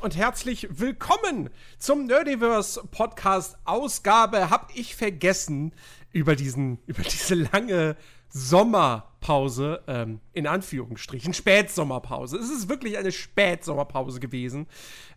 Und 0.00 0.16
herzlich 0.16 0.68
willkommen 0.70 1.50
zum 1.78 2.04
Nerdiverse 2.06 2.82
Podcast 2.90 3.56
Ausgabe. 3.64 4.48
Hab 4.48 4.70
ich 4.74 4.94
vergessen 4.94 5.72
über 6.12 6.36
diesen 6.36 6.78
über 6.86 7.02
diese 7.02 7.34
lange 7.34 7.96
Sommerpause 8.28 9.82
ähm, 9.88 10.20
in 10.32 10.46
Anführungsstrichen 10.46 11.34
Spätsommerpause. 11.34 12.38
Es 12.38 12.48
ist 12.48 12.68
wirklich 12.68 12.96
eine 12.96 13.10
Spätsommerpause 13.10 14.20
gewesen, 14.20 14.68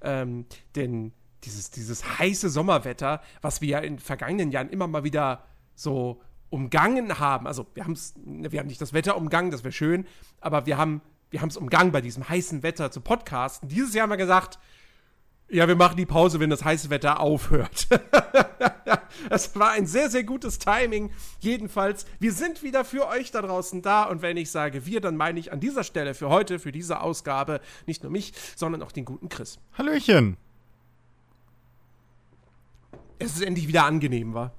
ähm, 0.02 0.46
denn 0.76 1.14
dieses 1.44 1.70
dieses 1.70 2.18
heiße 2.18 2.50
Sommerwetter, 2.50 3.22
was 3.42 3.62
wir 3.62 3.70
ja 3.70 3.80
in 3.80 4.00
vergangenen 4.00 4.52
Jahren 4.52 4.70
immer 4.70 4.88
mal 4.88 5.04
wieder 5.04 5.44
so 5.76 6.22
umgangen 6.50 7.20
haben. 7.20 7.46
Also 7.46 7.68
wir 7.76 7.84
haben 7.84 7.94
es, 7.94 8.16
wir 8.26 8.60
haben 8.60 8.68
nicht 8.68 8.82
das 8.82 8.94
Wetter 8.94 9.16
umgangen, 9.16 9.52
das 9.52 9.64
wäre 9.64 9.74
schön, 9.74 10.08
aber 10.40 10.66
wir 10.66 10.78
haben 10.78 11.02
wir 11.32 11.42
haben 11.42 11.50
es 11.50 11.58
umgangen 11.58 11.92
bei 11.92 12.02
diesem 12.02 12.28
heißen 12.28 12.62
Wetter 12.62 12.92
zu 12.92 13.00
podcasten. 13.02 13.70
Dieses 13.70 13.94
Jahr 13.94 14.04
haben 14.04 14.10
wir 14.12 14.18
gesagt, 14.18 14.60
ja, 15.52 15.68
wir 15.68 15.76
machen 15.76 15.98
die 15.98 16.06
Pause, 16.06 16.40
wenn 16.40 16.50
das 16.50 16.64
heiße 16.64 16.90
Wetter 16.90 17.20
aufhört. 17.20 17.88
das 19.30 19.54
war 19.56 19.72
ein 19.72 19.86
sehr, 19.86 20.10
sehr 20.10 20.24
gutes 20.24 20.60
Timing. 20.60 21.12
Jedenfalls, 21.40 22.06
wir 22.20 22.32
sind 22.32 22.64
wieder 22.64 22.86
für 22.86 23.08
euch 23.08 23.32
da 23.32 23.42
draußen 23.42 23.82
da. 23.82 24.04
Und 24.04 24.22
wenn 24.22 24.38
ich 24.38 24.50
sage 24.50 24.86
wir, 24.86 25.02
dann 25.02 25.18
meine 25.18 25.40
ich 25.40 25.52
an 25.52 25.60
dieser 25.60 25.84
Stelle 25.84 26.14
für 26.14 26.30
heute, 26.30 26.58
für 26.58 26.72
diese 26.72 27.02
Ausgabe, 27.02 27.60
nicht 27.86 28.02
nur 28.02 28.12
mich, 28.12 28.34
sondern 28.56 28.82
auch 28.82 28.94
den 28.94 29.04
guten 29.04 29.28
Chris. 29.28 29.60
Hallöchen. 29.78 30.38
Es 33.20 33.34
ist 33.36 33.44
endlich 33.44 33.68
wieder 33.68 33.84
angenehm, 33.84 34.34
war. 34.34 34.54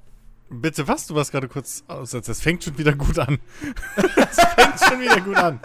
Bitte 0.51 0.87
was? 0.87 1.07
Du 1.07 1.15
warst 1.15 1.33
gerade 1.33 1.49
kurz 1.49 1.85
aussetzt. 1.89 2.29
Es 2.29 2.43
fängt 2.43 2.63
schon 2.63 2.77
wieder 2.77 2.93
gut 2.93 3.19
an. 3.19 3.39
Es 3.97 4.37
fängt 4.37 4.79
schon 4.79 5.01
wieder 5.01 5.21
gut 5.23 5.37
an. 5.37 5.61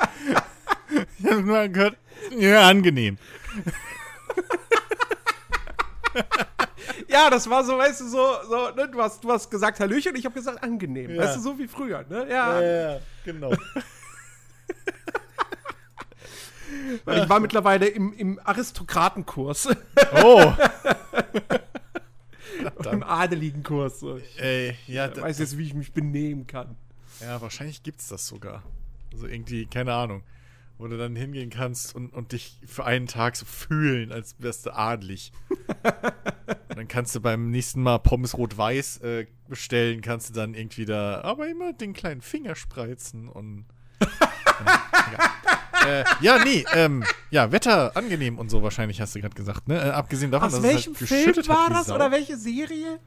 Ich 1.19 1.25
habe 1.25 1.41
nur 1.41 1.67
gehört, 1.67 1.97
ja, 2.37 2.67
angenehm. 2.67 3.17
ja, 7.07 7.29
das 7.29 7.49
war 7.49 7.63
so, 7.63 7.77
weißt 7.77 8.01
du, 8.01 8.07
so, 8.07 8.27
so 8.47 8.69
ne? 8.75 8.89
du, 8.89 9.01
hast, 9.01 9.23
du 9.23 9.31
hast 9.31 9.49
gesagt 9.49 9.79
Hallöchen 9.79 10.11
und 10.11 10.17
ich 10.17 10.25
habe 10.25 10.35
gesagt 10.35 10.61
angenehm. 10.63 11.11
Ja. 11.11 11.23
Weißt 11.23 11.37
du, 11.37 11.41
so 11.41 11.57
wie 11.59 11.67
früher, 11.67 12.03
ne? 12.09 12.27
Ja, 12.29 12.61
ja, 12.61 12.91
ja 12.93 12.99
genau. 13.23 13.51
Weil 17.05 17.23
ich 17.23 17.29
war 17.29 17.39
mittlerweile 17.39 17.87
im, 17.87 18.13
im 18.13 18.39
Aristokratenkurs. 18.43 19.69
Oh. 20.23 20.53
Im 22.91 23.03
adeligen 23.03 23.63
Kurs. 23.63 23.99
So. 23.99 24.19
Ey, 24.37 24.75
ja, 24.87 25.07
ich 25.07 25.21
weiß 25.21 25.39
jetzt, 25.39 25.57
wie 25.57 25.65
ich 25.65 25.73
mich 25.73 25.93
benehmen 25.93 26.47
kann. 26.47 26.75
Ja, 27.21 27.41
wahrscheinlich 27.41 27.83
gibt 27.83 27.99
es 28.01 28.07
das 28.07 28.27
sogar. 28.27 28.63
Also 29.11 29.27
irgendwie, 29.27 29.65
keine 29.65 29.93
Ahnung 29.93 30.23
wo 30.77 30.87
du 30.87 30.97
dann 30.97 31.15
hingehen 31.15 31.49
kannst 31.49 31.95
und, 31.95 32.13
und 32.13 32.31
dich 32.31 32.59
für 32.65 32.85
einen 32.85 33.07
Tag 33.07 33.35
so 33.35 33.45
fühlen, 33.45 34.11
als 34.11 34.35
wärst 34.39 34.65
du 34.65 34.75
adlig. 34.75 35.31
dann 36.69 36.87
kannst 36.87 37.15
du 37.15 37.21
beim 37.21 37.49
nächsten 37.49 37.81
Mal 37.81 37.97
Pommes 37.99 38.37
rot-weiß 38.37 38.97
äh, 38.97 39.27
bestellen, 39.47 40.01
kannst 40.01 40.29
du 40.29 40.33
dann 40.33 40.53
irgendwie 40.53 40.85
da, 40.85 41.21
aber 41.21 41.47
immer 41.47 41.73
den 41.73 41.93
kleinen 41.93 42.21
Finger 42.21 42.55
spreizen 42.55 43.27
und. 43.27 43.65
ja. 45.81 45.87
Äh, 45.87 46.03
ja, 46.21 46.43
nee, 46.43 46.65
ähm, 46.73 47.03
ja, 47.31 47.51
Wetter 47.51 47.95
angenehm 47.95 48.37
und 48.37 48.49
so 48.49 48.61
wahrscheinlich, 48.61 48.99
hast 49.01 49.15
du 49.15 49.21
gerade 49.21 49.35
gesagt, 49.35 49.67
ne? 49.67 49.79
Äh, 49.79 49.89
abgesehen 49.89 50.31
davon, 50.31 50.47
Aus 50.47 50.55
dass 50.55 50.63
welchem 50.63 50.93
es 50.93 50.99
halt 50.99 51.09
Film 51.09 51.47
war 51.47 51.69
das 51.69 51.89
oder 51.89 52.11
welche 52.11 52.37
Serie? 52.37 52.99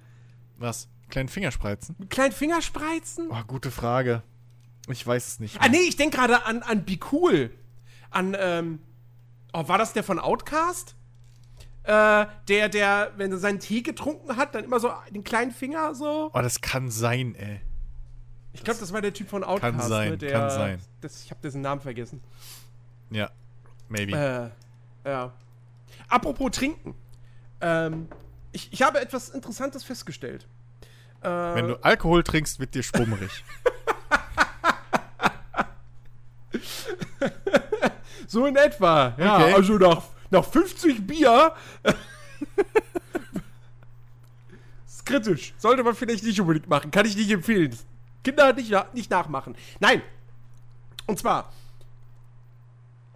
Was? 0.57 0.89
Kleinen 1.09 1.29
Fingerspreizen? 1.29 1.97
Kleinen 2.09 2.33
Fingerspreizen? 2.33 3.29
Oh, 3.31 3.43
gute 3.47 3.71
Frage. 3.71 4.23
Ich 4.89 5.07
weiß 5.07 5.27
es 5.27 5.41
nicht. 5.41 5.55
Mehr. 5.55 5.65
Ah, 5.65 5.69
nee, 5.69 5.83
ich 5.89 5.97
denke 5.97 6.17
gerade 6.17 6.45
an, 6.45 6.63
an 6.63 6.85
Be 6.85 6.99
Cool. 7.11 7.51
An, 8.11 8.37
ähm, 8.39 8.81
oh, 9.53 9.67
war 9.69 9.79
das 9.79 9.93
der 9.93 10.03
von 10.03 10.19
Outcast? 10.19 10.97
Äh, 11.83 12.27
der, 12.49 12.69
der, 12.69 13.13
wenn 13.17 13.33
er 13.33 13.39
seinen 13.39 13.59
Tee 13.59 13.83
getrunken 13.83 14.37
hat, 14.37 14.55
dann 14.55 14.65
immer 14.65 14.81
so 14.81 14.93
den 15.11 15.25
kleinen 15.25 15.51
Finger 15.51 15.95
so. 15.95 16.31
Oh, 16.33 16.41
das 16.41 16.61
kann 16.61 16.91
sein, 16.91 17.35
ey. 17.35 17.61
Ich 18.53 18.65
glaube, 18.65 18.81
das 18.81 18.93
war 18.93 19.01
der 19.01 19.13
Typ 19.13 19.29
von 19.29 19.45
Outcast. 19.45 19.79
Kann 19.79 19.89
sein, 19.89 20.11
ne, 20.11 20.19
der, 20.19 20.33
kann 20.33 20.51
sein. 20.51 20.79
Das, 21.01 21.25
ich 21.25 21.31
habe 21.31 21.41
dessen 21.41 21.63
Namen 21.63 21.81
vergessen. 21.81 22.23
Ja, 23.11 23.31
maybe. 23.89 24.53
Äh, 25.05 25.09
ja. 25.09 25.33
Apropos 26.09 26.51
Trinken. 26.51 26.95
Ähm, 27.61 28.09
ich, 28.53 28.73
ich 28.73 28.83
habe 28.83 29.01
etwas 29.01 29.29
Interessantes 29.29 29.85
festgestellt. 29.85 30.47
Äh, 31.23 31.29
Wenn 31.29 31.69
du 31.69 31.77
Alkohol 31.83 32.23
trinkst, 32.23 32.59
wird 32.59 32.75
dir 32.75 32.83
schwummrig. 32.83 33.45
so 38.31 38.47
in 38.47 38.55
etwa. 38.57 39.15
Ja, 39.19 39.37
Okay. 39.39 39.55
also 39.55 39.73
nach, 39.79 40.03
nach 40.31 40.45
50 40.45 41.05
Bier. 41.07 41.53
ist 44.87 45.05
kritisch. 45.07 45.53
Sollte 45.59 45.83
man 45.83 45.95
vielleicht 45.95 46.23
nicht 46.25 46.41
unbedingt 46.41 46.69
machen. 46.69 46.91
Kann 46.91 47.07
ich 47.07 47.17
nicht 47.17 47.31
empfehlen. 47.31 47.77
Kinder 48.23 48.53
nicht, 48.53 48.73
nicht 48.95 49.11
nachmachen. 49.11 49.57
Nein. 49.81 50.03
Und 51.07 51.19
zwar. 51.19 51.53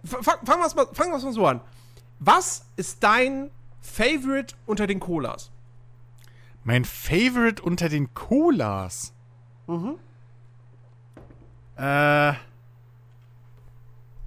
fang- 0.03 0.21
Fangen 0.45 0.61
wir 0.61 0.65
es 0.65 0.75
mal, 0.75 0.87
wir's 0.91 1.23
mal 1.23 1.31
so 1.33 1.47
an. 1.47 1.61
Was 2.19 2.65
ist 2.75 3.03
dein 3.03 3.51
Favorite 3.81 4.55
unter 4.65 4.87
den 4.87 4.99
Colas? 4.99 5.51
Mein 6.63 6.83
Favorite 6.83 7.61
unter 7.61 7.87
den 7.89 8.13
Colas. 8.13 9.13
Mhm. 9.67 9.95
Äh. 11.77 12.33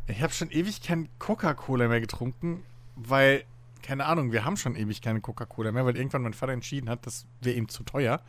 Ich 0.09 0.23
habe 0.23 0.33
schon 0.33 0.51
ewig 0.51 0.83
kein 0.83 1.09
Coca-Cola 1.19 1.87
mehr 1.89 2.01
getrunken, 2.01 2.63
weil, 2.97 3.45
keine 3.83 4.07
Ahnung, 4.07 4.33
wir 4.33 4.45
haben 4.45 4.57
schon 4.57 4.75
ewig 4.75 5.03
keine 5.03 5.21
Coca-Cola 5.21 5.71
mehr, 5.73 5.85
weil 5.85 5.97
irgendwann 5.97 6.23
mein 6.23 6.35
Vater 6.35 6.53
entschieden 6.53 6.89
hat, 6.89 7.07
das 7.07 7.27
wäre 7.41 7.57
ihm 7.57 7.69
zu 7.69 7.83
teuer. 7.85 8.23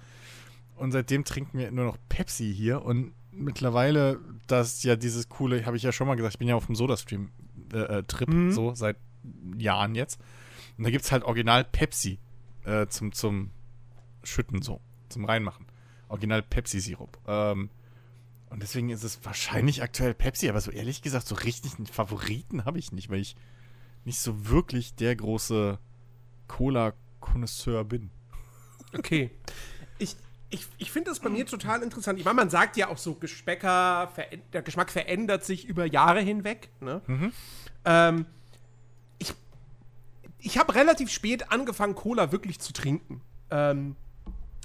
Und 0.76 0.92
seitdem 0.92 1.24
trinken 1.26 1.58
wir 1.58 1.72
nur 1.72 1.86
noch 1.86 1.98
Pepsi 2.10 2.54
hier. 2.54 2.84
Und 2.84 3.14
mittlerweile, 3.32 4.20
das 4.48 4.84
ja 4.84 4.96
dieses 4.96 5.30
coole, 5.30 5.66
habe 5.66 5.78
ich 5.78 5.84
ja 5.84 5.92
schon 5.92 6.08
mal 6.08 6.16
gesagt, 6.16 6.36
ich 6.36 6.40
bin 6.40 6.48
ja 6.48 6.56
auf 6.56 6.66
dem 6.66 6.76
Soda-Stream-Trip, 6.76 8.30
Mhm. 8.30 8.52
so 8.52 8.74
seit 8.76 8.98
Jahren 9.58 9.96
jetzt. 9.96 10.20
Und 10.78 10.84
da 10.86 10.90
gibt 10.90 11.04
es 11.06 11.12
halt 11.12 11.24
original 11.24 11.64
Pepsi 11.66 12.20
äh, 12.66 12.88
zum, 12.88 13.12
zum 13.12 13.52
Schütten, 14.24 14.62
so, 14.62 14.80
zum 15.10 15.26
Reinmachen. 15.26 15.66
Original 16.10 16.42
Pepsi-Sirup. 16.42 17.18
Ähm, 17.28 17.70
und 18.50 18.62
deswegen 18.62 18.90
ist 18.90 19.04
es 19.04 19.20
wahrscheinlich 19.24 19.84
aktuell 19.84 20.14
Pepsi, 20.14 20.50
aber 20.50 20.62
so 20.62 20.72
ehrlich 20.72 21.02
gesagt, 21.02 21.28
so 21.28 21.36
richtig 21.36 21.76
einen 21.78 21.86
Favoriten 21.86 22.66
habe 22.66 22.80
ich 22.80 22.92
nicht, 22.92 23.10
weil 23.10 23.20
ich 23.20 23.36
nicht 24.06 24.20
so 24.20 24.50
wirklich 24.50 24.96
der 24.96 25.16
große 25.16 25.78
Cola-Konnoisseur 26.48 27.84
bin. 27.86 28.10
Okay. 28.98 29.30
Ich, 30.00 30.16
ich, 30.50 30.66
ich 30.78 30.92
finde 30.92 31.12
das 31.12 31.20
bei 31.20 31.30
mir 31.30 31.46
total 31.46 31.84
interessant. 31.84 32.18
Ich 32.18 32.26
meine, 32.26 32.36
man 32.36 32.50
sagt 32.50 32.76
ja 32.78 32.88
auch 32.88 32.98
so, 32.98 33.14
Geschmäcker, 33.14 34.12
der 34.54 34.62
Geschmack 34.64 34.90
verändert 34.90 35.46
sich 35.46 35.66
über 35.66 35.86
Jahre 35.86 36.22
hinweg. 36.22 36.70
Ne? 36.80 37.02
Ähm, 37.86 38.26
ich 39.20 39.34
ich 40.40 40.58
habe 40.58 40.74
relativ 40.74 41.12
spät 41.12 41.52
angefangen, 41.52 41.94
Cola 41.94 42.32
wirklich 42.32 42.60
zu 42.60 42.74
trinken. 42.74 43.22
Ähm, 43.52 43.96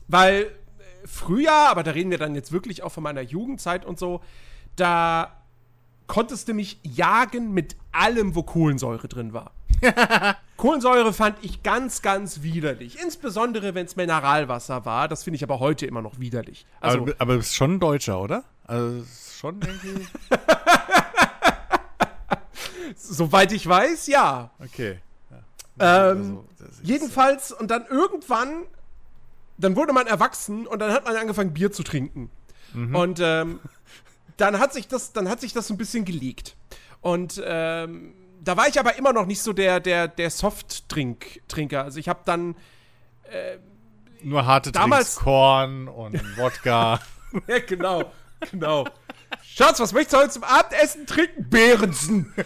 weil 0.09 0.55
früher, 1.04 1.53
aber 1.53 1.82
da 1.82 1.92
reden 1.92 2.10
wir 2.10 2.19
dann 2.19 2.34
jetzt 2.34 2.53
wirklich 2.53 2.82
auch 2.82 2.92
von 2.92 3.03
meiner 3.03 3.20
Jugendzeit 3.20 3.84
und 3.84 3.98
so, 3.98 4.20
da 4.76 5.32
konntest 6.06 6.48
du 6.48 6.54
mich 6.54 6.78
jagen 6.82 7.53
mit 7.53 7.76
allem, 7.92 8.34
wo 8.34 8.42
Kohlensäure 8.42 9.09
drin 9.09 9.32
war. 9.32 9.53
Kohlensäure 10.56 11.12
fand 11.12 11.37
ich 11.43 11.62
ganz, 11.62 12.02
ganz 12.02 12.43
widerlich. 12.43 13.00
Insbesondere, 13.02 13.75
wenn 13.75 13.87
es 13.87 13.96
Mineralwasser 13.96 14.84
war. 14.84 15.08
Das 15.08 15.25
finde 15.25 15.37
ich 15.37 15.43
aber 15.43 15.61
heute 15.61 15.87
immer 15.87 16.02
noch 16.02 16.19
widerlich. 16.19 16.67
Also, 16.81 17.02
aber, 17.02 17.12
aber 17.19 17.32
du 17.34 17.38
bist 17.38 17.55
schon 17.55 17.75
ein 17.75 17.81
Deutscher, 17.81 18.20
oder? 18.20 18.44
Also 18.67 19.05
schon 19.38 19.61
irgendwie. 19.61 20.06
soweit 22.96 23.52
ich 23.52 23.67
weiß, 23.67 24.06
ja. 24.06 24.50
Okay. 24.62 24.99
Ähm, 25.79 25.79
Also, 25.79 26.44
Jedenfalls, 26.82 27.52
und 27.52 27.70
dann 27.70 27.84
irgendwann, 27.87 28.64
dann 29.59 29.77
wurde 29.77 29.93
man 29.93 30.06
erwachsen 30.06 30.67
und 30.67 30.79
dann 30.81 30.93
hat 30.93 31.05
man 31.05 31.17
angefangen, 31.17 31.53
Bier 31.55 31.73
zu 31.73 31.83
trinken. 31.83 32.31
Und 32.93 33.21
ähm, 33.23 33.61
dann 34.37 34.59
hat 34.59 34.73
sich 34.73 34.89
das, 34.89 35.12
dann 35.12 35.29
hat 35.29 35.41
sich 35.41 35.53
das 35.53 35.69
so 35.69 35.75
ein 35.75 35.77
bisschen 35.77 36.05
gelegt. 36.05 36.56
Und 37.01 37.41
ähm, 37.45 38.15
da 38.43 38.56
war 38.56 38.67
ich 38.67 38.81
aber 38.81 38.97
immer 38.97 39.12
noch 39.12 39.27
nicht 39.27 39.41
so 39.43 39.53
der, 39.53 39.79
der, 39.79 40.09
der 40.09 40.29
Softdrink-Trinker. 40.31 41.85
Also 41.85 42.01
ich 42.01 42.09
habe 42.09 42.21
dann, 42.25 42.56
Nur 44.23 44.45
harte 44.45 44.73
damals- 44.73 45.15
Drinks, 45.15 45.23
Korn 45.25 45.87
und 45.89 46.21
Wodka. 46.37 47.01
ja 47.47 47.59
genau, 47.61 48.11
genau. 48.51 48.87
Schatz, 49.45 49.79
was 49.81 49.93
möchtest 49.93 50.15
du 50.15 50.19
heute 50.19 50.31
zum 50.31 50.45
Abendessen 50.45 51.06
trinken? 51.06 51.49
Behrensen. 51.49 52.35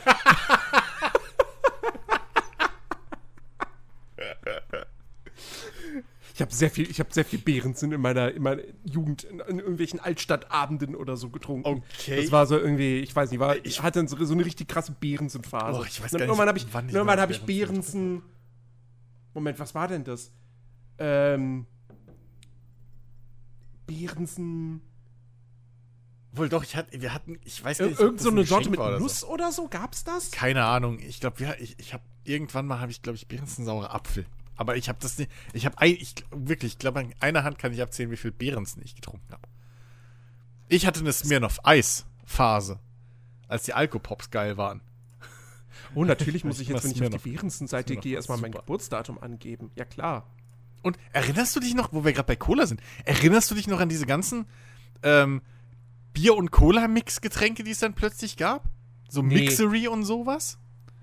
Ich 6.38 6.42
habe 6.42 6.54
sehr 6.54 6.70
viel, 6.70 6.88
ich 6.88 7.00
habe 7.00 7.12
sehr 7.12 7.24
viel 7.24 7.40
Beerensen 7.40 7.90
in 7.90 8.00
meiner, 8.00 8.32
in 8.32 8.44
meiner 8.44 8.62
Jugend 8.84 9.24
in, 9.24 9.40
in 9.40 9.58
irgendwelchen 9.58 9.98
Altstadtabenden 9.98 10.94
oder 10.94 11.16
so 11.16 11.30
getrunken. 11.30 11.82
Okay. 11.98 12.22
Das 12.22 12.30
war 12.30 12.46
so 12.46 12.56
irgendwie, 12.56 13.00
ich 13.00 13.14
weiß 13.14 13.32
nicht, 13.32 13.40
war, 13.40 13.56
ich 13.66 13.82
hatte 13.82 14.06
so, 14.06 14.24
so 14.24 14.34
eine 14.34 14.44
richtig 14.44 14.68
krasse 14.68 14.92
Beerensen-Phase. 14.92 15.80
Oh, 15.80 15.84
ich 15.84 16.00
weiß 16.00 16.12
gar 16.12 16.18
nicht, 16.20 16.28
irgendwann 16.28 16.46
habe 16.46 16.58
ich, 16.58 16.66
wann 16.70 16.88
ich 16.88 16.94
irgendwann 16.94 17.16
mal 17.16 17.20
habe 17.20 17.32
ich 17.32 17.42
Beerensen. 17.42 18.22
Moment, 19.34 19.58
was 19.58 19.74
war 19.74 19.88
denn 19.88 20.04
das? 20.04 20.30
Ähm. 20.98 21.66
Beerensen. 23.86 24.80
Wohl 26.30 26.48
doch, 26.48 26.62
ich 26.62 26.76
hatte, 26.76 27.02
wir 27.02 27.14
hatten, 27.14 27.40
ich 27.42 27.64
weiß 27.64 27.80
nicht, 27.80 27.98
irgend 27.98 28.20
so 28.20 28.28
ein 28.28 28.36
eine 28.36 28.46
Sorte 28.46 28.70
mit 28.70 28.78
oder 28.78 29.00
Nuss 29.00 29.24
oder 29.24 29.50
so? 29.50 29.66
Gab's 29.66 30.04
das? 30.04 30.30
Keine 30.30 30.64
Ahnung. 30.66 31.00
Ich 31.00 31.18
glaube, 31.18 31.42
ja, 31.42 31.54
ich, 31.58 31.74
ich 31.80 31.94
habe 31.94 32.04
irgendwann 32.22 32.66
mal 32.68 32.78
habe 32.78 32.92
ich 32.92 33.02
glaube 33.02 33.16
ich 33.16 33.26
Beerensen 33.26 33.64
saurer 33.64 33.92
Apfel. 33.92 34.24
Aber 34.58 34.76
ich 34.76 34.88
habe 34.88 34.98
das 35.00 35.16
nicht. 35.16 35.30
Ich 35.54 35.64
habe 35.64 35.86
ich 35.86 36.14
wirklich, 36.30 36.72
ich 36.72 36.78
glaube 36.78 36.98
an 37.00 37.14
einer 37.20 37.44
Hand 37.44 37.58
kann 37.58 37.72
ich 37.72 37.80
abzählen, 37.80 38.10
wie 38.10 38.16
viel 38.16 38.32
Beerensen 38.32 38.82
ich 38.84 38.94
getrunken 38.96 39.32
habe. 39.32 39.48
Ich 40.68 40.84
hatte 40.84 41.00
eine 41.00 41.12
Smirnoff 41.12 41.64
Eis 41.64 42.04
Phase, 42.26 42.78
als 43.46 43.62
die 43.62 43.72
Alkopops 43.72 44.30
geil 44.30 44.58
waren. 44.58 44.82
Oh, 45.94 46.04
natürlich 46.04 46.44
muss 46.44 46.58
ich 46.60 46.68
jetzt, 46.68 46.84
wenn 46.84 46.90
ich 46.90 46.96
auf 47.14 47.22
die 47.22 47.38
Smirnoff 47.38 48.02
gehe, 48.02 48.16
erstmal 48.16 48.38
mein. 48.38 48.52
Geburtsdatum 48.52 49.18
angeben. 49.18 49.70
Ja, 49.76 49.84
klar. 49.84 50.26
Und 50.82 50.98
erinnerst 51.12 51.54
du 51.56 51.60
dich 51.60 51.74
noch, 51.74 51.92
wo 51.92 52.04
wir 52.04 52.12
gerade 52.12 52.26
bei 52.26 52.36
Cola 52.36 52.66
sind? 52.66 52.80
Erinnerst 53.04 53.50
du 53.50 53.54
dich 53.54 53.68
noch 53.68 53.80
an 53.80 53.88
diese 53.88 54.06
ganzen 54.06 54.46
ähm, 55.02 55.40
Bier- 56.12 56.36
und 56.36 56.50
Cola-Mix-Getränke, 56.50 57.62
die 57.62 57.70
es 57.70 57.78
dann 57.78 57.94
plötzlich 57.94 58.36
gab? 58.36 58.68
So 59.08 59.22
Nee. 59.22 59.36
Mixery 59.36 59.88
und 59.88 60.04
sowas? 60.04 60.58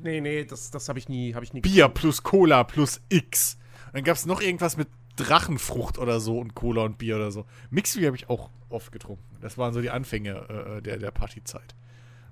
Nee, 0.06 0.22
nee, 0.22 0.46
das, 0.46 0.70
das 0.70 0.88
habe 0.88 1.00
ich 1.00 1.10
nie, 1.10 1.34
habe 1.34 1.44
ich 1.44 1.52
nie 1.54 1.62
Bier 1.62 1.90
plus 1.90 2.22
Cola 2.22 2.64
plus 2.64 3.02
X. 3.10 3.58
Und 3.88 3.96
dann 3.96 4.04
gab 4.04 4.16
es 4.16 4.28
noch 4.28 4.40
irgendwas 4.40 4.78
mit 4.78 4.88
Drachenfrucht 5.16 5.98
oder 5.98 6.20
so 6.20 6.38
und 6.38 6.54
Cola 6.54 6.84
und 6.84 7.00
Bier 7.00 7.16
oder 7.16 7.32
so. 7.32 7.48
Mixery 7.72 8.06
habe 8.06 8.16
ich 8.16 8.30
auch 8.30 8.52
oft 8.70 8.92
getrunken. 8.92 9.24
Das 9.42 9.58
waren 9.58 9.74
so 9.74 9.82
die 9.82 9.90
Anfänge 9.90 10.78
äh, 10.78 10.82
der, 10.84 11.00
der 11.00 11.10
Partyzeit. 11.10 11.74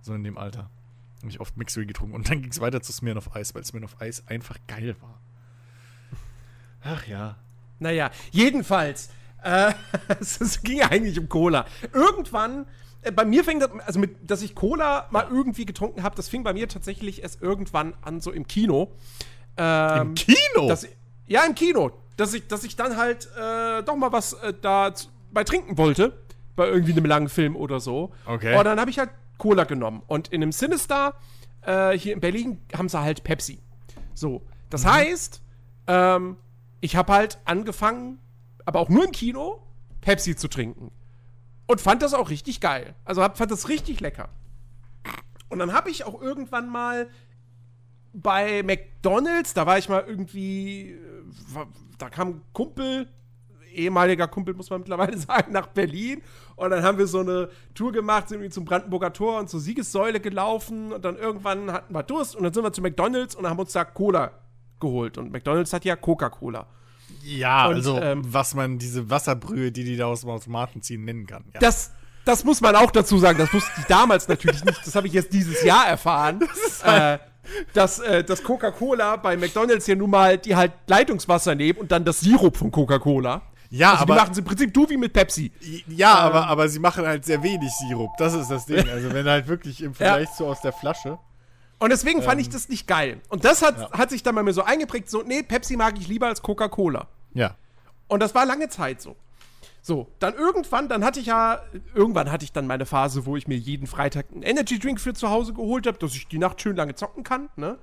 So 0.01 0.13
in 0.13 0.23
dem 0.23 0.37
Alter. 0.37 0.69
Habe 1.21 1.31
ich 1.31 1.39
oft 1.39 1.57
Mixery 1.57 1.87
getrunken. 1.87 2.13
Und 2.13 2.29
dann 2.29 2.43
ging 2.43 2.51
es 2.51 2.61
weiter 2.61 2.79
zu 2.79 2.93
Smirnoff 2.93 3.35
Eis, 3.35 3.55
weil 3.55 3.65
Smirnoff 3.65 3.99
Eis 3.99 4.27
einfach 4.27 4.59
geil 4.67 4.95
war. 5.01 5.19
Ach 6.83 7.07
ja. 7.07 7.37
Naja, 7.79 8.11
jedenfalls, 8.29 9.09
äh, 9.41 9.73
es, 10.19 10.39
es 10.41 10.61
ging 10.61 10.77
ja 10.77 10.91
eigentlich 10.91 11.17
um 11.17 11.27
Cola. 11.27 11.65
Irgendwann, 11.91 12.67
bei 13.15 13.25
mir 13.25 13.43
fängt 13.43 13.61
das, 13.61 13.69
also 13.85 13.99
mit, 13.99 14.29
dass 14.29 14.41
ich 14.41 14.55
Cola 14.55 15.07
mal 15.11 15.27
irgendwie 15.29 15.65
getrunken 15.65 16.03
habe, 16.03 16.15
das 16.15 16.29
fing 16.29 16.43
bei 16.43 16.53
mir 16.53 16.67
tatsächlich 16.67 17.23
erst 17.23 17.41
irgendwann 17.41 17.93
an, 18.01 18.21
so 18.21 18.31
im 18.31 18.47
Kino. 18.47 18.91
Ähm, 19.57 20.01
Im 20.01 20.15
Kino? 20.15 20.67
Dass, 20.67 20.87
ja, 21.27 21.43
im 21.45 21.55
Kino. 21.55 21.91
Dass 22.17 22.33
ich, 22.33 22.47
dass 22.47 22.63
ich 22.63 22.75
dann 22.75 22.97
halt 22.97 23.27
äh, 23.37 23.83
doch 23.83 23.95
mal 23.95 24.11
was 24.11 24.33
äh, 24.33 24.53
da 24.59 24.93
bei 25.31 25.43
trinken 25.43 25.77
wollte. 25.77 26.17
Bei 26.55 26.67
irgendwie 26.67 26.91
einem 26.91 27.05
langen 27.05 27.29
Film 27.29 27.55
oder 27.55 27.79
so. 27.79 28.11
Okay. 28.25 28.55
Und 28.55 28.63
dann 28.65 28.79
habe 28.79 28.91
ich 28.91 28.99
halt 28.99 29.09
Cola 29.39 29.63
genommen. 29.63 30.03
Und 30.05 30.27
in 30.27 30.43
einem 30.43 30.51
Sinister 30.51 31.15
äh, 31.61 31.97
hier 31.97 32.13
in 32.13 32.19
Berlin 32.19 32.59
haben 32.77 32.89
sie 32.89 33.01
halt 33.01 33.23
Pepsi. 33.23 33.59
So. 34.13 34.41
Das 34.69 34.85
heißt, 34.85 35.41
ähm, 35.87 36.37
ich 36.81 36.95
habe 36.95 37.13
halt 37.13 37.39
angefangen, 37.45 38.19
aber 38.65 38.79
auch 38.79 38.89
nur 38.89 39.05
im 39.05 39.11
Kino, 39.11 39.61
Pepsi 40.01 40.35
zu 40.35 40.47
trinken. 40.47 40.91
Und 41.65 41.81
fand 41.81 42.01
das 42.01 42.13
auch 42.13 42.29
richtig 42.29 42.59
geil. 42.59 42.95
Also 43.05 43.21
hab, 43.21 43.37
fand 43.37 43.51
das 43.51 43.69
richtig 43.69 43.99
lecker. 43.99 44.29
Und 45.49 45.59
dann 45.59 45.73
habe 45.73 45.89
ich 45.89 46.05
auch 46.05 46.21
irgendwann 46.21 46.69
mal 46.69 47.09
bei 48.13 48.63
McDonalds, 48.63 49.53
da 49.53 49.65
war 49.65 49.77
ich 49.77 49.89
mal 49.89 50.03
irgendwie, 50.07 50.91
äh, 50.91 51.65
da 51.97 52.09
kam 52.09 52.27
ein 52.29 52.41
Kumpel, 52.53 53.07
ehemaliger 53.73 54.27
Kumpel, 54.27 54.53
muss 54.53 54.69
man 54.69 54.81
mittlerweile 54.81 55.17
sagen, 55.17 55.51
nach 55.51 55.67
Berlin. 55.67 56.21
Und 56.55 56.69
dann 56.69 56.83
haben 56.83 56.97
wir 56.97 57.07
so 57.07 57.19
eine 57.19 57.49
Tour 57.73 57.91
gemacht, 57.91 58.29
sind 58.29 58.37
irgendwie 58.37 58.53
zum 58.53 58.65
Brandenburger 58.65 59.13
Tor 59.13 59.39
und 59.39 59.49
zur 59.49 59.59
Siegessäule 59.59 60.19
gelaufen. 60.19 60.93
Und 60.93 61.03
dann 61.05 61.17
irgendwann 61.17 61.71
hatten 61.71 61.93
wir 61.93 62.03
Durst 62.03 62.35
und 62.35 62.43
dann 62.43 62.53
sind 62.53 62.63
wir 62.63 62.73
zu 62.73 62.81
McDonalds 62.81 63.35
und 63.35 63.47
haben 63.47 63.59
uns 63.59 63.73
da 63.73 63.83
Cola 63.83 64.31
geholt. 64.79 65.17
Und 65.17 65.31
McDonalds 65.31 65.73
hat 65.73 65.85
ja 65.85 65.95
Coca-Cola. 65.95 66.67
Ja, 67.23 67.67
Und, 67.67 67.75
also 67.75 67.99
ähm, 67.99 68.21
was 68.25 68.53
man 68.53 68.79
diese 68.79 69.09
Wasserbrühe, 69.09 69.71
die 69.71 69.83
die 69.83 69.97
da 69.97 70.05
aus 70.07 70.21
dem 70.21 70.29
Automaten 70.29 70.81
ziehen, 70.81 71.05
nennen 71.05 71.25
kann. 71.25 71.43
Ja. 71.53 71.59
Das, 71.59 71.91
das 72.25 72.43
muss 72.43 72.61
man 72.61 72.75
auch 72.75 72.91
dazu 72.91 73.17
sagen. 73.17 73.37
Das 73.37 73.53
wusste 73.53 73.71
ich 73.77 73.85
damals 73.85 74.27
natürlich 74.27 74.63
nicht. 74.65 74.85
Das 74.85 74.95
habe 74.95 75.07
ich 75.07 75.13
jetzt 75.13 75.31
dieses 75.33 75.63
Jahr 75.63 75.87
erfahren. 75.87 76.41
äh, 76.83 77.17
dass, 77.73 77.99
äh, 77.99 78.23
dass 78.23 78.43
Coca-Cola 78.43 79.17
bei 79.17 79.37
McDonalds 79.37 79.87
ja 79.87 79.95
nun 79.95 80.09
mal 80.09 80.37
die 80.37 80.55
halt 80.55 80.71
Leitungswasser 80.87 81.55
nehmen 81.55 81.79
und 81.79 81.91
dann 81.91 82.05
das 82.05 82.21
Sirup 82.21 82.57
von 82.57 82.71
Coca-Cola. 82.71 83.41
ja, 83.69 83.91
Also 83.91 84.03
aber 84.03 84.13
die 84.13 84.19
machen 84.19 84.31
es 84.31 84.37
im 84.37 84.45
Prinzip 84.45 84.73
du 84.73 84.89
wie 84.89 84.97
mit 84.97 85.13
Pepsi. 85.13 85.51
ja, 85.87 86.11
ähm, 86.11 86.25
aber, 86.27 86.47
aber 86.47 86.69
sie 86.69 86.79
machen 86.79 87.05
halt 87.05 87.25
sehr 87.25 87.43
wenig 87.43 87.71
Sirup. 87.71 88.11
Das 88.17 88.33
ist 88.33 88.49
das 88.49 88.65
Ding. 88.65 88.87
Also 88.89 89.13
wenn 89.13 89.25
halt 89.27 89.47
wirklich 89.47 89.81
im 89.81 89.93
Vergleich 89.95 90.31
zu 90.33 90.45
aus 90.45 90.61
der 90.61 90.73
Flasche. 90.73 91.17
Und 91.79 91.89
deswegen 91.91 92.21
fand 92.21 92.39
ich 92.39 92.49
das 92.49 92.69
nicht 92.69 92.87
geil. 92.87 93.19
Und 93.29 93.43
das 93.43 93.61
hat, 93.61 93.77
Ja. 93.77 93.91
hat 93.91 94.09
sich 94.09 94.23
dann 94.23 94.35
bei 94.35 94.43
mir 94.43 94.53
so 94.53 94.63
eingeprägt, 94.63 95.09
so, 95.09 95.21
nee, 95.23 95.43
Pepsi 95.43 95.75
mag 95.75 95.97
ich 95.99 96.07
lieber 96.07 96.27
als 96.27 96.41
Coca-Cola. 96.41 97.07
Ja. 97.33 97.55
Und 98.07 98.21
das 98.21 98.33
war 98.35 98.45
lange 98.45 98.69
Zeit 98.69 99.01
so. 99.01 99.15
So, 99.81 100.07
dann 100.19 100.33
irgendwann, 100.35 100.87
dann 100.87 101.03
hatte 101.03 101.19
ich 101.19 101.25
ja, 101.25 101.61
irgendwann 101.93 102.31
hatte 102.31 102.45
ich 102.45 102.53
dann 102.53 102.67
meine 102.67 102.85
Phase, 102.85 103.25
wo 103.25 103.35
ich 103.35 103.49
mir 103.49 103.57
jeden 103.57 103.85
Freitag 103.85 104.27
einen 104.31 104.43
Energy 104.43 104.79
Drink 104.79 105.01
für 105.01 105.13
zu 105.13 105.29
Hause 105.29 105.51
geholt 105.53 105.87
habe, 105.87 105.97
dass 105.97 106.15
ich 106.15 106.25
die 106.29 106.37
Nacht 106.37 106.61
schön 106.61 106.77
lange 106.77 106.95
zocken 106.95 107.23
kann, 107.25 107.49
ne? 107.57 107.77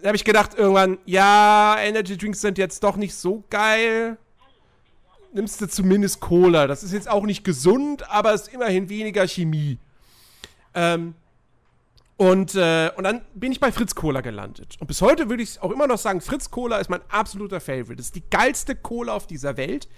Da 0.00 0.08
habe 0.08 0.16
ich 0.16 0.24
gedacht 0.24 0.54
irgendwann, 0.58 0.98
ja, 1.06 1.76
Energy 1.78 2.16
Drinks 2.16 2.40
sind 2.40 2.58
jetzt 2.58 2.82
doch 2.82 2.96
nicht 2.96 3.14
so 3.14 3.44
geil. 3.50 4.16
Nimmst 5.32 5.60
du 5.60 5.68
zumindest 5.68 6.18
Cola. 6.18 6.66
Das 6.66 6.82
ist 6.82 6.92
jetzt 6.92 7.08
auch 7.08 7.22
nicht 7.24 7.44
gesund, 7.44 8.10
aber 8.10 8.34
ist 8.34 8.48
immerhin 8.48 8.88
weniger 8.88 9.28
Chemie. 9.28 9.78
Ähm, 10.74 11.14
und, 12.16 12.54
äh, 12.54 12.90
und 12.96 13.04
dann 13.04 13.22
bin 13.34 13.52
ich 13.52 13.60
bei 13.60 13.72
Fritz 13.72 13.94
Cola 13.94 14.20
gelandet. 14.20 14.76
Und 14.78 14.86
bis 14.86 15.00
heute 15.02 15.28
würde 15.28 15.42
ich 15.42 15.60
auch 15.60 15.70
immer 15.70 15.86
noch 15.86 15.98
sagen, 15.98 16.20
Fritz 16.20 16.50
Cola 16.50 16.76
ist 16.76 16.90
mein 16.90 17.00
absoluter 17.08 17.60
Favorite. 17.60 17.96
Das 17.96 18.06
ist 18.06 18.14
die 18.14 18.28
geilste 18.30 18.76
Cola 18.76 19.14
auf 19.14 19.26
dieser 19.26 19.56
Welt. 19.56 19.88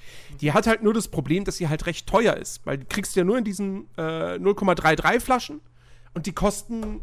Die 0.40 0.52
hat 0.52 0.66
halt 0.66 0.82
nur 0.82 0.94
das 0.94 1.08
Problem, 1.08 1.44
dass 1.44 1.56
sie 1.56 1.68
halt 1.68 1.86
recht 1.86 2.06
teuer 2.06 2.34
ist. 2.36 2.64
Weil 2.64 2.78
die 2.78 2.86
kriegst 2.86 3.14
du 3.14 3.20
ja 3.20 3.24
nur 3.24 3.36
in 3.36 3.44
diesen 3.44 3.88
äh, 3.98 4.36
0,33 4.36 5.20
Flaschen. 5.20 5.60
Und 6.14 6.26
die 6.26 6.32
kosten 6.32 7.00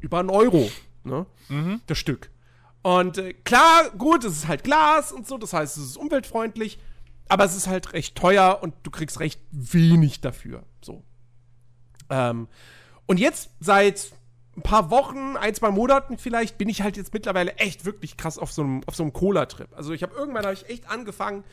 über 0.00 0.20
einen 0.20 0.30
Euro, 0.30 0.70
ne? 1.04 1.26
Das 1.86 1.98
Stück. 1.98 2.30
Und 2.82 3.18
äh, 3.18 3.32
klar, 3.32 3.90
gut, 3.96 4.24
es 4.24 4.34
ist 4.34 4.48
halt 4.48 4.64
Glas 4.64 5.12
und 5.12 5.26
so, 5.26 5.38
das 5.38 5.52
heißt, 5.52 5.76
es 5.76 5.84
ist 5.84 5.96
umweltfreundlich, 5.96 6.78
aber 7.28 7.44
es 7.44 7.56
ist 7.56 7.68
halt 7.68 7.92
recht 7.92 8.16
teuer 8.16 8.58
und 8.60 8.74
du 8.82 8.90
kriegst 8.90 9.20
recht 9.20 9.40
wenig 9.52 10.20
dafür. 10.20 10.64
So. 10.82 11.02
Ähm, 12.10 12.48
und 13.06 13.18
jetzt 13.18 13.50
seit 13.60 14.12
ein 14.56 14.62
paar 14.62 14.90
Wochen, 14.90 15.36
ein, 15.36 15.54
zwei 15.54 15.70
Monaten 15.70 16.18
vielleicht, 16.18 16.58
bin 16.58 16.68
ich 16.68 16.82
halt 16.82 16.96
jetzt 16.96 17.14
mittlerweile 17.14 17.54
echt 17.56 17.84
wirklich 17.84 18.16
krass 18.16 18.38
auf 18.38 18.52
so 18.52 18.62
einem, 18.62 18.82
auf 18.86 18.94
so 18.94 19.02
einem 19.02 19.12
Cola-Trip. 19.12 19.68
Also 19.74 19.92
ich 19.92 20.02
habe 20.02 20.14
irgendwann 20.14 20.44
habe 20.44 20.54
ich 20.54 20.68
echt 20.68 20.90
angefangen, 20.90 21.44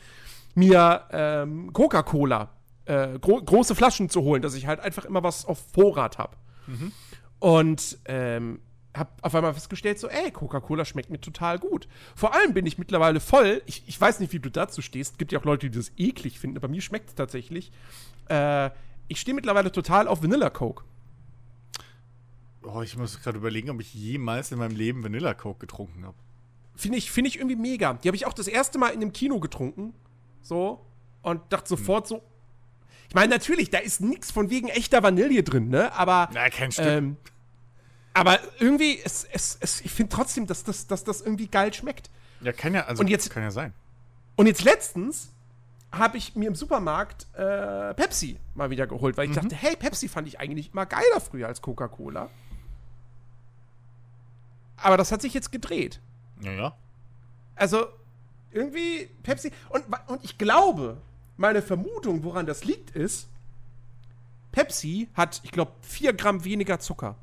mir 0.54 1.04
ähm, 1.10 1.72
Coca-Cola, 1.72 2.50
äh, 2.84 3.18
gro 3.18 3.40
große 3.42 3.74
Flaschen 3.74 4.10
zu 4.10 4.22
holen, 4.22 4.42
dass 4.42 4.54
ich 4.54 4.66
halt 4.66 4.80
einfach 4.80 5.04
immer 5.04 5.22
was 5.22 5.46
auf 5.46 5.58
Vorrat 5.72 6.18
habe. 6.18 6.36
Und 7.38 7.98
ähm, 8.04 8.60
hab 8.94 9.18
auf 9.22 9.34
einmal 9.34 9.54
festgestellt, 9.54 9.98
so, 9.98 10.08
ey, 10.08 10.30
Coca-Cola 10.30 10.84
schmeckt 10.84 11.10
mir 11.10 11.20
total 11.20 11.58
gut. 11.58 11.88
Vor 12.14 12.34
allem 12.34 12.52
bin 12.52 12.66
ich 12.66 12.76
mittlerweile 12.76 13.20
voll, 13.20 13.62
ich, 13.66 13.84
ich 13.86 13.98
weiß 14.00 14.20
nicht, 14.20 14.32
wie 14.32 14.40
du 14.40 14.50
dazu 14.50 14.82
stehst, 14.82 15.18
gibt 15.18 15.32
ja 15.32 15.38
auch 15.38 15.44
Leute, 15.44 15.70
die 15.70 15.78
das 15.78 15.92
eklig 15.96 16.38
finden, 16.38 16.56
aber 16.56 16.68
mir 16.68 16.82
schmeckt 16.82 17.10
es 17.10 17.14
tatsächlich. 17.14 17.70
Äh, 18.28 18.70
ich 19.08 19.20
stehe 19.20 19.34
mittlerweile 19.34 19.72
total 19.72 20.06
auf 20.06 20.22
Vanilla 20.22 20.50
Coke. 20.50 20.84
Oh, 22.62 22.82
ich 22.82 22.96
muss 22.96 23.20
gerade 23.22 23.38
überlegen, 23.38 23.70
ob 23.70 23.80
ich 23.80 23.94
jemals 23.94 24.52
in 24.52 24.58
meinem 24.58 24.76
Leben 24.76 25.02
Vanilla 25.02 25.34
Coke 25.34 25.60
getrunken 25.60 26.04
habe. 26.04 26.16
Finde 26.76 26.98
ich, 26.98 27.10
find 27.10 27.26
ich 27.26 27.36
irgendwie 27.36 27.56
mega. 27.56 27.94
Die 27.94 28.08
habe 28.08 28.16
ich 28.16 28.26
auch 28.26 28.32
das 28.32 28.48
erste 28.48 28.78
Mal 28.78 28.88
in 28.88 29.00
einem 29.00 29.12
Kino 29.12 29.40
getrunken. 29.40 29.94
So. 30.42 30.84
Und 31.22 31.40
dachte 31.52 31.68
sofort 31.68 32.06
so. 32.06 32.22
Ich 33.08 33.14
meine, 33.14 33.28
natürlich, 33.32 33.70
da 33.70 33.78
ist 33.78 34.00
nichts 34.00 34.30
von 34.30 34.50
wegen 34.50 34.68
echter 34.68 35.02
Vanille 35.02 35.42
drin, 35.42 35.68
ne? 35.68 35.92
Aber. 35.94 36.28
Na, 36.32 36.48
kein 36.48 36.70
Stück. 36.70 36.86
Ähm, 36.86 37.16
aber 38.14 38.38
irgendwie, 38.58 38.98
es, 39.02 39.24
es, 39.24 39.56
es, 39.60 39.80
ich 39.80 39.90
finde 39.90 40.14
trotzdem, 40.14 40.46
dass 40.46 40.64
das, 40.64 40.86
dass 40.86 41.04
das 41.04 41.20
irgendwie 41.20 41.46
geil 41.48 41.72
schmeckt. 41.72 42.10
ja, 42.40 42.52
kann 42.52 42.74
ja, 42.74 42.84
also 42.86 43.00
und 43.02 43.08
jetzt- 43.08 43.30
kann 43.30 43.42
ja 43.42 43.50
sein. 43.50 43.72
Und 44.36 44.46
jetzt 44.46 44.62
letztens 44.64 45.32
habe 45.92 46.16
ich 46.18 46.34
mir 46.36 46.48
im 46.48 46.54
Supermarkt 46.54 47.26
äh, 47.34 47.94
Pepsi 47.94 48.38
mal 48.54 48.70
wieder 48.70 48.86
geholt, 48.86 49.16
weil 49.16 49.28
ich 49.28 49.34
dachte, 49.34 49.54
hey, 49.56 49.76
Pepsi 49.76 50.08
fand 50.08 50.28
ich 50.28 50.38
eigentlich 50.40 50.72
immer 50.72 50.86
geiler 50.86 51.20
früher 51.20 51.46
als 51.48 51.60
Coca-Cola. 51.60 52.30
Aber 54.82 54.96
das 54.96 55.12
hat 55.12 55.22
sich 55.22 55.34
jetzt 55.34 55.52
gedreht. 55.52 56.00
Ja, 56.42 56.52
ja. 56.52 56.76
Also, 57.54 57.86
irgendwie 58.50 59.08
Pepsi. 59.22 59.52
Und, 59.68 59.84
und 60.08 60.24
ich 60.24 60.38
glaube, 60.38 60.96
meine 61.36 61.62
Vermutung, 61.62 62.24
woran 62.24 62.46
das 62.46 62.64
liegt, 62.64 62.90
ist, 62.90 63.28
Pepsi 64.52 65.08
hat, 65.14 65.40
ich 65.44 65.52
glaube, 65.52 65.72
4 65.82 66.12
Gramm 66.14 66.44
weniger 66.44 66.80
Zucker. 66.80 67.16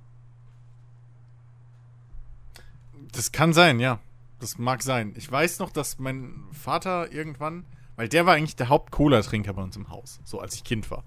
Das 3.12 3.32
kann 3.32 3.54
sein, 3.54 3.80
ja. 3.80 4.00
Das 4.40 4.58
mag 4.58 4.84
sein. 4.84 5.14
Ich 5.18 5.32
weiß 5.32 5.60
noch, 5.60 5.72
dass 5.72 5.98
mein 5.98 6.44
Vater 6.52 7.12
irgendwann, 7.12 7.66
weil 7.96 8.08
der 8.08 8.26
war 8.26 8.36
eigentlich 8.36 8.56
der 8.56 8.70
Haupt-Cola-Trinker 8.70 9.54
bei 9.54 9.64
uns 9.64 9.76
im 9.76 9.90
Haus, 9.90 10.20
so 10.24 10.40
als 10.40 10.54
ich 10.56 10.64
Kind 10.64 10.90
war. 10.92 11.04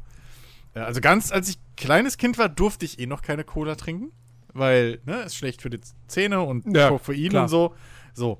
Äh, 0.74 0.80
Also 0.80 1.00
ganz 1.00 1.30
als 1.30 1.48
ich 1.48 1.58
kleines 1.76 2.18
Kind 2.18 2.38
war, 2.38 2.48
durfte 2.48 2.84
ich 2.84 2.98
eh 2.98 3.06
noch 3.06 3.22
keine 3.22 3.44
Cola 3.44 3.76
trinken, 3.76 4.10
weil, 4.54 5.00
ne, 5.04 5.22
ist 5.22 5.36
schlecht 5.36 5.62
für 5.62 5.70
die 5.70 5.80
Zähne 6.06 6.40
und 6.42 6.64
Ja, 6.76 6.88
Koffein 6.88 7.28
klar. 7.30 7.42
und 7.44 7.48
so. 7.48 7.74
So. 8.14 8.38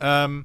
Ähm, 0.00 0.44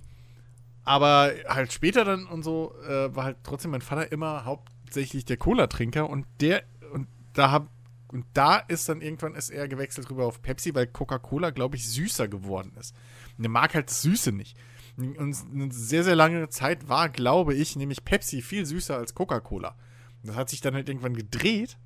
aber 0.83 1.33
halt 1.47 1.71
später 1.73 2.03
dann 2.05 2.25
und 2.25 2.43
so 2.43 2.73
äh, 2.87 3.15
war 3.15 3.25
halt 3.25 3.37
trotzdem 3.43 3.71
mein 3.71 3.81
Vater 3.81 4.11
immer 4.11 4.45
hauptsächlich 4.45 5.25
der 5.25 5.37
Cola-Trinker 5.37 6.09
und 6.09 6.25
der 6.41 6.63
und 6.93 7.07
da 7.33 7.51
hab 7.51 7.69
und 8.11 8.25
da 8.33 8.57
ist 8.57 8.89
dann 8.89 9.01
irgendwann 9.01 9.35
ist 9.35 9.51
er 9.51 9.67
gewechselt 9.67 10.09
rüber 10.09 10.25
auf 10.25 10.41
Pepsi, 10.41 10.73
weil 10.73 10.87
Coca-Cola, 10.87 11.51
glaube 11.51 11.75
ich, 11.75 11.87
süßer 11.87 12.27
geworden 12.27 12.73
ist. 12.79 12.95
Und 13.37 13.43
er 13.43 13.51
mag 13.51 13.75
halt 13.75 13.89
das 13.89 14.01
Süße 14.01 14.31
nicht. 14.31 14.57
Und 14.97 15.17
eine 15.53 15.71
sehr, 15.71 16.03
sehr 16.03 16.15
lange 16.15 16.49
Zeit 16.49 16.89
war, 16.89 17.09
glaube 17.09 17.53
ich, 17.53 17.75
nämlich 17.75 18.03
Pepsi 18.03 18.41
viel 18.41 18.65
süßer 18.65 18.97
als 18.97 19.13
Coca-Cola. 19.13 19.75
Das 20.23 20.35
hat 20.35 20.49
sich 20.49 20.59
dann 20.59 20.73
halt 20.73 20.89
irgendwann 20.89 21.13
gedreht. 21.15 21.77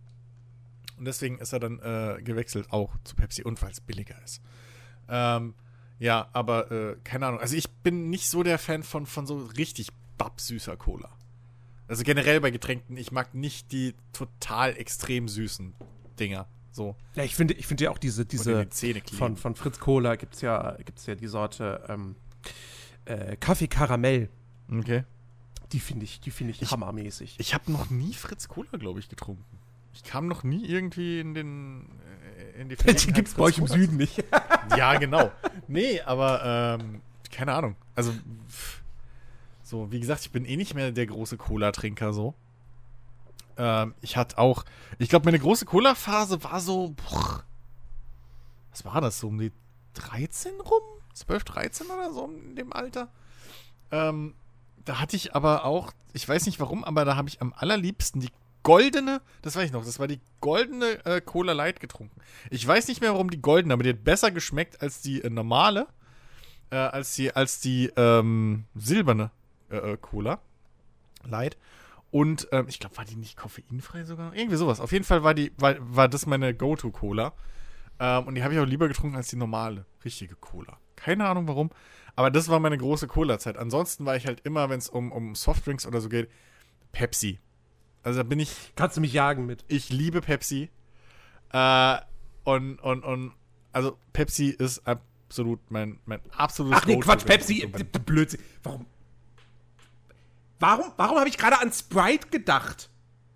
Und 0.97 1.05
deswegen 1.05 1.39
ist 1.39 1.53
er 1.53 1.59
dann 1.59 1.79
äh, 1.79 2.21
gewechselt 2.21 2.71
auch 2.71 2.95
zu 3.03 3.15
Pepsi 3.15 3.43
und 3.43 3.61
weil 3.61 3.71
es 3.71 3.81
billiger 3.81 4.21
ist. 4.23 4.41
Ähm, 5.09 5.55
ja, 5.99 6.27
aber 6.33 6.71
äh, 6.71 6.95
keine 7.03 7.27
Ahnung. 7.27 7.39
Also 7.39 7.55
ich 7.55 7.69
bin 7.69 8.09
nicht 8.09 8.29
so 8.29 8.43
der 8.43 8.59
Fan 8.59 8.83
von, 8.83 9.05
von 9.05 9.25
so 9.25 9.37
richtig 9.57 9.89
babsüßer 10.17 10.77
Cola. 10.77 11.09
Also 11.87 12.03
generell 12.03 12.41
bei 12.41 12.51
Getränken, 12.51 12.97
ich 12.97 13.11
mag 13.11 13.33
nicht 13.33 13.71
die 13.71 13.93
total 14.13 14.75
extrem 14.77 15.27
süßen 15.27 15.73
Dinger. 16.19 16.47
So. 16.71 16.95
Ja, 17.13 17.23
ich 17.23 17.35
finde 17.35 17.53
ich 17.53 17.67
finde 17.67 17.83
ja 17.83 17.91
auch 17.91 17.99
diese, 17.99 18.25
diese 18.25 18.65
die 18.65 19.15
von, 19.15 19.37
von 19.37 19.55
Fritz 19.55 19.79
Cola 19.79 20.15
gibt 20.15 20.35
es 20.35 20.41
ja, 20.41 20.75
gibt's 20.83 21.05
ja 21.05 21.13
die 21.15 21.27
Sorte 21.27 21.83
ähm, 21.87 22.15
äh, 23.05 23.37
Kaffee 23.37 23.67
Karamell. 23.67 24.29
Okay. 24.71 25.03
Die 25.71 25.79
finde 25.79 26.05
ich, 26.05 26.19
die 26.19 26.31
finde 26.31 26.53
ich, 26.53 26.71
hammermäßig. 26.71 27.35
Ich 27.39 27.53
habe 27.53 27.71
noch 27.71 27.89
nie 27.89 28.13
Fritz 28.13 28.47
Cola, 28.47 28.77
glaube 28.77 28.99
ich, 28.99 29.09
getrunken. 29.09 29.59
Ich 29.93 30.03
kam 30.03 30.27
noch 30.27 30.43
nie 30.43 30.65
irgendwie 30.65 31.19
in 31.19 31.33
den 31.33 31.89
äh, 32.55 32.61
in 32.61 32.69
die 32.69 32.75
die 33.05 33.13
gibt 33.13 33.27
es 33.27 33.33
bei 33.35 33.43
euch 33.43 33.57
im 33.57 33.67
Süden 33.67 33.97
nicht. 33.97 34.23
Ja, 34.77 34.97
genau. 34.97 35.31
Nee, 35.67 36.01
aber 36.01 36.79
ähm, 36.79 37.01
keine 37.31 37.53
Ahnung. 37.53 37.75
Also 37.95 38.11
so, 39.61 39.91
wie 39.91 39.99
gesagt, 39.99 40.21
ich 40.21 40.31
bin 40.31 40.45
eh 40.45 40.55
nicht 40.55 40.73
mehr 40.73 40.91
der 40.91 41.05
große 41.05 41.37
Cola-Trinker 41.37 42.11
so. 42.11 42.33
Ähm, 43.57 43.93
ich 44.01 44.17
hatte 44.17 44.37
auch, 44.37 44.65
ich 44.97 45.09
glaube, 45.09 45.25
meine 45.25 45.37
große 45.39 45.65
Cola-Phase 45.65 46.43
war 46.43 46.59
so, 46.59 46.95
boah, 46.95 47.43
was 48.71 48.85
war 48.85 48.99
das, 49.01 49.19
so 49.19 49.27
um 49.27 49.37
die 49.37 49.51
13 49.93 50.53
rum? 50.61 50.81
12, 51.13 51.43
13 51.43 51.87
oder 51.87 52.11
so 52.11 52.25
in 52.25 52.55
dem 52.55 52.73
Alter? 52.73 53.09
Ähm, 53.91 54.33
da 54.85 54.99
hatte 54.99 55.15
ich 55.15 55.35
aber 55.35 55.65
auch, 55.65 55.91
ich 56.13 56.27
weiß 56.27 56.45
nicht 56.47 56.59
warum, 56.59 56.83
aber 56.83 57.05
da 57.05 57.15
habe 57.15 57.29
ich 57.29 57.41
am 57.41 57.53
allerliebsten 57.55 58.21
die 58.21 58.29
goldene, 58.63 59.21
das 59.41 59.55
weiß 59.55 59.65
ich 59.65 59.71
noch, 59.71 59.85
das 59.85 59.99
war 59.99 60.07
die 60.07 60.19
goldene 60.41 61.05
äh, 61.05 61.21
Cola 61.21 61.53
Light 61.53 61.79
getrunken. 61.79 62.19
Ich 62.49 62.65
weiß 62.65 62.87
nicht 62.87 63.01
mehr 63.01 63.11
warum 63.11 63.29
die 63.29 63.41
goldene, 63.41 63.73
aber 63.73 63.83
die 63.83 63.89
hat 63.89 64.03
besser 64.03 64.31
geschmeckt 64.31 64.81
als 64.81 65.01
die 65.01 65.21
äh, 65.21 65.29
normale, 65.29 65.87
äh, 66.71 66.77
als 66.77 67.13
die, 67.15 67.35
als 67.35 67.59
die 67.59 67.91
ähm, 67.95 68.65
silberne 68.75 69.31
äh, 69.69 69.77
äh, 69.77 69.97
Cola 69.97 70.39
Light. 71.23 71.57
Und 72.11 72.47
ähm, 72.51 72.67
ich 72.67 72.79
glaube, 72.79 72.97
war 72.97 73.05
die 73.05 73.15
nicht 73.15 73.37
koffeinfrei 73.37 74.03
sogar? 74.03 74.35
Irgendwie 74.35 74.57
sowas. 74.57 74.79
Auf 74.79 74.91
jeden 74.91 75.03
Fall 75.03 75.23
war 75.23 75.33
die, 75.33 75.51
war, 75.57 75.75
war 75.79 76.07
das 76.07 76.25
meine 76.25 76.53
Go-To-Cola. 76.53 77.33
Ähm, 77.99 78.27
und 78.27 78.35
die 78.35 78.43
habe 78.43 78.53
ich 78.53 78.59
auch 78.59 78.65
lieber 78.65 78.87
getrunken 78.87 79.15
als 79.15 79.29
die 79.29 79.35
normale, 79.35 79.85
richtige 80.05 80.35
Cola. 80.35 80.77
Keine 80.95 81.27
Ahnung 81.27 81.47
warum. 81.47 81.71
Aber 82.15 82.29
das 82.29 82.49
war 82.49 82.59
meine 82.59 82.77
große 82.77 83.07
Cola-Zeit. 83.07 83.57
Ansonsten 83.57 84.05
war 84.05 84.15
ich 84.15 84.27
halt 84.27 84.41
immer, 84.41 84.69
wenn 84.69 84.77
es 84.77 84.89
um, 84.89 85.11
um 85.11 85.33
Softdrinks 85.33 85.87
oder 85.87 86.01
so 86.01 86.09
geht, 86.09 86.29
Pepsi. 86.91 87.39
Also 88.03 88.19
da 88.19 88.23
bin 88.23 88.39
ich, 88.39 88.51
Kannst 88.75 88.97
du 88.97 89.01
mich 89.01 89.13
jagen 89.13 89.45
mit. 89.45 89.63
ich 89.67 89.89
liebe 89.89 90.21
Pepsi. 90.21 90.69
Äh, 91.51 91.97
und, 92.43 92.79
und, 92.79 93.03
und, 93.03 93.33
also 93.71 93.97
Pepsi 94.11 94.49
ist 94.49 94.81
absolut 94.85 95.59
mein, 95.69 95.99
mein 96.05 96.19
absolutes 96.35 96.81
Ach 96.81 96.85
nee, 96.85 96.99
Quatsch, 96.99 97.25
Pepsi, 97.25 97.63
ich 97.63 97.71
Blödsinn. 98.05 98.41
Warum? 98.63 98.85
Warum, 100.59 100.91
warum 100.97 101.17
habe 101.17 101.29
ich 101.29 101.37
gerade 101.37 101.59
an 101.59 101.71
Sprite 101.71 102.27
gedacht? 102.27 102.89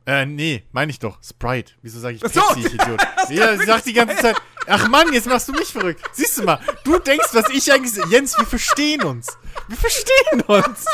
Äh, 0.06 0.26
nee, 0.26 0.64
meine 0.72 0.90
ich 0.92 1.00
doch. 1.00 1.22
Sprite. 1.24 1.74
Wieso 1.82 2.00
sage 2.00 2.16
ich 2.16 2.26
Ach 2.26 2.30
so, 2.30 2.42
Pepsi, 2.42 2.68
ich 2.68 2.74
Idiot? 2.74 3.02
Ja, 3.30 3.58
sie 3.58 3.66
sagt 3.66 3.86
die 3.86 3.94
ganze 3.94 4.16
Zeit, 4.18 4.36
ach 4.68 4.88
Mann, 4.90 5.12
jetzt 5.14 5.28
machst 5.28 5.48
du 5.48 5.54
mich 5.54 5.72
verrückt. 5.72 6.02
Siehst 6.14 6.38
du 6.38 6.44
mal, 6.44 6.60
du 6.84 7.00
denkst, 7.00 7.30
was 7.34 7.50
ich 7.50 7.72
eigentlich... 7.72 7.94
Jens, 8.10 8.38
wir 8.38 8.46
verstehen 8.46 9.04
uns. 9.04 9.38
Wir 9.68 9.78
verstehen 9.78 10.42
uns. 10.48 10.86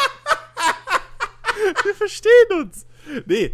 Wir 1.84 1.96
verstehen 1.96 2.62
uns. 2.62 2.86
Nee, 3.26 3.54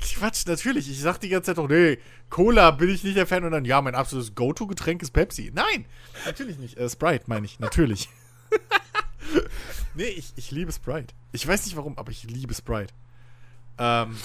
Quatsch, 0.00 0.46
natürlich. 0.46 0.90
Ich 0.90 1.00
sag 1.00 1.18
die 1.18 1.28
ganze 1.28 1.46
Zeit 1.46 1.58
doch, 1.58 1.68
nee, 1.68 1.98
Cola 2.30 2.70
bin 2.72 2.88
ich 2.90 3.04
nicht 3.04 3.16
der 3.16 3.26
Fan 3.26 3.44
und 3.44 3.52
dann, 3.52 3.64
ja, 3.64 3.80
mein 3.80 3.94
absolutes 3.94 4.34
Go-To-Getränk 4.34 5.02
ist 5.02 5.12
Pepsi. 5.12 5.50
Nein, 5.54 5.84
natürlich 6.26 6.58
nicht. 6.58 6.76
Äh, 6.78 6.88
Sprite 6.90 7.24
meine 7.26 7.46
ich, 7.46 7.58
natürlich. 7.60 8.08
nee, 9.94 10.04
ich, 10.08 10.32
ich 10.36 10.50
liebe 10.50 10.72
Sprite. 10.72 11.14
Ich 11.32 11.46
weiß 11.46 11.64
nicht 11.66 11.76
warum, 11.76 11.96
aber 11.98 12.10
ich 12.10 12.24
liebe 12.24 12.54
Sprite. 12.54 12.92
Ähm, 13.78 14.16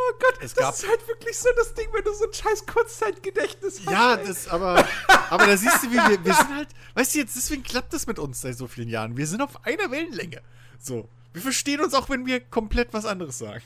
Oh 0.00 0.12
Gott, 0.20 0.38
Es 0.40 0.54
das 0.54 0.62
gab- 0.64 0.74
ist 0.74 0.88
halt 0.88 1.08
wirklich 1.08 1.36
so 1.36 1.48
das 1.56 1.74
Ding, 1.74 1.88
wenn 1.92 2.04
du 2.04 2.12
so 2.14 2.26
ein 2.26 2.32
scheiß 2.32 2.66
Kurzzeitgedächtnis 2.66 3.80
hast. 3.84 3.90
Ja, 3.92 4.14
ey. 4.14 4.26
das, 4.28 4.46
aber, 4.46 4.86
aber 5.28 5.46
da 5.46 5.56
siehst 5.56 5.82
du, 5.82 5.90
wie 5.90 5.96
wir, 5.96 6.24
wir 6.24 6.34
sind 6.34 6.54
halt, 6.54 6.68
weißt 6.94 7.14
du 7.16 7.18
jetzt, 7.18 7.34
deswegen 7.36 7.64
klappt 7.64 7.92
das 7.92 8.06
mit 8.06 8.20
uns 8.20 8.40
seit 8.40 8.56
so 8.56 8.68
vielen 8.68 8.88
Jahren. 8.88 9.16
Wir 9.16 9.26
sind 9.26 9.42
auf 9.42 9.66
einer 9.66 9.90
Wellenlänge. 9.90 10.40
So. 10.78 11.08
Wir 11.32 11.42
verstehen 11.42 11.80
uns 11.80 11.94
auch, 11.94 12.08
wenn 12.10 12.26
wir 12.26 12.38
komplett 12.40 12.92
was 12.92 13.06
anderes 13.06 13.38
sagen. 13.38 13.60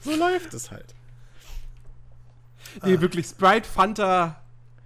So 0.00 0.14
läuft 0.16 0.54
es 0.54 0.70
halt. 0.70 0.94
Nee, 2.82 3.00
wirklich, 3.00 3.26
Sprite, 3.26 3.68
Fanta, 3.68 4.40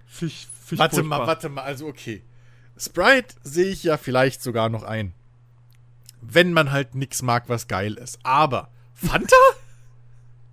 Fisch, 0.05 0.47
Fisch. 0.65 0.79
Warte 0.79 1.01
mal, 1.03 1.25
warte 1.25 1.49
mal, 1.49 1.63
also 1.63 1.87
okay. 1.87 2.21
Sprite 2.77 3.35
sehe 3.43 3.69
ich 3.71 3.83
ja 3.83 3.97
vielleicht 3.97 4.41
sogar 4.43 4.69
noch 4.69 4.83
ein. 4.83 5.13
Wenn 6.21 6.53
man 6.53 6.71
halt 6.71 6.95
nix 6.95 7.21
mag, 7.21 7.47
was 7.47 7.67
geil 7.67 7.93
ist. 7.95 8.19
Aber 8.23 8.69
Fanta? 8.93 9.35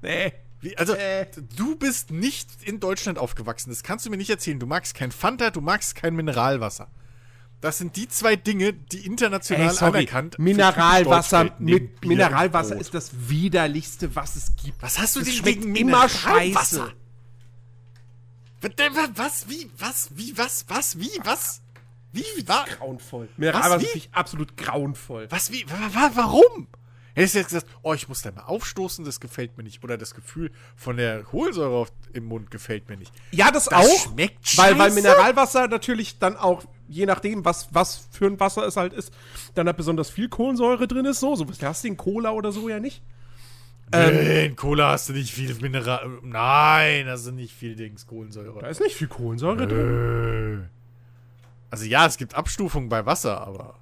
Nee. 0.02 0.32
Wie, 0.60 0.76
also, 0.76 0.94
Äh. 0.94 1.26
du 1.56 1.74
bist 1.76 2.10
nicht 2.10 2.48
in 2.62 2.80
Deutschland 2.80 3.18
aufgewachsen. 3.18 3.70
Das 3.70 3.82
kannst 3.82 4.06
du 4.06 4.10
mir 4.10 4.18
nicht 4.18 4.30
erzählen. 4.30 4.60
Du 4.60 4.66
magst 4.66 4.94
kein 4.94 5.10
Fanta, 5.10 5.50
du 5.50 5.60
magst 5.60 5.96
kein 5.96 6.14
Mineralwasser. 6.14 6.88
Das 7.60 7.78
sind 7.78 7.96
die 7.96 8.06
zwei 8.08 8.36
Dinge, 8.36 8.72
die 8.74 9.06
international 9.06 9.68
Ey, 9.68 9.74
sorry, 9.74 9.98
anerkannt 9.98 10.38
Mineralwasser 10.38 11.54
mit 11.58 12.00
Bier 12.00 12.08
Mineralwasser 12.10 12.76
ist 12.78 12.92
das 12.94 13.10
widerlichste, 13.28 14.14
was 14.14 14.36
es 14.36 14.54
gibt. 14.56 14.80
Was 14.82 14.98
hast 14.98 15.16
du 15.16 15.22
denn 15.22 15.42
gegen 15.42 15.74
immer 15.74 16.06
Mineralwasser? 16.06 16.86
scheiße. 16.86 16.92
Was, 19.14 19.48
wie, 19.48 19.70
was, 19.78 20.10
wie, 20.16 20.36
was, 20.36 20.64
was, 20.68 20.98
wie, 20.98 21.10
was? 21.24 21.62
Wie, 22.12 22.24
wa, 22.46 22.64
Grauenvoll. 22.78 23.28
Mineralwasser 23.36 23.80
wie? 23.80 23.84
finde 23.84 23.98
ich 23.98 24.08
absolut 24.12 24.56
grauenvoll. 24.56 25.26
was, 25.30 25.52
wie, 25.52 25.64
wa, 25.68 25.90
wa, 25.92 26.10
warum? 26.14 26.66
Hättest 27.14 27.34
du 27.34 27.38
jetzt 27.38 27.48
gesagt, 27.48 27.66
oh, 27.82 27.94
ich 27.94 28.08
muss 28.08 28.20
da 28.20 28.30
mal 28.30 28.42
aufstoßen, 28.42 29.02
das 29.04 29.20
gefällt 29.20 29.56
mir 29.56 29.64
nicht. 29.64 29.82
Oder 29.82 29.96
das 29.96 30.14
Gefühl 30.14 30.50
von 30.76 30.98
der 30.98 31.22
Kohlensäure 31.22 31.86
im 32.12 32.26
Mund 32.26 32.50
gefällt 32.50 32.90
mir 32.90 32.98
nicht. 32.98 33.10
Ja, 33.30 33.50
das, 33.50 33.64
Das 33.66 33.86
auch. 33.86 34.02
schmeckt 34.12 34.58
weil, 34.58 34.78
weil 34.78 34.90
scheiße? 34.90 34.94
Mineralwasser 34.96 35.66
natürlich 35.68 36.18
dann 36.18 36.36
auch, 36.36 36.64
je 36.88 37.06
nachdem, 37.06 37.44
was, 37.44 37.68
was 37.72 38.08
für 38.10 38.26
ein 38.26 38.38
Wasser 38.40 38.66
es 38.66 38.76
halt 38.76 38.92
ist, 38.92 39.12
dann 39.54 39.68
hat 39.68 39.76
besonders 39.76 40.10
viel 40.10 40.28
Kohlensäure 40.28 40.86
drin 40.88 41.04
ist. 41.06 41.20
So, 41.20 41.34
so 41.36 41.48
was 41.48 41.62
hast 41.62 41.84
du 41.84 41.88
in 41.88 41.96
Cola 41.96 42.30
oder 42.32 42.52
so 42.52 42.68
ja 42.68 42.78
nicht. 42.80 43.02
Ähm, 43.92 44.14
Nee, 44.14 44.46
in 44.46 44.56
Cola 44.56 44.90
hast 44.92 45.08
du 45.08 45.12
nicht 45.12 45.32
viel 45.32 45.54
Mineral. 45.60 46.08
Nein, 46.22 47.06
hast 47.08 47.26
du 47.26 47.32
nicht 47.32 47.54
viel 47.54 47.76
Dings, 47.76 48.04
Da 48.04 48.08
Kohlensäure. 48.10 48.68
ist 48.68 48.80
nicht 48.80 48.96
viel 48.96 49.06
Kohlensäure 49.08 49.66
drin. 49.66 50.64
Äh. 50.64 50.68
Also 51.70 51.84
ja, 51.84 52.06
es 52.06 52.16
gibt 52.16 52.34
Abstufungen 52.34 52.88
bei 52.88 53.06
Wasser, 53.06 53.40
aber. 53.46 53.74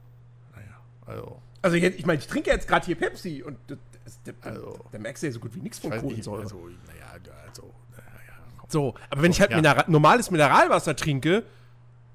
Naja, 0.55 0.77
also. 1.07 1.41
Also 1.63 1.77
jetzt, 1.77 1.99
ich 1.99 2.05
meine, 2.07 2.19
ich 2.19 2.27
trinke 2.27 2.51
jetzt 2.51 2.69
gerade 2.69 2.85
hier 2.85 2.97
Pepsi 2.97 3.43
und 3.43 3.57
das, 3.69 3.79
das, 4.05 4.19
das, 4.25 4.35
Also- 4.43 4.79
da 4.93 4.99
merkst 4.99 5.23
du 5.23 5.27
ja 5.29 5.33
so 5.33 5.41
gut 5.41 5.55
wie 5.55 5.61
nichts 5.61 5.79
von 5.79 5.91
weiß 5.91 6.03
nicht, 6.03 6.11
Kohlensäure. 6.25 6.43
Also, 6.43 6.57
naja, 6.87 7.07
also. 7.49 7.63
Naja. 7.93 8.05
So, 8.69 8.95
aber 9.09 9.23
wenn 9.23 9.31
ich 9.31 9.41
halt 9.41 9.51
Ja. 9.53 9.57
Mineral 9.57 9.85
normales 9.89 10.31
Mineralwasser 10.31 10.97
trinke 10.97 11.45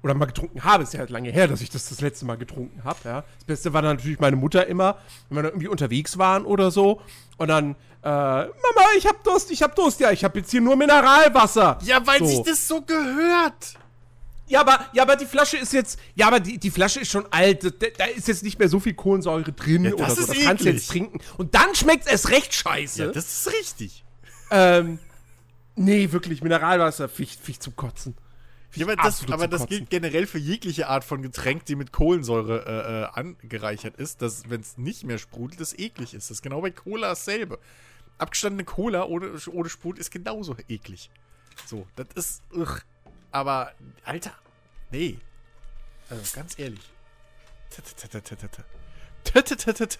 oder 0.02 0.14
mal 0.14 0.24
getrunken 0.26 0.64
habe, 0.64 0.82
ist 0.84 0.94
ja 0.94 1.00
halt 1.00 1.10
lange 1.10 1.30
her, 1.30 1.46
dass 1.48 1.60
ich 1.60 1.70
das 1.70 1.88
das 1.88 2.00
letzte 2.00 2.24
Mal 2.24 2.36
getrunken 2.38 2.82
habe, 2.84 2.98
ja. 3.04 3.24
Das 3.38 3.44
Beste 3.44 3.72
war 3.72 3.82
dann 3.82 3.96
natürlich 3.96 4.18
meine 4.18 4.36
Mutter 4.36 4.66
immer, 4.66 4.96
wenn 5.28 5.36
wir 5.38 5.42
dann 5.42 5.52
irgendwie 5.52 5.68
unterwegs 5.68 6.16
waren 6.18 6.44
oder 6.46 6.70
so 6.70 7.00
und 7.36 7.48
dann, 7.48 7.72
äh, 8.02 8.08
Mama, 8.08 8.48
ich 8.96 9.06
hab 9.06 9.22
Durst, 9.24 9.50
ich 9.50 9.62
hab 9.62 9.74
Durst, 9.76 10.00
ja, 10.00 10.10
ich 10.10 10.24
hab 10.24 10.34
jetzt 10.36 10.50
hier 10.50 10.62
nur 10.62 10.76
Mineralwasser. 10.76 11.78
Ja, 11.82 12.06
weil 12.06 12.20
so. 12.20 12.26
sich 12.26 12.42
das 12.42 12.66
so 12.66 12.80
gehört. 12.80 13.74
Ja, 14.46 14.62
aber, 14.62 14.86
ja, 14.94 15.02
aber 15.04 15.14
die 15.14 15.26
Flasche 15.26 15.58
ist 15.58 15.72
jetzt, 15.72 15.98
ja, 16.16 16.26
aber 16.26 16.40
die, 16.40 16.58
die 16.58 16.70
Flasche 16.70 17.00
ist 17.00 17.10
schon 17.10 17.24
alt, 17.30 17.62
da, 17.62 17.86
da 17.96 18.04
ist 18.06 18.26
jetzt 18.26 18.42
nicht 18.42 18.58
mehr 18.58 18.68
so 18.68 18.80
viel 18.80 18.94
Kohlensäure 18.94 19.52
drin 19.52 19.84
Ja, 19.84 19.92
oder 19.92 20.06
das 20.06 20.16
so, 20.16 20.20
ist 20.22 20.30
das 20.30 20.38
kannst 20.44 20.64
du 20.64 20.68
eklig. 20.68 20.82
jetzt 20.82 20.90
trinken. 20.90 21.20
Und 21.36 21.54
dann 21.54 21.72
schmeckt 21.74 22.08
es 22.08 22.30
recht 22.30 22.52
scheiße. 22.54 23.04
Ja, 23.04 23.12
das 23.12 23.46
ist 23.46 23.52
richtig. 23.52 24.02
ähm, 24.50 24.98
nee, 25.76 26.10
wirklich, 26.10 26.42
Mineralwasser, 26.42 27.08
ficht, 27.08 27.40
ficht 27.40 27.62
zum 27.62 27.76
Kotzen. 27.76 28.16
Ja, 28.74 28.86
aber 28.86 28.96
das, 28.96 29.28
aber 29.30 29.48
das 29.48 29.66
gilt 29.66 29.90
generell 29.90 30.26
für 30.26 30.38
jegliche 30.38 30.88
Art 30.88 31.02
von 31.02 31.22
Getränk, 31.22 31.64
die 31.64 31.74
mit 31.74 31.92
Kohlensäure 31.92 32.64
äh, 32.66 33.02
äh, 33.02 33.20
angereichert 33.20 33.96
ist, 33.96 34.22
dass, 34.22 34.48
wenn 34.48 34.60
es 34.60 34.78
nicht 34.78 35.02
mehr 35.04 35.18
sprudelt, 35.18 35.60
es 35.60 35.76
eklig 35.76 36.14
ist. 36.14 36.30
Das 36.30 36.38
ist 36.38 36.42
genau 36.42 36.60
bei 36.60 36.70
Cola 36.70 37.08
dasselbe. 37.08 37.58
Abgestandene 38.18 38.64
Cola 38.64 39.04
ohne, 39.06 39.32
ohne 39.50 39.68
Sprudel 39.68 40.00
ist 40.00 40.10
genauso 40.10 40.56
eklig. 40.68 41.10
So, 41.66 41.86
das 41.96 42.06
ist. 42.14 42.42
Ugh. 42.54 42.80
Aber, 43.32 43.72
Alter, 44.04 44.34
nee. 44.90 45.18
Also, 46.08 46.22
ganz 46.34 46.58
ehrlich. 46.58 46.90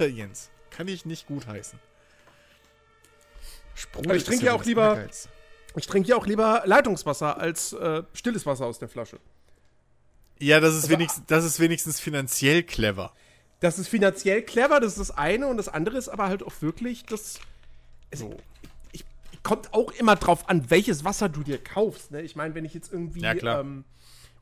Jens. 0.07 0.51
Kann 0.71 0.89
ich 0.89 1.05
nicht 1.05 1.27
gut 1.27 1.47
heißen. 1.47 1.79
Sprudel 3.75 4.17
ich 4.17 4.25
trinke 4.25 4.47
ja 4.47 4.53
auch 4.53 4.65
lieber. 4.65 5.09
Ich 5.77 5.87
trinke 5.87 6.09
ja 6.09 6.17
auch 6.17 6.27
lieber 6.27 6.63
Leitungswasser 6.65 7.39
als 7.39 7.73
äh, 7.73 8.03
stilles 8.13 8.47
Wasser 8.47 8.67
aus 8.67 8.79
der 8.79 8.89
Flasche. 8.89 9.19
Ja, 10.39 10.59
das 10.59 10.75
ist, 10.75 10.85
also, 10.85 10.91
wenigstens, 10.91 11.25
das 11.27 11.45
ist 11.45 11.61
wenigstens 11.61 12.01
finanziell 12.01 12.63
clever. 12.63 13.13
Das 13.61 13.79
ist 13.79 13.89
finanziell 13.89 14.43
clever, 14.43 14.81
das 14.81 14.93
ist 14.93 15.11
das 15.11 15.17
eine. 15.17 15.47
Und 15.47 15.59
das 15.59 15.69
andere 15.69 15.99
ist 15.99 16.09
aber 16.09 16.29
halt 16.29 16.43
auch 16.43 16.53
wirklich 16.61 17.05
das. 17.05 17.39
Also, 18.11 18.35
ich, 18.93 19.05
ich, 19.33 19.43
kommt 19.43 19.73
auch 19.75 19.93
immer 19.93 20.17
drauf 20.17 20.49
an, 20.49 20.71
welches 20.71 21.05
Wasser 21.05 21.29
du 21.29 21.43
dir 21.43 21.63
kaufst. 21.63 22.11
Ne? 22.11 22.23
Ich 22.23 22.37
meine, 22.37 22.55
wenn 22.55 22.65
ich 22.65 22.75
jetzt 22.75 22.93
irgendwie 22.93 23.21
ja, 23.21 23.61
ähm, 23.61 23.85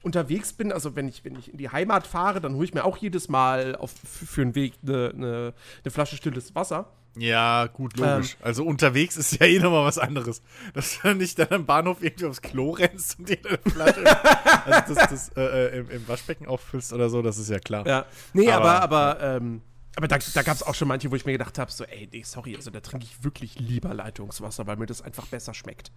unterwegs 0.02 0.52
bin, 0.52 0.72
also 0.72 0.96
wenn 0.96 1.08
ich, 1.08 1.24
wenn 1.24 1.36
ich 1.36 1.52
in 1.52 1.58
die 1.58 1.70
Heimat 1.70 2.06
fahre, 2.06 2.40
dann 2.40 2.54
hole 2.54 2.64
ich 2.64 2.74
mir 2.74 2.84
auch 2.84 2.96
jedes 2.96 3.28
Mal 3.28 3.76
auf, 3.76 3.92
für 3.92 4.42
einen 4.42 4.54
Weg 4.54 4.74
eine, 4.82 5.12
eine, 5.14 5.54
eine 5.84 5.90
Flasche 5.90 6.16
stilles 6.16 6.54
Wasser. 6.54 6.86
Ja, 7.16 7.66
gut, 7.66 7.96
logisch. 7.96 8.34
Ähm, 8.34 8.46
also 8.46 8.64
unterwegs 8.64 9.16
ist 9.16 9.40
ja 9.40 9.46
eh 9.46 9.58
nochmal 9.58 9.84
was 9.84 9.98
anderes. 9.98 10.40
Dass 10.72 11.00
du 11.00 11.14
nicht 11.14 11.38
dann 11.38 11.48
am 11.48 11.66
Bahnhof 11.66 12.02
irgendwie 12.02 12.26
aufs 12.26 12.40
Klo 12.40 12.70
rennst 12.70 13.18
und 13.18 13.28
dir 13.28 13.38
eine 13.44 13.58
Flasche 13.58 14.04
also 14.66 14.94
das, 14.94 15.08
das 15.10 15.28
äh, 15.36 15.40
äh, 15.40 15.78
im, 15.78 15.90
im, 15.90 16.08
Waschbecken 16.08 16.46
auffüllst 16.46 16.92
oder 16.92 17.10
so, 17.10 17.20
das 17.22 17.38
ist 17.38 17.50
ja 17.50 17.58
klar. 17.58 17.86
Ja. 17.86 18.06
Nee, 18.34 18.50
aber, 18.50 18.82
aber, 18.82 19.20
aber, 19.20 19.36
ähm, 19.36 19.62
aber 19.96 20.06
da, 20.06 20.18
da 20.18 20.42
gab 20.42 20.54
es 20.54 20.62
auch 20.62 20.76
schon 20.76 20.86
manche, 20.86 21.10
wo 21.10 21.16
ich 21.16 21.26
mir 21.26 21.32
gedacht 21.32 21.58
habe, 21.58 21.72
so, 21.72 21.84
ey, 21.84 22.08
nee, 22.12 22.22
sorry, 22.22 22.54
also 22.54 22.70
da 22.70 22.80
trinke 22.80 23.04
ich 23.04 23.24
wirklich 23.24 23.58
lieber 23.58 23.92
Leitungswasser, 23.94 24.66
weil 24.68 24.76
mir 24.76 24.86
das 24.86 25.02
einfach 25.02 25.26
besser 25.26 25.54
schmeckt. 25.54 25.90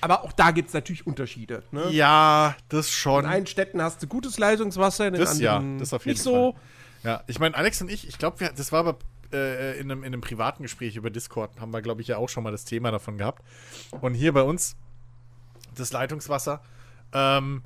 Aber 0.00 0.24
auch 0.24 0.32
da 0.32 0.50
gibt 0.50 0.68
es 0.68 0.74
natürlich 0.74 1.06
Unterschiede. 1.06 1.62
Ne? 1.70 1.90
Ja, 1.90 2.56
das 2.68 2.90
schon. 2.90 3.24
In 3.24 3.30
einen 3.30 3.46
Städten 3.46 3.80
hast 3.80 4.02
du 4.02 4.06
gutes 4.06 4.38
Leitungswasser, 4.38 5.06
in 5.06 5.14
den 5.14 5.20
das, 5.20 5.30
anderen 5.32 5.74
ja, 5.74 5.78
das 5.78 5.92
auf 5.92 6.04
jeden 6.04 6.16
nicht 6.16 6.24
Fall. 6.24 6.32
so. 6.32 6.56
Ja, 7.04 7.22
ich 7.26 7.38
meine, 7.38 7.54
Alex 7.54 7.80
und 7.80 7.90
ich, 7.90 8.08
ich 8.08 8.18
glaube, 8.18 8.50
das 8.56 8.72
war 8.72 8.80
aber 8.80 8.98
äh, 9.32 9.78
in, 9.78 9.90
einem, 9.90 10.02
in 10.02 10.12
einem 10.12 10.20
privaten 10.20 10.62
Gespräch 10.62 10.96
über 10.96 11.10
Discord, 11.10 11.60
haben 11.60 11.72
wir, 11.72 11.82
glaube 11.82 12.00
ich, 12.00 12.08
ja 12.08 12.16
auch 12.16 12.28
schon 12.28 12.44
mal 12.44 12.50
das 12.50 12.64
Thema 12.64 12.90
davon 12.90 13.18
gehabt. 13.18 13.42
Und 14.00 14.14
hier 14.14 14.32
bei 14.32 14.42
uns, 14.42 14.76
das 15.74 15.92
Leitungswasser, 15.92 16.62
ähm, 17.12 17.62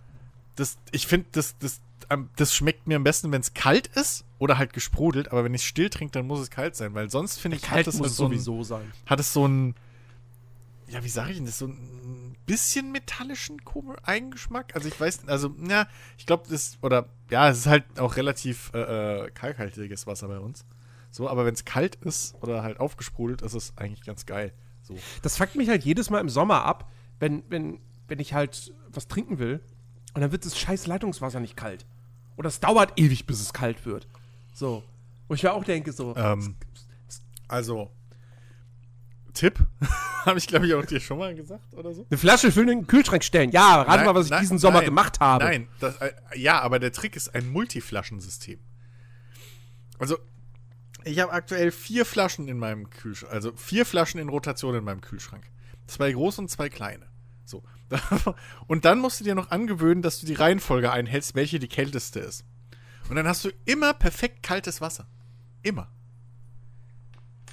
das, 0.56 0.78
ich 0.90 1.06
finde, 1.06 1.28
das, 1.32 1.56
das, 1.58 1.80
ähm, 2.10 2.30
das 2.36 2.54
schmeckt 2.54 2.86
mir 2.86 2.96
am 2.96 3.04
besten, 3.04 3.30
wenn 3.30 3.40
es 3.40 3.54
kalt 3.54 3.86
ist 3.88 4.24
oder 4.38 4.58
halt 4.58 4.72
gesprudelt, 4.72 5.30
aber 5.30 5.44
wenn 5.44 5.54
ich 5.54 5.66
still 5.66 5.90
trinke, 5.90 6.12
dann 6.12 6.26
muss 6.26 6.40
es 6.40 6.50
kalt 6.50 6.74
sein, 6.74 6.94
weil 6.94 7.10
sonst 7.10 7.38
finde 7.38 7.58
ich, 7.58 7.62
kalt 7.62 7.86
hat 7.86 7.94
es 7.94 8.00
halt 8.00 8.10
so 8.10 8.26
sowieso 8.26 8.62
sein. 8.64 8.92
Hat 9.06 9.20
es 9.20 9.32
so 9.32 9.46
ein, 9.46 9.74
ja, 10.88 11.04
wie 11.04 11.08
sage 11.08 11.30
ich 11.30 11.36
denn 11.36 11.46
das, 11.46 11.58
so 11.58 11.66
ein 11.66 12.36
bisschen 12.46 12.92
metallischen 12.92 13.60
Eigengeschmack? 14.02 14.74
Also 14.74 14.88
ich 14.88 14.98
weiß, 14.98 15.28
also, 15.28 15.54
ja, 15.68 15.86
ich 16.16 16.26
glaube, 16.26 16.44
das, 16.48 16.78
oder, 16.82 17.06
ja, 17.30 17.50
es 17.50 17.58
ist 17.58 17.66
halt 17.66 17.84
auch 17.98 18.16
relativ 18.16 18.70
äh, 18.74 19.26
äh 19.26 19.30
kalkhaltiges 19.30 20.06
Wasser 20.06 20.28
bei 20.28 20.38
uns. 20.38 20.64
So, 21.10 21.28
aber 21.28 21.44
wenn 21.44 21.54
es 21.54 21.64
kalt 21.64 21.96
ist 21.96 22.34
oder 22.42 22.62
halt 22.62 22.80
aufgesprudelt, 22.80 23.42
ist 23.42 23.54
es 23.54 23.76
eigentlich 23.76 24.04
ganz 24.04 24.26
geil. 24.26 24.52
So. 24.82 24.96
Das 25.22 25.36
fuckt 25.36 25.56
mich 25.56 25.68
halt 25.68 25.84
jedes 25.84 26.10
Mal 26.10 26.20
im 26.20 26.28
Sommer 26.28 26.64
ab, 26.64 26.90
wenn, 27.18 27.42
wenn, 27.48 27.80
wenn 28.08 28.18
ich 28.18 28.34
halt 28.34 28.72
was 28.92 29.08
trinken 29.08 29.38
will 29.38 29.60
und 30.14 30.22
dann 30.22 30.32
wird 30.32 30.44
das 30.44 30.58
scheiß 30.58 30.86
Leitungswasser 30.86 31.40
nicht 31.40 31.56
kalt. 31.56 31.86
Oder 32.36 32.48
es 32.48 32.60
dauert 32.60 32.98
ewig, 32.98 33.26
bis 33.26 33.40
es 33.40 33.52
kalt 33.52 33.84
wird. 33.84 34.06
So. 34.54 34.82
Wo 35.26 35.34
ich 35.34 35.42
mir 35.42 35.52
auch 35.52 35.64
denke, 35.64 35.92
so. 35.92 36.16
Ähm, 36.16 36.56
also, 37.48 37.90
Tipp, 39.34 39.58
habe 40.24 40.38
ich 40.38 40.46
glaube 40.46 40.66
ich 40.66 40.74
auch 40.74 40.84
dir 40.84 41.00
schon 41.00 41.18
mal 41.18 41.34
gesagt 41.34 41.74
oder 41.74 41.92
so. 41.94 42.06
Eine 42.10 42.18
Flasche 42.18 42.48
in 42.48 42.66
den 42.66 42.86
Kühlschrank 42.86 43.24
stellen. 43.24 43.50
Ja, 43.50 43.82
rate 43.82 44.04
mal, 44.04 44.14
was 44.14 44.26
ich 44.26 44.30
nein, 44.30 44.40
diesen 44.40 44.58
Sommer 44.58 44.78
nein, 44.78 44.86
gemacht 44.86 45.20
habe. 45.20 45.44
Nein, 45.44 45.68
das, 45.80 45.96
äh, 45.98 46.12
ja, 46.34 46.60
aber 46.60 46.78
der 46.78 46.92
Trick 46.92 47.16
ist 47.16 47.34
ein 47.34 47.48
Multiflaschensystem. 47.48 48.58
Also, 49.98 50.18
ich 51.04 51.20
habe 51.20 51.32
aktuell 51.32 51.70
vier 51.70 52.04
Flaschen 52.04 52.48
in 52.48 52.58
meinem 52.58 52.90
Kühlschrank, 52.90 53.32
also 53.32 53.52
vier 53.56 53.86
Flaschen 53.86 54.20
in 54.20 54.28
Rotation 54.28 54.74
in 54.74 54.84
meinem 54.84 55.00
Kühlschrank. 55.00 55.44
Zwei 55.86 56.12
große 56.12 56.40
und 56.40 56.48
zwei 56.48 56.68
kleine. 56.68 57.06
So. 57.44 57.62
Und 58.66 58.84
dann 58.84 58.98
musst 58.98 59.20
du 59.20 59.24
dir 59.24 59.34
noch 59.34 59.50
angewöhnen, 59.50 60.02
dass 60.02 60.20
du 60.20 60.26
die 60.26 60.34
Reihenfolge 60.34 60.92
einhältst, 60.92 61.34
welche 61.34 61.58
die 61.58 61.68
kälteste 61.68 62.20
ist. 62.20 62.44
Und 63.08 63.16
dann 63.16 63.26
hast 63.26 63.44
du 63.44 63.50
immer 63.64 63.94
perfekt 63.94 64.42
kaltes 64.42 64.82
Wasser. 64.82 65.06
Immer. 65.62 65.90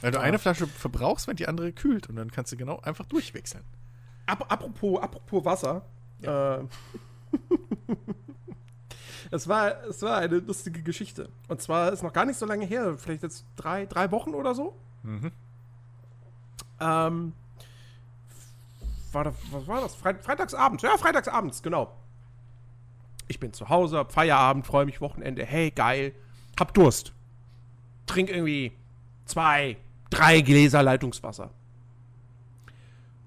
Weil 0.01 0.11
du 0.11 0.19
eine 0.19 0.39
Flasche 0.39 0.67
verbrauchst, 0.67 1.27
wenn 1.27 1.35
die 1.35 1.47
andere 1.47 1.71
kühlt. 1.71 2.07
Und 2.07 2.15
dann 2.15 2.31
kannst 2.31 2.51
du 2.51 2.57
genau 2.57 2.79
einfach 2.79 3.05
durchwechseln. 3.05 3.63
apropos, 4.25 5.01
apropos 5.01 5.45
Wasser. 5.45 5.85
Ja. 6.21 6.57
Äh, 6.57 6.63
Es 9.31 9.47
war, 9.47 9.83
es 9.85 10.01
war 10.01 10.17
eine 10.17 10.37
lustige 10.37 10.81
Geschichte. 10.83 11.29
Und 11.47 11.61
zwar 11.61 11.91
ist 11.91 12.03
noch 12.03 12.13
gar 12.13 12.25
nicht 12.25 12.37
so 12.37 12.45
lange 12.45 12.65
her, 12.65 12.97
vielleicht 12.97 13.23
jetzt 13.23 13.45
drei, 13.55 13.85
drei 13.85 14.11
Wochen 14.11 14.33
oder 14.33 14.53
so. 14.53 14.75
Mhm. 15.03 15.31
Ähm, 16.79 17.33
war 19.11 19.23
das, 19.23 19.35
was 19.51 19.67
war 19.67 19.81
das? 19.81 19.95
Fre 19.95 20.15
Freitagsabends. 20.15 20.83
Ja, 20.83 20.97
Freitagsabends, 20.97 21.63
genau. 21.63 21.95
Ich 23.27 23.39
bin 23.39 23.53
zu 23.53 23.69
Hause, 23.69 23.97
hab 23.97 24.11
Feierabend, 24.11 24.65
freue 24.65 24.85
mich 24.85 25.01
Wochenende. 25.01 25.45
Hey, 25.45 25.71
geil. 25.71 26.13
Hab 26.59 26.73
Durst. 26.73 27.13
Trink 28.05 28.29
irgendwie 28.29 28.71
zwei, 29.25 29.77
drei 30.09 30.41
Gläser 30.41 30.83
Leitungswasser. 30.83 31.51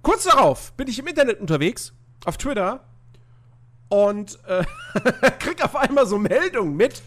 Kurz 0.02 0.24
darauf 0.24 0.72
bin 0.72 0.88
ich 0.88 0.98
im 0.98 1.06
Internet 1.06 1.40
unterwegs, 1.40 1.92
auf 2.24 2.36
Twitter, 2.36 2.84
und 3.88 4.38
äh, 4.46 4.64
krieg 5.38 5.62
auf 5.64 5.76
einmal 5.76 6.06
so 6.06 6.18
Meldungen 6.18 6.76
mit. 6.76 7.02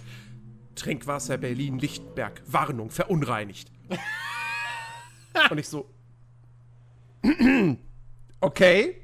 Trinkwasser 0.75 1.38
Berlin-Lichtenberg, 1.38 2.41
Warnung, 2.47 2.89
verunreinigt. 2.89 3.71
und 5.49 5.57
ich 5.57 5.67
so, 5.67 5.89
okay, 8.41 9.01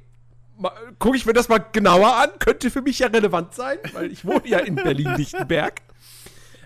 gucke 0.97 1.17
ich 1.17 1.25
mir 1.25 1.33
das 1.33 1.49
mal 1.49 1.59
genauer 1.59 2.15
an, 2.15 2.29
könnte 2.39 2.71
für 2.71 2.81
mich 2.81 2.99
ja 2.99 3.07
relevant 3.07 3.53
sein, 3.53 3.77
weil 3.93 4.11
ich 4.11 4.25
wohne 4.25 4.47
ja 4.47 4.59
in 4.59 4.75
Berlin-Lichtenberg. 4.75 5.81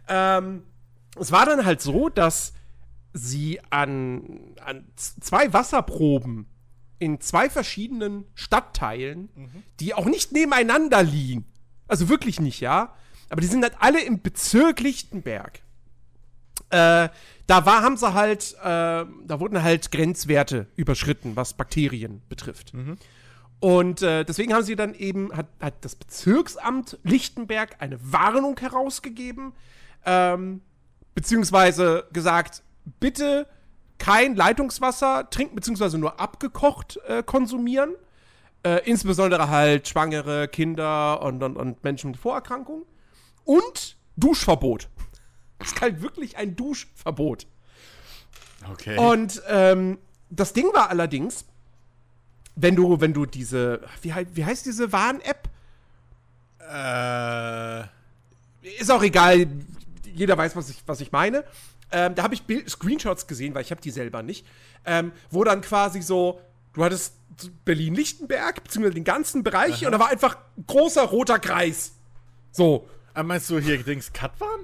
ähm, 0.07 0.63
es 1.19 1.31
war 1.31 1.45
dann 1.45 1.65
halt 1.65 1.81
so, 1.81 2.09
dass 2.09 2.53
sie 3.13 3.59
an, 3.69 4.55
an 4.63 4.85
zwei 4.95 5.51
Wasserproben 5.53 6.47
in 6.99 7.19
zwei 7.19 7.49
verschiedenen 7.49 8.25
Stadtteilen, 8.35 9.29
mhm. 9.35 9.63
die 9.79 9.93
auch 9.93 10.05
nicht 10.05 10.31
nebeneinander 10.33 11.01
liegen. 11.01 11.45
Also 11.87 12.09
wirklich 12.09 12.39
nicht, 12.39 12.59
ja. 12.59 12.93
Aber 13.29 13.41
die 13.41 13.47
sind 13.47 13.63
halt 13.63 13.75
alle 13.79 14.03
im 14.03 14.21
Bezirk 14.21 14.79
Lichtenberg. 14.81 15.61
Äh, 16.69 17.09
da 17.47 17.65
war, 17.65 17.81
haben 17.81 17.97
sie 17.97 18.13
halt, 18.13 18.53
äh, 18.59 18.63
da 18.63 19.39
wurden 19.39 19.61
halt 19.63 19.91
Grenzwerte 19.91 20.67
überschritten, 20.75 21.35
was 21.35 21.53
Bakterien 21.53 22.21
betrifft. 22.29 22.73
Mhm. 22.73 22.97
Und 23.59 24.01
äh, 24.01 24.23
deswegen 24.23 24.53
haben 24.53 24.63
sie 24.63 24.75
dann 24.75 24.93
eben, 24.93 25.35
hat, 25.35 25.47
hat, 25.59 25.83
das 25.83 25.95
Bezirksamt 25.95 26.97
Lichtenberg 27.03 27.75
eine 27.79 27.99
Warnung 28.11 28.59
herausgegeben, 28.59 29.53
ähm, 30.05 30.61
beziehungsweise 31.13 32.07
gesagt, 32.13 32.63
bitte 32.99 33.47
kein 33.97 34.35
Leitungswasser 34.35 35.29
trinken, 35.29 35.55
beziehungsweise 35.55 35.97
nur 35.97 36.19
abgekocht 36.19 36.99
äh, 37.07 37.23
konsumieren. 37.23 37.95
Äh, 38.63 38.81
insbesondere 38.85 39.49
halt 39.49 39.87
Schwangere, 39.87 40.47
Kinder 40.47 41.21
und, 41.21 41.41
und, 41.41 41.57
und 41.57 41.83
Menschen 41.83 42.11
mit 42.11 42.19
Vorerkrankungen. 42.19 42.85
Und 43.43 43.97
Duschverbot. 44.17 44.89
Es 45.59 45.73
ist 45.73 45.81
halt 45.81 46.01
wirklich 46.01 46.37
ein 46.37 46.55
Duschverbot. 46.55 47.47
Okay. 48.71 48.97
Und 48.97 49.41
ähm, 49.47 49.97
das 50.29 50.53
Ding 50.53 50.65
war 50.73 50.89
allerdings, 50.89 51.45
wenn 52.55 52.75
du, 52.75 52.99
wenn 53.01 53.13
du 53.13 53.25
diese, 53.25 53.81
wie, 54.01 54.13
wie 54.33 54.45
heißt 54.45 54.65
diese 54.65 54.91
Warn-App? 54.91 55.49
Äh. 56.59 57.81
Ist 58.79 58.91
auch 58.91 59.01
egal, 59.01 59.47
jeder 60.13 60.37
weiß, 60.37 60.55
was 60.55 60.69
ich, 60.69 60.83
was 60.85 61.01
ich 61.01 61.11
meine. 61.11 61.43
Ähm, 61.91 62.15
da 62.15 62.23
habe 62.23 62.33
ich 62.33 62.43
Bild 62.43 62.69
Screenshots 62.69 63.27
gesehen, 63.27 63.53
weil 63.53 63.63
ich 63.63 63.71
habe 63.71 63.81
die 63.81 63.91
selber 63.91 64.23
nicht. 64.23 64.45
Ähm, 64.85 65.11
wo 65.29 65.43
dann 65.43 65.61
quasi 65.61 66.01
so, 66.01 66.39
du 66.73 66.83
hattest 66.83 67.15
Berlin-Lichtenberg, 67.65 68.63
beziehungsweise 68.63 68.95
den 68.95 69.03
ganzen 69.03 69.43
Bereich, 69.43 69.81
Aha. 69.81 69.85
und 69.87 69.91
da 69.91 69.99
war 69.99 70.09
einfach 70.09 70.37
ein 70.57 70.65
großer 70.67 71.03
roter 71.03 71.39
Kreis. 71.39 71.93
So. 72.51 72.87
Aber 73.13 73.27
meinst 73.27 73.49
du 73.49 73.59
hier 73.59 73.81
Dings 73.83 74.13
Katwan? 74.13 74.61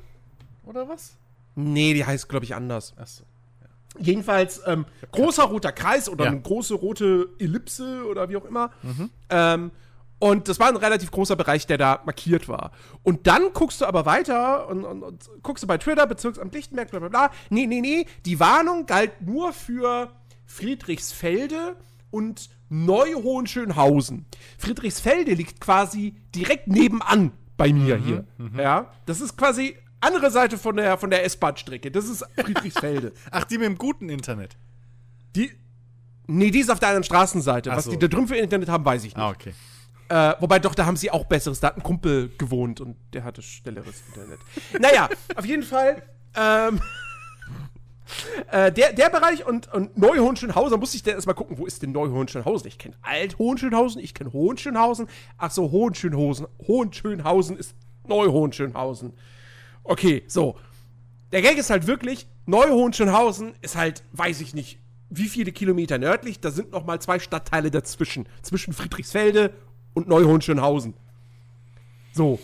Oder 0.65 0.87
was? 0.87 1.15
Nee, 1.55 1.93
die 1.93 2.05
heißt, 2.05 2.29
glaube 2.29 2.45
ich, 2.45 2.55
anders. 2.55 2.93
Achso. 2.97 3.23
Ja. 3.61 4.01
Jedenfalls 4.01 4.61
ähm, 4.65 4.85
großer 5.11 5.43
roter 5.43 5.71
Kreis 5.71 6.07
oder 6.07 6.25
ja. 6.25 6.31
eine 6.31 6.41
große 6.41 6.75
rote 6.75 7.29
Ellipse 7.39 8.05
oder 8.05 8.29
wie 8.29 8.37
auch 8.37 8.45
immer. 8.45 8.71
Mhm. 8.83 9.09
Ähm, 9.29 9.71
Und 10.19 10.47
das 10.47 10.59
war 10.59 10.67
ein 10.67 10.75
relativ 10.75 11.11
großer 11.11 11.35
Bereich, 11.35 11.67
der 11.67 11.77
da 11.77 12.01
markiert 12.05 12.49
war. 12.49 12.71
Und 13.03 13.27
dann 13.27 13.53
guckst 13.53 13.81
du 13.81 13.85
aber 13.85 14.05
weiter 14.07 14.67
und, 14.67 14.83
und, 14.83 15.03
und 15.03 15.29
guckst 15.43 15.63
du 15.63 15.67
bei 15.67 15.77
Twitter, 15.77 16.07
Bezirksamt 16.07 16.53
Lichtenberg, 16.55 16.89
bla 16.89 16.99
bla 16.99 17.09
bla. 17.09 17.31
Nee, 17.51 17.67
nee, 17.67 17.81
nee. 17.81 18.05
Die 18.25 18.39
Warnung 18.39 18.87
galt 18.87 19.21
nur 19.21 19.53
für 19.53 20.11
Friedrichsfelde 20.45 21.75
und 22.09 22.49
Neu-Hohenschönhausen. 22.69 24.25
Friedrichsfelde 24.57 25.33
liegt 25.33 25.61
quasi 25.61 26.15
direkt 26.33 26.67
nebenan 26.67 27.31
bei 27.55 27.71
mir 27.73 27.97
hier. 27.97 28.25
Ja, 28.57 28.91
das 29.05 29.21
ist 29.21 29.37
quasi 29.37 29.77
andere 29.99 30.31
Seite 30.31 30.57
von 30.57 30.75
der, 30.77 30.97
von 30.97 31.09
der 31.09 31.23
S-Bahn-Strecke. 31.25 31.91
Das 31.91 32.07
ist 32.07 32.25
Friedrichsfelde. 32.37 33.13
Ach, 33.31 33.43
die 33.45 33.57
mit 33.57 33.67
dem 33.67 33.77
guten 33.77 34.09
Internet. 34.09 34.57
die, 35.35 35.51
nee, 36.27 36.51
die 36.51 36.59
ist 36.59 36.69
auf 36.71 36.79
der 36.79 36.89
anderen 36.89 37.03
Straßenseite. 37.03 37.71
Ach 37.71 37.77
Was 37.77 37.85
so. 37.85 37.91
die 37.91 37.99
da 37.99 38.07
drüben 38.07 38.27
für 38.27 38.35
Internet 38.37 38.69
haben, 38.69 38.85
weiß 38.85 39.03
ich 39.03 39.15
nicht. 39.15 39.17
Ah, 39.17 39.29
okay. 39.29 39.53
Äh, 40.09 40.33
wobei 40.39 40.59
doch, 40.59 40.75
da 40.75 40.85
haben 40.85 40.97
sie 40.97 41.11
auch 41.11 41.25
besseres. 41.25 41.59
Da 41.59 41.67
hat 41.67 41.77
ein 41.77 41.83
Kumpel 41.83 42.29
gewohnt 42.37 42.79
und 42.79 42.95
der 43.13 43.23
hatte 43.23 43.41
schnelleres 43.41 44.03
Internet. 44.07 44.39
naja, 44.79 45.09
auf 45.35 45.45
jeden 45.45 45.63
Fall. 45.63 46.01
Ähm, 46.35 46.79
äh, 48.51 48.71
der, 48.71 48.93
der 48.93 49.09
Bereich 49.09 49.45
und, 49.45 49.71
und 49.73 49.97
Neu-Hohenschönhausen, 49.97 50.79
musste 50.79 50.95
ich 50.97 51.03
dann 51.03 51.15
erstmal 51.15 51.35
gucken, 51.35 51.57
wo 51.57 51.65
ist 51.65 51.81
denn 51.81 51.91
Neu-Hohenschönhausen? 51.91 52.67
Ich 52.67 52.77
kenne 52.77 52.95
Alt-Hohenschönhausen, 53.01 54.01
ich 54.01 54.13
kenne 54.13 54.31
Hohenschönhausen. 54.31 55.07
Ach 55.37 55.51
so, 55.51 55.71
Hohenschönhausen. 55.71 56.47
Hohenschönhausen 56.67 57.57
ist 57.57 57.75
Neu-Hohenschönhausen. 58.07 59.13
Okay, 59.83 60.23
so. 60.27 60.57
Der 61.33 61.41
Gag 61.41 61.57
ist 61.57 61.69
halt 61.69 61.87
wirklich, 61.87 62.27
Neu-Hohenschönhausen 62.45 63.53
ist 63.61 63.75
halt, 63.75 64.03
weiß 64.13 64.39
ich 64.39 64.53
nicht, 64.53 64.79
wie 65.09 65.27
viele 65.27 65.51
Kilometer 65.51 65.97
nördlich. 65.97 66.39
Da 66.39 66.51
sind 66.51 66.71
noch 66.71 66.85
mal 66.85 67.01
zwei 67.01 67.19
Stadtteile 67.19 67.71
dazwischen. 67.71 68.27
Zwischen 68.41 68.73
Friedrichsfelde 68.73 69.53
und 69.97 70.07
Neu-Hohenschönhausen. 70.07 70.93
So. 72.13 72.39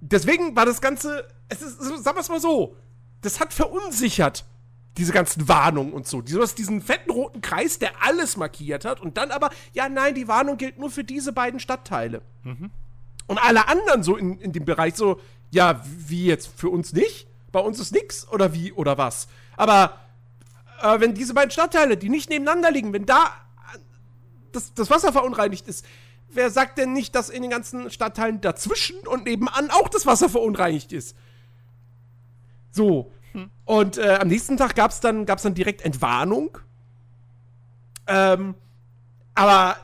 Deswegen 0.00 0.56
war 0.56 0.64
das 0.64 0.80
Ganze, 0.80 1.26
es 1.48 1.60
ist, 1.60 1.82
sagen 1.82 2.16
wir 2.16 2.20
es 2.20 2.28
mal 2.28 2.40
so, 2.40 2.76
das 3.20 3.40
hat 3.40 3.52
verunsichert, 3.52 4.46
diese 4.96 5.12
ganzen 5.12 5.48
Warnungen 5.48 5.92
und 5.92 6.06
so. 6.06 6.22
Du 6.22 6.40
hast 6.40 6.54
diesen 6.54 6.80
fetten 6.80 7.10
roten 7.10 7.40
Kreis, 7.40 7.78
der 7.78 7.90
alles 8.02 8.36
markiert 8.36 8.84
hat 8.84 9.00
und 9.00 9.16
dann 9.16 9.30
aber, 9.30 9.50
ja, 9.72 9.88
nein, 9.88 10.14
die 10.14 10.28
Warnung 10.28 10.56
gilt 10.56 10.78
nur 10.78 10.90
für 10.90 11.04
diese 11.04 11.32
beiden 11.32 11.60
Stadtteile. 11.60 12.22
Und 13.26 13.38
alle 13.38 13.68
anderen 13.68 14.02
so 14.02 14.16
in, 14.16 14.38
in 14.38 14.52
dem 14.52 14.64
Bereich 14.64 14.94
so, 14.94 15.20
ja, 15.50 15.84
wie 15.84 16.26
jetzt 16.26 16.48
für 16.56 16.70
uns 16.70 16.92
nicht? 16.92 17.26
Bei 17.52 17.60
uns 17.60 17.80
ist 17.80 17.92
nix 17.92 18.26
oder 18.28 18.54
wie 18.54 18.72
oder 18.72 18.98
was? 18.98 19.26
Aber 19.56 19.98
äh, 20.80 21.00
wenn 21.00 21.14
diese 21.14 21.34
beiden 21.34 21.50
Stadtteile, 21.50 21.96
die 21.96 22.08
nicht 22.08 22.30
nebeneinander 22.30 22.70
liegen, 22.70 22.92
wenn 22.92 23.06
da 23.06 23.24
äh, 23.74 23.78
das, 24.52 24.72
das 24.74 24.90
Wasser 24.90 25.12
verunreinigt 25.12 25.66
ist, 25.68 25.84
wer 26.32 26.50
sagt 26.50 26.78
denn 26.78 26.92
nicht, 26.92 27.14
dass 27.14 27.30
in 27.30 27.42
den 27.42 27.50
ganzen 27.50 27.90
Stadtteilen 27.90 28.40
dazwischen 28.40 28.98
und 29.06 29.24
nebenan 29.24 29.70
auch 29.70 29.88
das 29.88 30.06
Wasser 30.06 30.28
verunreinigt 30.28 30.92
ist? 30.92 31.16
So. 32.70 33.12
Und 33.64 33.98
äh, 33.98 34.18
am 34.20 34.28
nächsten 34.28 34.56
Tag 34.56 34.74
gab 34.74 34.90
es 34.90 35.00
dann, 35.00 35.26
gab's 35.26 35.42
dann 35.42 35.54
direkt 35.54 35.82
Entwarnung. 35.82 36.58
Ähm, 38.06 38.54
aber 39.34 39.76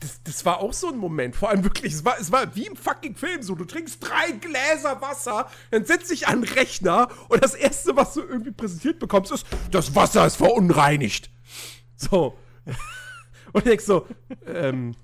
das, 0.00 0.22
das 0.24 0.44
war 0.44 0.58
auch 0.58 0.72
so 0.72 0.88
ein 0.88 0.98
Moment. 0.98 1.36
Vor 1.36 1.50
allem 1.50 1.64
wirklich, 1.64 1.92
es 1.92 2.04
war, 2.04 2.18
es 2.20 2.30
war 2.32 2.54
wie 2.54 2.66
im 2.66 2.76
fucking 2.76 3.14
Film 3.14 3.42
so. 3.42 3.54
Du 3.54 3.64
trinkst 3.64 3.98
drei 4.02 4.32
Gläser 4.32 5.00
Wasser, 5.00 5.48
dann 5.70 5.84
setzt 5.84 6.10
dich 6.10 6.28
an 6.28 6.42
den 6.42 6.52
Rechner 6.52 7.08
und 7.28 7.42
das 7.42 7.54
Erste, 7.54 7.96
was 7.96 8.14
du 8.14 8.22
irgendwie 8.22 8.50
präsentiert 8.50 8.98
bekommst, 8.98 9.32
ist, 9.32 9.46
das 9.70 9.94
Wasser 9.94 10.26
ist 10.26 10.36
verunreinigt. 10.36 11.30
So. 11.96 12.36
Und 13.52 13.66
denkst 13.66 13.86
so, 13.86 14.06
ähm. 14.46 14.94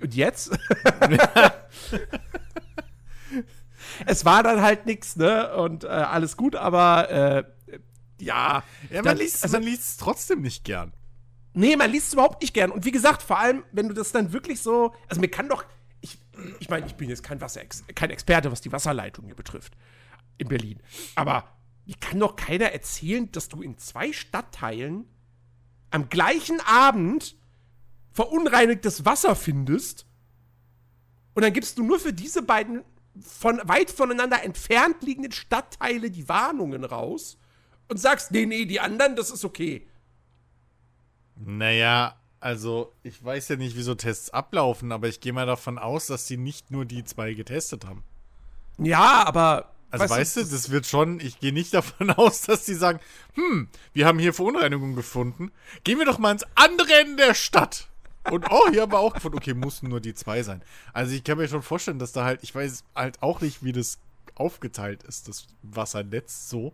Und 0.00 0.14
jetzt? 0.14 0.50
es 4.06 4.24
war 4.24 4.42
dann 4.42 4.60
halt 4.62 4.86
nix, 4.86 5.16
ne? 5.16 5.54
Und 5.56 5.84
äh, 5.84 5.88
alles 5.88 6.36
gut, 6.36 6.56
aber 6.56 7.10
äh, 7.10 7.44
ja. 8.20 8.62
Ja, 8.90 8.96
man 8.96 9.04
Dann- 9.04 9.16
liest 9.18 9.42
also- 9.44 9.56
man 9.56 9.64
liest 9.64 9.82
es 9.82 9.96
trotzdem 9.96 10.40
nicht 10.42 10.64
gern. 10.64 10.92
Nee, 11.56 11.76
man 11.76 11.90
liest 11.90 12.08
es 12.08 12.12
überhaupt 12.14 12.42
nicht 12.42 12.52
gern. 12.52 12.72
Und 12.72 12.84
wie 12.84 12.90
gesagt, 12.90 13.22
vor 13.22 13.38
allem, 13.38 13.62
wenn 13.70 13.86
du 13.88 13.94
das 13.94 14.10
dann 14.10 14.32
wirklich 14.32 14.60
so. 14.60 14.92
Also 15.08 15.20
mir 15.20 15.28
kann 15.28 15.48
doch. 15.48 15.64
Ich, 16.00 16.18
ich 16.58 16.68
meine, 16.68 16.84
ich 16.86 16.96
bin 16.96 17.08
jetzt 17.08 17.22
kein, 17.22 17.40
Wasser 17.40 17.60
kein 17.94 18.10
Experte, 18.10 18.50
was 18.50 18.60
die 18.60 18.72
Wasserleitung 18.72 19.24
hier 19.26 19.36
betrifft. 19.36 19.76
In 20.36 20.48
Berlin. 20.48 20.80
Aber 21.14 21.44
mir 21.86 21.94
kann 22.00 22.18
doch 22.18 22.34
keiner 22.34 22.72
erzählen, 22.72 23.30
dass 23.30 23.48
du 23.48 23.62
in 23.62 23.78
zwei 23.78 24.12
Stadtteilen 24.12 25.04
am 25.92 26.08
gleichen 26.08 26.60
Abend 26.60 27.36
verunreinigtes 28.14 29.04
Wasser 29.04 29.36
findest. 29.36 30.06
Und 31.34 31.42
dann 31.42 31.52
gibst 31.52 31.76
du 31.76 31.82
nur 31.82 31.98
für 31.98 32.12
diese 32.12 32.42
beiden 32.42 32.82
von 33.20 33.60
weit 33.64 33.90
voneinander 33.90 34.42
entfernt 34.42 35.02
liegenden 35.02 35.32
Stadtteile 35.32 36.10
die 36.10 36.28
Warnungen 36.28 36.84
raus 36.84 37.36
und 37.88 37.98
sagst, 37.98 38.32
nee, 38.32 38.46
nee, 38.46 38.64
die 38.64 38.80
anderen, 38.80 39.14
das 39.14 39.30
ist 39.30 39.44
okay. 39.44 39.86
Naja, 41.36 42.16
also 42.40 42.92
ich 43.02 43.22
weiß 43.22 43.48
ja 43.48 43.56
nicht, 43.56 43.76
wie 43.76 43.82
so 43.82 43.94
Tests 43.94 44.30
ablaufen, 44.30 44.92
aber 44.92 45.08
ich 45.08 45.20
gehe 45.20 45.32
mal 45.32 45.46
davon 45.46 45.78
aus, 45.78 46.06
dass 46.06 46.26
sie 46.26 46.36
nicht 46.36 46.70
nur 46.70 46.84
die 46.84 47.04
zwei 47.04 47.34
getestet 47.34 47.84
haben. 47.84 48.02
Ja, 48.78 49.24
aber. 49.26 49.70
Also 49.90 50.08
weißt, 50.10 50.36
du, 50.38 50.40
das 50.44 50.70
wird 50.70 50.86
schon, 50.86 51.20
ich 51.20 51.38
gehe 51.38 51.52
nicht 51.52 51.72
davon 51.74 52.10
aus, 52.10 52.42
dass 52.42 52.64
die 52.64 52.74
sagen, 52.74 52.98
hm, 53.34 53.68
wir 53.92 54.06
haben 54.06 54.18
hier 54.18 54.34
Verunreinigungen 54.34 54.96
gefunden. 54.96 55.52
Gehen 55.84 55.98
wir 55.98 56.06
doch 56.06 56.18
mal 56.18 56.32
ins 56.32 56.44
andere 56.54 56.92
Ende 56.94 57.24
der 57.26 57.34
Stadt. 57.34 57.88
Und 58.30 58.46
oh, 58.50 58.70
hier 58.70 58.82
haben 58.82 58.92
wir 58.92 58.98
auch 58.98 59.12
gefunden. 59.14 59.36
Okay, 59.36 59.54
mussten 59.54 59.88
nur 59.88 60.00
die 60.00 60.14
zwei 60.14 60.42
sein. 60.42 60.62
Also 60.92 61.14
ich 61.14 61.24
kann 61.24 61.38
mir 61.38 61.48
schon 61.48 61.62
vorstellen, 61.62 61.98
dass 61.98 62.12
da 62.12 62.24
halt, 62.24 62.42
ich 62.42 62.54
weiß 62.54 62.84
halt 62.94 63.22
auch 63.22 63.40
nicht, 63.40 63.62
wie 63.62 63.72
das 63.72 63.98
aufgeteilt 64.34 65.02
ist, 65.02 65.28
das 65.28 65.46
Wassernetz 65.62 66.48
so. 66.48 66.72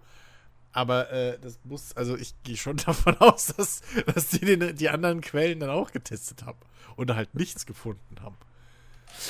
Aber 0.73 1.11
äh, 1.11 1.39
das 1.41 1.59
muss, 1.65 1.97
also 1.97 2.17
ich 2.17 2.35
gehe 2.45 2.57
schon 2.57 2.77
davon 2.87 3.17
aus, 3.19 3.47
dass, 3.57 3.83
dass 4.15 4.29
die 4.29 4.41
den, 4.41 4.77
die 4.77 4.89
anderen 4.89 5.21
Quellen 5.21 5.61
dann 5.61 5.71
auch 5.71 5.91
getestet 5.91 6.45
haben 6.47 6.59
und 6.97 7.15
halt 7.15 7.35
nichts 7.35 7.67
gefunden 7.67 8.17
haben. 8.23 8.37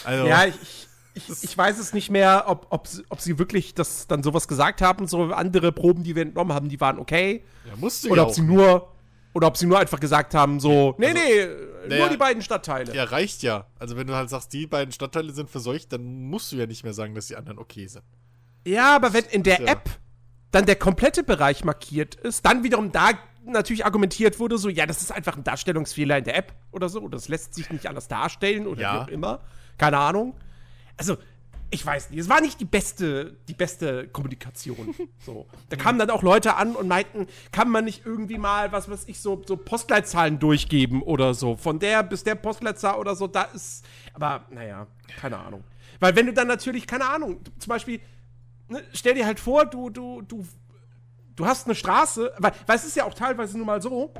Also, 0.04 0.26
Ja, 0.26 0.44
ich, 0.44 0.88
ich, 1.14 1.42
ich, 1.42 1.56
weiß 1.56 1.78
es 1.78 1.94
nicht 1.94 2.10
mehr, 2.10 2.44
ob, 2.46 2.66
ob, 2.70 2.86
sie- 2.86 3.04
ob 3.08 3.20
sie 3.20 3.38
wirklich 3.38 3.74
das 3.74 4.06
dann 4.06 4.22
sowas 4.22 4.46
gesagt 4.46 4.82
haben. 4.82 5.08
So 5.08 5.32
andere 5.32 5.72
Proben, 5.72 6.04
die 6.04 6.14
wir 6.14 6.22
entnommen 6.22 6.52
haben, 6.52 6.68
die 6.68 6.80
waren 6.80 6.98
okay. 6.98 7.42
ja, 7.66 7.74
musste 7.76 8.10
Oder 8.10 8.22
ja 8.22 8.28
ob 8.28 8.34
sie 8.34 8.42
nur. 8.42 8.92
Oder 9.32 9.46
ob 9.46 9.56
sie 9.56 9.66
nur 9.66 9.78
einfach 9.78 10.00
gesagt 10.00 10.34
haben, 10.34 10.58
so, 10.58 10.94
nee, 10.98 11.06
Also, 11.06 11.20
nee, 11.88 11.98
nur 11.98 12.08
die 12.08 12.16
beiden 12.16 12.42
Stadtteile. 12.42 12.94
Ja, 12.94 13.04
reicht 13.04 13.42
ja. 13.42 13.66
Also 13.78 13.96
wenn 13.96 14.06
du 14.06 14.14
halt 14.14 14.28
sagst, 14.28 14.52
die 14.52 14.66
beiden 14.66 14.92
Stadtteile 14.92 15.32
sind 15.32 15.48
verseucht, 15.50 15.92
dann 15.92 16.02
musst 16.28 16.50
du 16.50 16.56
ja 16.56 16.66
nicht 16.66 16.82
mehr 16.82 16.92
sagen, 16.94 17.14
dass 17.14 17.28
die 17.28 17.36
anderen 17.36 17.58
okay 17.58 17.86
sind. 17.86 18.04
Ja, 18.66 18.96
aber 18.96 19.12
wenn 19.12 19.24
in 19.26 19.42
der 19.44 19.60
Ja. 19.60 19.72
App 19.72 19.88
dann 20.50 20.66
der 20.66 20.74
komplette 20.76 21.22
Bereich 21.22 21.64
markiert 21.64 22.16
ist, 22.16 22.44
dann 22.44 22.64
wiederum 22.64 22.90
da 22.90 23.10
natürlich 23.44 23.84
argumentiert 23.84 24.38
wurde, 24.40 24.58
so, 24.58 24.68
ja, 24.68 24.84
das 24.84 25.00
ist 25.00 25.12
einfach 25.12 25.36
ein 25.36 25.44
Darstellungsfehler 25.44 26.18
in 26.18 26.24
der 26.24 26.36
App 26.36 26.52
oder 26.72 26.88
so, 26.88 27.00
oder 27.00 27.16
das 27.16 27.28
lässt 27.28 27.54
sich 27.54 27.70
nicht 27.70 27.86
anders 27.86 28.08
darstellen 28.08 28.66
oder 28.66 28.82
Ja. 28.82 28.94
wie 28.94 28.98
auch 28.98 29.08
immer. 29.08 29.40
Keine 29.78 29.98
Ahnung. 29.98 30.34
Also, 30.96 31.16
ich 31.70 31.86
weiß 31.86 32.10
nicht, 32.10 32.18
es 32.18 32.28
war 32.28 32.40
nicht 32.40 32.60
die 32.60 32.64
beste, 32.64 33.36
die 33.48 33.54
beste 33.54 34.08
Kommunikation. 34.08 34.94
So. 35.24 35.46
Da 35.68 35.76
kamen 35.76 35.98
dann 35.98 36.08
auch 36.08 36.22
Leute 36.22 36.56
an 36.56 36.74
und 36.74 36.88
meinten, 36.88 37.26
kann 37.52 37.68
man 37.68 37.84
nicht 37.84 38.06
irgendwie 38.06 38.38
mal, 38.38 38.72
was 38.72 38.88
weiß 38.88 39.04
ich, 39.06 39.20
so, 39.20 39.42
so 39.46 39.56
Postleitzahlen 39.56 40.38
durchgeben 40.38 41.02
oder 41.02 41.34
so. 41.34 41.56
Von 41.56 41.78
der 41.78 42.02
bis 42.02 42.24
der 42.24 42.36
Postleitzahl 42.36 42.98
oder 42.98 43.14
so, 43.14 43.26
da 43.26 43.42
ist. 43.42 43.84
Aber, 44.14 44.46
naja, 44.50 44.86
keine 45.18 45.38
Ahnung. 45.38 45.62
Weil 45.98 46.16
wenn 46.16 46.24
du 46.24 46.32
dann 46.32 46.48
natürlich, 46.48 46.86
keine 46.86 47.06
Ahnung, 47.06 47.40
zum 47.58 47.68
Beispiel, 47.68 48.00
ne, 48.68 48.82
stell 48.94 49.14
dir 49.14 49.26
halt 49.26 49.38
vor, 49.38 49.66
du, 49.66 49.90
du, 49.90 50.22
du, 50.22 50.46
du 51.36 51.46
hast 51.46 51.66
eine 51.66 51.74
Straße, 51.74 52.32
weil, 52.38 52.52
weil 52.66 52.76
es 52.76 52.84
ist 52.84 52.96
ja 52.96 53.04
auch 53.04 53.14
teilweise 53.14 53.58
nun 53.58 53.66
mal 53.66 53.82
so, 53.82 54.12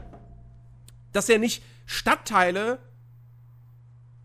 dass 1.13 1.29
ja 1.29 1.39
nicht 1.39 1.63
Stadtteile 1.87 2.79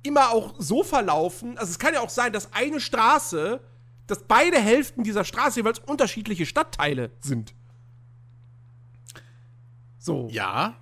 immer 0.06 0.32
auch 0.32 0.56
so 0.58 0.84
verlaufen. 0.84 1.58
Also 1.58 1.72
es 1.72 1.80
kann 1.80 1.94
ja 1.94 2.02
auch 2.02 2.10
sein, 2.10 2.32
dass 2.34 2.54
eine 2.54 2.80
Straße, 2.80 3.60
dass 4.08 4.24
beide 4.24 4.60
Hälften 4.60 5.04
dieser 5.04 5.24
Straße 5.24 5.60
jeweils 5.60 5.80
unterschiedliche 5.80 6.46
Stadtteile 6.46 7.12
sind. 7.20 7.54
So. 9.98 10.28
Ja. 10.32 10.76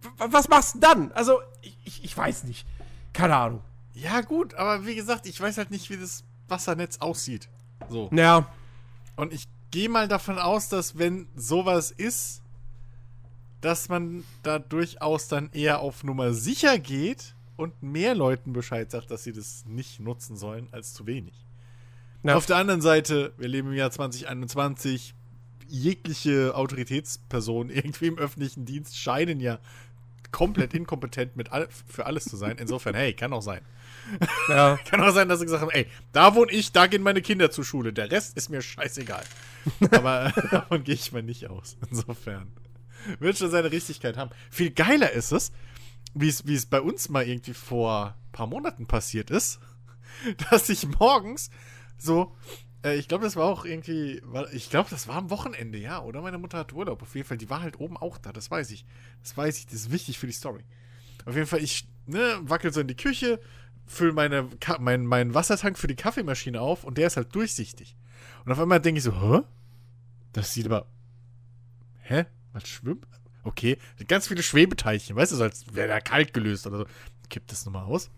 W- 0.00 0.08
Was 0.30 0.48
machst 0.48 0.76
du 0.76 0.78
dann? 0.78 1.12
Also, 1.12 1.40
ich, 1.62 1.76
ich, 1.84 2.04
ich 2.04 2.16
weiß 2.16 2.44
nicht. 2.44 2.66
Keine 3.12 3.36
Ahnung. 3.36 3.62
Ja, 3.94 4.20
gut, 4.20 4.54
aber 4.54 4.86
wie 4.86 4.94
gesagt, 4.94 5.26
ich 5.26 5.40
weiß 5.40 5.58
halt 5.58 5.70
nicht, 5.70 5.90
wie 5.90 5.96
das 5.96 6.22
Wassernetz 6.48 6.98
aussieht. 6.98 7.48
So. 7.88 8.08
Naja. 8.12 8.46
Und 9.16 9.32
ich 9.32 9.48
gehe 9.70 9.88
mal 9.88 10.06
davon 10.06 10.38
aus, 10.38 10.68
dass 10.68 10.98
wenn 10.98 11.26
sowas 11.34 11.90
ist, 11.90 12.42
dass 13.62 13.88
man 13.88 14.22
da 14.42 14.58
durchaus 14.58 15.28
dann 15.28 15.50
eher 15.52 15.80
auf 15.80 16.04
Nummer 16.04 16.34
sicher 16.34 16.78
geht 16.78 17.34
und 17.56 17.82
mehr 17.82 18.14
Leuten 18.14 18.52
Bescheid 18.52 18.90
sagt, 18.90 19.10
dass 19.10 19.24
sie 19.24 19.32
das 19.32 19.64
nicht 19.66 20.00
nutzen 20.00 20.36
sollen, 20.36 20.68
als 20.72 20.94
zu 20.94 21.06
wenig. 21.06 21.34
Ja. 22.22 22.36
Auf 22.36 22.46
der 22.46 22.56
anderen 22.56 22.80
Seite, 22.80 23.32
wir 23.36 23.48
leben 23.48 23.68
im 23.68 23.74
Jahr 23.74 23.90
2021, 23.90 25.14
jegliche 25.68 26.54
Autoritätspersonen 26.54 27.70
irgendwie 27.74 28.06
im 28.06 28.18
öffentlichen 28.18 28.64
Dienst 28.64 28.98
scheinen 28.98 29.40
ja 29.40 29.58
komplett 30.32 30.74
inkompetent 30.74 31.36
mit 31.36 31.52
all, 31.52 31.68
für 31.86 32.06
alles 32.06 32.24
zu 32.24 32.36
sein. 32.36 32.56
Insofern, 32.58 32.94
hey, 32.94 33.14
kann 33.14 33.32
auch 33.32 33.42
sein. 33.42 33.60
Ja. 34.48 34.78
Kann 34.88 35.00
auch 35.00 35.12
sein, 35.12 35.28
dass 35.28 35.40
sie 35.40 35.46
gesagt 35.46 35.62
haben, 35.62 35.72
ey, 35.72 35.88
da 36.12 36.36
wohne 36.36 36.52
ich, 36.52 36.70
da 36.70 36.86
gehen 36.86 37.02
meine 37.02 37.22
Kinder 37.22 37.50
zur 37.50 37.64
Schule. 37.64 37.92
Der 37.92 38.08
Rest 38.08 38.36
ist 38.36 38.50
mir 38.50 38.62
scheißegal. 38.62 39.24
Aber 39.90 40.32
davon 40.52 40.84
gehe 40.84 40.94
ich 40.94 41.10
mal 41.10 41.24
nicht 41.24 41.48
aus. 41.50 41.76
Insofern. 41.90 42.52
Wird 43.18 43.36
schon 43.36 43.50
seine 43.50 43.72
Richtigkeit 43.72 44.16
haben. 44.16 44.30
Viel 44.48 44.70
geiler 44.70 45.10
ist 45.10 45.32
es, 45.32 45.50
wie 46.18 46.54
es, 46.54 46.66
bei 46.66 46.80
uns 46.80 47.08
mal 47.08 47.26
irgendwie 47.26 47.54
vor 47.54 48.16
ein 48.16 48.32
paar 48.32 48.46
Monaten 48.46 48.86
passiert 48.86 49.30
ist, 49.30 49.60
dass 50.50 50.68
ich 50.68 50.88
morgens 50.98 51.50
so, 51.98 52.34
äh, 52.82 52.96
ich 52.96 53.08
glaube, 53.08 53.24
das 53.24 53.36
war 53.36 53.44
auch 53.44 53.64
irgendwie, 53.64 54.22
ich 54.52 54.70
glaube, 54.70 54.88
das 54.90 55.08
war 55.08 55.16
am 55.16 55.30
Wochenende, 55.30 55.78
ja, 55.78 56.02
oder? 56.02 56.22
Meine 56.22 56.38
Mutter 56.38 56.58
hat 56.58 56.72
Urlaub. 56.72 57.02
Auf 57.02 57.14
jeden 57.14 57.26
Fall, 57.26 57.38
die 57.38 57.50
war 57.50 57.60
halt 57.60 57.80
oben 57.80 57.96
auch 57.96 58.18
da, 58.18 58.32
das 58.32 58.50
weiß 58.50 58.70
ich. 58.70 58.86
Das 59.22 59.36
weiß 59.36 59.58
ich, 59.58 59.66
das 59.66 59.74
ist 59.74 59.92
wichtig 59.92 60.18
für 60.18 60.26
die 60.26 60.32
Story. 60.32 60.64
Auf 61.26 61.34
jeden 61.34 61.46
Fall, 61.46 61.62
ich 61.62 61.86
ne, 62.06 62.38
wackel 62.42 62.72
so 62.72 62.80
in 62.80 62.88
die 62.88 62.96
Küche, 62.96 63.40
fülle 63.86 64.12
meine, 64.12 64.48
Ka 64.60 64.78
mein, 64.80 65.04
meinen 65.06 65.34
Wassertank 65.34 65.78
für 65.78 65.86
die 65.86 65.96
Kaffeemaschine 65.96 66.60
auf 66.60 66.84
und 66.84 66.98
der 66.98 67.08
ist 67.08 67.16
halt 67.16 67.34
durchsichtig. 67.34 67.96
Und 68.44 68.52
auf 68.52 68.58
einmal 68.58 68.80
denke 68.80 68.98
ich 68.98 69.04
so, 69.04 69.20
hä? 69.20 69.42
Das 70.32 70.52
sieht 70.52 70.66
aber. 70.66 70.86
Hä? 72.00 72.26
Was 72.52 72.68
schwimmt? 72.68 73.06
Okay, 73.46 73.78
ganz 74.08 74.26
viele 74.26 74.42
Schwebeteilchen, 74.42 75.14
weißt 75.14 75.30
du, 75.30 75.36
so 75.36 75.44
als 75.44 75.72
wäre 75.72 75.86
da 75.86 76.00
kalt 76.00 76.34
gelöst 76.34 76.66
oder 76.66 76.78
so. 76.78 76.86
Kipp 77.30 77.46
das 77.46 77.64
nochmal 77.64 77.84
aus. 77.84 78.10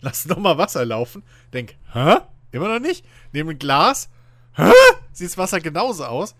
Lass 0.00 0.24
nochmal 0.24 0.56
Wasser 0.56 0.86
laufen. 0.86 1.22
Denk, 1.52 1.76
hä? 1.92 2.16
Immer 2.50 2.68
noch 2.68 2.80
nicht? 2.80 3.04
Nehme 3.32 3.50
ein 3.50 3.58
Glas. 3.58 4.08
Hä? 4.54 4.72
Sieht 5.12 5.28
das 5.28 5.36
Wasser 5.36 5.60
genauso 5.60 6.06
aus? 6.06 6.34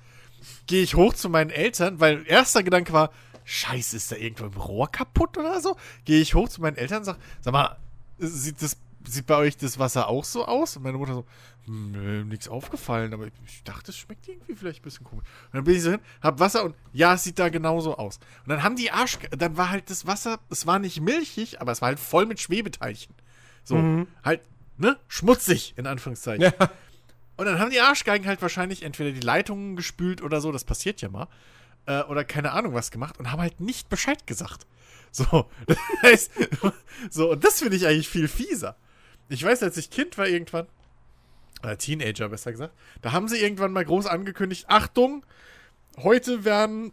Gehe 0.66 0.82
ich 0.82 0.94
hoch 0.94 1.12
zu 1.12 1.28
meinen 1.28 1.50
Eltern, 1.50 2.00
weil 2.00 2.24
erster 2.26 2.62
Gedanke 2.62 2.94
war, 2.94 3.10
Scheiße, 3.44 3.96
ist 3.96 4.10
da 4.10 4.16
irgendwo 4.16 4.46
im 4.46 4.56
Rohr 4.56 4.90
kaputt 4.90 5.36
oder 5.36 5.60
so? 5.60 5.76
Gehe 6.06 6.22
ich 6.22 6.34
hoch 6.34 6.48
zu 6.48 6.62
meinen 6.62 6.76
Eltern 6.76 6.98
und 6.98 7.04
sag, 7.04 7.18
sag 7.42 7.52
mal, 7.52 7.76
sieht 8.18 8.62
das 8.62 8.78
sieht 9.06 9.26
bei 9.26 9.36
euch 9.36 9.56
das 9.56 9.78
Wasser 9.78 10.08
auch 10.08 10.24
so 10.24 10.46
aus? 10.46 10.76
Und 10.76 10.82
meine 10.84 10.98
Mutter 10.98 11.14
so, 11.14 11.24
nö, 11.66 12.24
nichts 12.24 12.48
aufgefallen, 12.48 13.12
aber 13.14 13.26
ich 13.46 13.62
dachte, 13.64 13.90
es 13.90 13.96
schmeckt 13.96 14.28
irgendwie 14.28 14.54
vielleicht 14.54 14.80
ein 14.80 14.84
bisschen 14.84 15.04
komisch. 15.04 15.24
Und 15.46 15.54
dann 15.54 15.64
bin 15.64 15.74
ich 15.76 15.82
so 15.82 15.90
hin, 15.90 16.00
hab 16.20 16.38
Wasser 16.40 16.64
und 16.64 16.74
ja, 16.92 17.14
es 17.14 17.24
sieht 17.24 17.38
da 17.38 17.48
genauso 17.48 17.96
aus. 17.96 18.18
Und 18.44 18.48
dann 18.50 18.62
haben 18.62 18.76
die 18.76 18.90
Arsch, 18.90 19.18
dann 19.36 19.56
war 19.56 19.70
halt 19.70 19.90
das 19.90 20.06
Wasser, 20.06 20.38
es 20.50 20.66
war 20.66 20.78
nicht 20.78 21.00
milchig, 21.00 21.60
aber 21.60 21.72
es 21.72 21.80
war 21.80 21.88
halt 21.88 22.00
voll 22.00 22.26
mit 22.26 22.40
Schwebeteilchen. 22.40 23.14
So, 23.64 23.76
Mhm. 23.76 24.06
halt, 24.24 24.40
ne, 24.78 24.98
schmutzig, 25.08 25.74
in 25.76 25.86
Anführungszeichen. 25.86 26.42
Ja. 26.58 26.70
Und 27.36 27.46
dann 27.46 27.58
haben 27.58 27.70
die 27.70 27.80
Arschgeigen 27.80 28.26
halt 28.26 28.42
wahrscheinlich 28.42 28.82
entweder 28.82 29.10
die 29.12 29.20
Leitungen 29.20 29.74
gespült 29.76 30.22
oder 30.22 30.40
so, 30.40 30.52
das 30.52 30.64
passiert 30.64 31.00
ja 31.00 31.08
mal. 31.08 31.28
Äh, 31.86 32.02
oder 32.04 32.24
keine 32.24 32.52
Ahnung 32.52 32.74
was 32.74 32.90
gemacht 32.92 33.18
und 33.18 33.32
haben 33.32 33.40
halt 33.40 33.60
nicht 33.60 33.88
Bescheid 33.88 34.26
gesagt. 34.26 34.66
So, 35.10 35.50
das 35.66 35.78
heißt, 36.02 36.30
so, 37.10 37.32
und 37.32 37.44
das 37.44 37.58
finde 37.60 37.76
ich 37.76 37.86
eigentlich 37.86 38.08
viel 38.08 38.28
fieser. 38.28 38.76
Ich 39.32 39.44
weiß, 39.44 39.62
als 39.62 39.76
ich 39.78 39.90
Kind 39.90 40.18
war 40.18 40.28
irgendwann, 40.28 40.66
oder 41.62 41.78
Teenager 41.78 42.28
besser 42.28 42.52
gesagt, 42.52 42.74
da 43.00 43.12
haben 43.12 43.28
sie 43.28 43.38
irgendwann 43.38 43.72
mal 43.72 43.84
groß 43.84 44.06
angekündigt, 44.06 44.66
Achtung, 44.68 45.24
heute 45.96 46.44
werden, 46.44 46.92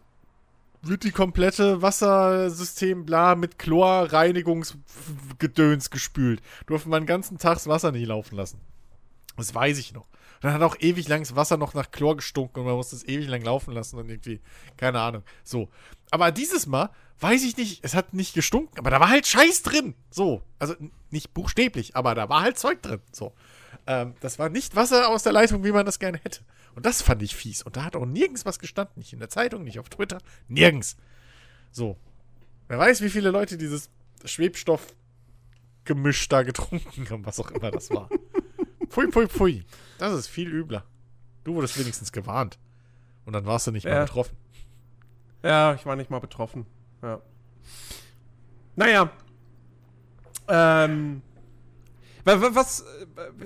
wird 0.82 1.04
die 1.04 1.12
komplette 1.12 1.82
Wassersystem 1.82 3.06
bla 3.06 3.36
mit 3.36 3.60
Chlorreinigungsgedöns 3.60 5.89
gespült. 5.89 6.41
Durften 6.65 6.91
wir 6.91 7.02
den 7.02 7.06
ganzen 7.06 7.39
Tag 7.39 7.56
das 7.56 7.67
Wasser 7.67 7.91
nicht 7.91 8.08
laufen 8.08 8.38
lassen. 8.38 8.62
Das 9.36 9.54
weiß 9.54 9.78
ich 9.78 9.91
noch. 9.93 10.08
Dann 10.41 10.54
hat 10.54 10.62
auch 10.62 10.78
ewig 10.80 11.08
lang 11.08 11.28
Wasser 11.36 11.58
noch 11.58 11.73
nach 11.73 11.91
Chlor 11.91 12.15
gestunken 12.15 12.62
und 12.62 12.65
man 12.65 12.75
musste 12.75 12.95
es 12.95 13.08
ewig 13.08 13.28
lang 13.28 13.43
laufen 13.43 13.73
lassen 13.73 13.97
und 13.97 14.10
irgendwie, 14.10 14.39
keine 14.78 15.02
Ahnung. 15.02 15.23
So. 15.43 15.69
Aber 16.12 16.32
dieses 16.32 16.65
Mal, 16.65 16.89
weiß 17.19 17.43
ich 17.43 17.58
nicht, 17.58 17.84
es 17.84 17.93
hat 17.93 18.13
nicht 18.13 18.34
gestunken, 18.34 18.80
aber 18.80 18.89
da 18.89 18.99
war 18.99 19.10
halt 19.10 19.28
Scheiß 19.28 19.63
drin. 19.63 19.95
So. 20.10 20.41
Also 20.58 20.75
nicht 21.12 21.34
buchstäblich, 21.34 21.95
aber 21.95 22.15
da 22.15 22.30
war 22.30 22.41
halt 22.41 22.58
Zeug 22.58 22.82
drin. 22.82 23.02
So. 23.12 23.34
Ähm, 23.86 24.15
das 24.21 24.39
war 24.39 24.49
nicht 24.49 24.75
Wasser 24.75 25.10
aus 25.10 25.23
der 25.23 25.34
Leitung, 25.34 25.63
wie 25.63 25.71
man 25.71 25.86
das 25.86 25.99
gerne 25.99 26.19
hätte. 26.23 26.41
Und 26.75 26.86
das 26.86 27.02
fand 27.02 27.21
ich 27.21 27.36
fies. 27.36 27.63
Und 27.63 27.75
da 27.75 27.84
hat 27.84 27.95
auch 27.95 28.06
nirgends 28.06 28.45
was 28.45 28.60
gestanden. 28.60 28.93
Nicht 28.97 29.13
in 29.13 29.19
der 29.19 29.30
Zeitung, 29.30 29.63
nicht 29.63 29.80
auf 29.80 29.89
Twitter. 29.89 30.19
Nirgends. 30.47 30.97
So. 31.71 31.97
Wer 32.67 32.78
weiß, 32.78 33.02
wie 33.02 33.10
viele 33.10 33.32
Leute 33.32 33.58
dieses 33.58 33.89
Schwebstoffgemisch 34.23 36.30
da 36.30 36.43
getrunken 36.43 37.10
haben, 37.10 37.25
was 37.25 37.39
auch 37.39 37.52
immer 37.52 37.71
das 37.71 37.89
war. 37.89 38.10
Pfui, 38.89 39.08
pfui, 39.12 39.28
pfui. 39.28 39.63
Das 39.97 40.13
ist 40.13 40.28
viel 40.28 40.49
übler. 40.52 40.84
Du 41.43 41.56
wurdest 41.56 41.78
wenigstens 41.80 42.12
gewarnt. 42.12 42.58
Und 43.25 43.34
dann 43.34 43.45
warst 43.45 43.67
du 43.67 43.71
nicht 43.71 43.86
Ja. 43.86 44.02
betroffen. 44.04 44.36
Ja, 45.43 45.73
ich 45.73 45.86
war 45.86 45.95
nicht 45.95 46.10
mal 46.10 46.19
betroffen. 46.19 46.65
Ja. 47.02 47.21
Naja. 48.75 49.12
Ähm. 50.47 51.21
wa- 52.25 52.41
wa- 52.41 52.49
Was, 52.54 52.82
äh, 52.82 53.06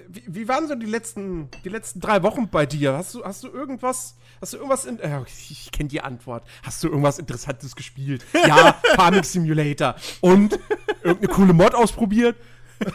wie, 0.09 0.23
wie 0.27 0.47
waren 0.47 0.67
so 0.67 0.75
die 0.75 0.85
letzten, 0.85 1.49
die 1.63 1.69
letzten 1.69 1.99
drei 1.99 2.23
Wochen 2.23 2.49
bei 2.49 2.65
dir? 2.65 2.93
Hast 2.93 3.13
du, 3.15 3.23
hast 3.23 3.43
du 3.43 3.49
irgendwas, 3.49 4.15
hast 4.41 4.53
du 4.53 4.57
irgendwas, 4.57 4.85
in, 4.85 4.99
äh, 4.99 5.21
ich 5.27 5.71
kenne 5.71 5.89
die 5.89 6.01
Antwort. 6.01 6.47
Hast 6.63 6.83
du 6.83 6.87
irgendwas 6.87 7.19
Interessantes 7.19 7.75
gespielt? 7.75 8.25
Ja, 8.33 8.73
Farming 8.95 9.23
Simulator. 9.23 9.95
Und 10.21 10.57
irgendeine 11.03 11.27
coole 11.33 11.53
Mod 11.53 11.75
ausprobiert? 11.75 12.37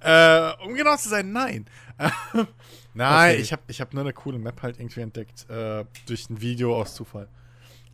Äh, 0.00 0.52
um 0.64 0.74
genau 0.74 0.96
zu 0.96 1.08
sein, 1.08 1.32
nein. 1.32 1.66
nein, 2.94 3.32
Okay. 3.32 3.40
ich 3.42 3.52
habe 3.52 3.62
ich 3.68 3.80
hab 3.80 3.94
nur 3.94 4.02
eine 4.02 4.12
coole 4.12 4.38
Map 4.38 4.62
halt 4.62 4.78
irgendwie 4.78 5.00
entdeckt, 5.00 5.48
äh, 5.50 5.84
durch 6.06 6.28
ein 6.30 6.40
Video 6.40 6.76
aus 6.80 6.94
Zufall. 6.94 7.28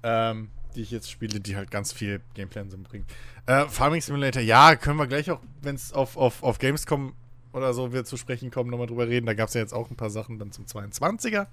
Ähm, 0.03 0.51
die 0.75 0.83
ich 0.83 0.91
jetzt 0.91 1.11
spiele, 1.11 1.39
die 1.39 1.55
halt 1.57 1.71
ganz 1.71 1.93
viel 1.93 2.21
Gameplay 2.35 2.63
und 2.63 2.71
so 2.71 2.79
bringt. 2.79 3.07
Äh, 3.47 3.67
Farming 3.69 4.01
Simulator, 4.01 4.43
ja, 4.43 4.75
können 4.77 4.97
wir 4.99 5.07
gleich 5.07 5.31
auch, 5.31 5.41
wenn 5.61 5.75
es 5.75 5.93
auf, 5.93 6.17
auf, 6.17 6.43
auf 6.43 6.59
Gamescom 6.59 7.15
oder 7.53 7.75
so 7.75 7.93
wir 7.93 8.05
zu 8.05 8.17
sprechen 8.17 8.51
kommen, 8.51 8.71
nochmal 8.71 8.87
drüber 8.87 9.07
reden. 9.07 9.27
Da 9.27 9.35
gab 9.35 9.49
es 9.49 9.55
ja 9.55 9.61
jetzt 9.61 9.75
auch 9.75 9.91
ein 9.91 9.97
paar 9.97 10.09
Sachen 10.11 10.39
dann 10.39 10.51
zum 10.51 10.65
22er. 10.65 11.47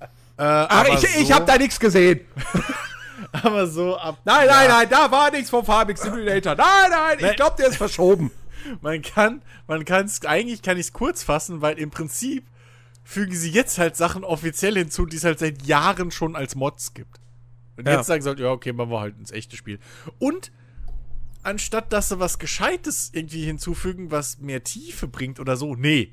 Äh, 0.00 0.04
Aber, 0.36 0.70
aber 0.70 0.88
ich, 0.90 1.02
ich 1.04 1.28
so- 1.28 1.34
habe 1.34 1.44
da 1.46 1.58
nichts 1.58 1.80
gesehen. 1.80 2.20
Aber 3.32 3.66
so 3.66 3.96
ab. 3.98 4.18
Nein, 4.24 4.46
nein, 4.46 4.68
nein, 4.68 4.88
da 4.88 5.10
war 5.10 5.32
nichts 5.32 5.50
vom 5.50 5.64
Farming 5.64 5.96
Simulator. 5.96 6.54
Nein, 6.54 6.66
nein, 6.88 7.18
Nein. 7.20 7.30
ich 7.30 7.36
glaube, 7.36 7.56
der 7.58 7.66
ist 7.68 7.76
verschoben. 7.76 8.30
Man 8.80 9.02
kann, 9.02 9.42
man 9.66 9.84
kann 9.84 10.06
es, 10.06 10.24
eigentlich 10.24 10.62
kann 10.62 10.76
ich 10.76 10.86
es 10.86 10.92
kurz 10.92 11.22
fassen, 11.22 11.60
weil 11.60 11.78
im 11.78 11.90
Prinzip 11.90 12.44
fügen 13.04 13.34
sie 13.34 13.50
jetzt 13.50 13.78
halt 13.78 13.96
Sachen 13.96 14.24
offiziell 14.24 14.74
hinzu, 14.74 15.06
die 15.06 15.16
es 15.16 15.24
halt 15.24 15.38
seit 15.38 15.62
Jahren 15.62 16.10
schon 16.10 16.36
als 16.36 16.54
Mods 16.54 16.94
gibt. 16.94 17.20
Und 17.76 17.86
Ja. 17.86 17.96
jetzt 17.96 18.06
sagen 18.06 18.22
sie 18.22 18.28
halt, 18.28 18.40
ja, 18.40 18.50
okay, 18.50 18.72
machen 18.72 18.90
wir 18.90 19.00
halt 19.00 19.18
ins 19.18 19.30
echte 19.30 19.56
Spiel. 19.56 19.78
Und 20.18 20.52
anstatt 21.42 21.92
dass 21.92 22.08
sie 22.10 22.18
was 22.18 22.38
Gescheites 22.38 23.10
irgendwie 23.12 23.44
hinzufügen, 23.44 24.10
was 24.10 24.38
mehr 24.38 24.62
Tiefe 24.64 25.08
bringt 25.08 25.40
oder 25.40 25.56
so, 25.56 25.74
nee. 25.74 26.12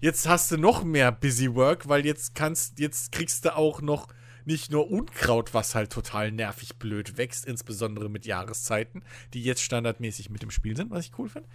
Jetzt 0.00 0.26
hast 0.28 0.50
du 0.50 0.56
noch 0.56 0.82
mehr 0.82 1.12
Busy 1.12 1.54
Work, 1.54 1.88
weil 1.88 2.06
jetzt 2.06 2.34
kannst, 2.34 2.78
jetzt 2.78 3.12
kriegst 3.12 3.44
du 3.44 3.54
auch 3.54 3.82
noch 3.82 4.08
nicht 4.46 4.70
nur 4.72 4.90
Unkraut, 4.90 5.52
was 5.52 5.74
halt 5.74 5.92
total 5.92 6.32
nervig 6.32 6.76
blöd 6.76 7.18
wächst, 7.18 7.44
insbesondere 7.44 8.08
mit 8.08 8.24
Jahreszeiten, 8.24 9.02
die 9.34 9.42
jetzt 9.42 9.62
standardmäßig 9.62 10.30
mit 10.30 10.42
im 10.42 10.50
Spiel 10.50 10.74
sind, 10.76 10.90
was 10.90 11.04
ich 11.04 11.12
cool 11.18 11.28
finde. 11.28 11.48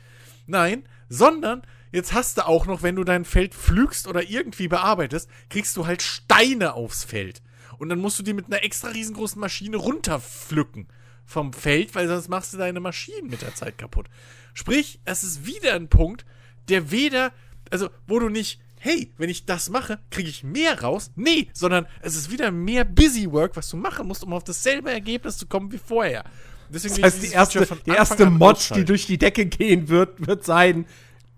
Nein, 0.46 0.88
sondern 1.10 1.62
jetzt 1.92 2.14
hast 2.14 2.38
du 2.38 2.48
auch 2.48 2.66
noch, 2.66 2.84
wenn 2.84 2.96
du 2.96 3.04
dein 3.04 3.26
Feld 3.26 3.54
pflügst 3.54 4.08
oder 4.08 4.30
irgendwie 4.30 4.68
bearbeitest, 4.68 5.30
kriegst 5.50 5.76
du 5.78 5.86
halt 5.86 6.02
Steine 6.02 6.74
aufs 6.74 7.04
Feld. 7.04 7.42
Und 7.78 7.90
dann 7.90 8.00
musst 8.00 8.20
du 8.20 8.24
die 8.24 8.34
mit 8.34 8.46
einer 8.48 8.64
extra 8.64 8.90
riesengroßen 8.90 9.40
Maschine 9.40 9.78
runterpflücken 9.78 10.88
vom 11.26 11.54
Feld, 11.54 11.96
weil 11.96 12.08
sonst 12.08 12.30
machst 12.30 12.54
du 12.54 12.58
deine 12.58 12.80
Maschinen 12.80 13.30
mit 13.30 13.42
der 13.42 13.56
Zeit 13.56 13.78
kaputt. 13.78 14.08
Sprich, 14.54 15.00
es 15.06 15.24
ist 15.24 15.46
wieder 15.46 15.74
ein 15.74 15.90
Punkt, 15.90 16.26
der 16.70 16.92
weder, 16.92 17.34
also 17.72 17.90
wo 18.08 18.20
du 18.20 18.30
nicht, 18.30 18.62
hey, 18.80 19.12
wenn 19.18 19.30
ich 19.30 19.46
das 19.46 19.70
mache, 19.70 20.00
kriege 20.12 20.30
ich 20.30 20.44
mehr 20.44 20.82
raus. 20.82 21.12
Nee, 21.16 21.50
sondern 21.54 21.88
es 22.02 22.16
ist 22.16 22.32
wieder 22.32 22.52
mehr 22.52 22.86
Busy 22.86 23.32
Work, 23.32 23.56
was 23.56 23.70
du 23.70 23.78
machen 23.78 24.08
musst, 24.08 24.24
um 24.24 24.34
auf 24.34 24.44
dasselbe 24.44 24.92
Ergebnis 24.92 25.38
zu 25.38 25.48
kommen 25.48 25.72
wie 25.72 25.80
vorher. 25.80 26.24
Deswegen 26.70 27.02
Das 27.02 27.14
heißt, 27.14 27.24
die 27.24 27.32
erste, 27.32 27.68
die 27.86 27.92
erste 27.92 28.30
Mod, 28.30 28.72
die 28.76 28.86
durch 28.86 29.06
die 29.06 29.18
Decke 29.18 29.46
gehen 29.46 29.90
wird, 29.90 30.26
wird 30.26 30.44
sein 30.44 30.86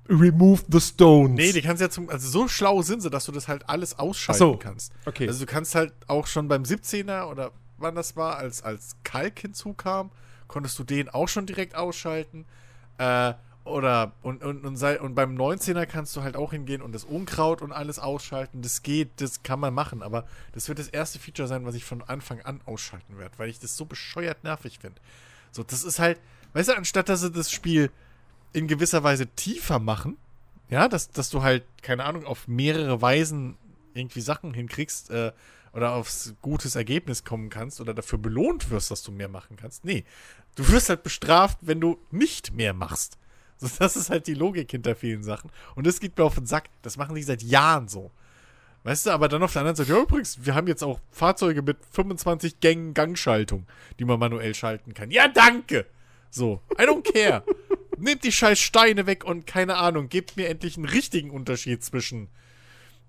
Remove 0.10 0.62
the 0.72 0.80
Stones. 0.80 1.36
Nee, 1.36 1.52
die 1.52 1.62
kannst 1.62 1.82
ja 1.82 1.90
zum, 1.90 2.10
also 2.10 2.28
so 2.30 2.48
schlau 2.48 2.82
sind 2.82 3.02
sie, 3.02 3.10
dass 3.10 3.26
du 3.26 3.32
das 3.32 3.48
halt 3.48 3.68
alles 3.68 4.00
ausschalten 4.00 4.40
so. 4.40 4.58
kannst. 4.58 4.94
Okay. 5.06 5.28
Also 5.28 5.42
du 5.42 5.46
kannst 5.46 5.76
halt 5.76 5.94
auch 6.08 6.28
schon 6.28 6.48
beim 6.48 6.64
17er 6.64 7.26
oder 7.26 7.52
wann 7.78 7.96
das 7.96 8.16
war, 8.16 8.38
als, 8.38 8.64
als 8.64 8.96
Kalk 9.04 9.40
hinzukam, 9.40 10.12
konntest 10.48 10.80
du 10.80 10.84
den 10.84 11.10
auch 11.10 11.28
schon 11.28 11.46
direkt 11.46 11.76
ausschalten. 11.76 12.46
Äh, 12.98 13.34
oder 13.68 14.14
und, 14.22 14.44
und, 14.44 14.66
und, 14.66 14.78
sei, 14.78 15.00
und 15.00 15.16
beim 15.16 15.36
19er 15.36 15.86
kannst 15.86 16.16
du 16.16 16.24
halt 16.24 16.36
auch 16.36 16.52
hingehen 16.52 16.82
und 16.82 16.94
das 16.94 17.04
Unkraut 17.04 17.62
und 17.62 17.72
alles 17.72 18.00
ausschalten. 18.00 18.62
Das 18.62 18.84
geht, 18.84 19.10
das 19.18 19.44
kann 19.44 19.60
man 19.60 19.74
machen, 19.74 20.04
aber 20.04 20.26
das 20.54 20.68
wird 20.68 20.80
das 20.80 20.88
erste 20.88 21.20
Feature 21.20 21.48
sein, 21.48 21.66
was 21.66 21.76
ich 21.76 21.86
von 21.86 22.02
Anfang 22.04 22.42
an 22.42 22.62
ausschalten 22.66 23.18
werde, 23.18 23.38
weil 23.38 23.50
ich 23.50 23.60
das 23.60 23.78
so 23.78 23.86
bescheuert 23.86 24.44
nervig 24.44 24.80
finde. 24.80 25.00
So, 25.52 25.64
das 25.64 25.84
ist 25.84 26.00
halt, 26.00 26.20
weißt 26.54 26.70
du, 26.70 26.78
anstatt 26.78 27.10
dass 27.10 27.22
sie 27.22 27.32
das 27.32 27.52
Spiel 27.52 27.92
in 28.54 28.68
gewisser 28.68 29.04
Weise 29.04 29.28
tiefer 29.28 29.80
machen, 29.80 30.18
ja, 30.70 30.88
dass, 30.88 31.12
dass 31.12 31.30
du 31.30 31.44
halt, 31.44 31.64
keine 31.82 32.04
Ahnung, 32.04 32.26
auf 32.26 32.48
mehrere 32.48 33.02
Weisen 33.02 33.58
irgendwie 33.94 34.22
Sachen 34.22 34.54
hinkriegst, 34.54 35.10
äh, 35.12 35.32
oder 35.78 35.94
aufs 35.94 36.34
gutes 36.42 36.76
Ergebnis 36.76 37.24
kommen 37.24 37.50
kannst 37.50 37.80
oder 37.80 37.94
dafür 37.94 38.18
belohnt 38.18 38.72
wirst, 38.72 38.90
dass 38.90 39.04
du 39.04 39.12
mehr 39.12 39.30
machen 39.30 39.58
kannst. 39.58 39.86
Nee, 39.86 40.06
du 40.56 40.68
wirst 40.70 40.90
halt 40.90 41.04
bestraft, 41.04 41.60
wenn 41.62 41.80
du 41.80 42.00
nicht 42.10 42.52
mehr 42.52 42.74
machst. 42.74 43.20
So, 43.58 43.68
das 43.80 43.96
ist 43.96 44.10
halt 44.10 44.28
die 44.28 44.34
Logik 44.34 44.70
hinter 44.72 44.96
vielen 44.96 45.24
Sachen. 45.24 45.50
Und 45.76 45.88
das 45.88 46.00
geht 46.00 46.18
mir 46.18 46.24
auf 46.24 46.36
den 46.36 46.46
Sack. 46.46 46.70
Das 46.82 46.98
machen 46.98 47.16
die 47.16 47.24
seit 47.24 47.42
Jahren 47.42 47.88
so. 47.88 48.12
Weißt 48.84 49.08
du, 49.08 49.10
aber 49.10 49.28
dann 49.28 49.44
auf 49.44 49.52
der 49.52 49.62
anderen 49.62 49.76
Seite, 49.76 49.92
ja, 49.92 50.00
übrigens, 50.00 50.46
wir 50.46 50.56
haben 50.56 50.68
jetzt 50.68 50.84
auch 50.84 51.00
Fahrzeuge 51.12 51.62
mit 51.62 51.78
25 51.92 52.60
Gängen 52.60 52.94
Gangschaltung, 52.94 53.66
die 54.00 54.06
man 54.06 54.20
manuell 54.20 54.56
schalten 54.56 54.94
kann. 54.94 55.12
Ja, 55.12 55.28
danke! 55.28 55.86
So, 56.30 56.62
I 56.80 56.84
don't 56.84 57.04
care. 57.04 57.44
Nehmt 57.98 58.24
die 58.24 58.32
scheiß 58.32 58.60
Steine 58.60 59.08
weg 59.08 59.26
und 59.26 59.48
keine 59.48 59.76
Ahnung, 59.76 60.08
gebt 60.08 60.38
mir 60.38 60.50
endlich 60.50 60.78
einen 60.78 60.86
richtigen 60.86 61.32
Unterschied 61.32 61.84
zwischen 61.84 62.30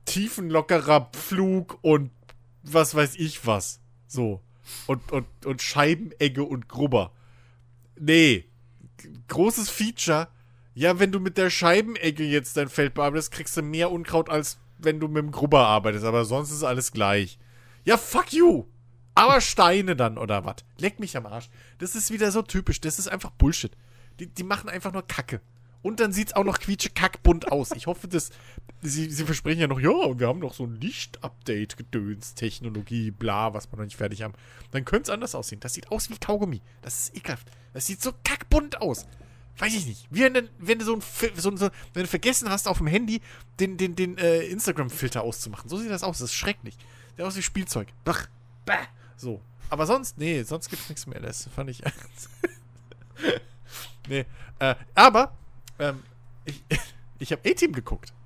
tiefenlockerer 0.06 1.10
Flug 1.12 1.78
und 1.82 2.10
was 2.62 2.94
weiß 2.94 3.16
ich 3.16 3.46
was. 3.46 3.80
So. 4.06 4.40
Und, 4.86 5.12
und, 5.12 5.26
und 5.44 5.62
Scheibenegge 5.62 6.42
und 6.42 6.68
Grubber. 6.68 7.12
Nee. 7.98 8.46
Großes 9.28 9.70
Feature. 9.70 10.28
Ja, 10.78 11.00
wenn 11.00 11.10
du 11.10 11.18
mit 11.18 11.36
der 11.38 11.50
Scheibenegge 11.50 12.22
jetzt 12.22 12.56
dein 12.56 12.68
Feld 12.68 12.94
bearbeitest, 12.94 13.32
kriegst 13.32 13.56
du 13.56 13.62
mehr 13.62 13.90
Unkraut, 13.90 14.30
als 14.30 14.58
wenn 14.78 15.00
du 15.00 15.08
mit 15.08 15.24
dem 15.24 15.32
Grubber 15.32 15.66
arbeitest. 15.66 16.04
Aber 16.04 16.24
sonst 16.24 16.52
ist 16.52 16.62
alles 16.62 16.92
gleich. 16.92 17.40
Ja, 17.84 17.96
fuck 17.96 18.32
you. 18.32 18.64
Aber 19.16 19.40
Steine 19.40 19.96
dann, 19.96 20.18
oder 20.18 20.44
was? 20.44 20.58
Leck 20.76 21.00
mich 21.00 21.16
am 21.16 21.26
Arsch. 21.26 21.50
Das 21.78 21.96
ist 21.96 22.12
wieder 22.12 22.30
so 22.30 22.42
typisch. 22.42 22.80
Das 22.80 23.00
ist 23.00 23.08
einfach 23.08 23.30
Bullshit. 23.30 23.72
Die, 24.20 24.28
die 24.28 24.44
machen 24.44 24.68
einfach 24.68 24.92
nur 24.92 25.04
Kacke. 25.04 25.40
Und 25.82 25.98
dann 25.98 26.12
sieht 26.12 26.28
es 26.28 26.36
auch 26.36 26.44
noch 26.44 26.60
quietsche-kackbunt 26.60 27.50
aus. 27.50 27.72
Ich 27.72 27.88
hoffe, 27.88 28.06
dass. 28.06 28.30
Sie, 28.80 29.10
sie 29.10 29.24
versprechen 29.24 29.60
ja 29.60 29.66
noch, 29.66 29.80
ja, 29.80 29.90
wir 29.90 30.28
haben 30.28 30.38
noch 30.38 30.54
so 30.54 30.62
ein 30.62 30.76
Licht-Update-Gedöns, 30.76 32.34
Technologie, 32.34 33.10
bla, 33.10 33.52
was 33.52 33.68
wir 33.72 33.78
noch 33.78 33.84
nicht 33.84 33.96
fertig 33.96 34.22
haben. 34.22 34.34
Dann 34.70 34.84
könnte 34.84 35.10
es 35.10 35.10
anders 35.10 35.34
aussehen. 35.34 35.58
Das 35.58 35.74
sieht 35.74 35.90
aus 35.90 36.08
wie 36.08 36.18
Kaugummi. 36.18 36.62
Das 36.82 37.00
ist 37.00 37.16
ekelhaft. 37.16 37.50
Das 37.72 37.86
sieht 37.86 38.00
so 38.00 38.12
kackbunt 38.22 38.80
aus. 38.80 39.08
Weiß 39.58 39.74
ich 39.74 39.86
nicht. 39.86 40.06
Wie 40.10 40.22
wenn, 40.22 40.48
wenn 40.58 40.78
du 40.78 40.84
so 40.84 40.94
ein, 40.94 41.02
so, 41.34 41.56
so, 41.56 41.70
wenn 41.92 42.02
du 42.02 42.08
vergessen 42.08 42.48
hast, 42.48 42.68
auf 42.68 42.78
dem 42.78 42.86
Handy 42.86 43.20
den, 43.58 43.76
den, 43.76 43.96
den 43.96 44.16
äh, 44.16 44.42
Instagram-Filter 44.44 45.22
auszumachen. 45.22 45.68
So 45.68 45.78
sieht 45.78 45.90
das 45.90 46.04
aus. 46.04 46.18
Das 46.18 46.30
ist 46.30 46.36
schrecklich. 46.36 46.76
Sieht 47.16 47.24
aus 47.24 47.36
wie 47.36 47.42
Spielzeug. 47.42 47.88
Bach. 48.04 48.28
Bäh. 48.64 48.74
So. 49.16 49.42
Aber 49.68 49.86
sonst, 49.86 50.16
nee, 50.16 50.42
sonst 50.44 50.68
gibt 50.68 50.82
es 50.82 50.88
nichts 50.88 51.06
mehr. 51.06 51.20
Das 51.20 51.48
fand 51.54 51.70
ich. 51.70 51.82
nee. 54.08 54.24
Äh, 54.60 54.76
aber 54.94 55.36
ähm, 55.80 56.02
ich, 56.44 56.62
ich 57.18 57.32
habe 57.32 57.48
A-Team 57.48 57.72
geguckt. 57.72 58.12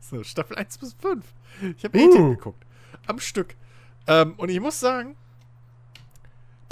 So, 0.00 0.22
Staffel 0.22 0.56
1 0.56 0.76
bis 0.78 0.94
5. 1.00 1.24
Ich 1.78 1.84
habe 1.84 1.98
uh. 1.98 2.08
A-Team 2.10 2.30
geguckt. 2.36 2.62
Am 3.06 3.18
Stück. 3.20 3.56
Ähm, 4.06 4.34
und 4.36 4.50
ich 4.50 4.60
muss 4.60 4.78
sagen, 4.78 5.16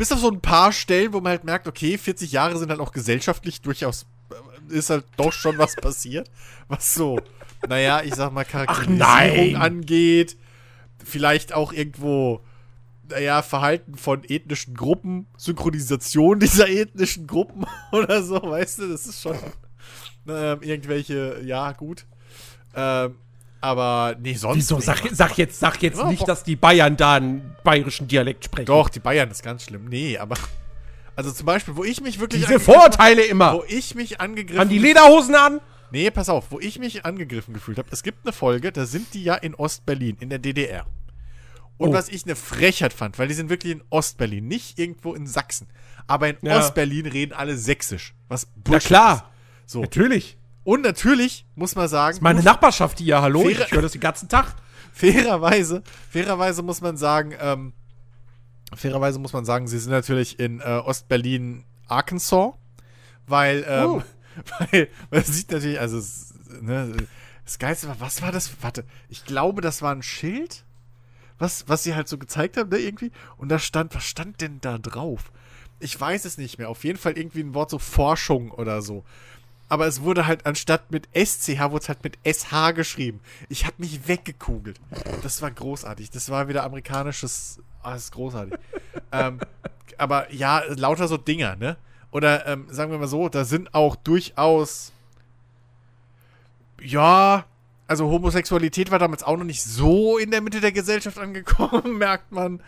bis 0.03 0.11
auf 0.11 0.19
so 0.19 0.33
ein 0.33 0.41
paar 0.41 0.73
Stellen, 0.73 1.12
wo 1.12 1.21
man 1.21 1.31
halt 1.31 1.45
merkt, 1.45 1.69
okay, 1.69 1.97
40 1.97 2.33
Jahre 2.33 2.59
sind 2.59 2.71
halt 2.71 2.81
auch 2.81 2.91
gesellschaftlich 2.91 3.61
durchaus, 3.61 4.05
äh, 4.69 4.75
ist 4.77 4.91
halt 4.91 5.05
doch 5.17 5.33
schon 5.33 5.59
was 5.59 5.77
passiert. 5.77 6.29
Was 6.67 6.93
so, 6.93 7.21
naja, 7.69 8.03
ich 8.03 8.17
sag 8.17 8.33
mal, 8.33 8.45
Charakterisierung 8.45 9.55
angeht. 9.62 10.37
Vielleicht 11.05 11.53
auch 11.53 11.73
irgendwo, 11.73 12.41
naja, 13.09 13.43
Verhalten 13.43 13.95
von 13.95 14.25
ethnischen 14.25 14.75
Gruppen, 14.75 15.29
Synchronisation 15.37 16.41
dieser 16.41 16.69
ethnischen 16.69 17.29
Gruppen 17.29 17.65
oder 17.93 18.25
so, 18.25 18.43
weißt 18.43 18.81
du, 18.81 18.88
das 18.88 19.07
ist 19.07 19.23
schon 19.23 19.37
ähm, 20.27 20.62
irgendwelche, 20.62 21.41
ja, 21.45 21.71
gut. 21.71 22.07
Ähm, 22.75 23.19
aber 23.62 24.16
nee, 24.20 24.35
sonst. 24.35 24.57
Wieso? 24.57 24.81
Sag, 24.81 25.03
sag 25.12 25.38
jetzt, 25.38 25.59
sag 25.59 25.83
jetzt 25.83 25.98
ja, 25.98 26.09
nicht, 26.09 26.27
dass 26.27 26.42
die 26.42 26.57
Bayern 26.57 26.96
da 26.96 27.14
einen 27.14 27.57
bayerischen 27.64 28.09
Dialekt 28.09 28.44
sprechen. 28.44 28.66
Doch, 28.66 28.88
die 28.88 29.01
Bayern 29.01 29.31
ist 29.31 29.42
ganz 29.42 29.64
schlimm. 29.64 29.87
Nee, 29.88 30.18
aber. 30.18 30.37
Also 31.14 31.31
zum 31.31 31.46
Beispiel, 31.46 31.77
wo 31.77 31.85
ich 31.85 32.01
mich 32.01 32.18
wirklich. 32.18 32.44
Diese 32.44 32.59
Vorurteile 32.59 33.22
immer. 33.22 33.55
Wo 33.55 33.64
ich 33.68 33.94
mich 33.94 34.20
angegriffen. 34.20 34.61
Haben 34.61 34.70
die 34.70 34.79
Lederhosen 34.79 35.35
an? 35.35 35.61
Nee, 35.92 36.11
pass 36.11 36.29
auf, 36.29 36.51
wo 36.51 36.59
ich 36.59 36.79
mich 36.79 37.05
angegriffen 37.05 37.55
gefühlt 37.55 37.79
habe. 37.79 37.88
Es 37.92 38.03
gibt 38.03 38.25
eine 38.25 38.33
Folge, 38.33 38.72
da 38.72 38.87
sind 38.87 39.12
die 39.14 39.25
ja 39.25 39.35
in 39.35 39.55
Ostberlin, 39.55 40.16
in 40.20 40.31
der 40.31 40.38
DDR. 40.38 40.87
Und 41.77 41.90
oh. 41.90 41.92
was 41.92 42.09
ich 42.09 42.25
eine 42.25 42.35
Frechheit 42.35 42.92
fand, 42.92 43.18
weil 43.18 43.29
die 43.29 43.35
sind 43.35 43.51
wirklich 43.51 43.72
in 43.72 43.85
Ostberlin, 43.90 44.46
nicht 44.48 44.79
irgendwo 44.79 45.14
in 45.14 45.27
Sachsen. 45.27 45.68
Aber 46.07 46.29
in 46.29 46.37
ja. 46.42 46.59
Ostberlin 46.59 47.07
reden 47.07 47.33
alle 47.35 47.57
Sächsisch. 47.57 48.14
Was 48.29 48.46
Bullshit 48.46 48.72
Na 48.72 48.79
klar. 48.79 49.31
Ist. 49.66 49.72
So. 49.72 49.81
Natürlich. 49.83 50.38
Und 50.64 50.83
natürlich 50.83 51.46
muss 51.55 51.75
man 51.75 51.88
sagen. 51.88 52.12
Das 52.12 52.16
ist 52.18 52.22
meine 52.22 52.42
Nachbarschaft 52.42 52.98
hier, 52.98 53.20
hallo? 53.20 53.48
ich 53.48 53.72
höre 53.72 53.83
das 53.83 53.92
den 53.92 54.01
ganzen 54.01 54.29
Tag. 54.29 54.55
Fairerweise, 54.92 55.83
fairerweise 56.11 56.62
muss 56.62 56.83
man 56.83 56.98
sagen, 56.98 57.35
ähm, 57.40 57.72
fairerweise 58.75 59.18
muss 59.18 59.33
man 59.33 59.46
sagen, 59.46 59.66
sie 59.66 59.79
sind 59.79 59.90
natürlich 59.90 60.38
in 60.38 60.61
äh, 60.61 60.83
Ostberlin, 60.85 61.64
Arkansas, 61.88 62.53
weil, 63.27 63.64
ähm, 63.66 63.87
oh. 63.87 64.03
weil, 64.59 64.88
man 65.11 65.22
sieht 65.25 65.51
natürlich, 65.51 65.81
also, 65.81 65.98
ne, 66.61 66.94
das 67.46 67.59
Geilste 67.59 67.88
war, 67.88 68.01
was 68.01 68.20
war 68.20 68.33
das? 68.33 68.51
Warte, 68.61 68.85
ich 69.09 69.25
glaube, 69.25 69.62
das 69.62 69.81
war 69.81 69.94
ein 69.94 70.03
Schild, 70.03 70.64
was, 71.38 71.64
was 71.68 71.83
sie 71.83 71.94
halt 71.94 72.09
so 72.09 72.18
gezeigt 72.18 72.59
haben, 72.59 72.68
ne, 72.68 72.77
irgendwie. 72.77 73.12
Und 73.38 73.48
da 73.48 73.59
stand, 73.59 73.94
was 73.94 74.05
stand 74.05 74.42
denn 74.42 74.61
da 74.61 74.77
drauf? 74.77 75.33
Ich 75.81 75.98
weiß 75.98 76.27
es 76.27 76.37
nicht 76.37 76.59
mehr. 76.59 76.68
Auf 76.68 76.85
jeden 76.85 76.98
Fall 76.98 77.16
irgendwie 77.16 77.40
ein 77.40 77.55
Wort 77.55 77.70
so 77.70 77.79
Forschung 77.79 78.51
oder 78.51 78.83
so 78.83 79.05
aber 79.72 79.87
es 79.87 80.02
wurde 80.02 80.26
halt 80.26 80.44
anstatt 80.44 80.90
mit 80.90 81.08
SCH, 81.14 81.58
wurde 81.70 81.78
es 81.78 81.88
halt 81.88 82.04
mit 82.04 82.18
SH 82.26 82.72
geschrieben. 82.72 83.20
Ich 83.48 83.64
habe 83.64 83.76
mich 83.78 84.06
weggekugelt. 84.06 84.78
Das 85.22 85.40
war 85.40 85.50
großartig. 85.50 86.11
Das 86.11 86.28
war 86.28 86.46
wieder 86.46 86.62
amerikanisches. 86.64 87.58
Ah, 87.82 87.94
das 87.94 88.04
ist 88.04 88.12
großartig. 88.12 88.52
ähm, 89.12 89.40
aber 89.96 90.30
ja, 90.30 90.62
lauter 90.68 91.08
so 91.08 91.16
Dinger, 91.16 91.56
ne? 91.56 91.78
Oder 92.11 92.46
ähm, 92.46 92.66
sagen 92.68 92.90
wir 92.90 92.98
mal 92.98 93.06
so, 93.06 93.30
da 93.30 93.46
sind 93.46 93.72
auch 93.72 93.96
durchaus. 93.96 94.92
Ja, 96.82 97.46
also 97.87 98.11
Homosexualität 98.11 98.90
war 98.90 98.98
damals 98.98 99.22
auch 99.22 99.38
noch 99.38 99.44
nicht 99.44 99.62
so 99.62 100.18
in 100.18 100.30
der 100.30 100.42
Mitte 100.42 100.61
der 100.61 100.72
Gesellschaft 100.72 101.16
angekommen, 101.16 101.96
merkt 101.96 102.30
man. 102.30 102.61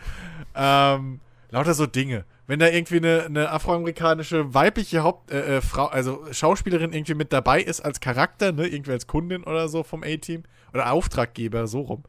Ähm, 0.55 1.19
lauter 1.51 1.73
so 1.73 1.85
Dinge 1.85 2.25
wenn 2.47 2.59
da 2.59 2.67
irgendwie 2.67 2.97
eine, 2.97 3.23
eine 3.23 3.49
afroamerikanische 3.49 4.53
weibliche 4.53 5.03
Haupt, 5.03 5.31
äh, 5.31 5.57
äh, 5.57 5.61
Frau, 5.61 5.87
also 5.87 6.25
Schauspielerin 6.31 6.93
irgendwie 6.93 7.15
mit 7.15 7.33
dabei 7.33 7.61
ist 7.61 7.81
als 7.81 7.99
Charakter, 7.99 8.51
ne, 8.51 8.67
irgendwie 8.67 8.91
als 8.91 9.07
Kundin 9.07 9.43
oder 9.43 9.67
so 9.67 9.83
vom 9.83 10.03
A-Team 10.03 10.43
oder 10.73 10.91
Auftraggeber, 10.91 11.67
so 11.67 11.81
rum, 11.81 12.03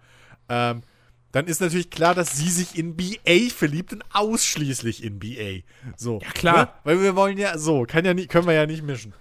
ähm, 0.49 0.83
dann 1.33 1.47
ist 1.47 1.61
natürlich 1.61 1.91
klar, 1.91 2.15
dass 2.15 2.37
sie 2.37 2.49
sich 2.49 2.79
in 2.79 2.97
BA 2.97 3.51
verliebt 3.55 3.93
und 3.93 4.05
ausschließlich 4.13 5.05
in 5.05 5.19
BA. 5.19 5.63
So. 5.97 6.21
Ja, 6.23 6.31
klar. 6.31 6.65
Ne? 6.65 6.69
Weil 6.85 7.03
wir 7.03 7.17
wollen 7.17 7.37
ja, 7.37 7.59
so, 7.59 7.85
kann 7.85 8.05
ja 8.05 8.15
nie, 8.15 8.27
können 8.27 8.47
wir 8.47 8.55
ja 8.55 8.67
nicht 8.67 8.83
mischen. 8.83 9.13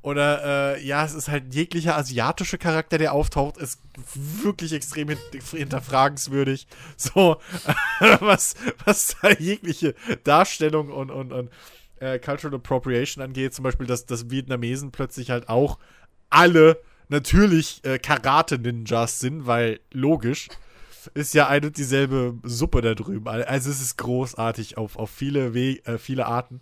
Oder 0.00 0.76
äh, 0.76 0.86
ja, 0.86 1.04
es 1.04 1.14
ist 1.14 1.28
halt 1.28 1.54
jeglicher 1.54 1.96
asiatische 1.96 2.56
Charakter, 2.56 2.98
der 2.98 3.12
auftaucht, 3.12 3.56
ist 3.56 3.80
wirklich 4.14 4.72
extrem 4.72 5.08
hinterfragenswürdig. 5.52 6.66
So, 6.96 7.36
was, 8.20 8.54
was 8.84 9.16
da 9.20 9.30
jegliche 9.30 9.94
Darstellung 10.24 10.90
und, 10.90 11.10
und, 11.10 11.32
und 11.32 11.50
äh, 12.00 12.18
Cultural 12.18 12.56
Appropriation 12.56 13.22
angeht, 13.22 13.54
zum 13.54 13.64
Beispiel, 13.64 13.86
dass, 13.86 14.06
dass 14.06 14.30
Vietnamesen 14.30 14.92
plötzlich 14.92 15.30
halt 15.30 15.48
auch 15.48 15.78
alle 16.30 16.80
natürlich 17.08 17.84
äh, 17.84 17.98
Karate-Ninjas 17.98 19.20
sind, 19.20 19.46
weil 19.46 19.80
logisch 19.92 20.48
ist 21.14 21.34
ja 21.34 21.48
eine 21.48 21.68
und 21.68 21.78
dieselbe 21.78 22.34
Suppe 22.42 22.82
da 22.82 22.94
drüben. 22.94 23.28
Also 23.28 23.70
es 23.70 23.80
ist 23.80 23.96
großartig 23.96 24.76
auf, 24.76 24.96
auf 24.96 25.10
viele, 25.10 25.54
We 25.54 25.84
äh, 25.84 25.98
viele 25.98 26.26
Arten. 26.26 26.60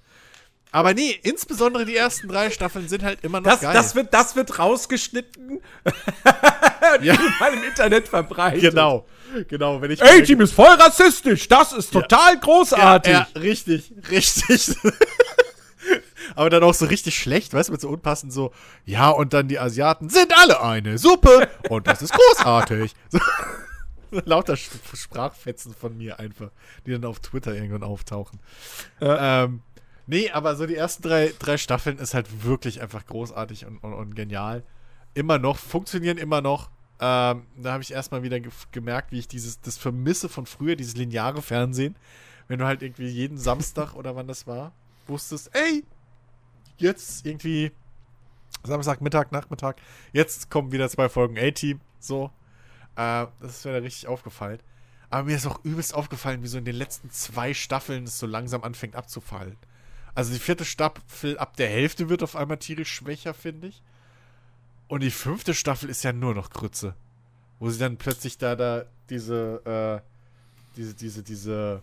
Aber 0.77 0.93
nee, 0.93 1.19
insbesondere 1.23 1.87
die 1.87 1.97
ersten 1.97 2.29
drei 2.29 2.51
Staffeln 2.51 2.87
sind 2.87 3.03
halt 3.03 3.25
immer 3.25 3.41
noch 3.41 3.49
das, 3.49 3.63
geil. 3.63 3.73
Das 3.73 3.95
wird, 3.95 4.13
das 4.13 4.37
wird 4.37 4.59
rausgeschnitten 4.59 5.63
ja. 7.01 7.17
mal 7.41 7.55
im 7.55 7.65
Internet 7.65 8.07
verbreitet. 8.09 8.61
Genau, 8.61 9.07
genau. 9.49 9.81
Wenn 9.81 9.91
ich 9.93 10.03
A-Team 10.03 10.43
ist 10.43 10.53
voll 10.53 10.75
rassistisch. 10.75 11.49
Das 11.49 11.73
ist 11.73 11.95
total 11.95 12.35
ja. 12.35 12.41
großartig. 12.41 13.11
Ja, 13.11 13.27
ja, 13.35 13.41
richtig, 13.41 13.91
richtig. 14.11 14.77
Aber 16.35 16.51
dann 16.51 16.63
auch 16.63 16.75
so 16.75 16.85
richtig 16.85 17.17
schlecht, 17.17 17.55
weißt 17.55 17.71
du, 17.71 17.73
mit 17.73 17.81
so 17.81 17.89
unpassend 17.89 18.35
so, 18.35 18.53
ja, 18.85 19.09
und 19.09 19.33
dann 19.33 19.49
die 19.49 19.59
Asiaten 19.59 20.11
sind 20.11 20.37
alle 20.37 20.61
eine 20.61 20.99
Suppe 20.99 21.49
und 21.71 21.87
das 21.87 22.03
ist 22.03 22.13
großartig. 22.13 22.93
So, 24.13 24.21
lauter 24.25 24.57
Sprachfetzen 24.57 25.75
von 25.75 25.97
mir 25.97 26.21
einfach, 26.21 26.51
die 26.87 26.93
dann 26.93 27.05
auf 27.07 27.19
Twitter 27.19 27.55
irgendwann 27.55 27.83
auftauchen. 27.83 28.39
Ja. 29.01 29.45
Ähm, 29.45 29.63
Nee, 30.07 30.31
aber 30.31 30.55
so 30.55 30.67
die 30.67 30.77
ersten 30.77 31.03
drei, 31.03 31.33
drei 31.39 31.59
Staffeln 31.59 31.99
ist 31.99 32.15
halt 32.15 32.45
wirklich 32.45 32.81
einfach 32.81 33.05
großartig 33.07 33.67
und, 33.67 33.79
und, 33.79 33.93
und 33.93 34.15
genial. 34.15 34.63
Immer 35.15 35.39
noch, 35.39 35.57
funktionieren 35.59 36.19
immer 36.19 36.41
noch. 36.41 36.71
Ähm, 37.01 37.47
da 37.57 37.73
habe 37.73 37.83
ich 37.83 37.93
erstmal 37.93 38.23
wieder 38.23 38.41
ge 38.41 38.53
gemerkt, 38.71 39.13
wie 39.13 39.19
ich 39.19 39.29
dieses, 39.29 39.61
das 39.61 39.77
vermisse 39.77 40.29
von 40.29 40.47
früher, 40.47 40.77
dieses 40.77 40.97
lineare 40.97 41.43
Fernsehen. 41.43 41.97
Wenn 42.49 42.59
du 42.59 42.67
halt 42.67 42.83
irgendwie 42.83 43.09
jeden 43.09 43.37
Samstag 43.37 43.95
oder 43.95 44.15
wann 44.15 44.29
das 44.29 44.47
war, 44.47 44.73
wusstest, 45.07 45.51
ey, 45.55 45.85
jetzt 46.79 47.27
irgendwie 47.27 47.73
Samstag, 48.63 49.01
Mittag, 49.01 49.33
Nachmittag, 49.33 49.81
jetzt 50.13 50.51
kommen 50.51 50.73
wieder 50.73 50.89
zwei 50.89 51.09
Folgen 51.09 51.37
A-Team, 51.39 51.81
so. 51.99 52.31
Äh, 52.95 53.27
das 53.41 53.59
ist 53.59 53.65
mir 53.65 53.73
da 53.73 53.79
richtig 53.79 54.07
aufgefallen. 54.07 54.61
Aber 55.11 55.25
mir 55.25 55.37
ist 55.37 55.47
auch 55.47 55.65
übelst 55.65 55.95
aufgefallen, 55.95 56.43
wie 56.43 56.49
so 56.49 56.59
in 56.59 56.65
den 56.65 56.77
letzten 56.77 57.11
zwei 57.11 57.55
Staffeln 57.55 58.05
es 58.05 58.19
so 58.19 58.27
langsam 58.27 58.63
anfängt 58.65 58.97
abzufallen. 58.97 59.57
Also 60.17 60.33
die 60.33 60.41
vierte 60.41 60.65
Staffel 60.65 61.39
ab 61.39 61.57
der 61.57 61.69
Hälfte 61.69 62.09
wird 62.09 62.23
auf 62.23 62.37
einmal 62.37 62.57
tierisch 62.57 62.91
schwächer, 62.91 63.35
finde 63.35 63.69
ich. 63.69 63.83
Und 64.89 65.03
die 65.03 65.11
fünfte 65.11 65.53
Staffel 65.53 65.91
ist 65.91 66.05
ja 66.05 66.13
nur 66.15 66.35
noch 66.35 66.49
Grütze. 66.49 66.95
Wo 67.59 67.69
sie 67.69 67.79
dann 67.79 67.99
plötzlich 67.99 68.39
da, 68.39 68.57
da 68.57 68.87
diese, 69.11 70.03
äh, 70.03 70.77
diese, 70.77 70.95
diese, 70.95 71.23
diese 71.23 71.83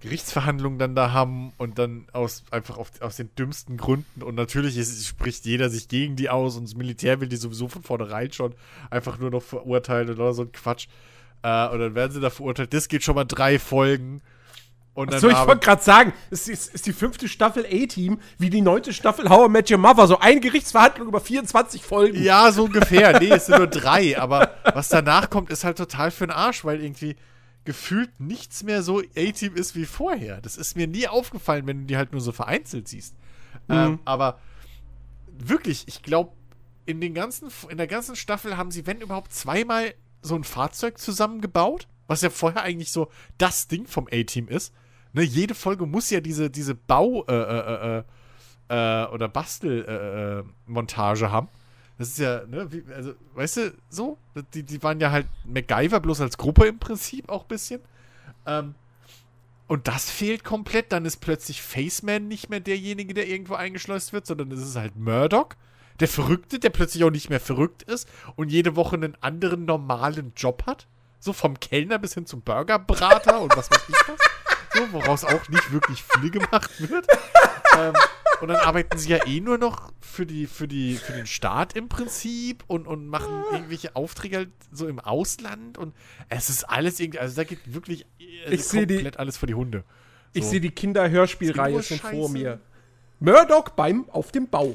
Gerichtsverhandlungen 0.00 0.78
dann 0.78 0.94
da 0.94 1.12
haben 1.12 1.54
und 1.56 1.78
dann 1.78 2.06
aus 2.12 2.44
einfach 2.50 2.76
auf, 2.76 2.90
aus 3.00 3.16
den 3.16 3.34
dümmsten 3.36 3.78
Gründen 3.78 4.22
und 4.22 4.34
natürlich 4.34 4.76
ist, 4.76 5.06
spricht 5.06 5.46
jeder 5.46 5.70
sich 5.70 5.88
gegen 5.88 6.14
die 6.14 6.28
aus 6.28 6.56
und 6.56 6.64
das 6.64 6.74
Militär 6.74 7.20
will 7.20 7.28
die 7.28 7.36
sowieso 7.36 7.68
von 7.68 7.82
vornherein 7.82 8.32
schon 8.32 8.54
einfach 8.90 9.18
nur 9.18 9.30
noch 9.30 9.42
verurteilen 9.42 10.10
oder 10.10 10.34
so 10.34 10.42
ein 10.42 10.52
Quatsch. 10.52 10.88
Äh, 11.42 11.68
und 11.68 11.78
dann 11.78 11.94
werden 11.94 12.12
sie 12.12 12.20
da 12.20 12.28
verurteilt. 12.28 12.74
Das 12.74 12.88
geht 12.88 13.02
schon 13.02 13.14
mal 13.14 13.24
drei 13.24 13.58
Folgen. 13.58 14.20
Und 14.94 15.10
so, 15.18 15.30
ich 15.30 15.46
wollte 15.46 15.64
gerade 15.64 15.82
sagen, 15.82 16.12
es 16.30 16.48
ist, 16.48 16.74
ist 16.74 16.84
die 16.84 16.92
fünfte 16.92 17.26
Staffel 17.26 17.64
A-Team, 17.64 18.20
wie 18.38 18.50
die 18.50 18.60
neunte 18.60 18.92
Staffel 18.92 19.30
How 19.30 19.46
I 19.46 19.50
Met 19.50 19.70
Your 19.70 19.78
Mother, 19.78 20.06
so 20.06 20.18
eine 20.18 20.40
Gerichtsverhandlung 20.40 21.08
über 21.08 21.20
24 21.20 21.82
Folgen. 21.82 22.22
Ja, 22.22 22.52
so 22.52 22.64
ungefähr. 22.64 23.18
Nee, 23.18 23.30
es 23.30 23.46
sind 23.46 23.56
nur 23.56 23.68
drei, 23.68 24.18
aber 24.18 24.54
was 24.74 24.90
danach 24.90 25.30
kommt, 25.30 25.50
ist 25.50 25.64
halt 25.64 25.78
total 25.78 26.10
für 26.10 26.26
den 26.26 26.32
Arsch, 26.32 26.64
weil 26.66 26.82
irgendwie 26.82 27.16
gefühlt 27.64 28.20
nichts 28.20 28.64
mehr 28.64 28.82
so 28.82 29.00
A-Team 29.16 29.54
ist 29.54 29.74
wie 29.76 29.86
vorher. 29.86 30.42
Das 30.42 30.58
ist 30.58 30.76
mir 30.76 30.86
nie 30.86 31.08
aufgefallen, 31.08 31.66
wenn 31.66 31.80
du 31.80 31.84
die 31.86 31.96
halt 31.96 32.12
nur 32.12 32.20
so 32.20 32.32
vereinzelt 32.32 32.86
siehst. 32.86 33.14
Mhm. 33.68 33.74
Ähm, 33.74 33.98
aber 34.04 34.40
wirklich, 35.26 35.84
ich 35.86 36.02
glaube, 36.02 36.32
in 36.84 37.00
den 37.00 37.14
ganzen, 37.14 37.48
in 37.68 37.78
der 37.78 37.86
ganzen 37.86 38.16
Staffel 38.16 38.58
haben 38.58 38.70
sie, 38.70 38.86
wenn 38.86 39.00
überhaupt, 39.00 39.32
zweimal 39.32 39.94
so 40.20 40.34
ein 40.34 40.44
Fahrzeug 40.44 40.98
zusammengebaut, 40.98 41.88
was 42.06 42.20
ja 42.20 42.30
vorher 42.30 42.62
eigentlich 42.62 42.92
so 42.92 43.10
das 43.38 43.68
Ding 43.68 43.86
vom 43.86 44.06
A-Team 44.12 44.48
ist. 44.48 44.74
Ne, 45.12 45.22
jede 45.22 45.54
Folge 45.54 45.86
muss 45.86 46.10
ja 46.10 46.20
diese, 46.20 46.50
diese 46.50 46.74
Bau- 46.74 47.24
äh, 47.28 47.34
äh, 47.34 47.98
äh, 47.98 48.02
äh 48.68 49.06
oder 49.08 49.28
Bastelmontage 49.28 51.30
haben. 51.30 51.48
Das 51.98 52.08
ist 52.08 52.18
ja, 52.18 52.44
ne, 52.46 52.72
wie, 52.72 52.82
also, 52.92 53.12
weißt 53.34 53.56
du, 53.58 53.74
so, 53.88 54.18
die, 54.54 54.62
die 54.62 54.82
waren 54.82 55.00
ja 55.00 55.10
halt 55.10 55.26
MacGyver 55.44 56.00
bloß 56.00 56.22
als 56.22 56.38
Gruppe 56.38 56.66
im 56.66 56.78
Prinzip 56.78 57.28
auch 57.28 57.42
ein 57.42 57.48
bisschen. 57.48 57.80
Ähm, 58.46 58.74
und 59.68 59.88
das 59.88 60.10
fehlt 60.10 60.44
komplett. 60.44 60.92
Dann 60.92 61.04
ist 61.04 61.18
plötzlich 61.18 61.62
Faceman 61.62 62.28
nicht 62.28 62.50
mehr 62.50 62.60
derjenige, 62.60 63.14
der 63.14 63.28
irgendwo 63.28 63.54
eingeschleust 63.54 64.12
wird, 64.12 64.26
sondern 64.26 64.50
es 64.52 64.60
ist 64.60 64.76
halt 64.76 64.96
Murdoch, 64.96 65.50
der 66.00 66.08
Verrückte, 66.08 66.58
der 66.58 66.70
plötzlich 66.70 67.04
auch 67.04 67.10
nicht 67.10 67.30
mehr 67.30 67.40
verrückt 67.40 67.82
ist 67.82 68.08
und 68.36 68.50
jede 68.50 68.76
Woche 68.76 68.96
einen 68.96 69.16
anderen 69.20 69.64
normalen 69.64 70.32
Job 70.36 70.64
hat. 70.66 70.86
So 71.20 71.32
vom 71.32 71.60
Kellner 71.60 71.98
bis 71.98 72.14
hin 72.14 72.26
zum 72.26 72.42
Burgerbrater 72.42 73.40
und 73.40 73.56
was 73.56 73.70
weiß 73.70 73.82
ich 73.88 73.94
was 74.08 74.18
so, 74.74 74.92
woraus 74.92 75.24
auch 75.24 75.48
nicht 75.48 75.72
wirklich 75.72 76.02
viel 76.02 76.30
gemacht 76.30 76.70
wird. 76.78 77.06
ähm, 77.78 77.94
und 78.40 78.48
dann 78.48 78.56
arbeiten 78.56 78.98
sie 78.98 79.10
ja 79.10 79.24
eh 79.26 79.40
nur 79.40 79.56
noch 79.56 79.92
für, 80.00 80.26
die, 80.26 80.46
für, 80.46 80.66
die, 80.66 80.96
für 80.96 81.12
den 81.12 81.26
Staat 81.26 81.76
im 81.76 81.88
Prinzip 81.88 82.64
und, 82.66 82.88
und 82.88 83.06
machen 83.06 83.44
irgendwelche 83.52 83.94
Aufträge 83.94 84.36
halt 84.36 84.50
so 84.72 84.88
im 84.88 84.98
Ausland 84.98 85.78
und 85.78 85.94
es 86.28 86.50
ist 86.50 86.64
alles 86.64 86.98
irgendwie, 86.98 87.20
also 87.20 87.36
da 87.36 87.44
geht 87.44 87.60
wirklich 87.72 88.04
also 88.44 88.54
ich 88.54 88.68
komplett 88.68 89.14
die, 89.14 89.18
alles 89.18 89.36
für 89.36 89.46
die 89.46 89.54
Hunde. 89.54 89.84
So. 90.34 90.40
Ich 90.40 90.44
sehe 90.46 90.60
die 90.60 90.70
Kinderhörspielreihe 90.70 91.82
schon 91.82 91.98
vor 91.98 92.28
mir. 92.30 92.60
Murdoch 93.20 93.68
beim 93.68 94.10
auf 94.10 94.32
dem 94.32 94.48
Bau. 94.48 94.74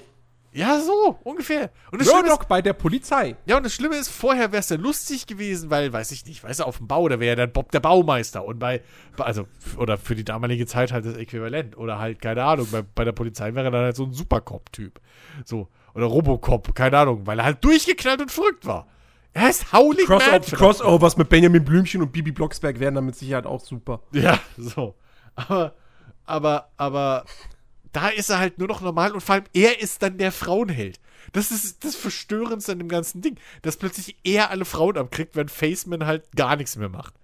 Ja, 0.53 0.79
so, 0.79 1.19
ungefähr. 1.23 1.69
Und 1.91 2.01
das 2.01 2.07
Murdoch 2.07 2.41
ist, 2.41 2.47
bei 2.47 2.61
der 2.61 2.73
Polizei. 2.73 3.35
Ja, 3.45 3.57
und 3.57 3.65
das 3.65 3.73
Schlimme 3.73 3.95
ist, 3.95 4.09
vorher 4.09 4.51
wäre 4.51 4.61
es 4.61 4.69
ja 4.69 4.77
lustig 4.77 5.27
gewesen, 5.27 5.69
weil, 5.69 5.93
weiß 5.93 6.11
ich 6.11 6.25
nicht, 6.25 6.43
weißt 6.43 6.61
du, 6.61 6.63
auf 6.63 6.77
dem 6.77 6.87
Bau, 6.87 7.07
da 7.07 7.19
wäre 7.19 7.29
ja 7.29 7.35
dann 7.35 7.51
Bob 7.51 7.71
der 7.71 7.79
Baumeister. 7.79 8.43
Und 8.45 8.57
bei, 8.57 8.81
also, 9.17 9.47
oder 9.77 9.97
für 9.97 10.15
die 10.15 10.23
damalige 10.23 10.65
Zeit 10.65 10.91
halt 10.91 11.05
das 11.05 11.15
Äquivalent. 11.15 11.77
Oder 11.77 11.99
halt, 11.99 12.21
keine 12.21 12.43
Ahnung, 12.43 12.67
bei, 12.71 12.81
bei 12.81 13.03
der 13.03 13.11
Polizei 13.11 13.53
wäre 13.53 13.69
dann 13.69 13.83
halt 13.83 13.95
so 13.95 14.05
ein 14.05 14.13
Supercop-Typ. 14.13 14.99
So. 15.45 15.67
Oder 15.93 16.05
Robocop, 16.05 16.73
keine 16.75 16.97
Ahnung, 16.97 17.25
weil 17.25 17.39
er 17.39 17.45
halt 17.45 17.63
durchgeknallt 17.63 18.21
und 18.21 18.31
verrückt 18.31 18.65
war. 18.65 18.87
Er 19.33 19.49
ist 19.49 19.71
Howling 19.71 20.05
Cross 20.05 20.23
Man. 20.31 20.41
Crossovers 20.41 21.17
mit 21.17 21.29
Benjamin 21.29 21.63
Blümchen 21.63 22.01
und 22.01 22.11
Bibi 22.11 22.31
Blocksberg 22.31 22.79
wären 22.79 22.95
dann 22.95 23.05
mit 23.05 23.15
Sicherheit 23.15 23.45
auch 23.45 23.59
super. 23.59 24.01
Ja, 24.11 24.39
so. 24.57 24.95
Aber, 25.35 25.75
aber, 26.25 26.69
aber, 26.77 27.25
da 27.97 28.09
ist 28.09 28.29
er 28.29 28.37
halt 28.37 28.59
nur 28.59 28.67
noch 28.67 28.81
normal 28.81 29.11
und 29.13 29.21
vor 29.21 29.33
allem 29.33 29.45
er 29.55 29.81
ist 29.81 30.03
dann 30.03 30.19
der 30.19 30.31
Frauenheld. 30.31 30.99
Das 31.33 31.49
ist 31.49 31.83
das 31.83 31.95
Verstörendste 31.95 32.73
an 32.73 32.77
dem 32.77 32.89
ganzen 32.89 33.23
Ding, 33.23 33.37
dass 33.63 33.77
plötzlich 33.77 34.15
er 34.23 34.51
alle 34.51 34.65
Frauen 34.65 34.97
abkriegt, 34.97 35.35
wenn 35.35 35.49
Faceman 35.49 36.05
halt 36.05 36.23
gar 36.35 36.57
nichts 36.57 36.75
mehr 36.75 36.89
macht. 36.89 37.15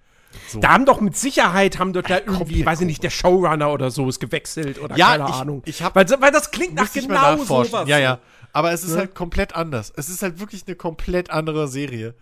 So. 0.47 0.59
Da 0.61 0.69
haben 0.69 0.87
doch 0.87 0.99
mit 0.99 1.15
Sicherheit 1.15 1.77
haben 1.77 1.93
dort 1.93 2.09
da 2.09 2.17
irgendwie, 2.17 2.65
weiß 2.65 2.81
ich 2.81 2.87
nicht, 2.87 3.03
der 3.03 3.11
Showrunner 3.11 3.71
oder 3.71 3.91
so 3.91 4.09
ist 4.09 4.19
gewechselt 4.19 4.81
oder 4.81 4.97
ja, 4.97 5.15
keine 5.15 5.29
ich, 5.29 5.35
Ahnung. 5.35 5.61
Ich 5.65 5.83
hab, 5.83 5.93
weil, 5.95 6.09
weil 6.09 6.31
das 6.31 6.49
klingt 6.49 6.73
nach 6.73 6.91
genau 6.91 7.37
sowas. 7.37 7.87
Ja, 7.87 7.99
ja. 7.99 8.17
Aber 8.51 8.71
es 8.71 8.83
ist 8.83 8.93
ja? 8.93 8.97
halt 8.97 9.13
komplett 9.13 9.55
anders. 9.55 9.93
Es 9.95 10.09
ist 10.09 10.23
halt 10.23 10.39
wirklich 10.39 10.63
eine 10.65 10.75
komplett 10.75 11.29
andere 11.29 11.67
Serie. 11.67 12.15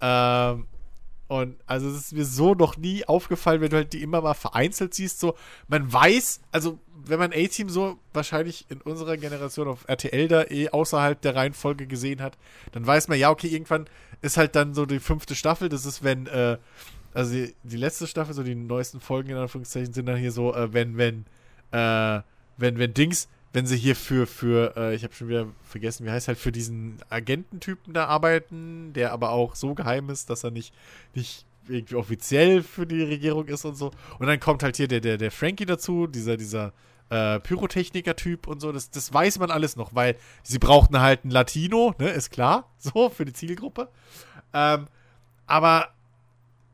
Ähm, 0.00 0.66
und 1.32 1.56
also 1.64 1.88
es 1.88 1.96
ist 1.96 2.12
mir 2.12 2.26
so 2.26 2.52
noch 2.52 2.76
nie 2.76 3.06
aufgefallen, 3.06 3.62
wenn 3.62 3.70
du 3.70 3.76
halt 3.76 3.94
die 3.94 4.02
immer 4.02 4.20
mal 4.20 4.34
vereinzelt 4.34 4.92
siehst. 4.92 5.18
So, 5.18 5.34
man 5.66 5.90
weiß, 5.90 6.42
also 6.52 6.78
wenn 7.06 7.18
man 7.18 7.32
A-Team 7.32 7.70
so 7.70 7.98
wahrscheinlich 8.12 8.66
in 8.68 8.82
unserer 8.82 9.16
Generation 9.16 9.66
auf 9.66 9.88
RTL 9.88 10.28
da 10.28 10.44
eh 10.44 10.68
außerhalb 10.68 11.18
der 11.22 11.34
Reihenfolge 11.34 11.86
gesehen 11.86 12.20
hat, 12.20 12.36
dann 12.72 12.86
weiß 12.86 13.08
man, 13.08 13.18
ja, 13.18 13.30
okay, 13.30 13.46
irgendwann 13.46 13.86
ist 14.20 14.36
halt 14.36 14.54
dann 14.54 14.74
so 14.74 14.84
die 14.84 15.00
fünfte 15.00 15.34
Staffel. 15.34 15.70
Das 15.70 15.86
ist, 15.86 16.04
wenn, 16.04 16.26
äh, 16.26 16.58
also 17.14 17.32
die, 17.32 17.54
die, 17.62 17.78
letzte 17.78 18.06
Staffel, 18.06 18.34
so 18.34 18.42
die 18.42 18.54
neuesten 18.54 19.00
Folgen 19.00 19.30
in 19.30 19.38
Anführungszeichen 19.38 19.94
sind 19.94 20.04
dann 20.04 20.18
hier 20.18 20.32
so, 20.32 20.54
äh, 20.54 20.74
wenn, 20.74 20.98
wenn, 20.98 21.24
äh, 21.70 22.20
wenn, 22.58 22.76
wenn 22.76 22.92
Dings, 22.92 23.30
wenn 23.52 23.66
sie 23.66 23.76
hier 23.76 23.96
für, 23.96 24.26
für, 24.26 24.76
äh, 24.76 24.94
ich 24.94 25.04
habe 25.04 25.14
schon 25.14 25.28
wieder 25.28 25.46
vergessen, 25.62 26.06
wie 26.06 26.10
heißt 26.10 26.28
halt, 26.28 26.38
für 26.38 26.52
diesen 26.52 26.98
Agententypen 27.10 27.92
da 27.92 28.06
arbeiten, 28.06 28.92
der 28.94 29.12
aber 29.12 29.30
auch 29.30 29.54
so 29.54 29.74
geheim 29.74 30.10
ist, 30.10 30.30
dass 30.30 30.44
er 30.44 30.50
nicht, 30.50 30.74
nicht 31.14 31.44
irgendwie 31.68 31.94
offiziell 31.96 32.62
für 32.62 32.86
die 32.86 33.02
Regierung 33.02 33.46
ist 33.46 33.64
und 33.64 33.76
so. 33.76 33.90
Und 34.18 34.26
dann 34.26 34.40
kommt 34.40 34.62
halt 34.62 34.76
hier 34.76 34.88
der, 34.88 35.00
der, 35.00 35.18
der 35.18 35.30
Frankie 35.30 35.66
dazu, 35.66 36.06
dieser, 36.06 36.36
dieser, 36.36 36.72
äh, 37.12 37.40
Pyrotechniker-Typ 37.40 38.46
und 38.46 38.60
so, 38.60 38.72
das, 38.72 38.90
das 38.90 39.12
weiß 39.12 39.38
man 39.38 39.50
alles 39.50 39.76
noch, 39.76 39.94
weil 39.94 40.16
sie 40.42 40.58
brauchten 40.58 40.98
halt 40.98 41.24
einen 41.24 41.30
Latino, 41.30 41.94
ne, 41.98 42.08
ist 42.08 42.30
klar, 42.30 42.70
so, 42.78 43.10
für 43.10 43.26
die 43.26 43.34
Zielgruppe. 43.34 43.88
Ähm, 44.54 44.86
aber, 45.46 45.88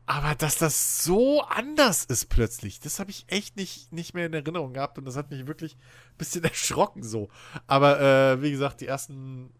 aber 0.09 0.33
dass 0.33 0.57
das 0.57 1.03
so 1.03 1.43
anders 1.43 2.03
ist 2.03 2.29
plötzlich, 2.29 2.79
das 2.79 2.99
habe 2.99 3.11
ich 3.11 3.25
echt 3.27 3.57
nicht, 3.57 3.93
nicht 3.93 4.15
mehr 4.15 4.25
in 4.25 4.33
Erinnerung 4.33 4.73
gehabt 4.73 4.97
und 4.97 5.05
das 5.05 5.15
hat 5.15 5.29
mich 5.29 5.45
wirklich 5.45 5.75
ein 5.75 6.17
bisschen 6.17 6.43
erschrocken 6.45 7.03
so. 7.03 7.29
Aber, 7.67 8.01
äh, 8.01 8.41
wie 8.41 8.49
gesagt, 8.49 8.81
die 8.81 8.87
ersten, 8.87 9.51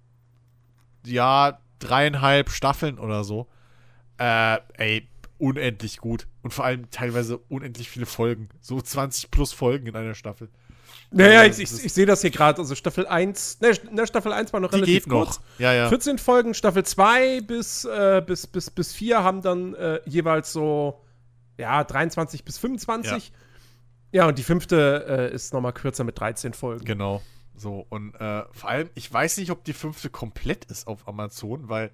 ja, 1.05 1.59
dreieinhalb 1.77 2.49
Staffeln 2.49 2.97
oder 2.97 3.23
so, 3.23 3.47
äh, 4.17 4.57
ey, 4.73 5.07
unendlich 5.37 5.97
gut. 5.97 6.27
Und 6.41 6.51
vor 6.51 6.65
allem 6.65 6.89
teilweise 6.89 7.37
unendlich 7.37 7.87
viele 7.87 8.07
Folgen. 8.07 8.49
So 8.59 8.81
20 8.81 9.29
plus 9.29 9.53
Folgen 9.53 9.85
in 9.85 9.95
einer 9.95 10.15
Staffel. 10.15 10.49
Naja, 11.11 11.45
ich, 11.45 11.59
ich, 11.59 11.85
ich 11.85 11.93
sehe 11.93 12.05
das 12.05 12.21
hier 12.21 12.29
gerade. 12.29 12.59
Also 12.59 12.75
Staffel 12.75 13.07
1, 13.07 13.61
ne, 13.61 13.71
ne, 13.91 14.05
Staffel 14.05 14.31
1 14.31 14.53
war 14.53 14.59
noch 14.59 14.69
Die 14.69 14.75
relativ 14.75 15.05
geht 15.05 15.11
kurz. 15.11 15.37
Noch. 15.37 15.59
Ja, 15.59 15.73
ja. 15.73 15.89
14 15.89 16.19
Folgen, 16.19 16.53
Staffel 16.53 16.83
2 16.83 17.41
bis, 17.41 17.85
äh, 17.85 18.21
bis, 18.25 18.45
bis, 18.45 18.69
bis 18.69 18.93
4 18.93 19.23
haben 19.23 19.41
dann 19.41 19.73
äh, 19.73 20.01
jeweils 20.05 20.53
so, 20.53 21.01
ja, 21.57 21.83
23 21.83 22.43
bis 22.43 22.59
25. 22.59 23.31
Ja, 24.11 24.21
ja 24.21 24.27
und 24.27 24.37
die 24.37 24.43
fünfte 24.43 25.05
äh, 25.31 25.33
ist 25.33 25.51
noch 25.53 25.61
mal 25.61 25.71
kürzer 25.71 26.03
mit 26.03 26.19
13 26.19 26.53
Folgen. 26.53 26.85
Genau. 26.85 27.21
So, 27.55 27.85
und 27.89 28.13
äh, 28.15 28.43
vor 28.51 28.69
allem, 28.69 28.89
ich 28.93 29.11
weiß 29.11 29.37
nicht, 29.37 29.51
ob 29.51 29.63
die 29.63 29.73
fünfte 29.73 30.09
komplett 30.09 30.65
ist 30.65 30.87
auf 30.87 31.07
Amazon, 31.07 31.69
weil 31.69 31.91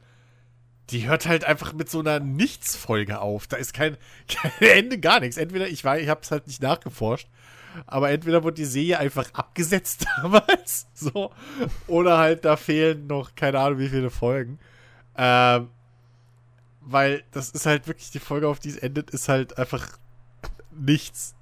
die 0.91 1.07
hört 1.07 1.25
halt 1.25 1.43
einfach 1.45 1.73
mit 1.73 1.89
so 1.89 1.99
einer 1.99 2.19
Nichtsfolge 2.19 3.19
auf. 3.19 3.47
Da 3.47 3.57
ist 3.57 3.73
kein, 3.73 3.97
kein 4.27 4.51
Ende, 4.59 4.99
gar 4.99 5.19
nichts. 5.21 5.37
Entweder, 5.37 5.67
ich 5.67 5.83
war, 5.83 5.97
ich 5.97 6.09
hab's 6.09 6.31
halt 6.31 6.47
nicht 6.47 6.61
nachgeforscht, 6.61 7.29
aber 7.85 8.09
entweder 8.09 8.43
wurde 8.43 8.55
die 8.55 8.65
Serie 8.65 8.99
einfach 8.99 9.33
abgesetzt 9.33 10.05
damals, 10.21 10.87
so, 10.93 11.31
oder 11.87 12.17
halt 12.17 12.45
da 12.45 12.57
fehlen 12.57 13.07
noch 13.07 13.35
keine 13.35 13.59
Ahnung 13.59 13.79
wie 13.79 13.89
viele 13.89 14.09
Folgen. 14.09 14.59
Ähm, 15.17 15.69
weil 16.81 17.23
das 17.31 17.49
ist 17.49 17.65
halt 17.65 17.87
wirklich 17.87 18.11
die 18.11 18.19
Folge, 18.19 18.47
auf 18.47 18.59
die 18.59 18.69
es 18.69 18.77
endet, 18.77 19.09
ist 19.09 19.27
halt 19.27 19.57
einfach 19.57 19.97
nichts. 20.71 21.35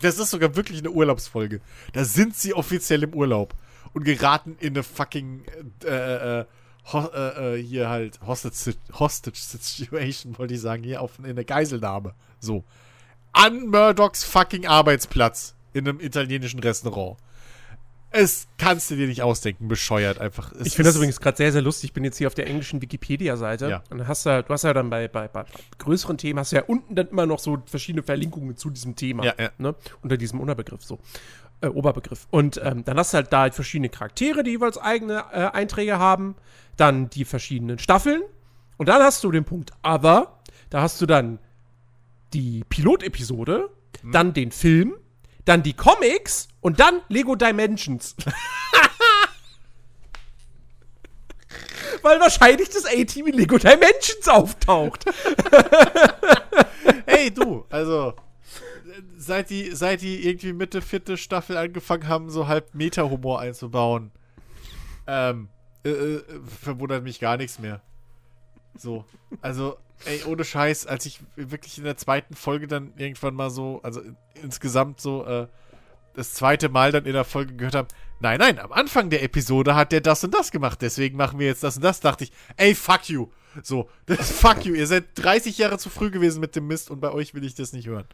Das 0.00 0.18
ist 0.18 0.30
sogar 0.30 0.54
wirklich 0.56 0.78
eine 0.78 0.90
Urlaubsfolge. 0.90 1.60
Da 1.92 2.04
sind 2.04 2.36
sie 2.36 2.54
offiziell 2.54 3.02
im 3.02 3.14
Urlaub 3.14 3.54
und 3.94 4.04
geraten 4.04 4.56
in 4.60 4.74
eine 4.74 4.82
fucking 4.82 5.44
äh, 5.84 6.40
äh, 6.40 6.44
Ho 6.92 7.08
äh, 7.14 7.56
äh 7.56 7.62
hier 7.62 7.88
halt 7.88 8.20
Hostage, 8.26 8.76
Hostage 8.92 9.38
Situation, 9.38 10.36
wollte 10.38 10.54
ich 10.54 10.60
sagen, 10.60 10.82
hier 10.82 11.00
auf, 11.00 11.18
in 11.18 11.26
eine 11.26 11.44
Geiselnahme. 11.44 12.14
So. 12.40 12.64
An 13.32 13.68
Murdochs 13.68 14.24
fucking 14.24 14.66
Arbeitsplatz 14.66 15.54
in 15.72 15.88
einem 15.88 16.00
italienischen 16.00 16.60
Restaurant. 16.60 17.18
Es 18.14 18.46
kannst 18.58 18.90
du 18.90 18.96
dir 18.96 19.06
nicht 19.06 19.22
ausdenken, 19.22 19.68
bescheuert 19.68 20.18
einfach. 20.20 20.52
Es 20.52 20.66
Ich 20.66 20.74
finde 20.74 20.90
das 20.90 20.96
übrigens 20.96 21.18
gerade 21.18 21.38
sehr, 21.38 21.50
sehr 21.50 21.62
lustig. 21.62 21.88
Ich 21.90 21.92
bin 21.94 22.04
jetzt 22.04 22.18
hier 22.18 22.26
auf 22.26 22.34
der 22.34 22.46
englischen 22.46 22.82
Wikipedia-Seite. 22.82 23.70
Ja. 23.70 23.82
Und 23.88 23.98
dann 23.98 24.06
hast 24.08 24.26
du, 24.26 24.30
ja- 24.30 24.42
du 24.42 24.52
hast 24.52 24.64
ja 24.64 24.74
dann 24.74 24.90
bei, 24.90 25.08
bei, 25.08 25.28
bei 25.28 25.46
größeren 25.78 26.18
Themen, 26.18 26.38
hast 26.38 26.52
du 26.52 26.56
ja 26.56 26.62
unten 26.64 26.94
dann 26.94 27.08
immer 27.08 27.24
noch 27.24 27.38
so 27.38 27.62
verschiedene 27.64 28.02
Verlinkungen 28.02 28.54
zu 28.58 28.68
diesem 28.68 28.96
Thema. 28.96 29.24
Ja, 29.24 29.32
ja. 29.38 29.50
Ne? 29.56 29.74
Unter 30.02 30.18
diesem 30.18 30.40
Unterbegriff 30.40 30.84
so. 30.84 30.98
Äh, 31.62 31.68
Oberbegriff. 31.68 32.26
Und 32.30 32.60
ähm, 32.62 32.84
dann 32.84 32.98
hast 32.98 33.14
du 33.14 33.16
halt 33.16 33.32
da 33.32 33.50
verschiedene 33.50 33.88
Charaktere, 33.88 34.42
die 34.42 34.50
jeweils 34.50 34.76
eigene 34.76 35.24
äh, 35.32 35.46
Einträge 35.46 35.98
haben. 35.98 36.34
Dann 36.76 37.08
die 37.08 37.24
verschiedenen 37.24 37.78
Staffeln. 37.78 38.20
Und 38.76 38.90
dann 38.90 39.00
hast 39.02 39.24
du 39.24 39.30
den 39.30 39.44
Punkt 39.44 39.70
Other. 39.82 40.38
Da 40.68 40.82
hast 40.82 41.00
du 41.00 41.06
dann 41.06 41.38
die 42.34 42.62
Pilotepisode, 42.68 43.70
Hm. 44.02 44.12
dann 44.12 44.32
den 44.34 44.50
Film, 44.50 44.94
dann 45.44 45.62
die 45.62 45.74
Comics 45.74 46.48
und 46.60 46.80
dann 46.80 47.00
Lego 47.08 47.34
Dimensions. 47.36 48.16
Weil 52.02 52.18
wahrscheinlich 52.20 52.68
das 52.70 52.84
A-Team 52.86 53.28
in 53.28 53.34
Lego 53.34 53.58
Dimensions 53.58 54.26
auftaucht. 54.28 55.04
Hey, 57.06 57.30
du, 57.30 57.64
also. 57.70 58.14
Seit 59.16 59.50
die, 59.50 59.70
seit 59.70 60.02
die 60.02 60.26
irgendwie 60.28 60.52
Mitte, 60.52 60.82
vierte 60.82 61.16
Staffel 61.16 61.56
angefangen 61.56 62.08
haben, 62.08 62.28
so 62.28 62.48
halb 62.48 62.74
Meta-Humor 62.74 63.38
einzubauen, 63.38 64.10
ähm, 65.06 65.48
äh, 65.84 65.90
äh, 65.90 66.22
verwundert 66.60 67.04
mich 67.04 67.20
gar 67.20 67.36
nichts 67.36 67.60
mehr. 67.60 67.80
So. 68.76 69.04
Also, 69.40 69.76
ey, 70.06 70.22
ohne 70.24 70.44
Scheiß, 70.44 70.86
als 70.86 71.06
ich 71.06 71.20
wirklich 71.36 71.78
in 71.78 71.84
der 71.84 71.96
zweiten 71.96 72.34
Folge 72.34 72.66
dann 72.66 72.92
irgendwann 72.96 73.34
mal 73.34 73.50
so, 73.50 73.80
also 73.82 74.00
in- 74.00 74.16
insgesamt 74.42 75.00
so, 75.00 75.24
äh, 75.24 75.46
das 76.14 76.34
zweite 76.34 76.68
Mal 76.68 76.92
dann 76.92 77.06
in 77.06 77.14
der 77.14 77.24
Folge 77.24 77.54
gehört 77.54 77.74
habe, 77.74 77.88
nein, 78.20 78.38
nein, 78.38 78.58
am 78.58 78.70
Anfang 78.72 79.08
der 79.08 79.22
Episode 79.22 79.74
hat 79.74 79.92
der 79.92 80.02
das 80.02 80.22
und 80.24 80.34
das 80.34 80.50
gemacht, 80.50 80.82
deswegen 80.82 81.16
machen 81.16 81.38
wir 81.38 81.46
jetzt 81.46 81.62
das 81.62 81.76
und 81.76 81.82
das, 81.84 82.00
dachte 82.00 82.24
ich, 82.24 82.32
ey, 82.56 82.74
fuck 82.74 83.08
you. 83.08 83.28
So, 83.62 83.88
das, 84.06 84.30
fuck 84.30 84.64
you, 84.64 84.74
ihr 84.74 84.86
seid 84.86 85.04
30 85.14 85.56
Jahre 85.58 85.78
zu 85.78 85.88
früh 85.90 86.10
gewesen 86.10 86.40
mit 86.40 86.54
dem 86.56 86.66
Mist 86.66 86.90
und 86.90 87.00
bei 87.00 87.10
euch 87.12 87.34
will 87.34 87.44
ich 87.44 87.54
das 87.54 87.72
nicht 87.72 87.86
hören. 87.86 88.04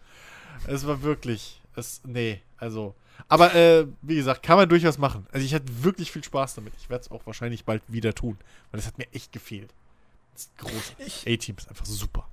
Es 0.67 0.87
war 0.87 1.03
wirklich, 1.03 1.61
es, 1.77 2.01
nee, 2.05 2.41
also, 2.57 2.95
aber 3.29 3.55
äh, 3.55 3.87
wie 4.03 4.15
gesagt, 4.17 4.43
kann 4.45 4.57
man 4.57 4.69
durchaus 4.69 4.97
machen. 4.99 5.27
Also 5.33 5.45
ich 5.45 5.53
hatte 5.55 5.83
wirklich 5.83 6.13
viel 6.13 6.23
Spaß 6.23 6.55
damit. 6.55 6.75
Ich 6.79 6.89
werde 6.89 7.03
es 7.03 7.11
auch 7.11 7.27
wahrscheinlich 7.27 7.65
bald 7.65 7.83
wieder 7.89 8.15
tun, 8.15 8.39
weil 8.71 8.79
das 8.79 8.87
hat 8.87 8.99
mir 8.99 9.07
echt 9.13 9.33
gefehlt. 9.33 9.75
Großartig. 10.59 11.25
A-Team 11.27 11.57
ist 11.57 11.69
einfach 11.69 11.87
super. 11.87 12.29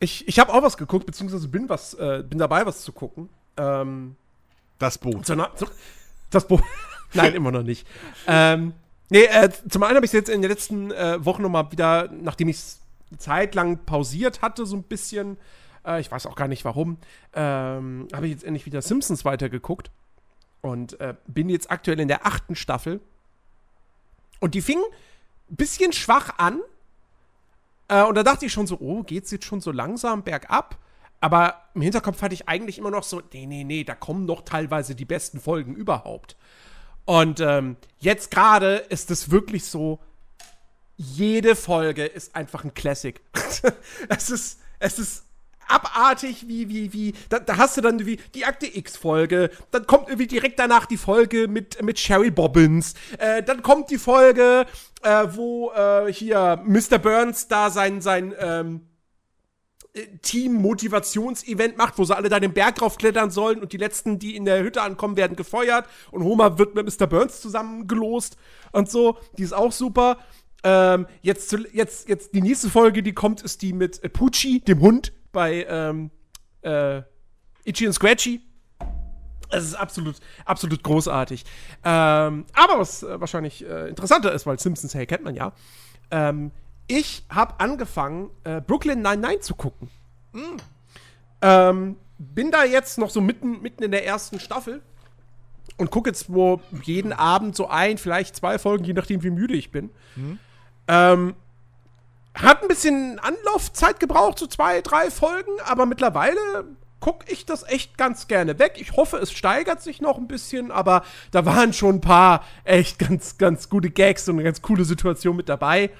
Ich, 0.00 0.26
ich 0.28 0.38
habe 0.38 0.52
auch 0.52 0.62
was 0.62 0.76
geguckt, 0.76 1.06
beziehungsweise 1.06 1.48
bin, 1.48 1.68
was, 1.68 1.94
äh, 1.94 2.22
bin 2.28 2.38
dabei, 2.38 2.64
was 2.66 2.82
zu 2.82 2.92
gucken. 2.92 3.28
Ähm, 3.56 4.16
Das 4.78 4.98
Boot. 4.98 5.28
na, 5.28 5.50
so, 5.56 5.66
das 6.30 6.46
Bo 6.46 6.60
Nein, 7.14 7.34
immer 7.34 7.50
noch 7.50 7.62
nicht. 7.62 7.86
Ähm, 8.26 8.74
nee, 9.10 9.24
äh, 9.24 9.50
zum 9.68 9.82
einen 9.82 9.96
habe 9.96 10.04
ich 10.04 10.10
es 10.10 10.12
jetzt 10.12 10.28
in 10.28 10.42
den 10.42 10.50
letzten 10.50 10.90
äh, 10.92 11.24
Wochen 11.24 11.42
noch 11.42 11.48
mal 11.48 11.72
wieder, 11.72 12.08
nachdem 12.12 12.48
ich 12.48 12.56
es 12.56 12.80
zeitlang 13.16 13.84
pausiert 13.86 14.42
hatte, 14.42 14.66
so 14.66 14.76
ein 14.76 14.82
bisschen, 14.82 15.38
äh, 15.86 16.00
ich 16.00 16.10
weiß 16.12 16.26
auch 16.26 16.36
gar 16.36 16.48
nicht 16.48 16.64
warum, 16.64 16.98
ähm, 17.32 18.08
habe 18.12 18.26
ich 18.26 18.32
jetzt 18.32 18.44
endlich 18.44 18.66
wieder 18.66 18.82
Simpsons 18.82 19.24
weitergeguckt 19.24 19.90
und 20.60 21.00
äh, 21.00 21.14
bin 21.26 21.48
jetzt 21.48 21.70
aktuell 21.70 21.98
in 21.98 22.08
der 22.08 22.26
achten 22.26 22.54
Staffel. 22.56 23.00
Und 24.40 24.54
die 24.54 24.60
fing 24.62 24.78
ein 25.50 25.56
bisschen 25.56 25.92
schwach 25.92 26.38
an. 26.38 26.60
Äh, 27.88 28.04
und 28.04 28.14
da 28.14 28.22
dachte 28.22 28.46
ich 28.46 28.52
schon 28.52 28.66
so, 28.66 28.78
oh, 28.80 29.02
geht's 29.02 29.30
jetzt 29.30 29.44
schon 29.44 29.60
so 29.60 29.72
langsam 29.72 30.22
bergab? 30.22 30.78
Aber 31.20 31.62
im 31.74 31.82
Hinterkopf 31.82 32.22
hatte 32.22 32.34
ich 32.34 32.48
eigentlich 32.48 32.78
immer 32.78 32.90
noch 32.90 33.02
so, 33.02 33.20
nee, 33.32 33.46
nee, 33.46 33.64
nee, 33.64 33.84
da 33.84 33.94
kommen 33.94 34.24
noch 34.24 34.42
teilweise 34.42 34.94
die 34.94 35.04
besten 35.04 35.40
Folgen 35.40 35.74
überhaupt. 35.74 36.36
Und 37.04 37.40
ähm, 37.40 37.76
jetzt 37.98 38.30
gerade 38.30 38.76
ist 38.76 39.10
es 39.10 39.30
wirklich 39.30 39.64
so, 39.64 39.98
jede 40.96 41.56
Folge 41.56 42.04
ist 42.04 42.36
einfach 42.36 42.64
ein 42.64 42.74
Classic. 42.74 43.20
es 44.08 44.30
ist, 44.30 44.60
es 44.78 44.98
ist 44.98 45.24
abartig, 45.68 46.48
wie, 46.48 46.68
wie, 46.68 46.92
wie, 46.92 47.14
da, 47.28 47.38
da 47.38 47.56
hast 47.56 47.76
du 47.76 47.80
dann 47.80 48.04
wie 48.06 48.18
die 48.34 48.44
Akte 48.44 48.66
X-Folge, 48.66 49.50
dann 49.70 49.86
kommt 49.86 50.08
irgendwie 50.08 50.26
direkt 50.26 50.58
danach 50.58 50.86
die 50.86 50.96
Folge 50.96 51.48
mit, 51.48 51.82
mit 51.82 51.98
Sherry 51.98 52.30
Bobbins, 52.30 52.94
äh, 53.18 53.42
dann 53.42 53.62
kommt 53.62 53.90
die 53.90 53.98
Folge, 53.98 54.66
äh, 55.02 55.26
wo 55.30 55.70
äh, 55.72 56.12
hier 56.12 56.62
Mr. 56.64 56.98
Burns 56.98 57.48
da 57.48 57.70
sein, 57.70 58.00
sein, 58.00 58.34
ähm, 58.38 58.88
Team-Motivationsevent 60.22 61.76
macht, 61.76 61.98
wo 61.98 62.04
sie 62.04 62.16
alle 62.16 62.28
da 62.28 62.40
den 62.40 62.52
Berg 62.52 62.80
raufklettern 62.80 63.30
sollen 63.30 63.60
und 63.60 63.72
die 63.72 63.78
letzten, 63.78 64.18
die 64.18 64.36
in 64.36 64.44
der 64.44 64.62
Hütte 64.62 64.82
ankommen, 64.82 65.16
werden 65.16 65.36
gefeuert 65.36 65.86
und 66.10 66.22
Homer 66.22 66.58
wird 66.58 66.74
mit 66.74 66.86
Mr. 66.86 67.06
Burns 67.06 67.40
zusammengelost 67.40 68.36
und 68.72 68.90
so. 68.90 69.18
Die 69.36 69.42
ist 69.42 69.52
auch 69.52 69.72
super. 69.72 70.18
Ähm, 70.64 71.06
jetzt, 71.22 71.56
jetzt, 71.72 72.08
jetzt 72.08 72.34
die 72.34 72.42
nächste 72.42 72.68
Folge, 72.68 73.02
die 73.02 73.12
kommt, 73.12 73.42
ist 73.42 73.62
die 73.62 73.72
mit 73.72 74.02
äh, 74.02 74.08
Pucci, 74.08 74.60
dem 74.60 74.80
Hund, 74.80 75.12
bei 75.32 75.66
ähm, 75.68 76.10
äh, 76.62 77.02
Itchy 77.64 77.86
und 77.86 77.92
Scratchy. 77.92 78.40
Es 79.50 79.64
ist 79.64 79.74
absolut, 79.74 80.16
absolut 80.44 80.82
großartig. 80.82 81.44
Ähm, 81.84 82.44
aber 82.52 82.78
was 82.78 83.02
äh, 83.02 83.20
wahrscheinlich 83.20 83.64
äh, 83.64 83.88
interessanter 83.88 84.32
ist, 84.32 84.46
weil 84.46 84.58
Simpsons, 84.58 84.94
hey, 84.94 85.06
kennt 85.06 85.24
man 85.24 85.34
ja. 85.34 85.52
Ähm, 86.10 86.50
ich 86.86 87.24
habe 87.30 87.58
angefangen, 87.60 88.30
äh, 88.44 88.60
Brooklyn 88.60 89.02
99 89.02 89.42
zu 89.42 89.54
gucken. 89.54 89.90
Ähm, 91.40 91.96
bin 92.18 92.50
da 92.50 92.64
jetzt 92.64 92.98
noch 92.98 93.10
so 93.10 93.20
mitten, 93.20 93.62
mitten 93.62 93.82
in 93.82 93.90
der 93.90 94.04
ersten 94.04 94.40
Staffel 94.40 94.82
und 95.76 95.90
gucke 95.90 96.10
jetzt 96.10 96.32
wo 96.32 96.60
jeden 96.82 97.12
Abend 97.12 97.54
so 97.54 97.68
ein, 97.68 97.98
vielleicht 97.98 98.36
zwei 98.36 98.58
Folgen, 98.58 98.84
je 98.84 98.92
nachdem, 98.92 99.22
wie 99.22 99.30
müde 99.30 99.54
ich 99.54 99.70
bin. 99.70 99.90
Ähm, 100.88 101.34
hat 102.42 102.62
ein 102.62 102.68
bisschen 102.68 103.18
Anlaufzeit 103.18 104.00
gebraucht, 104.00 104.38
so 104.38 104.46
zwei, 104.46 104.80
drei 104.80 105.10
Folgen, 105.10 105.52
aber 105.64 105.86
mittlerweile 105.86 106.66
gucke 107.00 107.30
ich 107.30 107.46
das 107.46 107.62
echt 107.62 107.96
ganz 107.96 108.28
gerne 108.28 108.58
weg. 108.58 108.74
Ich 108.76 108.92
hoffe, 108.92 109.18
es 109.18 109.32
steigert 109.32 109.82
sich 109.82 110.00
noch 110.00 110.18
ein 110.18 110.28
bisschen, 110.28 110.70
aber 110.70 111.04
da 111.30 111.44
waren 111.44 111.72
schon 111.72 111.96
ein 111.96 112.00
paar 112.00 112.44
echt 112.64 112.98
ganz, 112.98 113.38
ganz 113.38 113.68
gute 113.68 113.90
Gags 113.90 114.28
und 114.28 114.36
eine 114.36 114.44
ganz 114.44 114.62
coole 114.62 114.84
Situation 114.84 115.36
mit 115.36 115.48
dabei. 115.48 115.90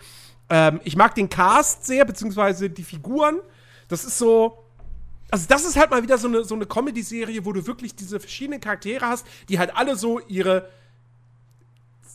Ähm, 0.51 0.81
ich 0.85 0.97
mag 0.97 1.15
den 1.15 1.29
Cast 1.29 1.87
sehr, 1.87 2.05
beziehungsweise 2.05 2.71
die 2.71 2.85
Figuren. 2.85 3.39
Das 3.89 4.05
ist 4.05 4.19
so. 4.19 4.65
Also, 5.31 5.45
das 5.47 5.65
ist 5.65 5.77
halt 5.77 5.91
mal 5.91 6.03
wieder 6.03 6.17
so 6.17 6.27
eine, 6.27 6.43
so 6.45 6.55
eine 6.55 6.65
Comedy-Serie, 6.65 7.45
wo 7.45 7.53
du 7.53 7.67
wirklich 7.67 7.95
diese 7.95 8.19
verschiedenen 8.19 8.61
Charaktere 8.61 9.07
hast, 9.07 9.27
die 9.49 9.59
halt 9.59 9.77
alle 9.77 9.95
so 9.95 10.21
ihre. 10.21 10.69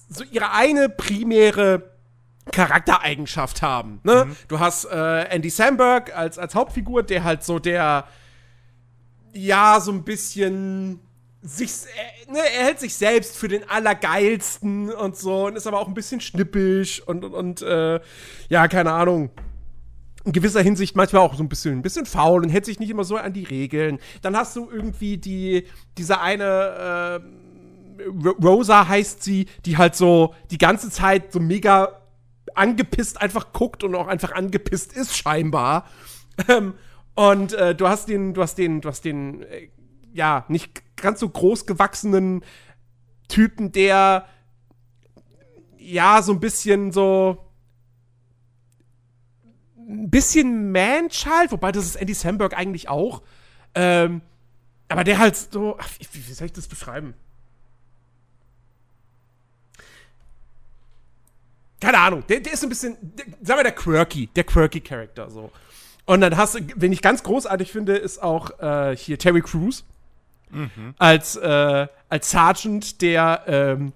so 0.09 0.23
ihre 0.23 0.51
eine 0.51 0.89
primäre 0.89 1.92
Charaktereigenschaft 2.51 3.61
haben. 3.61 3.99
Ne? 4.03 4.27
Du 4.47 4.59
hast 4.59 4.85
äh, 4.85 5.23
Andy 5.29 5.49
Samberg 5.49 6.15
als, 6.15 6.37
als 6.37 6.55
Hauptfigur, 6.55 7.03
der 7.03 7.23
halt 7.23 7.43
so 7.43 7.59
der, 7.59 8.05
ja, 9.33 9.79
so 9.79 9.91
ein 9.91 10.03
bisschen 10.03 10.99
sich, 11.41 11.71
äh, 12.27 12.31
ne, 12.31 12.39
er 12.57 12.65
hält 12.65 12.79
sich 12.79 12.95
selbst 12.95 13.37
für 13.37 13.47
den 13.47 13.69
Allergeilsten 13.69 14.91
und 14.91 15.17
so 15.17 15.47
und 15.47 15.55
ist 15.57 15.67
aber 15.67 15.79
auch 15.79 15.87
ein 15.87 15.93
bisschen 15.93 16.21
schnippisch 16.21 17.01
und, 17.05 17.25
und, 17.25 17.33
und 17.33 17.61
äh, 17.61 17.99
ja, 18.49 18.67
keine 18.67 18.91
Ahnung. 18.91 19.29
In 20.25 20.31
gewisser 20.31 20.61
Hinsicht 20.61 20.95
manchmal 20.95 21.21
auch 21.21 21.35
so 21.35 21.43
ein 21.43 21.49
bisschen, 21.49 21.79
ein 21.79 21.81
bisschen 21.81 22.05
faul 22.05 22.43
und 22.43 22.49
hält 22.49 22.63
sich 22.63 22.79
nicht 22.79 22.89
immer 22.89 23.03
so 23.03 23.17
an 23.17 23.33
die 23.33 23.43
Regeln. 23.43 23.99
Dann 24.21 24.37
hast 24.37 24.55
du 24.55 24.69
irgendwie 24.71 25.17
die, 25.17 25.67
diese 25.97 26.21
eine, 26.21 27.19
äh, 27.99 28.03
Ro- 28.09 28.37
Rosa 28.41 28.87
heißt 28.87 29.21
sie, 29.21 29.47
die 29.65 29.77
halt 29.77 29.95
so 29.95 30.33
die 30.49 30.57
ganze 30.57 30.89
Zeit 30.89 31.33
so 31.33 31.41
mega 31.41 31.99
angepisst 32.55 33.21
einfach 33.21 33.53
guckt 33.53 33.83
und 33.83 33.95
auch 33.95 34.07
einfach 34.07 34.31
angepisst 34.31 34.93
ist 34.93 35.15
scheinbar. 35.15 35.87
Ähm, 36.47 36.73
und 37.15 37.53
äh, 37.53 37.75
du 37.75 37.87
hast 37.87 38.09
den, 38.09 38.33
du 38.33 38.41
hast 38.41 38.55
den, 38.55 38.81
du 38.81 38.89
hast 38.89 39.05
den, 39.05 39.43
äh, 39.43 39.69
ja, 40.13 40.45
nicht 40.47 40.95
ganz 40.95 41.19
so 41.19 41.29
groß 41.29 41.65
gewachsenen 41.65 42.43
Typen, 43.27 43.71
der 43.71 44.25
ja 45.77 46.21
so 46.21 46.31
ein 46.31 46.39
bisschen 46.39 46.91
so 46.91 47.37
ein 49.77 50.09
bisschen 50.09 50.71
Man-Child, 50.71 51.51
wobei 51.51 51.71
das 51.71 51.85
ist 51.85 51.95
Andy 51.95 52.13
Samberg 52.13 52.57
eigentlich 52.57 52.89
auch. 52.89 53.21
Ähm, 53.75 54.21
aber 54.87 55.03
der 55.03 55.19
halt 55.19 55.35
so, 55.35 55.77
ach, 55.79 55.89
wie, 55.99 56.27
wie 56.27 56.33
soll 56.33 56.45
ich 56.45 56.53
das 56.53 56.67
beschreiben? 56.67 57.15
Keine 61.83 61.97
Ahnung, 61.99 62.23
der, 62.29 62.39
der 62.39 62.53
ist 62.53 62.63
ein 62.63 62.69
bisschen, 62.69 62.97
der, 63.01 63.25
sagen 63.41 63.59
wir 63.59 63.63
der 63.63 63.73
quirky, 63.73 64.27
der 64.27 64.45
quirky 64.45 64.79
Charakter 64.79 65.29
so. 65.29 65.51
Und 66.05 66.21
dann 66.21 66.37
hast 66.37 66.55
du, 66.55 66.59
wenn 66.75 66.93
ich 66.93 67.01
ganz 67.01 67.23
großartig 67.23 67.71
finde, 67.71 67.95
ist 67.97 68.21
auch 68.23 68.59
äh, 68.59 68.95
hier 68.95 69.17
Terry 69.17 69.41
Crews 69.41 69.85
als 70.97 71.35
äh, 71.35 71.87
als 72.09 72.31
Sergeant, 72.31 73.01
der 73.01 73.43
ähm, 73.47 73.93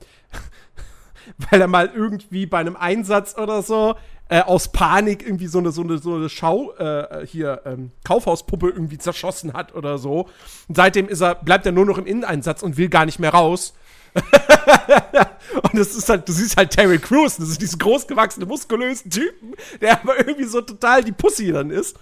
weil 1.50 1.62
er 1.62 1.68
mal 1.68 1.92
irgendwie 1.94 2.46
bei 2.46 2.60
einem 2.60 2.76
Einsatz 2.76 3.38
oder 3.38 3.62
so 3.62 3.96
äh, 4.30 4.42
aus 4.42 4.72
Panik 4.72 5.24
irgendwie 5.24 5.48
so 5.48 5.60
eine 5.60 5.72
so 5.72 5.82
eine 5.82 5.98
so 5.98 6.16
eine 6.16 6.30
Schau 6.30 6.74
äh, 6.74 7.26
hier 7.26 7.62
ähm, 7.66 7.92
Kaufhauspuppe 8.04 8.70
irgendwie 8.70 8.98
zerschossen 8.98 9.54
hat 9.54 9.76
oder 9.76 9.98
so. 9.98 10.28
Und 10.68 10.76
seitdem 10.76 11.08
ist 11.08 11.22
er 11.22 11.36
bleibt 11.36 11.66
er 11.66 11.72
nur 11.72 11.86
noch 11.86 11.98
im 11.98 12.06
Inneneinsatz 12.06 12.64
und 12.64 12.78
will 12.78 12.90
gar 12.90 13.06
nicht 13.06 13.20
mehr 13.20 13.32
raus. 13.32 13.74
und 15.64 15.76
das 15.76 15.96
ist 15.96 16.10
halt, 16.10 16.28
du 16.28 16.34
siehst 16.34 16.58
halt 16.58 16.72
Terry 16.72 17.00
Crews, 17.00 17.38
das 17.38 17.50
ist 17.50 17.62
diesen 17.62 17.80
großgewachsene, 17.80 18.46
muskulösen 18.46 19.12
Typen, 19.12 19.54
der 19.82 20.02
aber 20.02 20.18
irgendwie 20.18 20.46
so 20.46 20.62
total 20.62 21.04
die 21.04 21.12
Pussy 21.12 21.52
dann 21.52 21.70
ist. 21.70 21.98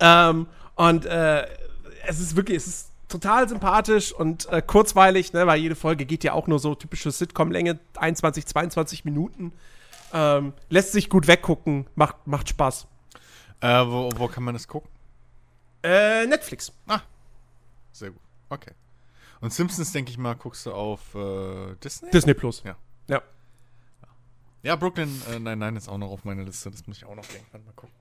Ähm, 0.00 0.46
und 0.76 1.06
äh, 1.06 1.46
es 2.06 2.20
ist 2.20 2.36
wirklich, 2.36 2.58
es 2.58 2.66
ist 2.66 2.90
total 3.08 3.48
sympathisch 3.48 4.12
und 4.12 4.46
äh, 4.50 4.62
kurzweilig, 4.62 5.32
ne, 5.32 5.46
weil 5.46 5.60
jede 5.60 5.76
Folge 5.76 6.04
geht 6.04 6.24
ja 6.24 6.32
auch 6.32 6.46
nur 6.46 6.58
so 6.58 6.74
typische 6.74 7.10
Sitcom-Länge, 7.10 7.78
21, 7.96 8.46
22 8.46 9.04
Minuten. 9.04 9.52
Ähm, 10.12 10.52
lässt 10.68 10.92
sich 10.92 11.10
gut 11.10 11.26
weggucken, 11.26 11.86
macht, 11.94 12.26
macht 12.26 12.48
Spaß. 12.48 12.86
Äh, 13.60 13.86
wo, 13.86 14.10
wo 14.16 14.28
kann 14.28 14.44
man 14.44 14.54
das 14.54 14.68
gucken? 14.68 14.90
Äh, 15.82 16.26
Netflix. 16.26 16.72
Ah, 16.86 17.00
sehr 17.92 18.10
gut. 18.10 18.20
Okay. 18.48 18.72
Und 19.44 19.52
Simpsons, 19.52 19.92
denke 19.92 20.10
ich 20.10 20.16
mal, 20.16 20.32
guckst 20.36 20.64
du 20.64 20.72
auf 20.72 21.14
äh, 21.14 21.74
Disney? 21.84 22.10
Disney 22.10 22.32
Plus. 22.32 22.62
Ja. 22.64 22.78
Ja. 23.08 23.22
Ja, 24.62 24.74
Brooklyn, 24.74 25.20
äh, 25.30 25.38
nein, 25.38 25.58
nein, 25.58 25.76
ist 25.76 25.86
auch 25.86 25.98
noch 25.98 26.10
auf 26.10 26.24
meiner 26.24 26.44
Liste. 26.44 26.70
Das 26.70 26.86
muss 26.86 26.96
ich 26.96 27.04
auch 27.04 27.14
noch 27.14 27.28
irgendwann 27.28 27.62
mal 27.66 27.74
gucken. 27.74 27.94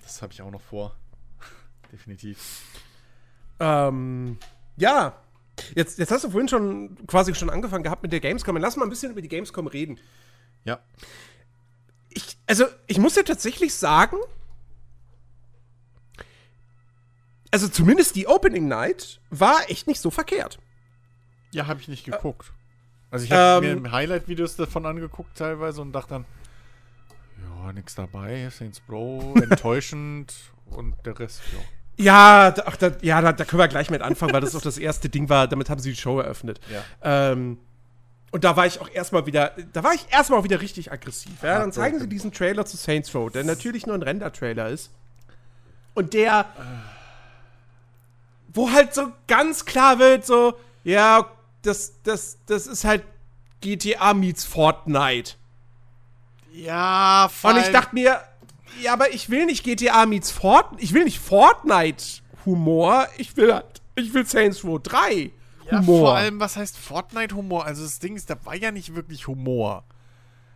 Das 0.00 0.22
habe 0.22 0.32
ich 0.32 0.40
auch 0.42 0.50
noch 0.52 0.60
vor. 0.60 0.94
Definitiv. 1.92 2.62
Ähm, 3.58 4.38
ja. 4.76 5.20
Jetzt, 5.74 5.98
jetzt 5.98 6.12
hast 6.12 6.22
du 6.22 6.30
vorhin 6.30 6.48
schon 6.48 6.96
quasi 7.08 7.34
schon 7.34 7.50
angefangen 7.50 7.82
gehabt 7.82 8.04
mit 8.04 8.12
der 8.12 8.20
Gamescom. 8.20 8.56
Lass 8.58 8.76
mal 8.76 8.84
ein 8.84 8.90
bisschen 8.90 9.10
über 9.10 9.22
die 9.22 9.28
Gamescom 9.28 9.66
reden. 9.66 9.98
Ja. 10.62 10.78
Ich, 12.10 12.38
also, 12.46 12.66
ich 12.86 12.98
muss 12.98 13.16
ja 13.16 13.24
tatsächlich 13.24 13.74
sagen, 13.74 14.18
also 17.54 17.68
zumindest 17.68 18.16
die 18.16 18.26
Opening 18.26 18.66
Night 18.66 19.20
war 19.30 19.70
echt 19.70 19.86
nicht 19.86 20.00
so 20.00 20.10
verkehrt. 20.10 20.58
Ja, 21.52 21.68
habe 21.68 21.80
ich 21.80 21.86
nicht 21.86 22.04
geguckt. 22.04 22.52
Also 23.12 23.26
ich 23.26 23.30
habe 23.30 23.64
Ähm, 23.64 23.82
mir 23.82 23.92
Highlight-Videos 23.92 24.56
davon 24.56 24.84
angeguckt 24.86 25.38
teilweise 25.38 25.80
und 25.80 25.92
dachte 25.92 26.14
dann, 26.14 26.24
ja, 27.40 27.72
nix 27.72 27.94
dabei, 27.94 28.48
Saints 28.50 28.82
Row, 28.88 29.36
enttäuschend 29.40 30.34
und 30.66 30.96
der 31.06 31.16
Rest, 31.16 31.42
ja. 31.52 31.60
Ja, 31.96 32.50
da, 32.50 32.64
ach, 32.66 32.76
da, 32.76 32.90
ja 33.02 33.20
da, 33.20 33.32
da 33.32 33.44
können 33.44 33.60
wir 33.60 33.68
gleich 33.68 33.88
mit 33.88 34.02
anfangen, 34.02 34.32
weil 34.32 34.40
das 34.40 34.56
auch 34.56 34.60
das 34.60 34.78
erste 34.78 35.08
Ding 35.08 35.28
war, 35.28 35.46
damit 35.46 35.70
haben 35.70 35.78
sie 35.80 35.90
die 35.90 35.96
Show 35.96 36.18
eröffnet. 36.18 36.58
Ja. 36.68 37.30
Ähm, 37.30 37.58
und 38.32 38.42
da 38.42 38.56
war 38.56 38.66
ich 38.66 38.80
auch 38.80 38.90
erstmal 38.90 39.26
wieder, 39.26 39.52
da 39.72 39.84
war 39.84 39.94
ich 39.94 40.04
erstmal 40.10 40.42
wieder 40.42 40.60
richtig 40.60 40.90
aggressiv. 40.90 41.40
Ja? 41.40 41.60
Dann 41.60 41.70
zeigen 41.70 42.00
sie 42.00 42.08
diesen 42.08 42.32
Trailer 42.32 42.66
zu 42.66 42.76
Saints 42.76 43.14
Row, 43.14 43.30
der 43.30 43.44
natürlich 43.44 43.86
nur 43.86 43.94
ein 43.94 44.02
Render-Trailer 44.02 44.70
ist. 44.70 44.90
Und 45.94 46.14
der, 46.14 46.46
wo 48.54 48.70
halt 48.70 48.94
so 48.94 49.12
ganz 49.26 49.64
klar 49.64 49.98
wird, 49.98 50.24
so, 50.24 50.54
ja, 50.84 51.26
das, 51.62 51.94
das, 52.04 52.38
das 52.46 52.66
ist 52.66 52.84
halt 52.84 53.02
GTA 53.60 54.14
meets 54.14 54.44
Fortnite. 54.44 55.34
Ja, 56.52 57.28
Und 57.42 57.56
ich 57.58 57.68
dachte 57.70 57.94
mir, 57.94 58.20
ja, 58.80 58.92
aber 58.92 59.12
ich 59.12 59.28
will 59.28 59.46
nicht 59.46 59.64
GTA 59.64 60.06
meets 60.06 60.30
Fortnite, 60.30 60.82
ich 60.82 60.94
will 60.94 61.04
nicht 61.04 61.18
Fortnite-Humor, 61.18 63.08
ich 63.18 63.36
will 63.36 63.52
halt, 63.52 63.82
ich 63.96 64.14
will 64.14 64.24
Saints 64.24 64.64
Row 64.64 64.80
3 64.80 65.30
ja, 65.70 65.78
Humor. 65.78 65.98
vor 65.98 66.16
allem, 66.16 66.38
was 66.38 66.56
heißt 66.56 66.78
Fortnite-Humor? 66.78 67.64
Also 67.64 67.82
das 67.82 67.98
Ding 67.98 68.14
ist, 68.16 68.30
da 68.30 68.36
war 68.44 68.54
ja 68.54 68.70
nicht 68.70 68.94
wirklich 68.94 69.26
Humor. 69.26 69.84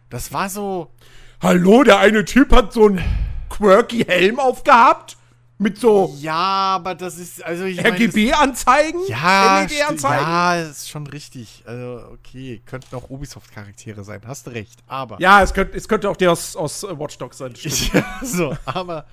Das 0.09 0.33
war 0.33 0.49
so, 0.49 0.93
Hallo, 1.41 1.83
der 1.83 1.99
eine 1.99 2.25
Typ 2.25 2.53
hat 2.53 2.73
so 2.73 2.87
einen 2.87 3.03
quirky 3.49 4.05
Helm 4.05 4.39
aufgehabt 4.39 5.18
mit 5.61 5.79
so 5.79 6.15
ja, 6.19 6.35
aber 6.77 6.95
das 6.95 7.19
ist, 7.19 7.43
also 7.45 7.65
RGB-Anzeigen, 7.65 9.01
Ja, 9.09 9.61
LED-Anzeigen. 9.63 10.23
ja, 10.25 10.55
ist 10.63 10.89
schon 10.89 11.07
richtig. 11.09 11.65
Also, 11.67 12.05
okay, 12.13 12.63
könnten 12.65 12.95
auch 12.95 13.11
Ubisoft-Charaktere 13.11 14.05
sein, 14.05 14.21
hast 14.27 14.47
du 14.47 14.51
recht. 14.51 14.81
Aber. 14.87 15.21
Ja, 15.21 15.43
es 15.43 15.53
könnte, 15.53 15.77
es 15.77 15.89
könnte 15.89 16.09
auch 16.11 16.17
der 16.17 16.31
aus, 16.33 16.55
aus 16.55 16.85
Watch 16.85 17.19
Dogs 17.19 17.39
sein. 17.39 17.55
Ich, 17.57 17.91
so, 18.23 18.57
aber, 18.65 19.07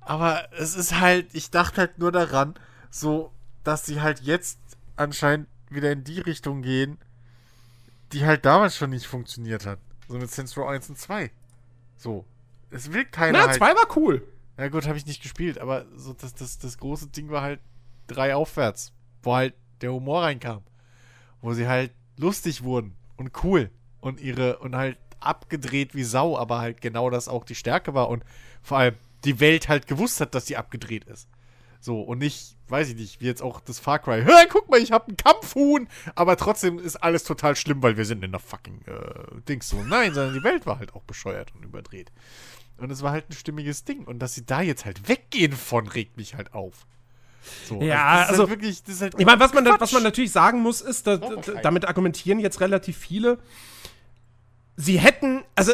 aber 0.00 0.48
es 0.58 0.74
ist 0.74 0.98
halt, 0.98 1.28
ich 1.32 1.50
dachte 1.50 1.82
halt 1.82 1.98
nur 1.98 2.10
daran, 2.10 2.54
so, 2.90 3.30
dass 3.62 3.86
sie 3.86 4.00
halt 4.00 4.20
jetzt 4.20 4.58
anscheinend 4.96 5.46
wieder 5.70 5.92
in 5.92 6.02
die 6.04 6.20
Richtung 6.20 6.62
gehen, 6.62 6.98
die 8.12 8.24
halt 8.26 8.44
damals 8.44 8.76
schon 8.76 8.90
nicht 8.90 9.06
funktioniert 9.06 9.64
hat. 9.64 9.78
So 10.08 10.18
mit 10.18 10.30
Saints 10.30 10.56
Row 10.56 10.68
1 10.68 10.88
und 10.90 10.98
2. 10.98 11.30
So. 11.96 12.24
Es 12.70 12.92
will 12.92 13.04
keiner 13.04 13.38
Na, 13.38 13.46
halt. 13.46 13.56
zwei 13.56 13.74
war 13.74 13.96
cool. 13.96 14.26
Ja 14.56 14.68
gut, 14.68 14.86
habe 14.86 14.96
ich 14.96 15.06
nicht 15.06 15.22
gespielt, 15.22 15.58
aber 15.58 15.86
so 15.96 16.12
das, 16.12 16.34
das, 16.34 16.58
das 16.58 16.78
große 16.78 17.08
Ding 17.08 17.30
war 17.30 17.42
halt 17.42 17.60
drei 18.06 18.34
aufwärts, 18.34 18.92
wo 19.22 19.34
halt 19.34 19.54
der 19.80 19.92
Humor 19.92 20.22
reinkam. 20.22 20.62
Wo 21.40 21.52
sie 21.54 21.66
halt 21.66 21.92
lustig 22.16 22.62
wurden 22.62 22.94
und 23.16 23.32
cool 23.42 23.70
und 24.00 24.20
ihre 24.20 24.58
und 24.58 24.76
halt 24.76 24.98
abgedreht 25.20 25.94
wie 25.94 26.04
Sau, 26.04 26.38
aber 26.38 26.58
halt 26.58 26.80
genau 26.80 27.10
das 27.10 27.28
auch 27.28 27.44
die 27.44 27.54
Stärke 27.54 27.94
war 27.94 28.08
und 28.08 28.24
vor 28.62 28.78
allem 28.78 28.94
die 29.24 29.40
Welt 29.40 29.68
halt 29.68 29.86
gewusst 29.86 30.20
hat, 30.20 30.34
dass 30.34 30.46
sie 30.46 30.56
abgedreht 30.56 31.04
ist. 31.04 31.28
So, 31.80 32.00
und 32.00 32.18
nicht, 32.18 32.56
weiß 32.68 32.88
ich 32.88 32.96
nicht, 32.96 33.20
wie 33.20 33.26
jetzt 33.26 33.42
auch 33.42 33.60
das 33.60 33.78
Far 33.78 33.98
Cry. 33.98 34.22
Hör, 34.22 34.46
guck 34.48 34.70
mal, 34.70 34.80
ich 34.80 34.90
hab 34.90 35.06
einen 35.06 35.18
Kampfhuhn. 35.18 35.86
Aber 36.14 36.38
trotzdem 36.38 36.78
ist 36.78 36.96
alles 36.96 37.24
total 37.24 37.56
schlimm, 37.56 37.82
weil 37.82 37.98
wir 37.98 38.06
sind 38.06 38.24
in 38.24 38.30
der 38.30 38.40
fucking 38.40 38.80
äh, 38.86 39.40
Dings 39.46 39.68
so. 39.68 39.82
Nein, 39.82 40.14
sondern 40.14 40.32
die 40.32 40.42
Welt 40.42 40.64
war 40.64 40.78
halt 40.78 40.94
auch 40.94 41.02
bescheuert 41.02 41.54
und 41.54 41.62
überdreht. 41.62 42.10
Und 42.78 42.90
es 42.90 43.02
war 43.02 43.12
halt 43.12 43.30
ein 43.30 43.34
stimmiges 43.34 43.84
Ding. 43.84 44.04
Und 44.04 44.18
dass 44.18 44.34
sie 44.34 44.44
da 44.44 44.60
jetzt 44.60 44.84
halt 44.84 45.08
weggehen 45.08 45.52
von, 45.52 45.86
regt 45.86 46.16
mich 46.16 46.34
halt 46.34 46.54
auf. 46.54 46.86
So, 47.68 47.80
Ja, 47.82 48.14
das 48.20 48.22
ist 48.24 48.28
also- 48.30 48.42
halt 48.44 48.50
wirklich, 48.50 48.82
das 48.82 48.94
ist 48.96 49.02
halt 49.02 49.14
Ich 49.18 49.26
meine, 49.26 49.38
was 49.40 49.52
man, 49.52 49.64
da, 49.64 49.78
was 49.78 49.92
man 49.92 50.02
natürlich 50.02 50.32
sagen 50.32 50.60
muss, 50.60 50.80
ist, 50.80 51.06
da, 51.06 51.18
Oh, 51.20 51.40
damit 51.62 51.86
argumentieren 51.86 52.38
jetzt 52.40 52.60
relativ 52.60 52.96
viele, 52.96 53.38
sie 54.76 54.98
hätten, 54.98 55.44
also 55.54 55.72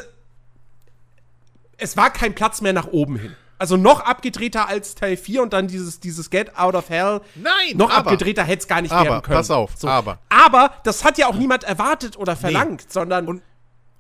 es 1.79 1.97
war 1.97 2.11
kein 2.13 2.35
Platz 2.35 2.61
mehr 2.61 2.73
nach 2.73 2.89
oben 2.89 3.17
hin. 3.17 3.35
Also 3.59 3.77
noch 3.77 4.01
abgedrehter 4.01 4.69
als 4.69 4.95
Teil 4.95 5.17
4 5.19 5.43
und 5.43 5.53
dann 5.53 5.69
dieses, 5.69 6.01
dieses 6.01 6.31
Get 6.31 6.57
Out 6.57 6.75
of 6.75 6.89
Hell. 6.89 7.21
Nein, 7.35 7.77
Noch 7.77 7.91
aber- 7.91 8.11
abgedrehter 8.11 8.43
hätte 8.43 8.61
es 8.63 8.69
gar 8.69 8.81
nicht 8.81 8.91
aber, 8.93 9.11
werden 9.11 9.23
können. 9.23 9.37
pass 9.37 9.51
auf, 9.51 9.73
aber. 9.85 10.19
Aber 10.31 10.75
das 10.85 11.05
hat 11.05 11.19
ja 11.19 11.27
auch 11.27 11.35
niemand 11.35 11.65
erwartet 11.65 12.17
oder 12.17 12.37
verlangt, 12.37 12.91
sondern 12.91 13.29
Und- 13.29 13.43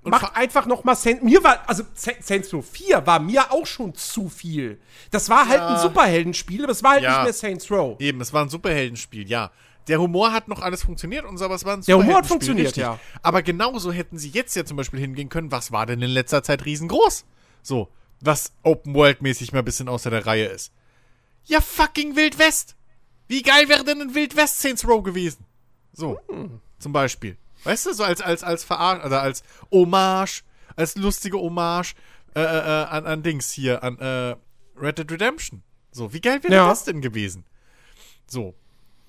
mach 0.02 0.34
einfach 0.34 0.66
noch 0.66 0.84
mal 0.84 0.94
Saint, 0.94 1.22
mir 1.22 1.42
war 1.44 1.68
also 1.68 1.82
Sa- 1.94 2.12
Saints 2.20 2.52
Row 2.54 2.64
4 2.64 3.06
war 3.06 3.20
mir 3.20 3.52
auch 3.52 3.66
schon 3.66 3.94
zu 3.94 4.28
viel. 4.28 4.80
Das 5.10 5.28
war 5.28 5.46
halt 5.48 5.60
ein 5.60 5.78
Superheldenspiel, 5.78 6.62
aber 6.64 6.72
es 6.72 6.82
war 6.82 6.92
halt 6.92 7.02
Ja. 7.02 7.16
nicht 7.18 7.24
mehr 7.24 7.32
Saints 7.32 7.70
Row. 7.70 8.00
Eben, 8.00 8.20
es 8.20 8.32
war 8.32 8.42
ein 8.44 8.48
Superheldenspiel, 8.48 9.28
ja. 9.28 9.50
Der 9.88 10.00
Humor 10.00 10.32
hat 10.32 10.46
noch 10.48 10.60
alles 10.62 10.82
funktioniert 10.84 11.24
und 11.24 11.36
so, 11.38 11.44
aber 11.46 11.54
es 11.54 11.64
war 11.64 11.76
ein 11.76 11.82
Der 11.82 11.96
Humor 11.98 12.16
hat 12.18 12.26
funktioniert, 12.26 12.68
richtig. 12.68 12.82
ja. 12.82 12.98
Aber 13.22 13.42
genauso 13.42 13.92
hätten 13.92 14.18
sie 14.18 14.28
jetzt 14.28 14.54
ja 14.54 14.64
zum 14.64 14.76
Beispiel 14.76 15.00
hingehen 15.00 15.28
können, 15.28 15.50
was 15.50 15.72
war 15.72 15.86
denn 15.86 16.00
in 16.02 16.10
letzter 16.10 16.42
Zeit 16.42 16.64
riesengroß? 16.64 17.24
So, 17.62 17.88
was 18.20 18.52
Open-World-mäßig 18.62 19.52
mal 19.52 19.60
ein 19.60 19.64
bisschen 19.64 19.88
außer 19.88 20.10
der 20.10 20.26
Reihe 20.26 20.46
ist. 20.46 20.72
Ja, 21.44 21.60
fucking 21.60 22.16
Wild 22.16 22.38
West! 22.38 22.76
Wie 23.26 23.42
geil 23.42 23.68
wäre 23.68 23.84
denn 23.84 24.00
ein 24.00 24.14
Wild 24.14 24.36
West 24.36 24.60
Saints 24.60 24.86
Row 24.86 25.02
gewesen? 25.02 25.44
So, 25.92 26.18
zum 26.78 26.92
Beispiel. 26.92 27.36
Weißt 27.64 27.86
du, 27.86 27.92
so 27.92 28.04
als, 28.04 28.20
als, 28.20 28.42
als 28.42 28.64
Verarsch, 28.64 29.04
oder 29.04 29.20
als 29.22 29.42
Hommage, 29.70 30.42
als 30.76 30.96
lustige 30.96 31.38
Hommage 31.38 31.94
äh, 32.34 32.40
äh, 32.40 32.44
äh, 32.44 32.84
an, 32.86 33.06
an 33.06 33.22
Dings 33.22 33.50
hier, 33.52 33.82
an 33.82 33.98
äh, 33.98 34.36
Red 34.76 34.98
Dead 34.98 35.10
Redemption. 35.10 35.62
So, 35.92 36.12
wie 36.12 36.20
geil 36.20 36.42
wäre 36.42 36.54
Ja. 36.54 36.68
das 36.68 36.84
denn 36.84 37.00
gewesen? 37.00 37.44
So. 38.26 38.54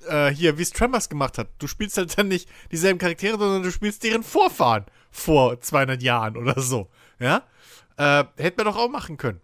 Äh, 0.08 0.30
hier, 0.32 0.58
wie 0.58 0.64
es 0.64 0.72
Tremors 0.72 1.10
gemacht 1.10 1.38
hat. 1.38 1.47
Du 1.60 1.68
spielst 1.68 1.95
halt 1.97 2.18
dann 2.18 2.28
nicht 2.28 2.49
dieselben 2.72 2.97
Charaktere, 2.97 3.38
sondern 3.38 3.62
du 3.62 3.72
spielst 3.72 4.04
deren 4.04 4.24
Vorfahren 4.24 4.86
vor 5.12 5.62
200 5.62 6.02
Jahren 6.02 6.38
oder 6.38 6.60
so. 6.60 6.89
Ja? 7.20 7.43
Äh, 7.97 8.24
hätten 8.38 8.58
wir 8.58 8.66
doch 8.66 8.78
auch 8.78 8.89
machen 8.89 9.18
können. 9.18 9.41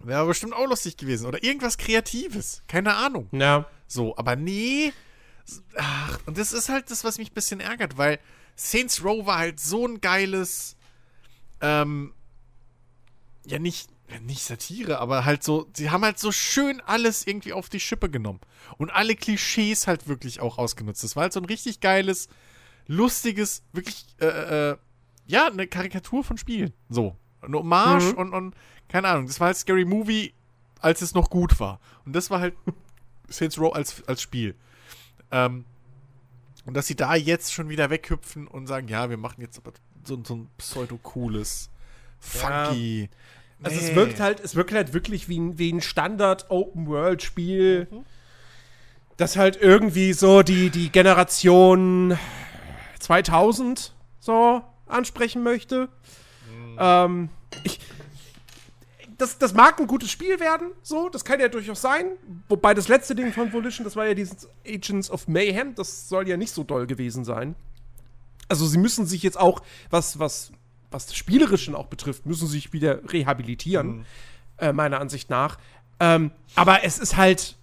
Wäre 0.00 0.26
bestimmt 0.26 0.52
auch 0.52 0.66
lustig 0.66 0.96
gewesen. 0.96 1.26
Oder 1.26 1.42
irgendwas 1.44 1.78
Kreatives. 1.78 2.62
Keine 2.66 2.94
Ahnung. 2.96 3.28
Ja. 3.32 3.66
So, 3.86 4.16
aber 4.16 4.34
nee. 4.36 4.92
Ach, 5.76 6.18
und 6.26 6.38
das 6.38 6.52
ist 6.52 6.68
halt 6.68 6.90
das, 6.90 7.04
was 7.04 7.18
mich 7.18 7.30
ein 7.30 7.34
bisschen 7.34 7.60
ärgert, 7.60 7.96
weil 7.96 8.18
Saints 8.56 9.04
Row 9.04 9.24
war 9.26 9.38
halt 9.38 9.60
so 9.60 9.86
ein 9.86 10.00
geiles, 10.00 10.76
ähm, 11.60 12.12
ja 13.46 13.58
nicht, 13.58 13.88
nicht 14.22 14.42
Satire, 14.42 14.98
aber 14.98 15.24
halt 15.24 15.42
so, 15.42 15.68
sie 15.74 15.90
haben 15.90 16.04
halt 16.04 16.18
so 16.18 16.32
schön 16.32 16.80
alles 16.80 17.26
irgendwie 17.26 17.52
auf 17.52 17.68
die 17.68 17.80
Schippe 17.80 18.10
genommen 18.10 18.40
und 18.78 18.90
alle 18.90 19.14
Klischees 19.14 19.86
halt 19.86 20.08
wirklich 20.08 20.40
auch 20.40 20.58
ausgenutzt. 20.58 21.04
Das 21.04 21.14
war 21.16 21.22
halt 21.24 21.32
so 21.32 21.40
ein 21.40 21.44
richtig 21.46 21.80
geiles, 21.80 22.28
lustiges, 22.86 23.62
wirklich, 23.72 24.06
äh, 24.20 24.70
äh, 24.70 24.76
ja, 25.26 25.46
eine 25.46 25.66
Karikatur 25.66 26.24
von 26.24 26.38
Spielen. 26.38 26.72
So, 26.88 27.16
eine 27.42 27.58
Hommage 27.58 28.12
Mhm. 28.12 28.18
und, 28.18 28.32
und, 28.34 28.54
keine 28.88 29.08
Ahnung, 29.08 29.26
das 29.26 29.40
war 29.40 29.48
halt 29.48 29.56
Scary 29.58 29.84
Movie, 29.84 30.32
als 30.80 31.02
es 31.02 31.14
noch 31.14 31.28
gut 31.30 31.60
war. 31.60 31.80
Und 32.06 32.14
das 32.16 32.30
war 32.30 32.40
halt 32.40 32.54
Saints 33.28 33.58
Row 33.58 33.74
als, 33.74 34.02
als 34.08 34.22
Spiel. 34.22 34.54
Ähm, 35.30 35.64
und 36.66 36.74
dass 36.74 36.86
sie 36.86 36.96
da 36.96 37.14
jetzt 37.14 37.52
schon 37.52 37.68
wieder 37.68 37.88
weghüpfen 37.90 38.46
und 38.46 38.66
sagen, 38.66 38.88
ja, 38.88 39.08
wir 39.10 39.16
machen 39.16 39.40
jetzt 39.40 39.58
aber 39.58 39.72
so, 40.04 40.22
so 40.24 40.34
ein 40.36 40.50
pseudo-cooles, 40.58 41.70
funky. 42.20 43.08
Also 43.62 43.76
es 43.78 43.88
Nee. 43.90 43.96
wirkt 43.96 44.20
halt, 44.20 44.40
es 44.40 44.54
wirkt 44.54 44.72
halt 44.72 44.92
wirklich 44.92 45.28
wie 45.28 45.38
ein, 45.38 45.58
wie 45.58 45.72
ein 45.72 45.80
Standard 45.80 46.50
Open 46.50 46.86
World 46.86 47.22
Spiel. 47.22 47.88
das 49.16 49.36
halt 49.36 49.56
irgendwie 49.60 50.12
so 50.12 50.42
die, 50.44 50.70
die 50.70 50.90
Generation 50.90 52.16
2000 53.00 53.92
so 54.20 54.62
ansprechen 54.86 55.42
möchte. 55.42 55.88
Ähm, 56.78 57.28
ich, 57.64 57.80
das, 59.18 59.36
das 59.36 59.52
mag 59.52 59.78
ein 59.80 59.88
gutes 59.88 60.10
Spiel 60.10 60.38
werden, 60.38 60.70
so, 60.82 61.08
das 61.08 61.24
kann 61.24 61.40
ja 61.40 61.48
durchaus 61.48 61.82
sein. 61.82 62.06
Wobei 62.48 62.72
das 62.72 62.88
letzte 62.88 63.16
Ding 63.16 63.32
von 63.32 63.52
Volition, 63.52 63.84
das 63.84 63.96
war 63.96 64.06
ja 64.06 64.14
dieses 64.14 64.48
Agents 64.66 65.10
of 65.10 65.26
Mayhem, 65.26 65.74
das 65.74 66.08
soll 66.08 66.28
ja 66.28 66.36
nicht 66.36 66.52
so 66.52 66.62
doll 66.62 66.86
gewesen 66.86 67.24
sein. 67.24 67.56
Also 68.48 68.66
sie 68.66 68.78
müssen 68.78 69.06
sich 69.06 69.22
jetzt 69.24 69.38
auch, 69.38 69.60
was, 69.90 70.20
was, 70.20 70.52
was 70.90 71.06
das 71.06 71.16
Spielerischen 71.16 71.74
auch 71.74 71.86
betrifft, 71.86 72.26
müssen 72.26 72.46
sich 72.46 72.72
wieder 72.72 73.00
rehabilitieren, 73.12 74.06
äh, 74.58 74.72
meiner 74.72 75.00
Ansicht 75.00 75.30
nach. 75.30 75.58
Ähm, 76.00 76.30
aber 76.54 76.84
es 76.84 76.98
ist 77.00 77.16
halt, 77.16 77.56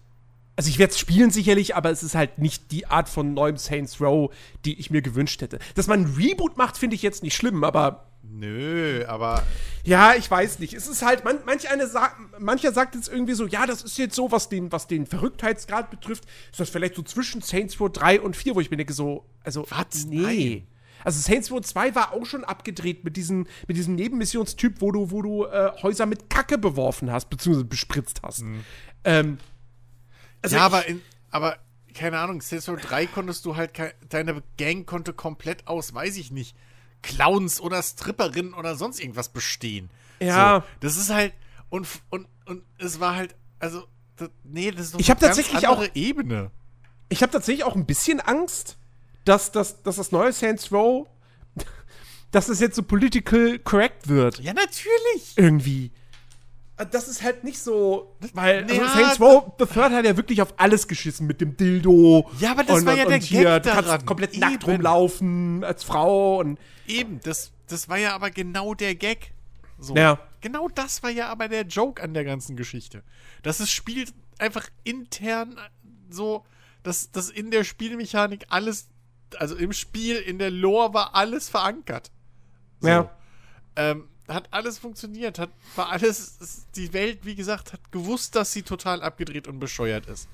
also 0.58 0.70
ich 0.70 0.78
werde 0.78 0.91
es 0.91 0.99
spielen 0.99 1.32
sicherlich, 1.32 1.76
aber 1.76 1.89
es 1.89 2.03
ist 2.03 2.16
halt 2.16 2.38
nicht 2.38 2.72
die 2.72 2.86
Art 2.86 3.08
von 3.08 3.34
neuem 3.34 3.58
Saints 3.58 4.01
Row, 4.01 4.30
die 4.66 4.78
ich 4.78 4.91
mir 4.91 5.01
gewünscht 5.01 5.41
hätte. 5.41 5.60
Dass 5.76 5.88
man 5.88 6.01
ein 6.01 6.14
Reboot 6.18 6.58
macht, 6.58 6.78
finde 6.78 6.95
ich 6.97 7.01
jetzt 7.01 7.24
nicht 7.24 7.36
schlimm, 7.36 7.64
aber 7.64 8.08
Nö, 8.32 9.05
aber 9.07 9.43
ja, 9.84 10.13
ich 10.15 10.30
weiß 10.30 10.59
nicht. 10.59 10.73
Es 10.73 10.88
ist 10.88 11.03
halt, 11.03 11.23
man, 11.23 11.39
manch 11.45 11.69
eine 11.69 11.88
sa 11.88 12.11
mancher 12.39 12.73
sagt 12.73 12.95
jetzt 12.95 13.07
irgendwie 13.07 13.34
so, 13.34 13.45
ja, 13.47 13.65
das 13.65 13.84
ist 13.84 13.97
jetzt 13.97 14.15
so, 14.15 14.32
was 14.32 14.49
den, 14.49 14.71
was 14.71 14.88
den 14.88 15.05
Verrücktheitsgrad 15.05 15.89
betrifft, 15.91 16.26
ist 16.51 16.59
das 16.59 16.69
vielleicht 16.69 16.95
so 16.95 17.03
zwischen 17.03 17.41
Saints 17.41 17.80
Row 17.80 17.89
3 17.91 18.21
und 18.21 18.36
4, 18.36 18.55
wo 18.55 18.59
ich 18.61 18.71
mir 18.71 18.78
denke, 18.78 18.93
so, 18.93 19.26
also, 19.43 19.65
Was? 19.69 20.05
nee. 20.05 20.17
Nein. 20.21 20.67
Also 21.03 21.19
Saints 21.21 21.51
Row 21.51 21.61
2 21.61 21.93
war 21.93 22.13
auch 22.13 22.26
schon 22.26 22.43
abgedreht 22.43 23.03
mit 23.03 23.15
diesem, 23.15 23.45
mit 23.67 23.78
diesem 23.78 23.93
Nebenmissionstyp, 23.93 24.82
wo 24.82 24.91
du, 24.91 25.11
wo 25.11 25.21
du 25.21 25.45
äh, 25.45 25.71
Häuser 25.84 26.07
mit 26.07 26.32
Kacke 26.32 26.57
beworfen 26.57 27.11
hast, 27.11 27.30
beziehungsweise 27.30 27.65
bespritzt 27.65 28.21
hast. 28.23 28.43
Ähm, 29.03 29.38
also 30.41 30.55
ja, 30.55 30.61
ich- 30.61 30.65
aber, 30.65 30.88
in, 30.88 31.01
aber 31.30 31.57
keine 31.93 32.17
Ahnung, 32.17 32.41
Saints 32.41 32.67
Row 32.67 32.76
3 32.82 33.05
konntest 33.05 33.45
du 33.45 33.55
halt, 33.55 33.71
deine 34.09 34.41
Gang 34.57 34.88
konnte 34.88 35.13
komplett 35.13 35.67
aus, 35.67 35.93
weiß 35.93 36.17
ich 36.17 36.32
nicht, 36.32 36.55
Clowns 37.06 37.62
oder 37.62 37.82
Stripperinnen 37.82 38.53
oder 38.53 38.76
sonst 38.76 38.99
irgendwas 38.99 39.30
bestehen. 39.30 39.89
Ja. 40.20 40.62
So, 40.62 40.86
das 40.88 40.97
ist 40.97 41.10
halt, 41.10 41.34
und, 41.70 41.88
und, 42.10 42.28
und 42.45 42.64
es 42.78 42.99
war 42.99 43.16
halt, 43.16 43.36
also, 43.60 43.84
das, 44.18 44.30
nee, 44.43 44.72
das 44.72 44.88
ist 44.88 44.93
doch 44.95 44.99
Ich 44.99 45.10
eine 45.10 45.20
ganz 45.20 45.36
tatsächlich 45.36 45.68
andere 45.68 45.91
Ebene. 45.95 46.51
ich 47.10 47.22
habe 47.22 47.32
tatsächlich 47.32 47.64
auch 47.64 47.76
ein 47.76 47.86
bisschen 47.86 48.20
Angst, 48.20 48.78
dass, 49.24 49.51
dass, 49.51 49.82
dass 49.84 49.97
das 49.97 50.12
neue 50.12 50.32
Saints 50.34 50.72
Row, 50.72 51.08
dass 52.32 52.49
es 52.49 52.60
jetzt 52.60 52.76
so 52.76 52.84
political 52.84 53.60
correct 53.60 54.08
wird. 54.08 54.39
Ja, 54.39 54.53
natürlich. 54.53 55.34
irgendwie. 55.36 55.91
Äh, 56.78 56.86
Das 56.86 57.07
ist 57.07 57.23
halt 57.23 57.43
nicht 57.43 57.59
so, 57.59 58.15
weil 58.34 58.63
also 58.63 58.76
Ja, 58.76 58.89
Saints 58.89 59.19
Row 59.19 59.51
the 59.59 59.65
Third 59.65 59.91
hat 59.91 60.05
ja 60.05 60.17
wirklich 60.17 60.41
auf 60.41 60.53
alles 60.57 60.88
geschissen 60.88 61.28
mit 61.28 61.41
dem 61.41 61.55
Dildo. 61.57 62.30
Ja, 62.39 62.51
aber 62.51 62.63
das 62.63 62.80
und, 62.80 62.86
war 62.86 62.95
ja 62.95 63.03
und 63.05 63.09
der 63.11 63.19
hier, 63.19 63.43
Gag 63.43 63.63
du 63.63 63.69
kannst 63.69 63.89
daran. 63.89 64.05
komplett 64.05 64.32
Eben. 64.34 64.39
nackt 64.41 64.67
rumlaufen 64.67 65.63
als 65.63 65.84
Frau 65.84 66.39
und 66.39 66.59
Eben, 66.88 67.19
das, 67.23 67.51
das 67.67 67.89
war 67.89 67.97
ja 67.97 68.13
aber 68.13 68.30
genau 68.30 68.73
der 68.73 68.95
Gag. 68.95 69.32
So. 69.80 69.95
Ja. 69.95 70.19
Genau 70.41 70.69
das 70.69 71.01
war 71.01 71.09
ja 71.09 71.30
aber 71.30 71.47
der 71.47 71.63
Joke 71.63 72.01
an 72.01 72.13
der 72.13 72.23
ganzen 72.23 72.55
Geschichte. 72.55 73.03
Dass 73.41 73.59
es 73.59 73.71
spielt 73.71 74.13
einfach 74.38 74.67
intern 74.84 75.57
so, 76.09 76.45
dass, 76.84 77.11
dass 77.11 77.30
in 77.30 77.49
der 77.51 77.63
Spielmechanik 77.63 78.45
alles, 78.49 78.88
also 79.38 79.55
im 79.55 79.73
Spiel, 79.73 80.17
in 80.17 80.38
der 80.38 80.51
Lore 80.51 80.93
war 80.93 81.15
alles 81.15 81.49
verankert. 81.49 82.11
So. 82.80 82.88
Ja. 82.88 83.09
Ähm, 83.76 84.07
hat 84.28 84.47
alles 84.51 84.78
funktioniert, 84.80 85.39
hat, 85.39 85.49
war 85.76 85.89
alles, 85.91 86.38
es- 86.39 86.65
die 86.76 86.93
Welt, 86.93 87.19
wie 87.23 87.36
gesagt, 87.36 87.73
hat 87.73 87.91
gewusst, 87.91 88.36
dass 88.36 88.51
sie 88.51 88.63
total 88.63 89.01
abgedreht 89.01 89.47
und 89.47 89.59
bescheuert 89.59 90.07
ist. 90.07 90.28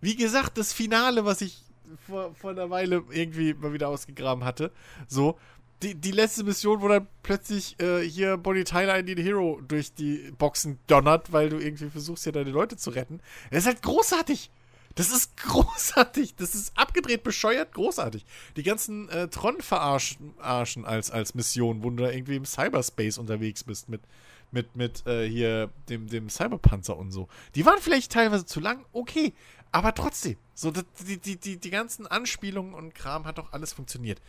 Wie 0.00 0.16
gesagt, 0.16 0.58
das 0.58 0.72
Finale, 0.72 1.24
was 1.24 1.40
ich 1.40 1.62
vor, 2.06 2.34
vor 2.34 2.50
einer 2.50 2.70
Weile 2.70 3.02
irgendwie 3.10 3.54
mal 3.54 3.72
wieder 3.72 3.88
ausgegraben 3.88 4.44
hatte, 4.44 4.72
so, 5.08 5.38
die, 5.82 5.94
die 5.96 6.12
letzte 6.12 6.44
Mission, 6.44 6.80
wo 6.80 6.88
dann 6.88 7.08
plötzlich 7.24 7.78
äh, 7.80 8.00
hier 8.08 8.36
Bonnie 8.36 8.62
Tyler 8.64 8.98
in 8.98 9.06
den 9.06 9.18
Hero 9.18 9.60
durch 9.66 9.92
die 9.92 10.30
Boxen 10.38 10.78
donnert, 10.86 11.32
weil 11.32 11.48
du 11.48 11.58
irgendwie 11.58 11.90
versuchst, 11.90 12.24
ja 12.24 12.30
deine 12.32 12.50
Leute 12.50 12.76
zu 12.76 12.90
retten. 12.90 13.20
Das 13.50 13.60
ist 13.60 13.66
halt 13.66 13.82
großartig. 13.82 14.50
Das 14.94 15.10
ist 15.10 15.36
großartig. 15.42 16.34
Das 16.36 16.54
ist 16.54 16.76
abgedreht, 16.76 17.22
bescheuert, 17.22 17.72
großartig. 17.72 18.24
Die 18.56 18.62
ganzen 18.62 19.08
äh, 19.08 19.28
Tron-Verarschen 19.28 20.34
Arschen 20.38 20.84
als, 20.84 21.10
als 21.10 21.34
Mission, 21.34 21.82
wo 21.82 21.90
du 21.90 22.02
da 22.04 22.10
irgendwie 22.10 22.36
im 22.36 22.44
Cyberspace 22.44 23.18
unterwegs 23.18 23.64
bist 23.64 23.88
mit, 23.88 24.02
mit, 24.50 24.76
mit 24.76 25.06
äh, 25.06 25.28
hier 25.28 25.70
dem, 25.88 26.08
dem 26.08 26.28
Cyberpanzer 26.28 26.96
und 26.96 27.10
so. 27.10 27.28
Die 27.54 27.64
waren 27.64 27.80
vielleicht 27.80 28.12
teilweise 28.12 28.44
zu 28.46 28.60
lang, 28.60 28.84
okay. 28.92 29.32
Aber 29.72 29.94
trotzdem, 29.94 30.36
so 30.54 30.70
die, 30.70 31.18
die, 31.18 31.36
die, 31.36 31.56
die 31.56 31.70
ganzen 31.70 32.06
Anspielungen 32.06 32.74
und 32.74 32.94
Kram 32.94 33.24
hat 33.24 33.38
doch 33.38 33.52
alles 33.52 33.72
funktioniert. 33.72 34.20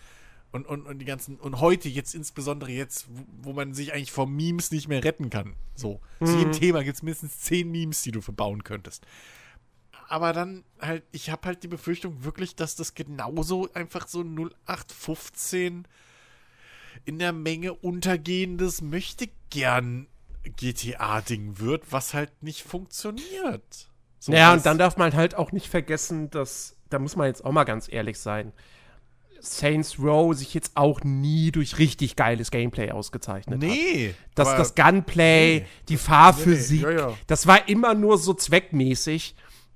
Und, 0.53 0.67
und, 0.67 0.85
und 0.85 0.99
die 0.99 1.05
ganzen, 1.05 1.37
und 1.37 1.59
heute, 1.59 1.89
jetzt 1.89 2.13
insbesondere 2.13 2.71
jetzt, 2.71 3.07
wo, 3.09 3.49
wo 3.49 3.53
man 3.53 3.73
sich 3.73 3.91
eigentlich 3.91 4.11
vor 4.11 4.27
Memes 4.27 4.71
nicht 4.71 4.87
mehr 4.87 5.03
retten 5.03 5.31
kann. 5.31 5.55
So. 5.75 5.99
Zu 6.23 6.37
jedem 6.37 6.51
Thema 6.51 6.83
gibt 6.83 6.95
es 6.95 7.01
mindestens 7.01 7.39
zehn 7.39 7.71
Memes, 7.71 8.03
die 8.03 8.11
du 8.11 8.21
verbauen 8.21 8.63
könntest. 8.63 9.05
Aber 10.07 10.33
dann 10.33 10.63
halt, 10.79 11.03
ich 11.11 11.29
habe 11.29 11.47
halt 11.47 11.63
die 11.63 11.67
Befürchtung 11.67 12.23
wirklich, 12.23 12.55
dass 12.55 12.75
das 12.75 12.93
genauso 12.93 13.71
einfach 13.73 14.07
so 14.07 14.21
0815 14.21 15.87
in 17.05 17.19
der 17.19 17.33
Menge 17.33 17.73
untergehendes 17.73 18.81
möchte 18.81 19.29
gern 19.49 20.07
GTA-Ding 20.43 21.59
wird, 21.59 21.91
was 21.91 22.13
halt 22.13 22.31
nicht 22.41 22.63
funktioniert. 22.63 23.89
So, 24.19 24.31
ja, 24.31 24.53
und 24.53 24.65
dann 24.65 24.77
darf 24.77 24.97
man 24.97 25.13
halt 25.13 25.35
auch 25.35 25.51
nicht 25.51 25.67
vergessen, 25.67 26.29
dass, 26.29 26.77
da 26.89 26.99
muss 26.99 27.15
man 27.15 27.27
jetzt 27.27 27.43
auch 27.43 27.51
mal 27.51 27.65
ganz 27.65 27.91
ehrlich 27.91 28.19
sein, 28.19 28.53
Saints 29.43 29.99
Row 29.99 30.33
sich 30.33 30.53
jetzt 30.53 30.71
auch 30.75 31.01
nie 31.03 31.51
durch 31.51 31.77
richtig 31.77 32.15
geiles 32.15 32.49
Gameplay 32.49 32.91
ausgezeichnet 32.91 33.61
hat. 33.61 33.69
Nee. 33.69 34.15
Das, 34.35 34.55
das 34.55 34.75
Gunplay, 34.75 35.59
nee. 35.59 35.65
die 35.89 35.97
Fahrphysik, 35.97 36.83
Nee, 36.83 36.87
nee, 36.87 36.95
ja, 36.95 37.09
ja. 37.09 37.17
das 37.27 37.45
war 37.45 37.67
immer 37.67 37.93
nur 37.93 38.17
so 38.17 38.33
zweckmäßig. 38.33 39.35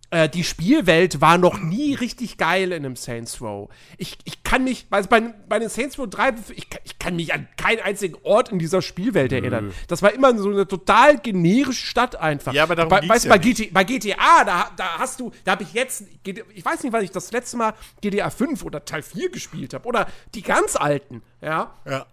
Äh, 0.10 0.30
die 0.30 0.46
Spielwelt 0.46 1.20
war 1.20 1.38
noch 1.38 1.60
nie 1.60 1.94
richtig 1.94 2.38
geil 2.38 2.72
in 2.72 2.86
einem 2.86 2.96
Saints 2.96 3.42
Row. 3.42 3.70
Ich, 3.98 4.18
ich 4.24 4.42
kann 4.42 4.64
mich, 4.64 4.86
also 4.90 5.10
bei, 5.10 5.20
bei 5.50 5.60
den 5.60 5.68
Saints 5.68 6.00
Row 6.00 6.08
3, 6.10 6.34
ich, 6.56 6.70
kann- 6.70 6.82
ich 6.86 6.98
kann 6.98 7.16
mich 7.18 7.34
an 7.34 7.46
keinen 7.58 7.82
einzigen 7.82 8.16
Ort 8.24 8.50
in 8.50 8.58
dieser 8.58 8.82
Spielwelt 8.82 9.34
erinnern. 9.34 9.74
Das 9.90 10.02
war 10.02 10.14
immer 10.14 10.38
so 10.38 10.50
eine 10.50 10.66
total 10.66 11.18
generische 11.18 11.86
Stadt 11.86 12.16
einfach. 12.16 12.54
Ja, 12.54 12.64
aber 12.64 12.76
darum 12.76 12.90
bei, 12.90 13.08
weißt 13.10 13.26
du, 13.26 13.30
ja 13.30 13.36
bei, 13.36 13.40
GT, 13.40 13.74
bei 13.74 13.84
GTA, 13.84 14.46
da, 14.46 14.72
da 14.78 14.98
hast 14.98 15.20
du, 15.20 15.32
da 15.44 15.52
habe 15.52 15.64
ich 15.64 15.74
jetzt, 15.74 16.04
ich 16.24 16.64
weiß 16.64 16.84
nicht, 16.84 16.94
wann 16.94 17.04
ich 17.04 17.12
das 17.12 17.32
letzte 17.34 17.58
Mal 17.58 17.74
GTA 18.00 18.30
5 18.30 18.64
oder 18.64 18.86
Teil 18.86 19.02
4 19.02 19.30
gespielt 19.30 19.74
habe. 19.74 19.86
Oder 19.90 20.08
die 20.34 20.42
ganz 20.42 20.78
alten, 20.78 21.22
ja. 21.42 21.74
Ja. 21.86 22.06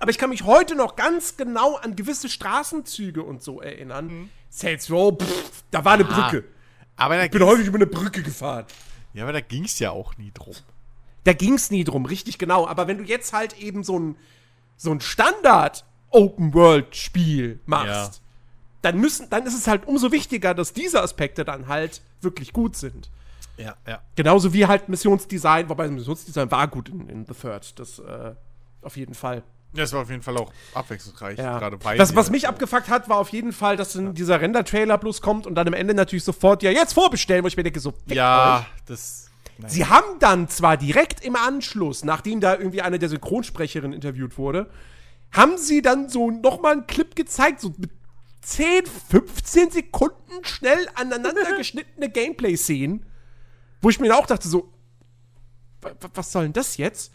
Aber 0.00 0.10
ich 0.10 0.18
kann 0.18 0.28
mich 0.28 0.44
heute 0.44 0.74
noch 0.74 0.96
ganz 0.96 1.38
genau 1.38 1.76
an 1.76 1.96
gewisse 1.96 2.28
Straßenzüge 2.28 3.22
und 3.22 3.42
so 3.42 3.62
erinnern. 3.62 4.28
Saints 4.50 4.90
Row, 4.90 5.16
pff, 5.18 5.62
da 5.70 5.84
war 5.84 5.94
eine 5.94 6.04
Brücke. 6.04 6.44
Aber 6.98 7.16
da 7.16 7.24
Ich 7.24 7.30
bin 7.30 7.42
häufig 7.42 7.66
über 7.66 7.78
eine 7.78 7.86
Brücke 7.86 8.22
gefahren. 8.22 8.66
ja, 9.14 9.22
aber 9.24 9.32
da 9.32 9.40
ging's 9.40 9.78
ja 9.78 9.90
auch 9.92 10.18
nie 10.18 10.30
drum. 10.34 10.54
Da 11.24 11.32
ging's 11.32 11.70
nie 11.70 11.84
drum, 11.84 12.04
richtig 12.06 12.36
genau. 12.38 12.66
Aber 12.66 12.86
wenn 12.88 12.98
du 12.98 13.04
jetzt 13.04 13.32
halt 13.32 13.58
eben 13.58 13.84
so 13.84 13.98
ein, 13.98 14.16
so 14.76 14.90
ein 14.90 15.00
Standard-Open-World-Spiel 15.00 17.60
machst, 17.66 17.88
Ja. 17.88 18.10
dann, 18.82 18.98
müssen, 18.98 19.28
dann 19.30 19.46
ist 19.46 19.56
es 19.56 19.66
halt 19.66 19.86
umso 19.86 20.12
wichtiger, 20.12 20.54
dass 20.54 20.72
diese 20.72 21.02
Aspekte 21.02 21.44
dann 21.44 21.68
halt 21.68 22.00
wirklich 22.20 22.52
gut 22.52 22.76
sind. 22.76 23.10
Ja, 23.56 23.76
ja. 23.86 24.00
Genauso 24.14 24.52
wie 24.52 24.66
halt 24.66 24.88
Missionsdesign, 24.88 25.68
wobei 25.68 25.88
Missionsdesign 25.88 26.50
war 26.50 26.68
gut 26.68 26.88
in, 26.88 27.08
in 27.08 27.26
The 27.26 27.34
Third. 27.34 27.78
Das 27.78 27.98
äh, 27.98 28.32
auf 28.82 28.96
jeden 28.96 29.14
Fall. 29.14 29.42
Das 29.74 29.92
war 29.92 30.02
auf 30.02 30.10
jeden 30.10 30.22
Fall 30.22 30.36
auch 30.38 30.50
abwechslungsreich, 30.74 31.38
Ja. 31.38 31.58
gerade 31.58 31.76
bei 31.76 31.98
Was, 31.98 32.10
dir. 32.10 32.16
was 32.16 32.30
mich 32.30 32.48
abgefuckt 32.48 32.88
hat, 32.88 33.08
war 33.08 33.18
auf 33.18 33.28
jeden 33.30 33.52
Fall, 33.52 33.76
dass 33.76 33.92
dann 33.92 34.14
dieser 34.14 34.40
Render-Trailer 34.40 34.96
bloß 34.98 35.20
kommt 35.20 35.46
und 35.46 35.54
dann 35.56 35.66
am 35.68 35.74
Ende 35.74 35.92
natürlich 35.94 36.24
sofort, 36.24 36.62
ja, 36.62 36.70
jetzt 36.70 36.94
vorbestellen, 36.94 37.44
wo 37.44 37.48
ich 37.48 37.56
mir 37.56 37.62
denke, 37.64 37.80
so, 37.80 37.92
Ja, 38.06 38.60
euch. 38.60 38.82
das. 38.86 39.24
Nein. 39.58 39.70
Sie 39.70 39.84
haben 39.86 40.18
dann 40.20 40.48
zwar 40.48 40.76
direkt 40.76 41.24
im 41.24 41.34
Anschluss, 41.36 42.04
nachdem 42.04 42.40
da 42.40 42.54
irgendwie 42.56 42.80
eine 42.80 42.98
der 42.98 43.08
Synchronsprecherinnen 43.08 43.92
interviewt 43.92 44.38
wurde, 44.38 44.70
haben 45.32 45.58
sie 45.58 45.82
dann 45.82 46.08
so 46.08 46.30
nochmal 46.30 46.72
einen 46.72 46.86
Clip 46.86 47.14
gezeigt, 47.16 47.60
so 47.60 47.74
mit 47.76 47.90
10, 48.40 48.84
15 49.10 49.70
Sekunden 49.72 50.14
schnell 50.44 50.88
aneinander 50.94 51.34
geschnittene 51.58 52.08
Gameplay-Szenen, 52.08 53.04
wo 53.82 53.90
ich 53.90 53.98
mir 54.00 54.16
auch 54.16 54.26
dachte, 54.26 54.48
so, 54.48 54.72
wa- 55.82 55.90
wa- 56.00 56.10
was 56.14 56.32
soll 56.32 56.44
denn 56.44 56.52
das 56.52 56.76
jetzt? 56.76 57.12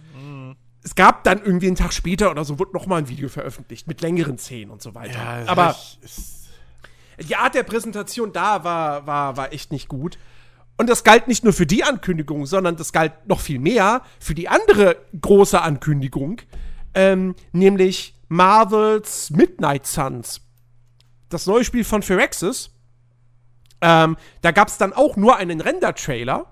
Es 0.84 0.96
gab 0.96 1.24
dann 1.24 1.42
irgendwie 1.44 1.68
einen 1.68 1.76
Tag 1.76 1.94
später 1.94 2.30
oder 2.30 2.44
so, 2.44 2.60
wurde 2.60 2.74
nochmal 2.74 3.00
ein 3.00 3.10
Video 3.10 3.30
veröffentlicht 3.30 3.88
mit 3.88 4.02
längeren 4.02 4.38
Szenen 4.38 4.70
und 4.70 4.82
so 4.82 4.94
weiter. 4.94 5.14
ja, 5.14 5.44
Aber 5.48 5.76
die 7.20 7.36
Art 7.36 7.56
der 7.56 7.64
Präsentation 7.64 8.34
da 8.34 8.64
war, 8.64 9.08
war, 9.08 9.38
war 9.38 9.54
echt 9.54 9.72
nicht 9.72 9.88
gut. 9.88 10.18
Und 10.78 10.90
das 10.90 11.04
galt 11.04 11.28
nicht 11.28 11.44
nur 11.44 11.54
für 11.54 11.66
die 11.66 11.84
Ankündigung, 11.84 12.46
sondern 12.46 12.76
das 12.76 12.92
galt 12.92 13.14
noch 13.28 13.40
viel 13.40 13.60
mehr 13.60 14.02
für 14.20 14.34
die 14.34 14.50
andere 14.50 14.98
große 15.22 15.62
Ankündigung, 15.62 16.42
ähm, 16.96 17.36
nämlich 17.52 18.16
Marvels 18.28 19.30
Midnight 19.30 19.86
Suns. 19.86 20.42
Das 21.30 21.46
neue 21.46 21.64
Spiel 21.64 21.84
von 21.84 22.02
Firaxis. 22.02 22.72
Ähm, 23.82 24.18
da 24.42 24.52
gab 24.52 24.70
es 24.70 24.78
dann 24.78 24.94
auch 24.94 25.16
nur 25.16 25.38
einen 25.38 25.62
Render-Trailer. 25.62 26.48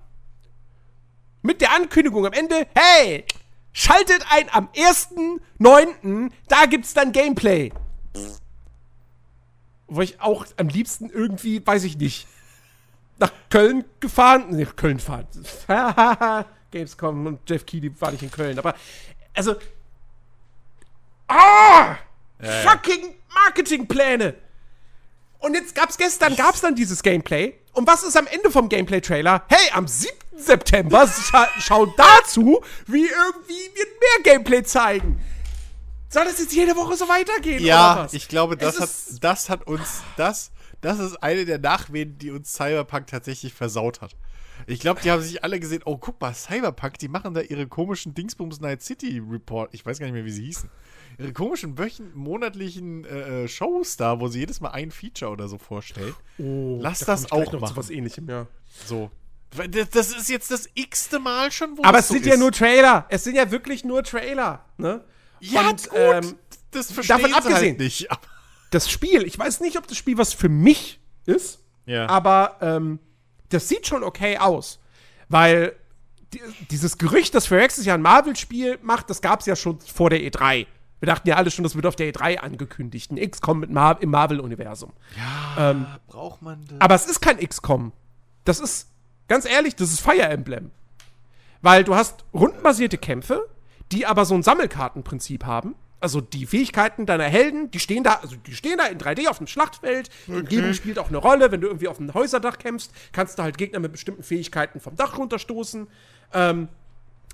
Mit 1.41 1.61
der 1.61 1.73
Ankündigung 1.73 2.25
am 2.25 2.34
Ende, 2.34 2.67
hey, 2.75 3.25
schaltet 3.74 4.26
ein 4.30 4.49
am 4.51 4.69
1.9., 4.69 6.32
da 6.47 6.65
gibt's 6.65 6.93
dann 6.93 7.11
Gameplay. 7.11 7.72
Wo 9.88 10.01
ich 10.01 10.22
auch 10.22 10.45
am 10.57 10.67
liebsten 10.69 11.09
irgendwie, 11.09 11.65
weiß 11.65 11.84
ich 11.84 11.97
nicht, 11.97 12.28
nach 13.19 13.32
Köln 13.49 13.86
gefahren, 13.99 14.45
nee, 14.49 14.65
Köln 14.65 14.99
fahren. 14.99 15.28
Gamescom 16.72 17.26
und 17.26 17.49
Jeff 17.49 17.65
Keighley 17.65 17.91
war 17.99 18.11
nicht 18.11 18.24
in 18.24 18.32
Köln, 18.32 18.57
aber 18.57 18.76
also 19.34 19.55
Ah! 21.28 21.97
Ja, 22.41 22.51
ja. 22.63 22.69
fucking 22.69 23.15
Marketingpläne. 23.34 24.36
Und 25.39 25.53
jetzt 25.55 25.74
gab's 25.76 25.97
gestern, 25.97 26.36
gab's 26.36 26.61
dann 26.61 26.76
dieses 26.76 27.01
Gameplay. 27.01 27.55
Und 27.74 27.88
was 27.88 28.03
ist 28.03 28.17
am 28.17 28.28
Ende 28.28 28.51
vom 28.51 28.69
Gameplay-Trailer? 28.69 29.45
Hey, 29.47 29.72
am 29.74 29.88
7. 29.88 30.13
September 30.41 31.07
scha 31.07 31.47
schau 31.59 31.85
dazu, 31.85 32.61
wie 32.87 33.05
irgendwie 33.05 33.69
wir 33.73 33.85
mehr 33.85 34.33
Gameplay 34.33 34.63
zeigen. 34.63 35.19
Soll 36.09 36.25
das 36.25 36.39
jetzt 36.39 36.53
jede 36.53 36.75
Woche 36.75 36.97
so 36.97 37.07
weitergehen? 37.07 37.63
Ja, 37.63 38.07
ich 38.11 38.27
glaube, 38.27 38.57
das 38.57 38.75
Es 38.75 38.81
hat, 38.81 39.23
das 39.23 39.49
hat 39.49 39.67
uns, 39.67 40.01
das, 40.17 40.51
das 40.81 40.99
ist 40.99 41.23
eine 41.23 41.45
der 41.45 41.57
Nachwehen, 41.57 42.17
die 42.17 42.31
uns 42.31 42.51
Cyberpunk 42.51 43.07
tatsächlich 43.07 43.53
versaut 43.53 44.01
hat. 44.01 44.15
Ich 44.67 44.79
glaube, 44.79 45.01
die 45.01 45.09
haben 45.09 45.21
sich 45.21 45.43
alle 45.43 45.59
gesehen, 45.59 45.81
oh, 45.85 45.97
guck 45.97 46.19
mal, 46.21 46.33
Cyberpunk, 46.33 46.97
die 46.99 47.07
machen 47.07 47.33
da 47.33 47.41
ihre 47.41 47.67
komischen 47.67 48.13
Dingsbums 48.13 48.59
Night 48.59 48.81
City 48.83 49.21
Report. 49.27 49.73
Ich 49.73 49.85
weiß 49.85 49.99
gar 49.99 50.05
nicht 50.05 50.13
mehr, 50.13 50.25
wie 50.25 50.31
sie 50.31 50.45
hießen. 50.45 50.69
Ihre 51.17 51.33
komischen 51.33 51.77
wöchn 51.77 52.11
monatlichen 52.13 53.05
äh, 53.05 53.43
äh, 53.43 53.47
Shows 53.47 53.97
da, 53.97 54.19
wo 54.19 54.27
sie 54.27 54.39
jedes 54.39 54.61
Mal 54.61 54.69
ein 54.69 54.91
Feature 54.91 55.31
oder 55.31 55.47
so 55.47 55.57
vorstellen. 55.57 56.13
Oh, 56.37 56.77
Lass 56.81 56.99
da 56.99 57.07
das 57.07 57.31
auch 57.31 57.51
noch 57.51 57.61
machen. 57.61 57.73
Zu 57.73 57.77
was 57.77 57.89
ähnlichem, 57.89 58.29
ja. 58.29 58.47
So. 58.85 59.11
Das 59.91 60.09
ist 60.11 60.29
jetzt 60.29 60.49
das 60.51 60.69
x-te 60.75 61.19
Mal 61.19 61.51
schon, 61.51 61.77
wo 61.77 61.83
Aber 61.83 61.99
es 61.99 62.07
so 62.07 62.13
sind 62.13 62.25
ist. 62.25 62.31
ja 62.31 62.37
nur 62.37 62.51
Trailer. 62.51 63.05
Es 63.09 63.23
sind 63.25 63.35
ja 63.35 63.51
wirklich 63.51 63.83
nur 63.83 64.03
Trailer, 64.03 64.63
ne? 64.77 65.03
Ja, 65.39 65.69
Und, 65.69 65.89
gut. 65.89 65.99
ähm, 65.99 66.35
das 66.71 66.87
davon 66.87 67.03
sie 67.03 67.33
abgesehen. 67.33 67.55
halt 67.71 67.79
nicht. 67.79 68.07
Das 68.69 68.89
Spiel, 68.89 69.23
ich 69.23 69.37
weiß 69.37 69.59
nicht, 69.59 69.77
ob 69.77 69.85
das 69.87 69.97
Spiel 69.97 70.17
was 70.17 70.31
für 70.31 70.47
mich 70.47 71.01
ist. 71.25 71.59
Ja. 71.85 72.07
Aber 72.07 72.55
ähm, 72.61 72.99
das 73.49 73.67
sieht 73.67 73.85
schon 73.85 74.01
okay 74.01 74.37
aus. 74.37 74.79
Weil 75.27 75.75
die, 76.33 76.39
dieses 76.69 76.97
Gerücht, 76.97 77.35
dass 77.35 77.47
Firaxis 77.47 77.83
ja 77.85 77.95
ein 77.95 78.01
Marvel-Spiel 78.01 78.79
macht, 78.81 79.09
das 79.09 79.19
gab 79.21 79.41
es 79.41 79.45
ja 79.45 79.57
schon 79.57 79.81
vor 79.81 80.09
der 80.09 80.21
E3. 80.21 80.67
Wir 81.01 81.05
dachten 81.05 81.27
ja 81.27 81.35
alle 81.35 81.51
schon, 81.51 81.63
das 81.63 81.75
wird 81.75 81.85
auf 81.85 81.97
der 81.97 82.13
E3 82.13 82.37
angekündigt. 82.37 83.11
Ein 83.11 83.29
XCOM 83.29 83.59
mit 83.59 83.71
Mar 83.71 84.01
im 84.01 84.11
Marvel-Universum. 84.11 84.93
Ähm, 85.57 85.85
Braucht 86.07 86.41
man 86.41 86.63
das? 86.65 86.79
Aber 86.79 86.95
es 86.95 87.05
ist 87.07 87.19
kein 87.19 87.39
XCOM. 87.45 87.91
Das 88.45 88.61
ist, 88.61 88.87
ganz 89.32 89.45
ehrlich, 89.45 89.77
das 89.77 89.93
ist 89.93 90.01
Fire 90.01 90.23
Emblem. 90.23 90.71
Weil 91.61 91.86
du 91.86 91.95
hast 91.95 92.25
rundenbasierte 92.34 92.97
Kämpfe, 92.97 93.47
die 93.93 94.05
aber 94.05 94.25
so 94.25 94.36
ein 94.36 94.43
Sammelkartenprinzip 94.43 95.45
haben. 95.45 95.75
Also 96.01 96.19
die 96.19 96.45
Fähigkeiten 96.45 97.05
deiner 97.05 97.23
Helden, 97.23 97.71
die 97.71 97.79
stehen 97.79 98.03
da, 98.03 98.15
also 98.15 98.36
die 98.36 98.53
stehen 98.53 98.77
da 98.77 98.88
in 98.88 98.97
3D 98.97 99.29
auf 99.29 99.38
dem 99.38 99.47
Schlachtfeld. 99.47 100.09
Die 100.27 100.34
Umgebung 100.34 100.73
spielt 100.73 100.99
auch 100.99 101.07
eine 101.07 101.17
Rolle. 101.17 101.49
Wenn 101.49 101.61
du 101.61 101.67
irgendwie 101.67 101.88
auf 101.88 101.97
einem 101.97 102.13
Häuserdach 102.13 102.57
kämpfst, 102.57 102.91
kannst 103.13 103.39
du 103.39 103.43
halt 103.43 103.57
Gegner 103.57 103.79
mit 103.79 103.93
bestimmten 103.93 104.23
Fähigkeiten 104.23 104.82
vom 104.82 104.97
Dach 104.97 105.17
runterstoßen. 105.17 105.88
Ähm, 106.34 106.67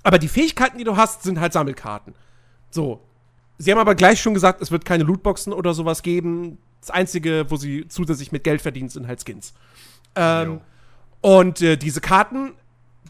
aber 0.04 0.20
die 0.20 0.28
Fähigkeiten, 0.28 0.78
die 0.78 0.84
du 0.84 0.96
hast, 0.96 1.24
sind 1.24 1.40
halt 1.40 1.52
Sammelkarten. 1.52 2.14
So. 2.70 3.00
Sie 3.56 3.72
haben 3.72 3.78
aber 3.78 3.96
gleich 3.96 4.20
schon 4.20 4.34
gesagt, 4.34 4.62
es 4.62 4.70
wird 4.70 4.84
keine 4.84 5.02
Lootboxen 5.02 5.52
oder 5.52 5.74
sowas 5.74 6.04
geben. 6.04 6.58
Das 6.80 6.90
Einzige, 6.90 7.46
wo 7.48 7.56
sie 7.56 7.88
zusätzlich 7.88 8.30
mit 8.30 8.44
Geld 8.44 8.62
verdienen, 8.62 8.88
sind 8.88 9.08
halt 9.08 9.20
Skins. 9.20 9.52
Ähm, 10.14 10.60
und 11.20 11.60
äh, 11.62 11.76
diese 11.76 12.00
Karten, 12.00 12.54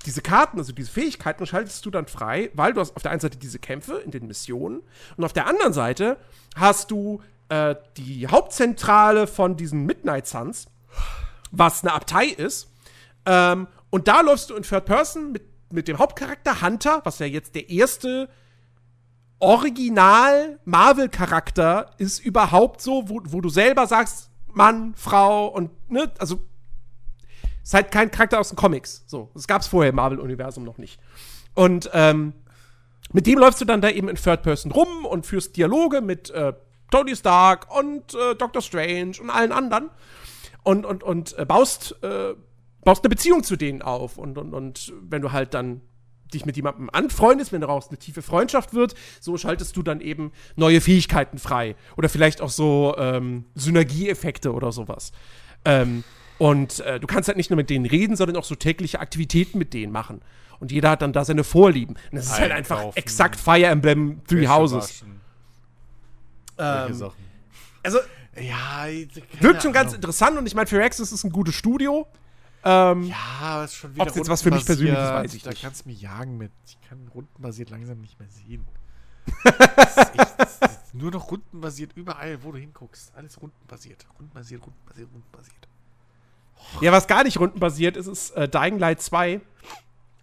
diese 0.07 0.23
Karten, 0.23 0.59
also 0.59 0.73
diese 0.73 0.91
Fähigkeiten, 0.91 1.45
schaltest 1.47 1.85
du 1.85 1.91
dann 1.91 2.07
frei, 2.07 2.51
weil 2.55 2.73
du 2.73 2.81
hast 2.81 2.97
auf 2.97 3.03
der 3.03 3.11
einen 3.11 3.21
Seite 3.21 3.37
diese 3.37 3.59
Kämpfe 3.59 3.97
in 3.97 4.11
den 4.11 4.27
Missionen 4.27 4.83
und 5.17 5.25
auf 5.25 5.33
der 5.33 5.47
anderen 5.47 5.73
Seite 5.73 6.17
hast 6.57 6.91
du 6.91 7.21
äh, 7.49 7.75
die 7.97 8.29
Hauptzentrale 8.29 9.27
von 9.27 9.57
diesen 9.57 9.87
Midnight 9.87 10.27
Suns, 10.27 10.67
was 11.51 11.83
eine 11.83 11.93
Abtei 11.93 12.27
ist. 12.27 12.69
Ähm, 13.27 13.67
und 13.91 14.09
da 14.09 14.21
läufst 14.21 14.51
du 14.51 14.55
in 14.55 14.63
Third 14.63 14.85
Person 14.85 15.33
mit, 15.33 15.43
mit 15.71 15.89
dem 15.89 15.99
Hauptcharakter 15.99 16.63
Hunter, 16.63 17.01
was 17.05 17.19
ja 17.19 17.27
jetzt 17.27 17.55
der 17.55 17.71
erste 17.71 18.29
Original-Marvel-Charakter 19.41 21.93
ist 21.99 22.19
überhaupt 22.19 22.83
so, 22.83 23.09
wo, 23.09 23.21
wo 23.25 23.41
du 23.41 23.49
selber 23.49 23.87
sagst, 23.87 24.31
Mann, 24.53 24.95
Frau 24.97 25.47
und, 25.47 25.71
ne, 25.91 26.11
also 26.19 26.41
ist 27.69 27.75
halt 27.75 27.91
kein 27.91 28.11
Charakter 28.11 28.41
aus 28.41 28.49
den 28.49 28.57
Comics. 28.57 29.05
So, 29.07 29.31
das 29.35 29.47
gab's 29.47 29.67
vorher 29.67 29.91
im 29.91 29.97
Marvel-Universum 29.97 30.65
noch 30.65 30.79
nicht. 30.79 30.99
Und 31.55 31.91
ähm, 31.93 32.33
mit 33.13 33.27
dem 33.27 33.39
läufst 33.39 33.61
du 33.61 33.67
dann 33.67 33.83
da 33.83 33.91
eben 33.91 34.09
in 34.09 34.17
Third 34.17 34.43
Person 34.43 34.73
rum 34.73 35.05
und 35.05 35.27
führst 35.27 35.55
Dialoge 35.55 36.01
mit 36.01 36.31
äh, 36.31 36.55
Tony 36.91 37.15
Stark 37.15 37.67
und 37.77 38.15
äh, 38.15 38.35
Doctor 38.37 38.63
Strange 38.63 39.21
und 39.21 39.29
allen 39.29 39.53
anderen 39.53 39.91
und, 40.63 40.87
und, 40.87 41.03
und 41.03 41.39
äh, 41.39 41.45
baust, 41.45 41.95
äh, 42.03 42.33
baust 42.85 43.05
eine 43.05 43.11
Beziehung 43.11 43.45
zu 43.45 43.57
denen 43.57 43.83
auf. 43.83 44.17
Und, 44.17 44.39
und, 44.39 44.55
und 44.55 44.95
wenn 45.03 45.21
du 45.21 45.33
halt 45.33 45.53
dann 45.53 45.83
dich 46.33 46.47
mit 46.47 46.57
jemandem 46.57 46.89
anfreundest, 46.91 47.53
wenn 47.53 47.61
daraus 47.61 47.89
eine 47.89 47.99
tiefe 47.99 48.23
Freundschaft 48.23 48.73
wird, 48.73 48.95
so 49.21 49.37
schaltest 49.37 49.77
du 49.77 49.83
dann 49.83 50.01
eben 50.01 50.33
neue 50.57 50.81
Fähigkeiten 50.81 51.37
frei. 51.37 51.77
Oder 51.99 52.09
vielleicht 52.09 52.41
auch 52.41 52.49
so 52.49 52.95
ähm, 52.97 53.45
Synergieeffekte 53.55 54.55
oder 54.55 54.73
sowas. 54.73 55.13
Ähm, 55.67 56.03
und 56.39 56.81
äh, 56.81 56.99
du 57.01 57.07
kannst 57.07 57.29
halt 57.29 57.37
nicht 57.37 57.51
nur 57.51 57.57
mit 57.57 57.71
denen 57.71 57.87
reden, 57.87 58.17
sondern 58.17 58.37
auch 58.37 58.45
so 58.45 58.55
tägliche 58.55 59.01
Aktivitäten 59.01 59.59
mit 59.59 59.75
denen 59.75 59.93
machen. 59.93 60.21
Und 60.61 60.73
jeder 60.73 60.91
hat 60.91 61.03
dann 61.03 61.13
da 61.13 61.25
seine 61.25 61.45
Vorlieben. 61.45 61.97
Und 62.11 62.17
das 62.17 62.27
ist 62.27 62.41
halt 62.41 62.53
einfach 62.53 62.97
exakt 62.97 63.39
Fire 63.39 63.67
Emblem 63.67 64.23
Three 64.27 64.49
Houses. 64.49 65.05
Ähm, 66.59 66.95
Sachen. 66.95 67.15
also 67.85 67.99
Ja, 68.37 68.87
wirkt 69.41 69.63
schon 69.63 69.73
ganz 69.73 69.93
interessant 69.93 70.37
und 70.39 70.47
ich 70.47 70.55
meine, 70.55 70.67
Firaxis 70.67 71.13
ist 71.13 71.25
ein 71.25 71.31
gutes 71.31 71.55
Studio. 71.55 72.07
Ähm, 72.65 73.05
Ja, 73.05 73.17
aber 73.41 73.65
es 73.65 73.73
ist 73.73 73.77
schon 73.77 73.95
wieder 73.95 74.03
Ob's 74.05 74.17
jetzt 74.17 74.29
was 74.29 74.43
für 74.43 74.51
mich 74.51 74.67
persönlich 74.67 74.95
ist, 74.95 74.99
weiß 74.99 75.35
ich 75.35 75.43
Da 75.45 75.51
nicht. 75.51 75.63
kannst 75.63 75.85
du 75.85 75.89
mich 75.91 76.01
jagen 76.01 76.37
mit. 76.39 76.51
Ich 76.67 76.81
kann 76.89 77.07
rundenbasiert 77.15 77.71
langsam 77.71 78.01
nicht 78.01 78.19
mehr 78.19 78.29
sehen. 78.29 78.67
das 79.45 79.97
ist 79.97 80.19
echt, 80.19 80.35
das 80.39 80.59
ist 80.61 80.95
nur 80.95 81.13
noch 81.13 81.31
rundenbasiert 81.31 81.93
überall, 81.95 82.43
wo 82.43 82.51
du 82.51 82.59
hinguckst. 82.59 83.13
Alles 83.15 83.41
rundenbasiert. 83.41 84.07
Rundenbasiert, 84.19 84.63
rundenbasiert, 84.63 85.09
rundenbasiert. 85.13 85.69
Ja, 86.81 86.93
was 86.93 87.07
gar 87.07 87.25
nicht 87.25 87.39
rundenbasiert 87.39 87.97
ist, 87.97 88.07
ist 88.07 88.31
äh, 88.33 88.49
Dying 88.49 88.79
Light 88.79 89.01
2. 89.01 89.41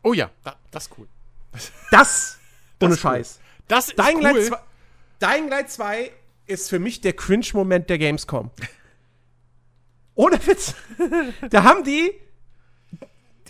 Oh 0.03 0.13
ja, 0.13 0.29
da, 0.43 0.55
das 0.71 0.87
ist 0.87 0.97
cool. 0.97 1.07
Das, 1.91 2.37
ohne 2.81 2.93
ist 2.93 2.97
cool. 2.97 3.11
Scheiß. 3.11 3.39
Das 3.67 3.89
ist 3.89 3.99
Dying, 3.99 4.17
cool. 4.17 4.23
Light 4.23 4.45
2, 4.45 4.57
Dying 5.21 5.49
Light 5.49 5.71
2 5.71 6.11
ist 6.47 6.69
für 6.69 6.79
mich 6.79 7.01
der 7.01 7.13
Cringe-Moment 7.13 7.89
der 7.89 7.97
Gamescom. 7.97 8.51
Ohne 10.15 10.39
Witz. 10.47 10.73
da 11.49 11.63
haben 11.63 11.83
die 11.83 12.13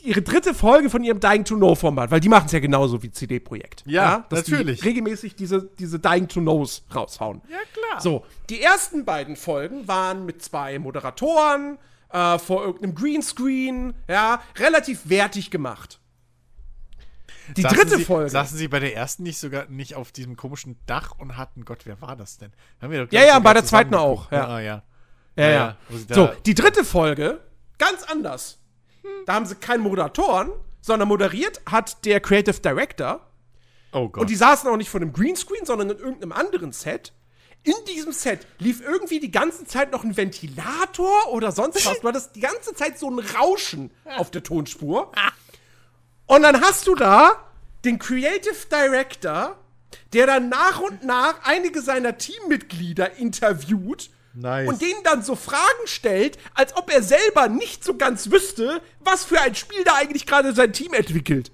ihre 0.02 0.22
dritte 0.22 0.54
Folge 0.54 0.90
von 0.90 1.04
ihrem 1.04 1.20
Dying 1.20 1.44
to 1.46 1.56
Know-Format, 1.56 2.12
weil 2.12 2.20
die 2.20 2.30
machen 2.30 2.46
es 2.46 2.52
ja 2.52 2.60
genauso 2.60 3.02
wie 3.02 3.12
CD-Projekt. 3.12 3.84
Ja, 3.86 4.26
dass 4.30 4.48
natürlich. 4.48 4.80
Die 4.80 4.88
regelmäßig 4.88 5.36
diese, 5.36 5.70
diese 5.80 6.00
Dying 6.00 6.28
to 6.28 6.40
Knows 6.40 6.84
raushauen. 6.94 7.42
Ja, 7.50 7.58
klar. 7.74 8.02
So, 8.02 8.26
die 8.50 8.62
ersten 8.62 9.04
beiden 9.06 9.36
Folgen 9.36 9.88
waren 9.88 10.26
mit 10.26 10.44
zwei 10.44 10.80
Moderatoren 10.80 11.78
äh, 12.12 12.40
vor 12.40 12.64
irgendeinem 12.64 12.96
Greenscreen, 12.96 13.94
ja, 14.08 14.42
relativ 14.58 15.10
wertig 15.10 15.52
gemacht. 15.52 16.00
Die 17.56 17.62
Saßen 17.62 17.78
dritte 17.78 17.98
Sie, 17.98 18.06
Folge. 18.06 18.30
Saßen 18.30 18.58
Sie 18.58 18.68
bei 18.68 18.80
der 18.80 18.96
ersten 18.96 19.24
nicht 19.24 19.38
sogar 19.38 19.66
nicht 19.68 19.96
auf 19.96 20.12
diesem 20.12 20.36
komischen 20.36 20.78
Dach 20.88 21.12
und 21.18 21.38
hatten, 21.38 21.64
Gott, 21.66 21.86
wer 21.86 22.02
war 22.02 22.16
das 22.16 22.38
denn? 22.38 22.52
Haben 22.82 22.92
wir 22.92 23.06
doch, 23.06 23.12
Ja, 23.12 23.24
ja, 23.24 23.40
bei 23.40 23.54
der 23.54 23.66
zweiten 23.66 23.94
auch, 23.96 24.32
ja. 24.32 24.48
Ah, 24.48 24.60
ja. 24.60 24.84
Ja, 25.36 25.44
Ja, 25.44 25.50
ja. 25.50 25.78
ja, 25.90 26.16
So, 26.16 26.30
die 26.46 26.56
dritte 26.56 26.84
Folge, 26.84 27.42
ganz 27.78 28.04
anders. 28.04 28.60
Da 29.26 29.34
haben 29.34 29.46
sie 29.46 29.56
keinen 29.56 29.82
Moderatoren, 29.82 30.52
sondern 30.82 31.08
moderiert 31.08 31.62
hat 31.70 32.04
der 32.06 32.20
Creative 32.20 32.60
Director. 32.60 33.22
Oh 33.92 34.10
Gott. 34.10 34.22
Und 34.22 34.30
die 34.30 34.36
saßen 34.36 34.70
auch 34.70 34.78
nicht 34.78 34.90
vor 34.90 35.02
einem 35.02 35.14
Greenscreen, 35.14 35.66
sondern 35.66 35.92
in 35.92 35.98
irgendeinem 35.98 36.32
anderen 36.32 36.72
Set. 36.72 37.14
In 37.66 37.74
diesem 37.88 38.12
Set 38.14 38.46
lief 38.60 38.80
irgendwie 38.82 39.20
die 39.20 39.32
ganze 39.32 39.66
Zeit 39.66 39.92
noch 39.92 40.04
ein 40.04 40.16
Ventilator 40.16 41.32
oder 41.32 41.52
sonst 41.52 41.84
was. 41.86 42.00
Du 42.00 42.08
hattest 42.08 42.36
die 42.36 42.40
ganze 42.40 42.76
Zeit 42.76 43.00
so 43.00 43.10
ein 43.10 43.20
Rauschen 43.20 43.92
auf 44.18 44.30
der 44.30 44.44
Tonspur. 44.44 45.12
Und 46.28 46.44
dann 46.44 46.62
hast 46.62 46.86
du 46.88 46.96
da 46.96 47.32
den 47.84 47.98
Creative 47.98 48.56
Director, 48.72 49.58
der 50.14 50.28
dann 50.28 50.50
nach 50.50 50.80
und 50.80 51.04
nach 51.04 51.36
einige 51.44 51.82
seiner 51.82 52.18
Teammitglieder 52.18 53.18
interviewt 53.18 54.10
Nice. 54.34 54.68
und 54.68 54.82
denen 54.82 55.02
dann 55.04 55.24
so 55.24 55.36
Fragen 55.36 55.86
stellt, 55.86 56.38
als 56.54 56.76
ob 56.76 56.94
er 56.94 57.02
selber 57.02 57.48
nicht 57.48 57.84
so 57.84 57.96
ganz 57.96 58.30
wüsste, 58.30 58.82
was 59.00 59.24
für 59.24 59.40
ein 59.42 59.56
Spiel 59.56 59.84
da 59.84 59.96
eigentlich 59.96 60.28
gerade 60.28 60.54
sein 60.54 60.74
Team 60.74 60.94
entwickelt. 60.94 61.52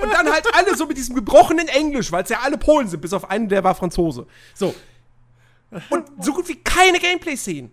Und 0.00 0.12
dann 0.12 0.30
halt 0.30 0.46
alle 0.54 0.76
so 0.76 0.86
mit 0.86 0.96
diesem 0.96 1.14
gebrochenen 1.14 1.68
Englisch, 1.68 2.12
weil 2.12 2.24
es 2.24 2.28
ja 2.28 2.40
alle 2.40 2.58
Polen 2.58 2.88
sind, 2.88 3.00
bis 3.00 3.12
auf 3.12 3.30
einen, 3.30 3.48
der 3.48 3.64
war 3.64 3.74
Franzose. 3.74 4.26
So. 4.54 4.74
Und 5.90 6.06
so 6.20 6.32
gut 6.32 6.48
wie 6.48 6.56
keine 6.56 6.98
Gameplay-Szenen. 6.98 7.70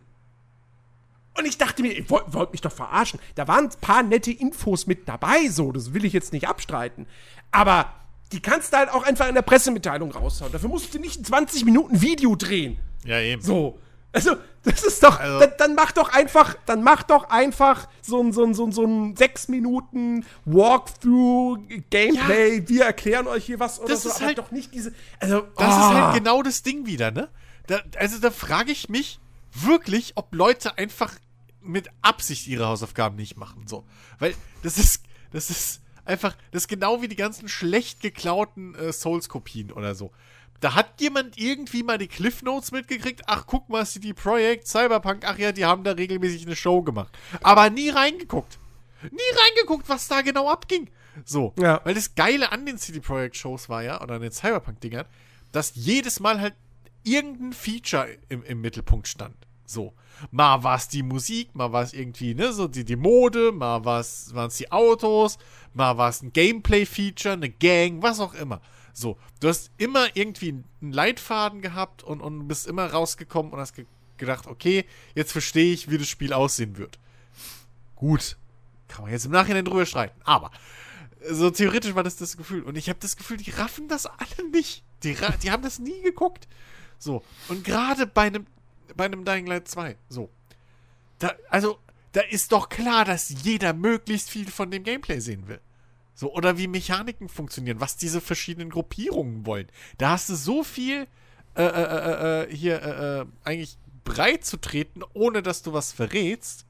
Und 1.38 1.46
ich 1.46 1.58
dachte 1.58 1.82
mir, 1.84 1.94
ihr 1.96 2.10
wollt, 2.10 2.34
wollt 2.34 2.52
mich 2.52 2.62
doch 2.62 2.72
verarschen. 2.72 3.20
Da 3.36 3.48
waren 3.48 3.66
ein 3.66 3.72
paar 3.82 4.02
nette 4.04 4.32
Infos 4.32 4.88
mit 4.88 5.08
dabei, 5.08 5.50
so, 5.50 5.72
das 5.72 5.94
will 5.94 6.04
ich 6.06 6.14
jetzt 6.14 6.34
nicht 6.34 6.48
abstreiten. 6.48 7.06
Aber 7.52 7.94
die 8.32 8.40
kannst 8.42 8.74
du 8.74 8.78
halt 8.78 8.90
auch 8.90 9.04
einfach 9.04 9.28
in 9.28 9.36
der 9.36 9.42
Pressemitteilung 9.44 10.12
raushauen. 10.12 10.52
Dafür 10.52 10.70
musst 10.70 10.94
du 10.94 11.00
nicht 11.00 11.20
ein 11.20 11.26
20 11.26 11.64
Minuten 11.66 12.02
Video 12.02 12.36
drehen. 12.36 12.78
Ja, 13.06 13.20
eben. 13.20 13.42
So. 13.42 13.78
Also, 14.12 14.36
das 14.64 14.84
ist 14.84 15.04
doch, 15.04 15.20
Also- 15.20 15.40
dann, 15.40 15.52
dann 15.60 15.76
mach 15.76 15.92
doch 15.92 16.10
einfach, 16.12 16.56
dann 16.66 16.82
mach 16.84 17.04
doch 17.04 17.30
einfach 17.30 17.88
so 18.02 18.20
ein, 18.22 18.34
so 18.34 18.44
ein, 18.44 18.54
so 18.56 18.66
ein, 18.66 18.72
so 18.72 18.84
ein 18.84 19.16
6 19.16 19.48
Minuten 19.50 20.26
Walkthrough, 20.46 21.60
Gameplay, 21.92 22.68
wir 22.68 22.86
erklären 22.86 23.28
euch 23.28 23.46
hier 23.46 23.60
was 23.60 23.80
oder 23.80 23.90
Das 23.90 24.04
so, 24.04 24.10
ist 24.10 24.22
halt- 24.22 24.38
doch 24.40 24.50
nicht 24.52 24.74
diese, 24.74 24.92
also, 25.20 25.42
Das 25.56 25.68
ah. 25.68 25.90
ist 25.92 26.02
halt 26.02 26.14
genau 26.16 26.42
das 26.42 26.64
Ding 26.64 26.86
wieder, 26.88 27.12
ne? 27.12 27.30
Da, 27.68 27.82
also 27.98 28.20
da 28.20 28.32
frage 28.32 28.72
ich 28.72 28.90
mich 28.90 29.20
wirklich, 29.54 30.14
ob 30.16 30.34
Leute 30.34 30.78
einfach 30.78 31.14
mit 31.62 31.90
Absicht 32.02 32.48
ihre 32.48 32.68
Hausaufgaben 32.68 33.16
nicht 33.16 33.38
machen. 33.38 33.68
So. 33.68 33.86
Weil 34.20 34.34
das 34.64 34.78
ist, 34.78 35.04
das 35.32 35.50
ist 35.50 35.82
einfach, 36.06 36.36
das 36.52 36.64
ist 36.64 36.68
genau 36.68 37.02
wie 37.02 37.08
die 37.08 37.16
ganzen 37.16 37.48
schlecht 37.48 38.02
geklauten 38.02 38.74
äh, 38.76 38.92
Souls-Kopien 38.92 39.72
oder 39.72 39.96
so. 39.96 40.12
Da 40.60 40.74
hat 40.74 41.00
jemand 41.02 41.38
irgendwie 41.38 41.84
mal 41.84 42.00
die 42.00 42.08
Cliff 42.08 42.42
Notes 42.42 42.72
mitgekriegt. 42.72 43.24
Ach, 43.28 43.46
guck 43.46 43.70
mal, 43.70 43.86
CD 43.86 44.14
Projekt, 44.14 44.68
Cyberpunk, 44.68 45.24
ach 45.26 45.38
ja, 45.38 45.52
die 45.52 45.66
haben 45.66 45.84
da 45.84 45.92
regelmäßig 45.92 46.46
eine 46.46 46.56
Show 46.56 46.82
gemacht. 46.82 47.16
Aber 47.44 47.70
nie 47.70 47.90
reingeguckt. 47.90 48.58
Nie 49.04 49.38
reingeguckt, 49.40 49.88
was 49.88 50.08
da 50.08 50.22
genau 50.22 50.50
abging. 50.50 50.90
So. 51.26 51.54
Ja. 51.60 51.82
Weil 51.84 51.94
das 51.94 52.16
Geile 52.16 52.52
an 52.52 52.66
den 52.66 52.80
CD 52.80 53.00
Projekt 53.00 53.38
Shows 53.38 53.70
war 53.70 53.84
ja, 53.84 54.02
oder 54.02 54.16
an 54.16 54.22
den 54.22 54.32
Cyberpunk-Dingern, 54.32 55.06
dass 55.52 55.74
jedes 55.76 56.20
Mal 56.20 56.42
halt 56.42 56.56
irgendein 57.08 57.54
Feature 57.54 58.08
im, 58.30 58.44
im 58.44 58.62
Mittelpunkt 58.62 59.08
stand. 59.08 59.36
So. 59.66 59.94
Mal 60.32 60.64
war 60.64 60.78
es 60.78 60.88
die 60.88 61.04
Musik, 61.04 61.54
mal 61.54 61.72
war 61.72 61.84
es 61.84 61.94
irgendwie, 61.94 62.34
ne, 62.34 62.52
so 62.52 62.68
die, 62.68 62.84
die 62.84 62.96
Mode, 62.96 63.52
mal 63.52 63.86
waren 63.86 64.48
es 64.48 64.58
die 64.58 64.72
Autos, 64.72 65.38
mal 65.74 65.98
war 65.98 66.10
es 66.10 66.24
ein 66.24 66.34
Gameplay-Feature, 66.34 67.34
eine 67.34 67.50
Gang, 67.50 68.02
was 68.02 68.20
auch 68.20 68.34
immer. 68.34 68.62
So, 68.94 69.18
du 69.40 69.48
hast 69.48 69.70
immer 69.78 70.08
irgendwie 70.16 70.64
einen 70.82 70.92
Leitfaden 70.92 71.62
gehabt 71.62 72.02
und, 72.02 72.22
und 72.22 72.48
bist 72.48 72.66
immer 72.66 72.88
rausgekommen 72.88 73.52
und 73.52 73.60
hast 73.60 73.76
ge 73.76 73.86
gedacht, 74.18 74.48
okay, 74.48 74.84
jetzt 75.14 75.32
verstehe 75.32 75.72
ich, 75.72 75.92
wie 75.92 76.00
das 76.00 76.08
Spiel 76.08 76.34
aussehen 76.34 76.78
wird. 76.78 76.98
Gut, 77.96 78.36
kann 78.88 79.04
man 79.04 79.12
jetzt 79.12 79.26
im 79.26 79.32
Nachhinein 79.32 79.64
drüber 79.64 79.86
streiten, 79.86 80.20
aber 80.24 80.50
so 81.30 81.52
theoretisch 81.52 81.94
war 81.94 82.02
das 82.02 82.16
das 82.16 82.38
Gefühl. 82.38 82.64
Und 82.64 82.78
ich 82.78 82.90
habe 82.90 82.98
das 83.00 83.18
Gefühl, 83.18 83.38
die 83.38 83.52
raffen 83.52 83.88
das 83.88 84.08
alle 84.08 84.50
nicht. 84.52 84.84
Die, 85.04 85.16
die 85.44 85.52
haben 85.52 85.62
das 85.62 85.78
nie 85.78 86.02
geguckt. 86.02 86.48
So. 86.98 87.24
Und 87.50 87.64
gerade 87.64 88.08
bei 88.08 88.24
einem 88.24 88.46
bei 88.96 89.06
einem 89.06 89.26
Dying 89.26 89.46
Light 89.46 89.68
2. 89.68 89.96
So. 90.10 90.30
Da, 91.20 91.36
also, 91.50 91.80
da 92.12 92.22
ist 92.22 92.52
doch 92.52 92.70
klar, 92.70 93.06
dass 93.06 93.30
jeder 93.44 93.74
möglichst 93.74 94.30
viel 94.30 94.50
von 94.50 94.72
dem 94.72 94.84
Gameplay 94.84 95.20
sehen 95.20 95.48
will. 95.48 95.62
So, 96.14 96.34
oder 96.34 96.58
wie 96.58 96.68
Mechaniken 96.68 97.30
funktionieren, 97.30 97.80
was 97.80 97.96
diese 97.98 98.22
verschiedenen 98.22 98.70
Gruppierungen 98.70 99.46
wollen. 99.46 99.68
Da 99.98 100.12
hast 100.12 100.30
du 100.30 100.36
so 100.36 100.64
viel 100.64 101.08
äh, 101.56 101.64
äh, 101.64 101.66
äh, 101.66 102.44
äh, 102.44 102.56
hier 102.56 102.82
äh, 102.82 103.20
äh, 103.22 103.26
eigentlich 103.44 103.78
breit 104.04 104.46
zu 104.46 104.58
treten, 104.58 105.02
ohne 105.14 105.44
dass 105.44 105.62
du 105.62 105.74
was 105.74 105.92
verrätst. 105.92 106.66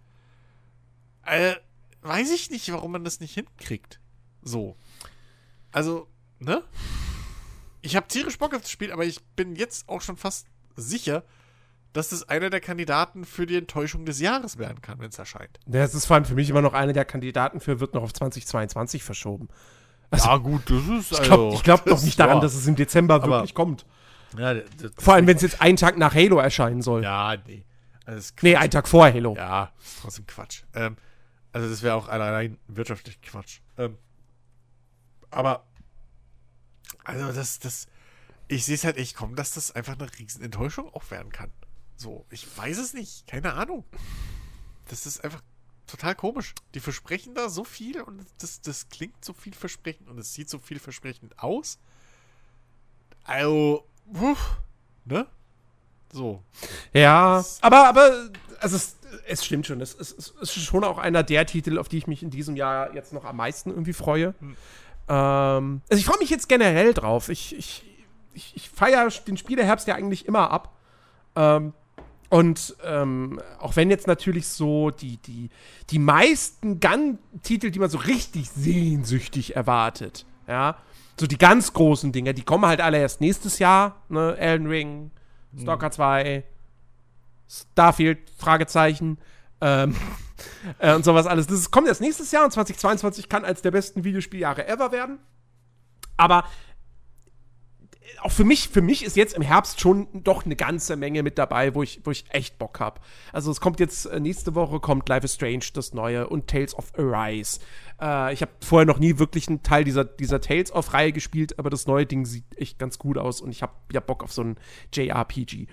Äh, 1.25 1.55
weiß 2.01 2.31
ich 2.31 2.49
nicht, 2.49 2.71
warum 2.71 2.91
man 2.91 3.03
das 3.03 3.19
nicht 3.19 3.33
hinkriegt. 3.35 4.01
So. 4.41 4.75
Also, 5.71 6.07
ne? 6.39 6.63
Ich 7.87 7.95
habe 7.95 8.07
tierisch 8.07 8.37
Bock 8.37 8.53
auf 8.53 8.61
das 8.61 8.69
Spiel, 8.71 8.91
aber 8.91 9.05
ich 9.05 9.23
bin 9.37 9.55
jetzt 9.55 9.87
auch 9.87 10.01
schon 10.01 10.17
fast 10.17 10.45
sicher, 10.75 11.23
dass 11.93 12.09
das 12.09 12.27
einer 12.27 12.49
der 12.49 12.59
Kandidaten 12.59 13.23
für 13.25 13.45
die 13.45 13.55
Enttäuschung 13.55 14.05
des 14.05 14.19
Jahres 14.19 14.57
werden 14.57 14.81
kann, 14.81 14.99
wenn 14.99 15.07
es 15.09 15.17
erscheint. 15.17 15.57
Das 15.65 15.95
ist 15.95 16.05
vor 16.05 16.15
allem 16.15 16.25
für 16.25 16.35
mich 16.35 16.49
immer 16.49 16.61
noch 16.61 16.73
einer 16.73 16.91
der 16.91 17.05
Kandidaten 17.05 17.59
für, 17.61 17.79
wird 17.79 17.93
noch 17.93 18.03
auf 18.03 18.13
2022 18.13 19.03
verschoben. 19.03 19.47
Also, 20.09 20.27
ja, 20.27 20.35
gut, 20.37 20.69
das 20.69 20.83
ist 20.87 21.11
Ich 21.13 21.21
glaube 21.23 21.59
glaub 21.63 21.85
noch 21.85 22.01
nicht 22.03 22.19
daran, 22.19 22.41
dass 22.41 22.55
es 22.55 22.67
im 22.67 22.75
Dezember 22.75 23.15
Aber- 23.15 23.27
wirklich 23.37 23.53
kommt. 23.55 23.85
Ja, 24.37 24.53
das, 24.53 24.65
das, 24.81 24.91
Vor 25.03 25.13
allem, 25.13 25.25
wenn 25.25 25.37
es 25.37 25.41
jetzt 25.41 25.61
einen 25.61 25.77
Tag 25.77 25.97
nach 25.97 26.13
Halo 26.13 26.37
erscheinen 26.39 26.81
soll. 26.81 27.03
ja 27.03 27.35
nee. 27.47 27.63
Also, 28.05 28.33
Nee, 28.41 28.57
einen 28.57 28.71
Tag 28.71 28.87
vor 28.89 29.05
Halo. 29.05 29.35
Ja, 29.35 29.71
ist 29.79 29.99
trotzdem 30.01 30.27
Quatsch. 30.27 30.63
Ähm, 30.75 30.97
also 31.53 31.69
das 31.69 31.81
wäre 31.83 31.95
auch 31.95 32.09
allein 32.09 32.57
wirtschaftlich 32.67 33.21
Quatsch. 33.21 33.59
Ähm, 33.77 33.97
aber 35.31 35.63
also 37.03 37.31
das, 37.31 37.59
das, 37.59 37.87
ich 38.47 38.65
sehe 38.65 38.75
es 38.75 38.83
halt 38.83 38.97
echt 38.97 39.15
kommen, 39.15 39.35
dass 39.35 39.53
das 39.53 39.71
einfach 39.71 39.97
eine 39.97 40.09
riesen 40.17 40.41
Enttäuschung 40.41 40.93
auch 40.93 41.09
werden 41.11 41.31
kann. 41.31 41.51
So, 41.95 42.25
ich 42.29 42.45
weiß 42.57 42.77
es 42.77 42.93
nicht, 42.93 43.27
keine 43.27 43.53
Ahnung. 43.53 43.83
Das 44.89 45.05
ist 45.05 45.23
einfach 45.23 45.41
total 45.87 46.15
komisch. 46.15 46.53
Die 46.73 46.79
versprechen 46.79 47.33
da 47.33 47.49
so 47.49 47.63
viel 47.63 48.01
und 48.01 48.25
das, 48.39 48.61
das 48.61 48.89
klingt 48.89 49.23
so 49.23 49.33
vielversprechend 49.33 50.09
und 50.09 50.17
es 50.19 50.33
sieht 50.33 50.49
so 50.49 50.59
vielversprechend 50.59 51.39
aus. 51.39 51.79
Also, 53.23 53.85
uff, 54.13 54.57
ne? 55.05 55.27
So. 56.13 56.41
Ja, 56.93 57.43
aber, 57.61 57.87
aber 57.87 58.29
also 58.59 58.75
es, 58.77 58.97
es 59.25 59.45
stimmt 59.45 59.67
schon. 59.67 59.81
Es, 59.81 59.93
es, 59.93 60.11
es 60.11 60.33
ist 60.39 60.63
schon 60.63 60.83
auch 60.83 60.97
einer 60.97 61.23
der 61.23 61.45
Titel, 61.45 61.77
auf 61.77 61.89
die 61.89 61.97
ich 61.97 62.07
mich 62.07 62.23
in 62.23 62.29
diesem 62.29 62.55
Jahr 62.55 62.93
jetzt 62.93 63.13
noch 63.13 63.25
am 63.25 63.37
meisten 63.37 63.69
irgendwie 63.69 63.93
freue. 63.93 64.33
Ähm, 65.07 65.81
also 65.89 65.99
ich 65.99 66.05
freue 66.05 66.19
mich 66.19 66.29
jetzt 66.29 66.49
generell 66.49 66.93
drauf. 66.93 67.29
Ich, 67.29 67.55
ich, 67.57 67.83
ich, 68.33 68.53
ich 68.55 68.69
feiere 68.69 69.09
den 69.27 69.37
Spieleherbst 69.37 69.87
ja 69.87 69.95
eigentlich 69.95 70.25
immer 70.25 70.51
ab. 70.51 70.73
Ähm, 71.35 71.73
und 72.29 72.75
ähm, 72.83 73.41
auch 73.59 73.75
wenn 73.75 73.89
jetzt 73.89 74.07
natürlich 74.07 74.47
so 74.47 74.91
die, 74.91 75.17
die, 75.17 75.49
die 75.89 75.99
meisten 75.99 76.79
Gun-Titel, 76.79 77.71
die 77.71 77.79
man 77.79 77.89
so 77.89 77.99
richtig 77.99 78.49
sehnsüchtig 78.49 79.55
erwartet, 79.55 80.25
ja, 80.45 80.77
so 81.19 81.25
die 81.25 81.37
ganz 81.37 81.71
großen 81.71 82.11
Dinger, 82.11 82.33
die 82.33 82.43
kommen 82.43 82.65
halt 82.65 82.81
alle 82.81 82.99
erst 82.99 83.21
nächstes 83.21 83.59
Jahr, 83.59 83.95
ne, 84.09 84.35
Elden 84.37 84.67
Ring, 84.67 85.11
Stalker 85.59 85.89
2, 85.89 86.43
Starfield, 87.47 88.19
Fragezeichen, 88.37 89.17
ähm, 89.61 89.95
äh, 90.79 90.93
und 90.93 91.05
sowas 91.05 91.25
alles. 91.25 91.47
Das 91.47 91.71
kommt 91.71 91.87
erst 91.87 92.01
nächstes 92.01 92.31
Jahr 92.31 92.45
und 92.45 92.51
2022 92.51 93.29
kann 93.29 93.45
als 93.45 93.61
der 93.61 93.71
besten 93.71 94.03
Videospieljahre 94.03 94.67
ever 94.67 94.91
werden. 94.91 95.19
Aber 96.17 96.45
auch 98.21 98.31
für 98.31 98.43
mich, 98.43 98.69
für 98.69 98.81
mich 98.81 99.03
ist 99.03 99.15
jetzt 99.15 99.35
im 99.35 99.41
Herbst 99.41 99.79
schon 99.79 100.07
doch 100.13 100.45
eine 100.45 100.55
ganze 100.55 100.95
Menge 100.95 101.23
mit 101.23 101.37
dabei, 101.37 101.75
wo 101.75 101.83
ich, 101.83 102.01
wo 102.03 102.11
ich 102.11 102.25
echt 102.29 102.57
Bock 102.57 102.79
habe. 102.79 102.99
Also 103.31 103.51
es 103.51 103.61
kommt 103.61 103.79
jetzt, 103.79 104.05
äh, 104.05 104.19
nächste 104.19 104.55
Woche 104.55 104.79
kommt 104.79 105.07
Life 105.09 105.25
is 105.25 105.35
Strange, 105.35 105.65
das 105.73 105.93
neue, 105.93 106.27
und 106.27 106.47
Tales 106.47 106.75
of 106.75 106.91
Arise. 106.97 107.59
Äh, 108.01 108.33
ich 108.33 108.41
habe 108.41 108.51
vorher 108.61 108.85
noch 108.85 108.99
nie 108.99 109.19
wirklich 109.19 109.47
einen 109.47 109.63
Teil 109.63 109.83
dieser, 109.83 110.05
dieser 110.05 110.41
Tales 110.41 110.71
of 110.71 110.93
Reihe 110.93 111.11
gespielt, 111.11 111.59
aber 111.59 111.69
das 111.69 111.87
neue 111.87 112.05
Ding 112.05 112.25
sieht 112.25 112.45
echt 112.57 112.79
ganz 112.79 112.97
gut 112.97 113.17
aus 113.17 113.41
und 113.41 113.51
ich 113.51 113.61
habe 113.61 113.73
ja 113.91 113.99
Bock 113.99 114.23
auf 114.23 114.33
so 114.33 114.43
ein 114.43 114.57
JRPG. 114.93 115.67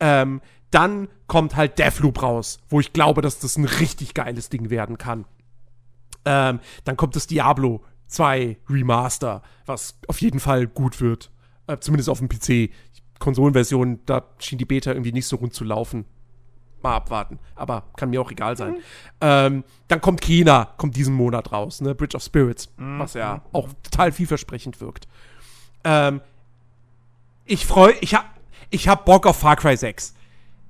Ähm, 0.00 0.40
dann 0.70 1.08
kommt 1.26 1.56
halt 1.56 1.78
Deathloop 1.78 2.22
raus, 2.22 2.58
wo 2.68 2.80
ich 2.80 2.92
glaube, 2.92 3.22
dass 3.22 3.38
das 3.38 3.56
ein 3.56 3.64
richtig 3.64 4.14
geiles 4.14 4.48
Ding 4.48 4.70
werden 4.70 4.98
kann. 4.98 5.24
Ähm, 6.24 6.60
dann 6.84 6.96
kommt 6.96 7.16
das 7.16 7.26
Diablo 7.26 7.82
2 8.08 8.58
Remaster, 8.68 9.42
was 9.64 9.98
auf 10.08 10.20
jeden 10.20 10.40
Fall 10.40 10.66
gut 10.66 11.00
wird. 11.00 11.30
Äh, 11.66 11.78
zumindest 11.78 12.08
auf 12.08 12.18
dem 12.18 12.28
PC. 12.28 12.70
Konsolenversion, 13.18 14.00
da 14.04 14.24
schien 14.38 14.58
die 14.58 14.66
Beta 14.66 14.90
irgendwie 14.90 15.12
nicht 15.12 15.26
so 15.26 15.36
rund 15.36 15.54
zu 15.54 15.64
laufen. 15.64 16.04
Mal 16.82 16.96
abwarten. 16.96 17.38
Aber 17.54 17.84
kann 17.96 18.10
mir 18.10 18.20
auch 18.20 18.30
egal 18.30 18.56
sein. 18.56 18.76
Ähm, 19.20 19.64
dann 19.88 20.00
kommt 20.02 20.20
China, 20.20 20.74
kommt 20.76 20.96
diesen 20.96 21.14
Monat 21.14 21.50
raus, 21.50 21.80
ne? 21.80 21.94
Bridge 21.94 22.14
of 22.14 22.22
Spirits, 22.22 22.70
was 22.76 23.14
ja 23.14 23.42
auch 23.52 23.68
total 23.82 24.12
vielversprechend 24.12 24.80
wirkt. 24.82 25.08
Ähm, 25.84 26.20
ich 27.46 27.64
freue, 27.64 27.94
ich 28.00 28.14
hab, 28.14 28.26
ich 28.70 28.88
hab 28.88 29.06
Bock 29.06 29.26
auf 29.26 29.38
Far 29.38 29.56
Cry 29.56 29.76
6. 29.76 30.14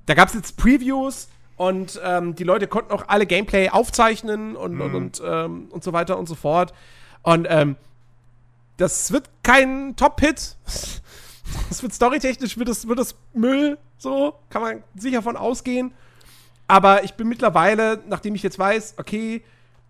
Da 0.07 0.13
gab 0.13 0.29
es 0.29 0.33
jetzt 0.33 0.57
Previews 0.57 1.27
und 1.57 1.99
ähm, 2.03 2.33
die 2.33 2.43
Leute 2.43 2.67
konnten 2.67 2.91
auch 2.91 3.07
alle 3.07 3.25
Gameplay 3.25 3.69
aufzeichnen 3.69 4.55
und, 4.55 4.79
und, 4.79 4.95
und, 4.95 5.21
ähm, 5.23 5.67
und 5.69 5.83
so 5.83 5.93
weiter 5.93 6.17
und 6.17 6.27
so 6.27 6.35
fort. 6.35 6.73
Und 7.23 7.45
ähm, 7.49 7.75
das 8.77 9.11
wird 9.11 9.29
kein 9.43 9.95
Top-Hit. 9.95 10.55
Das 11.69 11.81
wird 11.81 11.93
storytechnisch, 11.93 12.57
wird 12.57 12.67
es, 12.67 12.89
wird 12.89 12.99
es 12.99 13.15
Müll, 13.33 13.77
so, 13.97 14.33
kann 14.49 14.61
man 14.61 14.83
sicher 14.95 15.21
von 15.21 15.37
ausgehen. 15.37 15.93
Aber 16.67 17.05
ich 17.05 17.13
bin 17.13 17.29
mittlerweile, 17.29 18.03
nachdem 18.09 18.35
ich 18.35 18.43
jetzt 18.43 18.59
weiß, 18.59 18.95
okay, 18.97 19.41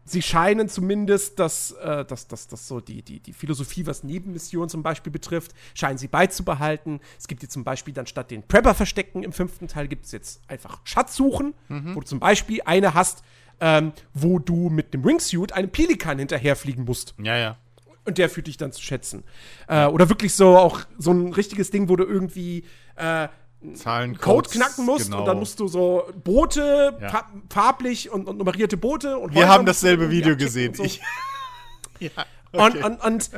sie 0.08 0.22
scheinen 0.22 0.70
zumindest, 0.70 1.39
dass, 1.39 1.72
äh, 1.72 2.05
dass, 2.05 2.28
dass, 2.28 2.47
dass 2.47 2.68
so 2.68 2.80
die, 2.80 3.01
die, 3.01 3.20
die 3.20 3.34
Philosophie, 3.34 3.86
was 3.86 4.03
Nebenmissionen 4.03 4.70
zum 4.70 4.84
Beispiel 4.84 5.12
betrifft, 5.12 5.53
scheinen 5.74 5.97
sie 5.97 6.08
beizubehalten. 6.08 6.99
Es 7.18 7.28
gibt 7.28 7.43
jetzt 7.43 7.53
zum 7.53 7.64
Beispiel 7.64 7.93
dann 7.93 8.08
statt 8.08 8.32
den 8.32 8.43
Prepper-Verstecken 8.43 9.24
im 9.24 9.34
fünften 9.34 9.68
Teil 9.68 9.88
gibt 9.88 10.05
es 10.05 10.12
jetzt 10.12 10.41
einfach 10.47 10.80
Schatzsuchen, 10.84 11.53
wo 11.70 11.99
du 11.99 12.05
zum 12.05 12.20
Beispiel 12.20 12.62
eine 12.66 12.93
hast, 12.93 13.24
ähm, 13.60 13.93
wo 14.14 14.39
du 14.39 14.70
mit 14.70 14.93
dem 14.93 15.03
Wingsuit 15.03 15.53
einem 15.53 15.70
Pelikan 15.70 16.20
hinterherfliegen 16.20 16.86
musst. 16.86 17.16
Ja, 17.22 17.38
ja. 17.38 17.58
Und 18.05 18.18
der 18.18 18.30
fühlt 18.30 18.47
dich 18.47 18.58
dann 18.58 18.72
zu 18.72 18.82
schätzen. 18.82 19.24
Äh, 19.68 19.88
oder 19.88 20.10
wirklich 20.10 20.34
so 20.34 20.58
auch 20.58 20.82
so 20.97 21.12
ein 21.12 21.34
richtiges 21.34 21.72
Ding, 21.72 21.89
wo 21.89 21.95
du 21.95 22.05
irgendwie 22.05 22.64
äh, 22.95 23.28
Zahlen, 23.76 24.18
Code 24.18 24.49
knacken 24.49 24.86
musst 24.86 25.05
genau. 25.05 25.20
und 25.20 25.26
dann 25.26 25.39
musst 25.39 25.59
du 25.59 25.68
so 25.68 26.03
Boote, 26.24 26.97
Ja. 27.01 27.09
fa 27.09 27.32
farblich 27.49 28.09
und, 28.11 28.28
und 28.28 28.38
nummerierte 28.38 28.78
Boote 28.78 29.18
und 29.18 29.34
Wir 29.34 29.47
haben 29.47 29.65
dasselbe 29.65 30.09
Video 30.09 30.36
gesehen. 30.38 30.70
und 30.70 30.78
so. 30.78 30.84
Ich, 30.84 31.01
ja, 31.99 32.09
Und, 32.51 32.76
okay. 32.78 32.84
und, 32.84 33.03
und, 33.03 33.30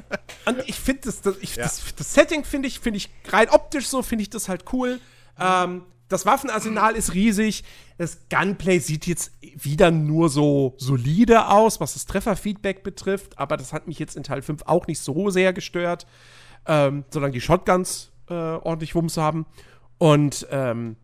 und 0.45 0.57
ich 0.69 0.79
finde 0.79 1.01
das, 1.05 1.21
das, 1.21 1.35
ich, 1.41 1.55
Ja. 1.55 1.63
das, 1.63 1.83
das 1.95 2.13
Setting 2.13 2.43
finde 2.43 2.67
ich, 2.67 2.79
finde 2.79 2.97
ich 2.97 3.09
rein 3.27 3.49
optisch 3.49 3.87
so, 3.87 4.01
finde 4.01 4.23
ich 4.23 4.29
das 4.29 4.49
halt 4.49 4.65
cool. 4.73 4.99
Ähm, 5.39 5.83
das 6.09 6.25
Waffenarsenal 6.25 6.95
ist 6.95 7.13
riesig. 7.13 7.63
Das 7.97 8.17
Gunplay 8.29 8.79
sieht 8.79 9.05
jetzt 9.05 9.31
wieder 9.41 9.91
nur 9.91 10.29
so 10.29 10.73
solide 10.77 11.47
aus, 11.47 11.79
was 11.79 11.93
das 11.93 12.05
Trefferfeedback 12.07 12.81
betrifft. 12.83 13.37
Aber 13.37 13.57
das 13.57 13.73
hat 13.73 13.87
mich 13.87 13.99
jetzt 13.99 14.15
in 14.17 14.23
Teil 14.23 14.41
5 14.41 14.63
auch 14.65 14.87
nicht 14.87 14.99
so 14.99 15.29
sehr 15.29 15.53
gestört. 15.53 16.07
Ähm, 16.65 17.05
solange 17.11 17.33
die 17.33 17.41
Shotguns 17.41 18.11
äh, 18.29 18.33
ordentlich 18.33 18.95
Wumms 18.95 19.17
haben. 19.17 19.45
Und 19.99 20.47
ähm, 20.49 20.95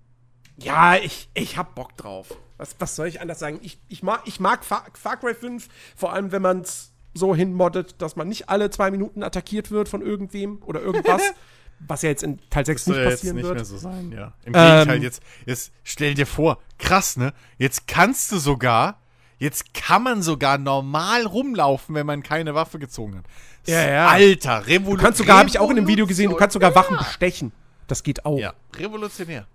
ja, 0.57 0.95
ich, 0.95 1.29
ich 1.35 1.57
hab 1.57 1.75
Bock 1.75 1.95
drauf. 1.97 2.33
Was, 2.57 2.75
was 2.79 2.95
soll 2.95 3.07
ich 3.07 3.21
anders 3.21 3.39
sagen? 3.39 3.59
Ich, 3.61 3.77
ich 3.89 4.01
mag, 4.01 4.21
ich 4.25 4.39
mag 4.39 4.65
Far, 4.65 4.85
Far 4.93 5.17
Cry 5.17 5.35
5, 5.35 5.67
vor 5.95 6.13
allem 6.13 6.31
wenn 6.31 6.41
man 6.41 6.61
es 6.61 6.93
so 7.13 7.35
hinmoddet, 7.35 8.01
dass 8.01 8.15
man 8.15 8.27
nicht 8.27 8.49
alle 8.49 8.69
zwei 8.69 8.89
Minuten 8.91 9.21
attackiert 9.21 9.69
wird 9.69 9.89
von 9.89 10.01
irgendwem 10.01 10.63
oder 10.63 10.81
irgendwas. 10.81 11.21
was 11.79 12.01
ja 12.01 12.09
jetzt 12.09 12.23
in 12.23 12.39
Teil 12.49 12.65
6 12.65 12.85
soll 12.85 12.93
nicht 12.95 13.03
ja 13.03 13.09
jetzt 13.09 13.19
passieren 13.19 13.35
nicht 13.35 13.45
wird. 13.45 13.55
mehr 13.55 13.65
so 13.65 13.77
sein, 13.77 14.11
ja. 14.11 14.33
Im 14.45 14.53
Ähm, 14.55 14.77
Gegenteil, 14.79 15.03
jetzt, 15.03 15.21
jetzt 15.45 15.71
stell 15.83 16.13
dir 16.13 16.25
vor, 16.25 16.59
krass, 16.77 17.17
ne? 17.17 17.33
Jetzt 17.57 17.87
kannst 17.87 18.31
du 18.31 18.37
sogar, 18.37 19.01
jetzt 19.39 19.73
kann 19.73 20.03
man 20.03 20.21
sogar 20.21 20.57
normal 20.57 21.25
rumlaufen, 21.25 21.93
wenn 21.95 22.05
man 22.05 22.23
keine 22.23 22.55
Waffe 22.55 22.79
gezogen 22.79 23.17
hat. 23.17 23.25
Ja, 23.67 23.87
ja. 23.89 24.07
Alter, 24.07 24.67
Revolution. 24.67 24.97
Du 24.97 25.03
kannst 25.03 25.17
sogar, 25.17 25.37
habe 25.39 25.49
ich 25.49 25.59
auch 25.59 25.69
in 25.69 25.75
dem 25.75 25.87
Video 25.87 26.07
gesehen, 26.07 26.29
du 26.31 26.37
kannst 26.37 26.53
sogar 26.53 26.73
Wachen 26.75 26.97
bestechen. 26.97 27.51
Das 27.87 28.03
geht 28.03 28.25
auch. 28.25 28.37
Ja, 28.39 28.53
revolutionär. 28.75 29.47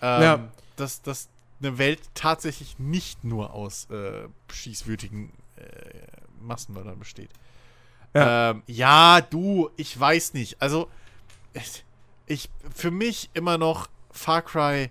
Ähm, 0.00 0.22
Ja. 0.22 0.48
Dass, 0.76 1.02
dass 1.02 1.28
eine 1.60 1.76
Welt 1.78 2.00
tatsächlich 2.14 2.78
nicht 2.78 3.24
nur 3.24 3.52
aus 3.52 3.90
äh, 3.90 4.28
schießwütigen 4.52 5.32
äh, 5.56 5.62
Massenmördern 6.40 6.98
besteht. 6.98 7.30
Ja. 8.14 8.50
Ähm, 8.50 8.62
ja, 8.66 9.20
du, 9.20 9.70
ich 9.76 9.98
weiß 9.98 10.34
nicht. 10.34 10.62
Also, 10.62 10.88
ich, 11.52 11.84
ich, 12.26 12.50
für 12.74 12.90
mich 12.90 13.30
immer 13.34 13.58
noch 13.58 13.88
Far 14.10 14.42
Cry, 14.42 14.90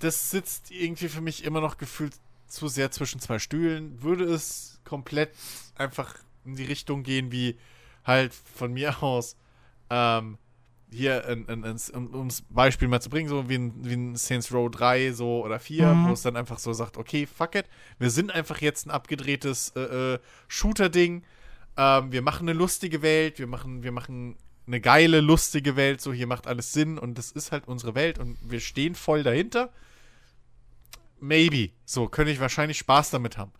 das 0.00 0.30
sitzt 0.30 0.70
irgendwie 0.70 1.08
für 1.08 1.20
mich 1.20 1.44
immer 1.44 1.60
noch 1.60 1.78
gefühlt 1.78 2.14
zu 2.46 2.68
sehr 2.68 2.90
zwischen 2.90 3.20
zwei 3.20 3.38
Stühlen. 3.38 4.02
Würde 4.02 4.24
es 4.24 4.80
komplett 4.84 5.30
einfach 5.76 6.14
in 6.44 6.56
die 6.56 6.64
Richtung 6.64 7.02
gehen, 7.02 7.32
wie 7.32 7.56
halt 8.04 8.34
von 8.34 8.72
mir 8.72 9.02
aus, 9.02 9.36
ähm, 9.88 10.38
hier, 10.92 11.26
ein, 11.26 11.48
ein, 11.48 11.64
ein, 11.64 11.76
um 11.94 12.14
ums 12.14 12.42
Beispiel 12.48 12.88
mal 12.88 13.00
zu 13.00 13.10
bringen, 13.10 13.28
so 13.28 13.48
wie 13.48 13.56
ein, 13.56 13.72
wie 13.84 13.94
ein 13.94 14.16
Saints 14.16 14.52
Row 14.52 14.70
3 14.70 15.12
so 15.12 15.44
oder 15.44 15.58
4, 15.60 15.86
Mhm. 15.94 16.08
wo 16.08 16.12
es 16.12 16.22
dann 16.22 16.36
einfach 16.36 16.58
so 16.58 16.72
sagt, 16.72 16.96
okay, 16.96 17.26
fuck 17.26 17.54
it, 17.54 17.66
wir 17.98 18.10
sind 18.10 18.30
einfach 18.32 18.60
jetzt 18.60 18.86
ein 18.86 18.90
abgedrehtes 18.90 19.72
äh, 19.76 20.14
äh, 20.14 20.18
Shooter-Ding, 20.48 21.22
ähm, 21.76 22.12
wir 22.12 22.22
machen 22.22 22.48
eine 22.48 22.58
lustige 22.58 23.02
Welt, 23.02 23.38
wir 23.38 23.46
machen, 23.46 23.82
wir 23.82 23.92
machen 23.92 24.36
eine 24.66 24.80
geile, 24.80 25.20
lustige 25.20 25.76
Welt, 25.76 26.00
so 26.00 26.12
hier 26.12 26.26
macht 26.26 26.46
alles 26.46 26.72
Sinn 26.72 26.98
und 26.98 27.18
das 27.18 27.32
ist 27.32 27.50
halt 27.52 27.66
unsere 27.68 27.94
Welt 27.94 28.18
und 28.18 28.36
wir 28.42 28.60
stehen 28.60 28.94
voll 28.94 29.22
dahinter. 29.22 29.72
Maybe. 31.20 31.70
So, 31.84 32.08
könnte 32.08 32.32
ich 32.32 32.40
wahrscheinlich 32.40 32.78
Spaß 32.78 33.10
damit 33.10 33.36
haben. 33.36 33.52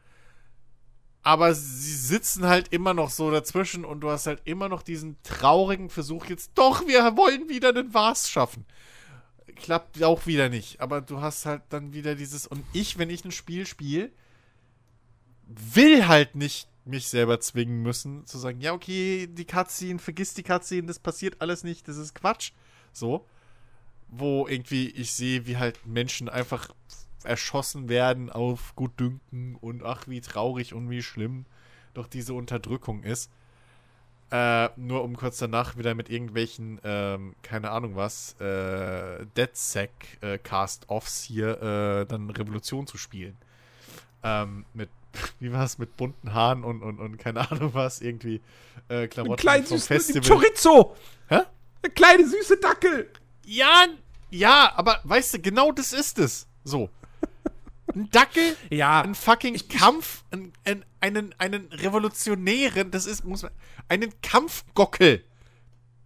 Aber 1.23 1.55
sie 1.55 1.95
sitzen 1.95 2.47
halt 2.47 2.73
immer 2.73 2.95
noch 2.95 3.11
so 3.11 3.31
dazwischen 3.31 3.85
und 3.85 4.01
du 4.01 4.11
hast 4.11 4.27
halt 4.27 4.41
immer 4.45 4.69
noch 4.69 4.83
diesen 4.83 5.17
traurigen 5.23 5.91
Versuch 5.91 6.27
jetzt, 6.27 6.53
doch, 6.55 6.87
wir 6.87 7.17
wollen 7.17 7.49
wieder 7.49 7.71
einen 7.71 7.93
Vars 7.93 8.31
schaffen. 8.31 8.65
Klappt 9.57 10.03
auch 10.03 10.27
wieder 10.27 10.49
nicht. 10.49 10.81
Aber 10.81 11.03
du 11.03 11.21
hast 11.21 11.45
halt 11.45 11.63
dann 11.69 11.93
wieder 11.93 12.15
dieses, 12.15 12.47
und 12.47 12.65
ich, 12.73 12.99
wenn 12.99 13.11
ich 13.11 13.25
ein 13.25 13.33
Spiel 13.33 13.67
spiele, 13.67 14.11
will 15.47 16.09
halt 16.09 16.37
nicht 16.37 16.69
mich 16.87 17.09
selber 17.09 17.39
zwingen 17.41 17.83
müssen, 17.83 18.27
zu 18.27 18.39
sagen, 18.39 18.61
ja, 18.61 18.73
okay, 18.73 19.27
die 19.27 19.45
Cutscene, 19.45 19.99
vergiss 19.99 20.33
die 20.33 20.43
Cutscene, 20.43 20.87
das 20.87 20.99
passiert 20.99 21.41
alles 21.41 21.65
nicht, 21.65 21.87
das 21.89 21.99
ist 21.99 22.15
Quatsch. 22.15 22.53
So. 22.93 23.27
Wo 24.09 24.49
irgendwie 24.49 24.89
ich 24.89 25.13
sehe, 25.13 25.47
wie 25.47 25.59
halt 25.59 25.87
Menschen 25.87 26.29
einfach 26.29 26.71
erschossen 27.25 27.89
werden 27.89 28.31
auf 28.31 28.75
Gutdünken 28.77 29.57
und 29.57 29.85
ach, 29.85 30.09
wie 30.09 30.21
traurig 30.21 30.75
und 30.75 30.91
wie 30.91 31.03
schlimm 31.03 31.45
doch 31.95 32.07
diese 32.07 32.35
Unterdrückung 32.35 33.03
ist. 33.03 33.31
Äh, 34.33 34.69
nur 34.77 35.03
um 35.03 35.17
kurz 35.17 35.39
danach 35.39 35.77
wieder 35.77 35.95
mit 35.97 36.09
irgendwelchen, 36.09 36.81
ähm, 36.85 37.35
keine 37.43 37.71
Ahnung 37.71 37.97
was, 37.97 38.41
äh, 38.41 39.27
DeadSec 39.37 39.91
äh, 40.21 40.39
Cast-Offs 40.39 41.25
hier 41.25 41.61
äh, 41.61 42.07
dann 42.07 42.31
Revolution 42.31 42.87
zu 42.87 42.97
spielen. 42.97 43.37
Ähm, 44.23 44.67
mit, 44.73 44.89
wie 45.41 45.53
war 45.53 45.65
es, 45.65 45.79
mit 45.79 45.97
bunten 45.97 46.33
Haaren 46.33 46.63
und, 46.63 46.83
und, 46.83 47.01
und 47.01 47.19
keine 47.19 47.51
Ahnung 47.51 47.75
was, 47.75 48.01
irgendwie 48.01 48.41
äh, 48.89 49.09
Klamotten 49.09 49.41
kleinen 49.41 49.67
vom 49.67 49.79
süßen 49.79 49.97
Festival. 49.97 50.39
Chorizo. 50.39 50.97
Hä? 51.29 51.41
Der 51.83 51.91
kleine 51.91 52.29
süße 52.29 52.59
Dackel. 52.59 53.11
Ja, 53.45 53.87
ja, 54.31 54.73
aber 54.77 55.01
weißt 55.03 55.35
du, 55.35 55.39
genau 55.41 55.73
das 55.73 55.93
ist 55.93 56.21
es. 56.21 56.47
So. 56.63 56.89
Ein 57.95 58.09
Dackel, 58.11 58.57
Ja. 58.71 59.03
ein 59.03 59.15
fucking 59.15 59.59
Kampf, 59.69 60.25
ein, 60.31 60.53
ein, 60.65 60.85
einen, 61.01 61.35
einen 61.39 61.67
revolutionären, 61.73 62.91
das 62.91 63.07
ist, 63.07 63.25
muss 63.25 63.43
man, 63.43 63.53
einen 63.89 64.13
Kampfgockel, 64.23 65.25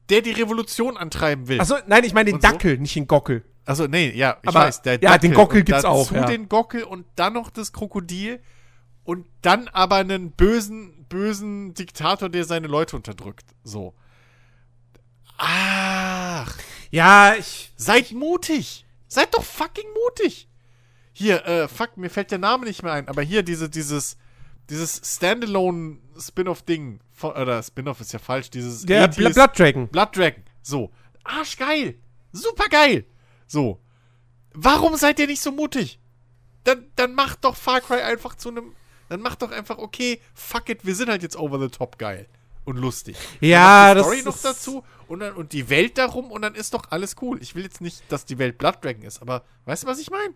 der 0.09 0.23
die 0.23 0.33
Revolution 0.33 0.97
antreiben 0.97 1.49
will. 1.49 1.61
Also 1.61 1.77
nein, 1.87 2.05
ich 2.05 2.13
meine 2.15 2.27
den 2.27 2.37
Und 2.37 2.43
so? 2.43 2.49
Dackel, 2.49 2.79
nicht 2.79 2.95
den 2.97 3.07
Gockel. 3.07 3.45
Also, 3.67 3.87
nee, 3.87 4.11
ja, 4.15 4.37
ich 4.43 4.49
Aber- 4.49 4.61
weiß, 4.61 4.83
der 4.83 5.01
ja, 5.01 5.17
den 5.19 5.33
Gockel 5.35 5.61
und 5.61 5.65
gibt's 5.67 5.85
auch, 5.85 6.11
ja. 6.13 6.27
den 6.27 6.49
Gockel 6.49 6.83
und 6.85 7.07
dann 7.17 7.33
noch 7.33 7.49
das 7.51 7.73
Krokodil 7.73 8.41
und 9.05 9.27
dann 9.43 9.69
aber 9.69 9.97
einen 9.97 10.33
bösen, 10.33 11.07
bösen 11.09 11.73
Diktator, 11.75 12.29
der 12.29 12.45
seine 12.45 12.67
Leute 12.67 12.97
unterdrückt. 12.97 13.47
So. 13.63 13.95
Ach. 15.39 16.57
Ja, 16.91 17.35
ich. 17.35 17.73
Seid 17.77 18.13
mutig. 18.13 18.85
Seid 19.09 19.35
doch 19.35 19.43
fucking 19.43 19.87
mutig. 20.05 20.49
Hier, 21.17 21.47
äh, 21.47 21.69
fuck, 21.69 21.97
mir 21.97 22.11
fällt 22.11 22.31
der 22.33 22.39
Name 22.39 22.67
nicht 22.67 22.83
mehr 22.83 22.93
ein, 22.93 23.09
aber 23.09 23.23
hier 23.23 23.43
diese, 23.43 23.71
dieses, 23.71 24.17
dieses 24.69 25.01
Standalone 25.05 25.99
Spin-off-Ding, 26.19 27.01
oder 27.23 27.63
Spin-off 27.63 28.01
ist 28.01 28.13
ja 28.13 28.19
falsch, 28.19 28.51
dieses 28.51 28.85
Der 28.85 29.09
80s 29.11 29.17
Bl 29.17 29.33
Blood 29.33 29.59
Dragon. 29.59 29.89
Blood 29.89 30.17
Dragon. 30.17 30.43
So. 30.63 30.91
Arschgeil. 31.23 31.95
Super 32.33 32.69
geil. 32.69 33.05
So. 33.47 33.81
Warum 34.53 34.97
seid 34.97 35.19
ihr 35.21 35.27
nicht 35.29 35.41
so 35.43 35.53
mutig? 35.53 35.99
Dann, 36.65 36.87
dann 36.97 37.15
macht 37.15 37.45
doch 37.45 37.57
Far 37.57 37.81
Cry 37.81 38.01
einfach 38.01 38.35
zu 38.35 38.49
einem. 38.51 38.73
Dann 39.09 39.21
macht 39.21 39.43
doch 39.43 39.51
einfach, 39.51 39.79
okay, 39.79 40.21
fuck 40.35 40.69
it, 40.71 40.85
wir 40.85 40.95
sind 40.95 41.09
halt 41.11 41.23
jetzt 41.23 41.37
over 41.37 41.59
the 41.61 41.69
top 41.69 41.99
geil. 41.99 42.27
Und 42.65 42.79
lustig. 42.79 43.17
Ja, 43.41 43.95
dann 43.95 43.99
das 43.99 44.07
die 44.07 44.21
Story 44.21 44.23
noch 44.25 44.35
ist- 44.37 44.45
dazu 44.45 44.85
und, 45.07 45.21
dann, 45.21 45.35
und 45.35 45.53
die 45.53 45.69
Welt 45.69 45.99
darum 45.99 46.31
und 46.31 46.41
dann 46.43 46.55
ist 46.55 46.73
doch 46.73 46.85
alles 46.91 47.17
cool. 47.21 47.39
Ich 47.43 47.55
will 47.55 47.63
jetzt 47.63 47.81
nicht, 47.83 48.03
dass 48.11 48.25
die 48.25 48.39
Welt 48.39 48.57
Blood 48.59 48.83
Dragon 48.83 49.03
ist, 49.03 49.21
aber 49.21 49.45
weißt 49.67 49.83
du, 49.83 49.87
was 49.87 49.99
ich 49.99 50.11
meine? 50.11 50.33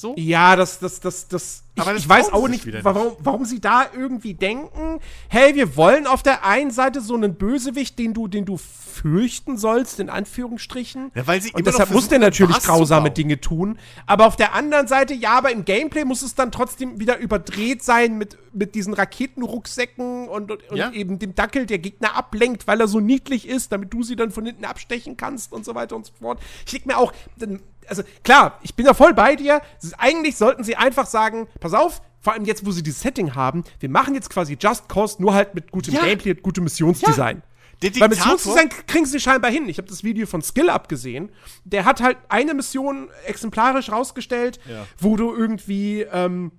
So? 0.00 0.14
Ja, 0.16 0.54
das, 0.54 0.78
das, 0.78 1.00
das, 1.00 1.26
das. 1.26 1.64
Ich, 1.74 1.82
Aber 1.82 1.92
das 1.92 2.02
ich 2.02 2.08
weiß 2.08 2.32
auch 2.32 2.46
nicht, 2.46 2.62
sich 2.62 2.72
wieder 2.72 2.84
warum, 2.84 3.16
warum 3.18 3.44
sie 3.44 3.60
da 3.60 3.86
irgendwie 3.92 4.32
denken, 4.34 5.00
hey, 5.28 5.56
wir 5.56 5.74
wollen 5.76 6.06
auf 6.06 6.22
der 6.22 6.44
einen 6.44 6.70
Seite 6.70 7.00
so 7.00 7.14
einen 7.16 7.34
Bösewicht, 7.34 7.98
den 7.98 8.14
du, 8.14 8.28
den 8.28 8.44
du 8.44 8.58
fürchten 8.58 9.56
sollst, 9.58 9.98
in 9.98 10.08
Anführungsstrichen. 10.08 11.10
Ja, 11.16 11.26
weil 11.26 11.42
sie 11.42 11.52
Und 11.52 11.66
deshalb 11.66 11.90
muss 11.90 12.08
der 12.08 12.20
natürlich 12.20 12.58
grausame. 12.60 13.10
Dinge 13.10 13.40
tun. 13.40 13.76
Aber 14.06 14.26
auf 14.26 14.36
der 14.36 14.54
anderen 14.54 14.86
Seite, 14.86 15.14
ja, 15.14 15.32
aber 15.36 15.50
im 15.50 15.64
Gameplay 15.64 16.04
muss 16.04 16.22
es 16.22 16.36
dann 16.36 16.52
trotzdem 16.52 17.00
wieder 17.00 17.18
überdreht 17.18 17.82
sein 17.82 18.18
mit, 18.18 18.38
mit 18.52 18.76
diesen 18.76 18.94
Raketenrucksäcken 18.94 20.28
und, 20.28 20.50
und, 20.52 20.62
Ja. 20.72 20.88
und 20.88 20.94
eben 20.94 21.18
dem 21.18 21.34
Dackel, 21.34 21.66
der 21.66 21.78
Gegner 21.78 22.14
ablenkt, 22.16 22.68
weil 22.68 22.80
er 22.80 22.86
so 22.86 23.00
niedlich 23.00 23.48
ist, 23.48 23.72
damit 23.72 23.92
du 23.92 24.04
sie 24.04 24.14
dann 24.14 24.30
von 24.30 24.46
hinten 24.46 24.64
abstechen 24.64 25.16
kannst 25.16 25.52
und 25.52 25.64
so 25.64 25.74
weiter 25.74 25.96
und 25.96 26.06
so 26.06 26.12
fort. 26.20 26.40
Ich 26.66 26.72
leg 26.72 26.86
mir 26.86 26.98
auch, 26.98 27.12
dann- 27.36 27.60
also 27.88 28.02
klar, 28.24 28.58
ich 28.62 28.74
bin 28.74 28.86
da 28.86 28.94
voll 28.94 29.14
bei 29.14 29.36
dir. 29.36 29.60
Eigentlich 29.96 30.36
sollten 30.36 30.64
sie 30.64 30.76
einfach 30.76 31.06
sagen, 31.06 31.48
pass 31.60 31.74
auf, 31.74 32.02
vor 32.20 32.32
allem 32.32 32.44
jetzt, 32.44 32.66
wo 32.66 32.70
sie 32.72 32.82
dieses 32.82 33.00
Setting 33.00 33.34
haben, 33.34 33.64
wir 33.80 33.88
machen 33.88 34.14
jetzt 34.14 34.30
quasi 34.30 34.56
Just 34.60 34.88
Cause, 34.88 35.20
nur 35.20 35.34
halt 35.34 35.54
mit 35.54 35.70
gutem 35.70 35.94
Ja. 35.94 36.04
Gameplay, 36.04 36.32
und 36.32 36.42
gutem 36.42 36.64
Missionsdesign. 36.64 37.42
Der 37.80 37.90
Weil 37.90 38.08
Diktator, 38.08 38.08
Missionsdesign 38.08 38.68
kriegen 38.88 39.06
sie 39.06 39.20
scheinbar 39.20 39.50
hin. 39.52 39.68
Ich 39.68 39.78
habe 39.78 39.88
das 39.88 40.02
Video 40.02 40.26
von 40.26 40.42
Skill 40.42 40.68
abgesehen. 40.68 41.30
Der 41.64 41.84
hat 41.84 42.00
halt 42.02 42.16
eine 42.28 42.54
Mission 42.54 43.08
exemplarisch 43.24 43.92
rausgestellt, 43.92 44.58
Ja. 44.68 44.84
wo 44.98 45.16
du 45.16 45.32
irgendwie 45.32 46.02
ähm, 46.02 46.50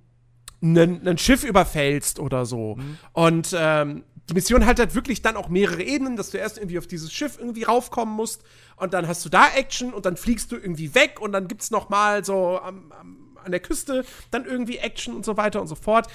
ein 0.62 1.18
Schiff 1.18 1.44
überfällst 1.44 2.20
oder 2.20 2.46
so. 2.46 2.76
Mhm. 2.76 2.98
Und 3.12 3.54
ähm, 3.58 4.04
die 4.30 4.34
Mission 4.34 4.64
hat 4.64 4.78
halt 4.78 4.94
wirklich 4.94 5.22
dann 5.22 5.36
auch 5.36 5.48
mehrere 5.48 5.82
Ebenen, 5.82 6.16
dass 6.16 6.30
du 6.30 6.38
erst 6.38 6.56
irgendwie 6.56 6.78
auf 6.78 6.86
dieses 6.86 7.12
Schiff 7.12 7.36
irgendwie 7.36 7.64
raufkommen 7.64 8.14
musst 8.14 8.44
und 8.76 8.94
dann 8.94 9.08
hast 9.08 9.24
du 9.24 9.28
da 9.28 9.48
Action 9.56 9.92
und 9.92 10.06
dann 10.06 10.16
fliegst 10.16 10.52
du 10.52 10.56
irgendwie 10.56 10.94
weg 10.94 11.20
und 11.20 11.32
dann 11.32 11.48
gibt's 11.48 11.72
noch 11.72 11.88
mal 11.88 12.24
so 12.24 12.60
am, 12.60 12.92
am, 12.92 13.16
an 13.44 13.50
der 13.50 13.58
Küste 13.58 14.04
dann 14.30 14.44
irgendwie 14.44 14.78
Action 14.78 15.16
und 15.16 15.24
so 15.24 15.36
weiter 15.36 15.60
und 15.60 15.66
so 15.66 15.74
fort. 15.74 16.06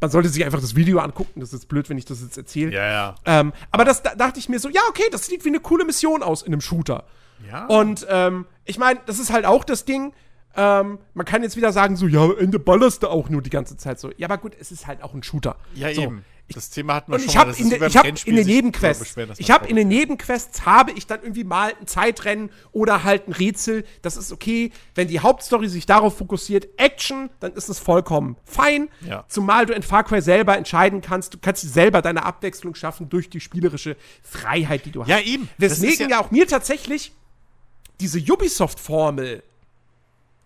Man 0.00 0.10
sollte 0.10 0.28
sich 0.28 0.44
einfach 0.44 0.60
das 0.60 0.74
Video 0.74 0.98
angucken. 0.98 1.38
Das 1.38 1.52
ist 1.52 1.68
blöd, 1.68 1.88
wenn 1.88 1.96
ich 1.96 2.04
das 2.04 2.20
jetzt 2.20 2.36
erzähle. 2.36 2.72
Ja, 2.72 2.90
ja. 2.90 3.14
Ähm, 3.24 3.52
aber 3.70 3.84
das 3.84 4.02
da 4.02 4.16
dachte 4.16 4.40
ich 4.40 4.48
mir 4.48 4.58
so, 4.58 4.68
ja, 4.68 4.80
okay, 4.88 5.04
das 5.12 5.26
sieht 5.26 5.44
wie 5.44 5.50
eine 5.50 5.60
coole 5.60 5.84
Mission 5.84 6.24
aus 6.24 6.42
in 6.42 6.52
einem 6.52 6.60
Shooter. 6.60 7.04
Ja. 7.48 7.66
Und 7.66 8.04
ähm, 8.10 8.46
ich 8.64 8.78
meine, 8.78 8.98
das 9.06 9.20
ist 9.20 9.32
halt 9.32 9.46
auch 9.46 9.62
das 9.62 9.84
Ding. 9.84 10.12
Ähm, 10.56 10.98
man 11.14 11.24
kann 11.24 11.44
jetzt 11.44 11.56
wieder 11.56 11.72
sagen, 11.72 11.94
so, 11.94 12.08
ja, 12.08 12.28
Ende 12.32 12.58
ballerst 12.58 13.04
du 13.04 13.08
auch 13.08 13.28
nur 13.28 13.40
die 13.40 13.50
ganze 13.50 13.76
Zeit 13.76 14.00
so. 14.00 14.10
Ja, 14.16 14.26
aber 14.26 14.38
gut, 14.38 14.56
es 14.58 14.72
ist 14.72 14.88
halt 14.88 15.04
auch 15.04 15.14
ein 15.14 15.22
Shooter. 15.22 15.54
Ja, 15.74 15.94
so. 15.94 16.02
eben. 16.02 16.24
Das 16.54 16.70
Thema 16.70 16.94
hatten 16.94 17.12
wir 17.12 17.18
schon 17.18 17.28
ich 17.28 17.34
mal. 17.34 17.40
habe 17.40 17.50
in, 17.50 17.70
ist 17.70 17.80
de, 17.80 17.86
ich 17.88 17.96
hab 17.96 18.04
Rennspiel 18.04 18.32
in 18.32 18.36
den 18.36 18.46
Nebenquests, 18.46 19.16
ich 19.38 19.50
habe 19.50 19.66
in 19.68 19.76
den. 19.76 19.88
Nebenquests 19.88 20.64
habe 20.64 20.92
ich 20.92 21.06
dann 21.06 21.22
irgendwie 21.22 21.44
mal 21.44 21.74
ein 21.78 21.86
Zeitrennen 21.86 22.50
oder 22.72 23.04
halt 23.04 23.28
ein 23.28 23.32
Rätsel. 23.32 23.84
Das 24.00 24.16
ist 24.16 24.32
okay. 24.32 24.72
Wenn 24.94 25.08
die 25.08 25.20
Hauptstory 25.20 25.68
sich 25.68 25.86
darauf 25.86 26.16
fokussiert, 26.16 26.68
Action, 26.76 27.30
dann 27.40 27.52
ist 27.52 27.68
es 27.68 27.78
vollkommen 27.78 28.36
fein. 28.44 28.88
Ja. 29.00 29.24
Zumal 29.28 29.66
du 29.66 29.74
in 29.74 29.82
Far 29.82 30.04
Cry 30.04 30.22
selber 30.22 30.56
entscheiden 30.56 31.00
kannst, 31.00 31.34
du 31.34 31.38
kannst 31.38 31.62
selber 31.62 32.00
deine 32.02 32.24
Abwechslung 32.24 32.74
schaffen 32.74 33.08
durch 33.08 33.28
die 33.28 33.40
spielerische 33.40 33.96
Freiheit, 34.22 34.86
die 34.86 34.92
du 34.92 35.02
hast. 35.02 35.08
Ja, 35.08 35.20
eben. 35.20 35.44
Ist 35.58 35.82
Weswegen 35.82 36.10
ja, 36.10 36.20
auch 36.20 36.30
mir 36.30 36.46
tatsächlich 36.46 37.12
diese 38.00 38.18
Ubisoft-Formel 38.18 39.42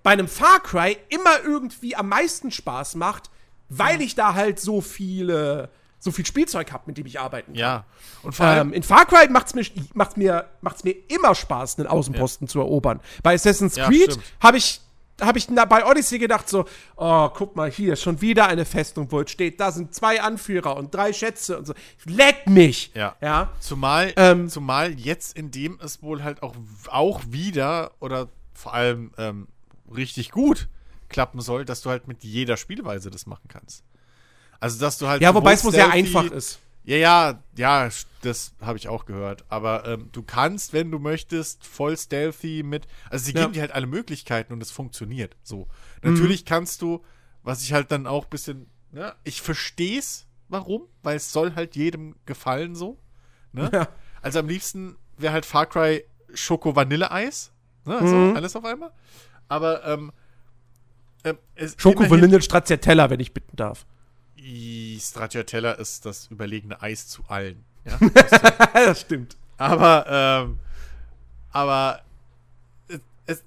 bei 0.02 0.12
einem 0.12 0.28
Far 0.28 0.60
Cry 0.60 0.96
immer 1.08 1.42
irgendwie 1.44 1.96
am 1.96 2.08
meisten 2.08 2.52
Spaß 2.52 2.94
macht, 2.94 3.30
weil 3.68 4.00
ich 4.00 4.14
da 4.14 4.34
halt 4.34 4.60
so 4.60 4.80
viele, 4.80 5.68
so 5.98 6.10
viel 6.10 6.26
Spielzeug 6.26 6.72
habe, 6.72 6.84
mit 6.86 6.98
dem 6.98 7.06
ich 7.06 7.18
arbeiten 7.18 7.52
kann. 7.52 7.58
Ja. 7.60 7.84
Und 8.22 8.34
vor 8.34 8.46
allem, 8.46 8.68
Ähm, 8.68 8.74
in 8.74 8.82
Far 8.82 9.06
Cry 9.06 9.28
macht's 9.28 9.54
mir, 9.54 9.64
macht's 9.94 10.16
mir, 10.16 10.48
macht's 10.60 10.84
mir 10.84 10.94
immer 11.08 11.34
Spaß, 11.34 11.78
einen 11.78 11.88
Außenposten 11.88 12.48
zu 12.48 12.60
erobern. 12.60 13.00
Bei 13.22 13.34
Assassin's 13.34 13.76
Ja, 13.76 13.86
Creed 13.88 14.18
habe 14.40 14.58
ich, 14.58 14.80
habe 15.20 15.38
ich 15.38 15.46
bei 15.48 15.86
Odyssey 15.86 16.18
gedacht 16.18 16.48
so, 16.48 16.66
oh, 16.96 17.28
guck 17.30 17.56
mal 17.56 17.70
hier, 17.70 17.96
schon 17.96 18.20
wieder 18.20 18.46
eine 18.46 18.64
Festung, 18.66 19.10
wo 19.10 19.20
es 19.20 19.30
steht, 19.30 19.58
da 19.58 19.72
sind 19.72 19.94
zwei 19.94 20.20
Anführer 20.20 20.76
und 20.76 20.94
drei 20.94 21.12
Schätze 21.12 21.58
und 21.58 21.66
so. 21.66 21.74
Leck 22.04 22.46
mich! 22.46 22.90
Ja. 22.94 23.16
Ja. 23.22 23.50
Zumal, 23.60 24.12
Ähm, 24.16 24.48
zumal 24.48 24.92
jetzt, 24.92 25.36
in 25.36 25.50
dem 25.50 25.78
es 25.82 26.02
wohl 26.02 26.22
halt 26.22 26.42
auch, 26.42 26.54
auch 26.88 27.22
wieder 27.30 27.92
oder 28.00 28.28
vor 28.52 28.74
allem 28.74 29.12
ähm, 29.16 29.48
richtig 29.94 30.30
gut 30.30 30.68
klappen 31.08 31.40
soll, 31.40 31.64
dass 31.64 31.82
du 31.82 31.90
halt 31.90 32.08
mit 32.08 32.24
jeder 32.24 32.56
Spielweise 32.56 33.10
das 33.10 33.26
machen 33.26 33.48
kannst. 33.48 33.84
Also, 34.60 34.78
dass 34.80 34.98
du 34.98 35.06
halt. 35.08 35.22
Ja, 35.22 35.34
wobei 35.34 35.52
es 35.52 35.64
wohl 35.64 35.72
sehr 35.72 35.90
einfach 35.90 36.24
ist. 36.30 36.60
Ja, 36.84 36.96
ja, 36.96 37.42
ja, 37.56 37.88
das 38.22 38.52
habe 38.60 38.78
ich 38.78 38.86
auch 38.88 39.06
gehört. 39.06 39.44
Aber 39.48 39.86
ähm, 39.86 40.08
du 40.12 40.22
kannst, 40.22 40.72
wenn 40.72 40.90
du 40.92 40.98
möchtest, 41.00 41.66
voll 41.66 41.96
stealthy 41.96 42.62
mit. 42.62 42.86
Also, 43.10 43.24
sie 43.26 43.32
Ja. 43.32 43.42
geben 43.42 43.52
dir 43.54 43.60
halt 43.62 43.72
alle 43.72 43.86
Möglichkeiten 43.88 44.52
und 44.52 44.62
es 44.62 44.70
funktioniert 44.70 45.36
so. 45.42 45.66
Mhm. 46.02 46.12
Natürlich 46.14 46.44
kannst 46.44 46.82
du, 46.82 47.02
was 47.42 47.62
ich 47.62 47.72
halt 47.72 47.90
dann 47.90 48.06
auch 48.06 48.24
ein 48.24 48.30
bisschen. 48.30 48.66
Ne, 48.92 49.14
ich 49.24 49.42
verstehe 49.42 49.98
es, 49.98 50.26
warum, 50.48 50.82
weil 51.02 51.16
es 51.16 51.32
soll 51.32 51.54
halt 51.56 51.74
jedem 51.74 52.14
gefallen 52.24 52.74
so. 52.76 52.98
Ne? 53.52 53.68
Ja. 53.72 53.88
Also 54.22 54.38
am 54.38 54.48
liebsten 54.48 54.96
wäre 55.18 55.32
halt 55.32 55.44
Far 55.44 55.66
Cry 55.66 56.04
Schoko-Vanille-Eis. 56.32 57.52
Ne? 57.84 57.98
Also 57.98 58.14
Mhm. 58.14 58.36
alles 58.36 58.54
auf 58.56 58.64
einmal. 58.64 58.92
Aber 59.48 59.84
ähm, 59.86 60.12
ähm, 61.24 61.38
es, 61.56 61.74
Schoko 61.78 62.04
immerhin- 62.04 62.22
Vanille 62.22 62.42
Stracciatella, 62.42 63.10
wenn 63.10 63.20
ich 63.20 63.32
bitten 63.34 63.56
darf. 63.56 63.86
I- 64.36 64.98
Stracciatella 65.00 65.72
ist 65.72 66.04
das 66.06 66.28
überlegene 66.28 66.80
Eis 66.82 67.08
zu 67.08 67.24
allen. 67.28 67.64
Ja? 67.84 67.98
das 68.74 69.00
stimmt. 69.00 69.36
aber, 69.56 70.06
ähm, 70.46 70.58
aber 71.52 72.02
es, 73.26 73.42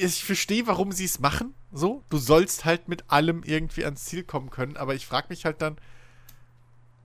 ich 0.00 0.24
verstehe, 0.24 0.66
warum 0.66 0.92
sie 0.92 1.04
es 1.04 1.18
machen. 1.20 1.54
So, 1.72 2.02
du 2.08 2.18
sollst 2.18 2.64
halt 2.64 2.88
mit 2.88 3.04
allem 3.10 3.42
irgendwie 3.44 3.84
ans 3.84 4.04
Ziel 4.04 4.22
kommen 4.24 4.50
können. 4.50 4.76
Aber 4.76 4.94
ich 4.94 5.06
frage 5.06 5.26
mich 5.30 5.44
halt 5.44 5.60
dann, 5.62 5.76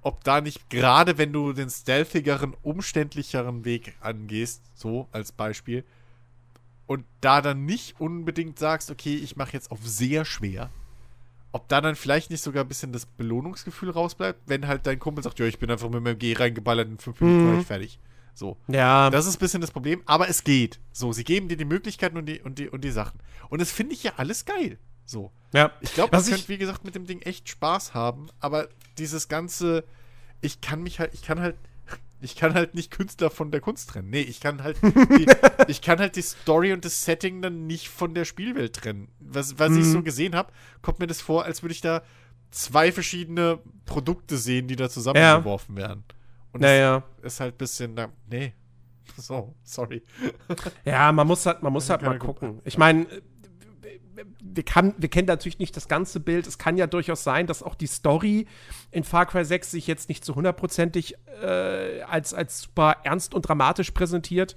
ob 0.02 0.24
da 0.24 0.42
nicht 0.42 0.70
gerade, 0.70 1.18
wenn 1.18 1.34
du 1.34 1.54
den 1.54 1.70
stealthigeren, 1.70 2.56
umständlicheren 2.62 3.66
Weg 3.66 3.96
angehst, 4.00 4.62
so 4.76 5.08
als 5.12 5.32
Beispiel, 5.32 5.84
und 6.86 7.06
da 7.22 7.42
dann 7.42 7.66
nicht 7.66 8.00
unbedingt 8.00 8.58
sagst, 8.58 8.90
okay, 8.92 9.16
ich 9.16 9.36
mache 9.36 9.54
jetzt 9.54 9.72
auf 9.72 9.80
sehr 9.84 10.24
schwer, 10.26 10.70
ob 11.52 11.68
da 11.68 11.82
dann 11.82 11.96
vielleicht 11.96 12.30
nicht 12.30 12.44
sogar 12.44 12.64
ein 12.64 12.68
bisschen 12.68 12.92
das 12.94 13.06
Belohnungsgefühl 13.06 13.90
rausbleibt, 13.90 14.42
wenn 14.48 14.68
halt 14.68 14.86
dein 14.86 15.00
Kumpel 15.00 15.24
sagt, 15.24 15.40
ja, 15.40 15.46
ich 15.46 15.58
bin 15.60 15.72
einfach 15.72 15.90
mit 15.90 16.04
meinem 16.04 16.20
G 16.20 16.34
reingeballert, 16.34 16.88
in 16.88 16.98
fünf 17.00 17.20
Minuten 17.22 17.46
war 17.48 17.54
Mhm. 17.56 17.60
ich 17.62 17.68
fertig. 17.68 18.00
So. 18.36 18.58
Ja. 18.68 19.10
Das 19.10 19.26
ist 19.26 19.36
ein 19.36 19.40
bisschen 19.40 19.60
das 19.62 19.72
Problem, 19.72 20.02
aber 20.06 20.30
es 20.30 20.44
geht. 20.44 20.80
So, 20.92 21.12
sie 21.12 21.24
geben 21.24 21.48
dir 21.50 21.58
die 21.58 21.66
Möglichkeiten 21.66 22.18
und 22.18 22.26
die, 22.28 22.40
und 22.42 22.60
die, 22.60 22.70
und 22.70 22.84
die 22.84 22.92
Sachen. 22.92 23.20
Und 23.50 23.60
das 23.62 23.72
finde 23.72 23.94
ich 23.94 24.04
ja 24.04 24.14
alles 24.18 24.46
geil. 24.46 24.78
So. 25.06 25.32
ja. 25.54 25.72
Ich 25.82 25.94
glaube, 25.94 26.16
man 26.16 26.24
könnte, 26.24 26.48
wie 26.50 26.58
gesagt, 26.60 26.86
mit 26.86 26.94
dem 26.96 27.06
Ding 27.08 27.22
echt 27.24 27.50
Spaß 27.50 27.94
haben, 27.96 28.28
aber 28.40 28.70
dieses 29.00 29.28
ganze, 29.28 29.84
ich 30.42 30.62
kann 30.62 30.84
mich 30.84 31.00
halt, 31.00 31.14
ich 31.14 31.24
kann 31.24 31.40
halt, 31.42 31.56
ich 32.22 32.36
kann 32.36 32.54
halt 32.54 32.76
nicht 32.76 32.92
Künstler 32.92 33.30
von 33.30 33.52
der 33.52 33.62
Kunst 33.62 33.90
trennen. 33.90 34.10
Nee, 34.10 34.22
ich 34.22 34.40
kann 34.40 34.64
halt 34.64 34.78
die, 34.84 35.26
ich 35.68 35.82
kann 35.82 36.00
halt 36.00 36.16
die 36.16 36.22
Story 36.22 36.74
und 36.74 36.84
das 36.86 37.06
Setting 37.06 37.42
dann 37.42 37.66
nicht 37.68 37.90
von 37.90 38.14
der 38.14 38.26
Spielwelt 38.26 38.76
trennen. 38.76 39.10
Was, 39.20 39.58
was 39.60 39.72
ich 39.72 39.86
Mhm. 39.86 39.92
so 39.94 40.04
gesehen 40.04 40.36
habe, 40.36 40.52
kommt 40.82 41.00
mir 41.00 41.08
das 41.08 41.22
vor, 41.22 41.46
als 41.46 41.64
würde 41.64 41.74
ich 41.74 41.82
da 41.82 42.04
zwei 42.52 42.92
verschiedene 42.92 43.60
Produkte 43.86 44.38
sehen, 44.38 44.68
die 44.68 44.76
da 44.76 44.90
zusammengeworfen 44.90 45.76
werden. 45.78 46.04
Und 46.52 46.62
Naja. 46.62 47.04
das 47.22 47.34
ist 47.34 47.40
halt 47.42 47.56
ein 47.56 47.58
bisschen, 47.58 47.94
na, 47.94 48.10
nee. 48.30 48.54
So, 49.18 49.54
sorry. 49.64 50.04
Ja, 50.86 51.12
man 51.12 51.28
muss 51.28 51.46
halt, 51.46 51.62
man 51.64 51.74
muss 51.74 51.90
halt 51.90 52.02
mal 52.04 52.18
gucken. 52.20 52.62
Ich 52.64 52.78
meine, 52.78 53.06
wir, 54.42 54.64
kann, 54.64 54.94
wir 54.98 55.10
kennen 55.10 55.28
natürlich 55.28 55.60
nicht 55.60 55.76
das 55.76 55.88
ganze 55.88 56.20
Bild. 56.20 56.48
Es 56.48 56.58
kann 56.58 56.78
ja 56.78 56.88
durchaus 56.88 57.24
sein, 57.24 57.48
dass 57.48 57.64
auch 57.64 57.76
die 57.76 57.88
Story 57.88 58.48
in 58.92 59.04
Far 59.04 59.26
Cry 59.26 59.46
6 59.46 59.72
sich 59.72 59.88
jetzt 59.88 60.10
nicht 60.10 60.26
zu 60.26 60.36
hundertprozentig 60.36 61.16
äh, 61.42 62.02
als, 62.02 62.34
als 62.34 62.62
super 62.62 62.98
ernst 63.04 63.34
und 63.34 63.44
dramatisch 63.48 63.92
präsentiert. 63.92 64.56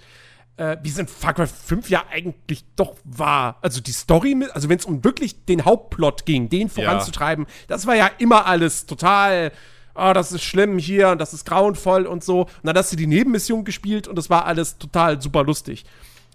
Äh, 0.56 0.76
wie 0.82 0.90
es 0.90 0.98
in 0.98 1.09
Far 1.09 1.34
Cry 1.34 1.47
5 1.47 1.89
ja 1.89 2.05
eigentlich 2.10 2.64
doch 2.76 2.97
war. 3.05 3.59
Also 3.62 3.80
die 3.80 3.93
Story, 3.93 4.36
also 4.52 4.68
wenn 4.68 4.78
es 4.78 4.84
um 4.84 5.02
wirklich 5.02 5.44
den 5.47 5.64
Hauptplot 5.64 6.26
ging, 6.26 6.48
den 6.48 6.68
voranzutreiben, 6.68 7.47
das 7.68 7.86
war 7.86 7.97
ja 7.97 8.10
immer 8.18 8.47
alles 8.47 8.86
total 8.86 9.52
oh, 9.94 10.12
das 10.14 10.32
ist 10.32 10.43
schlimm 10.43 10.78
hier 10.78 11.10
und 11.10 11.20
das 11.20 11.34
ist 11.34 11.44
grauenvoll 11.44 12.06
und 12.06 12.24
so. 12.24 12.43
Und 12.43 12.51
dann 12.64 12.76
hast 12.76 12.93
du 12.93 12.97
die 12.97 13.06
Nebenmission 13.06 13.64
gespielt 13.64 14.09
und 14.09 14.16
das 14.16 14.30
war 14.30 14.47
alles 14.47 14.78
total 14.78 15.20
super 15.20 15.44
lustig. 15.44 15.84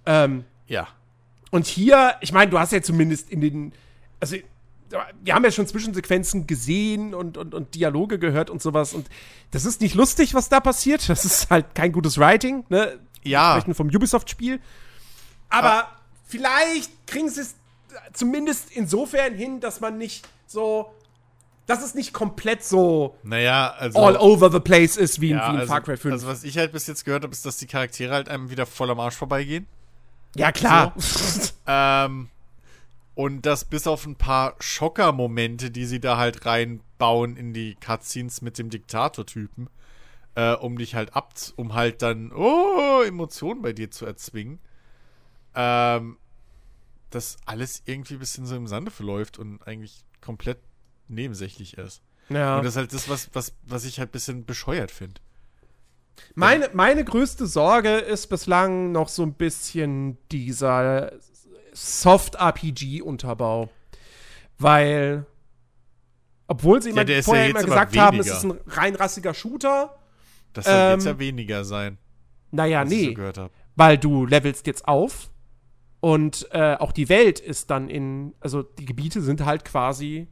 Ähm, 0.05 0.45
Ja. 0.67 0.87
Und 1.51 1.65
hier, 1.65 2.15
ich 2.21 2.31
meine, 2.33 2.51
du 2.51 2.59
hast 2.59 2.71
ja 2.71 2.81
zumindest 2.81 3.29
in 3.29 3.41
den, 3.41 3.73
also 4.19 4.35
wir 5.21 5.35
haben 5.35 5.43
ja 5.43 5.51
schon 5.51 5.67
Zwischensequenzen 5.67 6.47
gesehen 6.47 7.13
und, 7.13 7.37
und, 7.37 7.53
und 7.53 7.75
Dialoge 7.75 8.19
gehört 8.19 8.49
und 8.49 8.61
sowas. 8.61 8.93
Und 8.93 9.07
das 9.51 9.65
ist 9.65 9.81
nicht 9.81 9.95
lustig, 9.95 10.33
was 10.33 10.47
da 10.47 10.59
passiert. 10.61 11.09
Das 11.09 11.25
ist 11.25 11.49
halt 11.49 11.75
kein 11.75 11.91
gutes 11.91 12.17
Writing, 12.17 12.63
ne? 12.69 12.97
Ja. 13.23 13.57
Sprechen 13.57 13.75
vom 13.75 13.87
Ubisoft-Spiel. 13.87 14.61
Aber 15.49 15.89
vielleicht 16.25 16.89
kriegen 17.05 17.29
sie 17.29 17.41
es 17.41 17.55
zumindest 18.13 18.71
insofern 18.71 19.33
hin, 19.33 19.59
dass 19.59 19.81
man 19.81 19.97
nicht 19.97 20.25
so, 20.45 20.89
dass 21.65 21.83
es 21.83 21.93
nicht 21.93 22.13
komplett 22.13 22.63
so 22.63 23.17
Naja, 23.23 23.73
also. 23.77 23.99
all 23.99 24.15
over 24.15 24.49
the 24.49 24.59
place 24.61 24.95
ist 24.95 25.19
wie, 25.19 25.31
in- 25.31 25.37
ja, 25.37 25.49
wie 25.49 25.55
in 25.55 25.59
also, 25.61 25.67
Far 25.73 25.81
Cry 25.81 25.97
5. 25.97 26.13
Also, 26.13 26.27
was 26.27 26.45
ich 26.45 26.57
halt 26.57 26.71
bis 26.71 26.87
jetzt 26.87 27.03
gehört 27.03 27.23
habe, 27.23 27.33
ist, 27.33 27.45
dass 27.45 27.57
die 27.57 27.67
Charaktere 27.67 28.13
halt 28.13 28.29
einem 28.29 28.49
wieder 28.49 28.65
voll 28.65 28.89
am 28.89 28.99
Arsch 29.01 29.15
vorbeigehen. 29.15 29.67
Ja, 30.35 30.51
klar. 30.51 30.93
Ähm, 31.65 32.29
und 33.15 33.45
dass 33.45 33.65
bis 33.65 33.87
auf 33.87 34.05
ein 34.05 34.15
paar 34.15 34.55
Schocker-Momente, 34.59 35.71
die 35.71 35.85
sie 35.85 35.99
da 35.99 36.17
halt 36.17 36.45
reinbauen 36.45 37.35
in 37.35 37.51
die 37.51 37.75
Cutscenes 37.75 38.41
mit 38.41 38.57
dem 38.57 38.69
Diktator-Typen, 38.69 39.69
äh, 40.35 40.53
um 40.53 40.77
dich 40.77 40.95
halt 40.95 41.15
ab, 41.15 41.33
um 41.55 41.73
halt 41.73 42.03
dann, 42.03 42.31
oh, 42.31 43.01
Emotionen 43.01 43.61
bei 43.61 43.73
dir 43.73 43.89
zu 43.89 44.05
erzwingen, 44.05 44.59
ähm, 45.55 46.17
dass 47.09 47.37
alles 47.45 47.81
irgendwie 47.85 48.13
ein 48.13 48.19
bisschen 48.19 48.45
so 48.45 48.55
im 48.55 48.67
Sande 48.67 48.91
verläuft 48.91 49.39
und 49.39 49.65
eigentlich 49.65 50.05
komplett 50.21 50.59
nebensächlich 51.07 51.77
ist. 51.77 52.03
ja. 52.29 52.57
Und 52.57 52.65
das 52.65 52.73
ist 52.73 52.77
halt 52.77 52.93
das, 52.93 53.09
was, 53.09 53.29
was, 53.33 53.53
was 53.63 53.83
ich 53.85 53.99
halt 53.99 54.09
ein 54.09 54.11
bisschen 54.11 54.45
bescheuert 54.45 54.91
finde. 54.91 55.19
Meine, 56.35 56.69
meine 56.73 57.03
größte 57.03 57.47
Sorge 57.47 57.89
ist 57.97 58.27
bislang 58.27 58.91
noch 58.91 59.09
so 59.09 59.23
ein 59.23 59.33
bisschen 59.33 60.17
dieser 60.31 61.11
Soft-RPG-Unterbau. 61.73 63.69
Weil, 64.59 65.25
obwohl 66.47 66.81
sie 66.81 66.91
Ja, 66.91 67.01
immer 67.03 67.23
vorher 67.23 67.43
ja 67.45 67.49
immer 67.51 67.63
gesagt 67.63 67.93
aber 67.95 68.05
haben, 68.05 68.19
es 68.19 68.27
ist 68.27 68.43
ein 68.43 68.57
rein 68.67 68.95
rassiger 68.95 69.33
Shooter. 69.33 69.95
Das 70.53 70.65
soll 70.65 70.73
Ähm, 70.73 70.91
jetzt 70.93 71.05
ja 71.05 71.19
weniger 71.19 71.63
sein, 71.63 71.97
Naja, 72.51 72.83
so 72.85 72.89
nee, 72.95 73.15
habe. 73.15 73.49
weil 73.75 73.97
du 73.97 74.25
levelst 74.25 74.65
jetzt 74.65 74.87
auf 74.87 75.29
und 75.99 76.47
äh, 76.51 76.75
auch 76.75 76.91
die 76.91 77.09
Welt 77.09 77.39
ist 77.39 77.69
dann 77.69 77.89
in, 77.89 78.33
also 78.39 78.63
die 78.63 78.85
Gebiete 78.85 79.21
sind 79.21 79.45
halt 79.45 79.65
quasi 79.65 80.27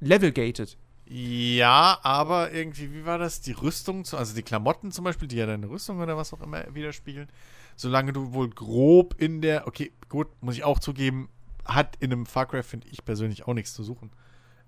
level-gated. 0.00 0.76
Ja, 1.08 1.98
aber 2.02 2.52
irgendwie, 2.52 2.92
wie 2.92 3.06
war 3.06 3.18
das? 3.18 3.40
Die 3.40 3.52
Rüstung, 3.52 4.04
also 4.12 4.34
die 4.34 4.42
Klamotten 4.42 4.90
zum 4.90 5.04
Beispiel, 5.04 5.28
die 5.28 5.36
ja 5.36 5.46
deine 5.46 5.68
Rüstung 5.68 6.00
oder 6.00 6.16
was 6.16 6.32
auch 6.32 6.40
immer 6.40 6.64
widerspiegeln. 6.74 7.28
Solange 7.76 8.12
du 8.12 8.32
wohl 8.32 8.50
grob 8.50 9.14
in 9.18 9.40
der, 9.40 9.68
okay, 9.68 9.92
gut, 10.08 10.28
muss 10.40 10.56
ich 10.56 10.64
auch 10.64 10.80
zugeben, 10.80 11.28
hat 11.64 11.96
in 12.00 12.12
einem 12.12 12.26
Far 12.26 12.46
Cry, 12.46 12.62
finde 12.62 12.88
ich 12.88 13.04
persönlich, 13.04 13.46
auch 13.46 13.54
nichts 13.54 13.72
zu 13.74 13.84
suchen. 13.84 14.10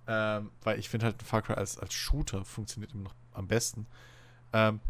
Ähm, 0.07 0.51
weil 0.63 0.79
ich 0.79 0.89
finde 0.89 1.07
halt, 1.07 1.21
ein 1.21 1.25
Far 1.25 1.43
Cry 1.43 1.55
als, 1.55 1.79
als 1.79 1.93
Shooter 1.93 2.45
funktioniert 2.45 2.93
immer 2.93 3.05
noch 3.05 3.15
am 3.33 3.49
besten. 3.49 3.87
Ähm, 4.53 4.81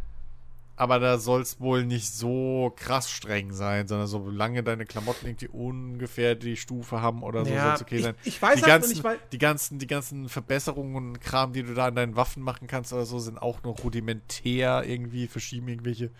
aber 0.78 0.98
da 1.00 1.18
soll 1.18 1.42
es 1.42 1.60
wohl 1.60 1.84
nicht 1.84 2.12
so 2.14 2.72
krass 2.76 3.10
streng 3.10 3.52
sein, 3.52 3.88
sondern 3.88 4.06
solange 4.06 4.62
deine 4.62 4.86
Klamotten 4.86 5.26
irgendwie 5.26 5.48
ungefähr 5.48 6.34
die 6.34 6.56
Stufe 6.56 7.00
haben 7.02 7.22
oder 7.22 7.44
so, 7.44 7.50
Ja, 7.52 7.64
soll 7.64 7.74
es 7.74 7.82
okay 7.82 7.96
ich- 7.96 8.02
sein. 8.04 8.14
ich 8.24 8.40
weiß 8.40 8.54
die 8.56 8.62
halt 8.62 8.72
ganzen, 8.72 8.90
nicht, 8.90 9.04
weil- 9.04 9.18
die 9.32 9.38
ganzen, 9.38 9.78
die 9.78 9.86
ganzen 9.86 10.28
Verbesserungen 10.28 10.94
und 10.96 11.20
Kram, 11.20 11.52
die 11.52 11.62
du 11.64 11.74
da 11.74 11.86
an 11.86 11.94
deinen 11.96 12.16
Waffen 12.16 12.42
machen 12.42 12.68
kannst 12.68 12.92
oder 12.92 13.04
so, 13.06 13.18
sind 13.18 13.42
auch 13.42 13.62
nur 13.62 13.76
rudimentär 13.78 14.84
irgendwie, 14.86 15.26
verschieben 15.26 15.68
irgendwelche 15.68 16.10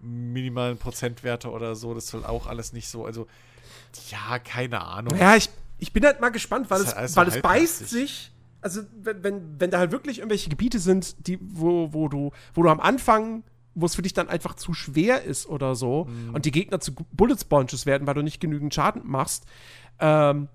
minimalen 0.00 0.78
Prozentwerte 0.78 1.50
oder 1.50 1.74
so. 1.74 1.94
Das 1.94 2.08
soll 2.08 2.24
auch 2.24 2.46
alles 2.46 2.72
nicht 2.72 2.88
so, 2.88 3.04
also 3.04 3.26
ja, 4.10 4.38
keine 4.38 4.80
Ahnung. 4.82 5.16
Ja, 5.18 5.36
ich, 5.36 5.50
ich 5.78 5.92
bin 5.92 6.04
halt 6.04 6.20
mal 6.20 6.30
gespannt, 6.30 6.70
weil 6.70 6.80
es, 6.80 6.88
ist 6.88 6.94
alles 6.94 7.12
so 7.14 7.20
weil 7.20 7.28
es 7.28 7.40
beißt 7.40 7.88
sich. 7.88 8.32
Also, 8.62 8.82
wenn, 9.02 9.22
wenn, 9.24 9.58
wenn 9.60 9.70
da 9.70 9.78
halt 9.78 9.90
wirklich 9.90 10.18
irgendwelche 10.18 10.50
Gebiete 10.50 10.78
sind, 10.78 11.26
die, 11.26 11.38
wo, 11.40 11.92
wo, 11.92 12.08
du, 12.08 12.30
wo 12.54 12.62
du 12.62 12.68
am 12.68 12.78
Anfang, 12.80 13.42
wo 13.74 13.86
es 13.86 13.94
für 13.94 14.02
dich 14.02 14.12
dann 14.14 14.28
einfach 14.28 14.54
zu 14.54 14.74
schwer 14.74 15.22
ist 15.22 15.46
oder 15.46 15.74
so 15.74 16.06
Mhm. 16.06 16.34
und 16.34 16.44
die 16.44 16.50
Gegner 16.50 16.80
zu 16.80 16.92
Bullet 17.12 17.36
Sponges 17.40 17.86
werden, 17.86 18.06
weil 18.06 18.14
du 18.14 18.22
nicht 18.22 18.40
genügend 18.40 18.74
Schaden 18.74 19.02
machst, 19.04 19.44
ähm, 20.00 20.48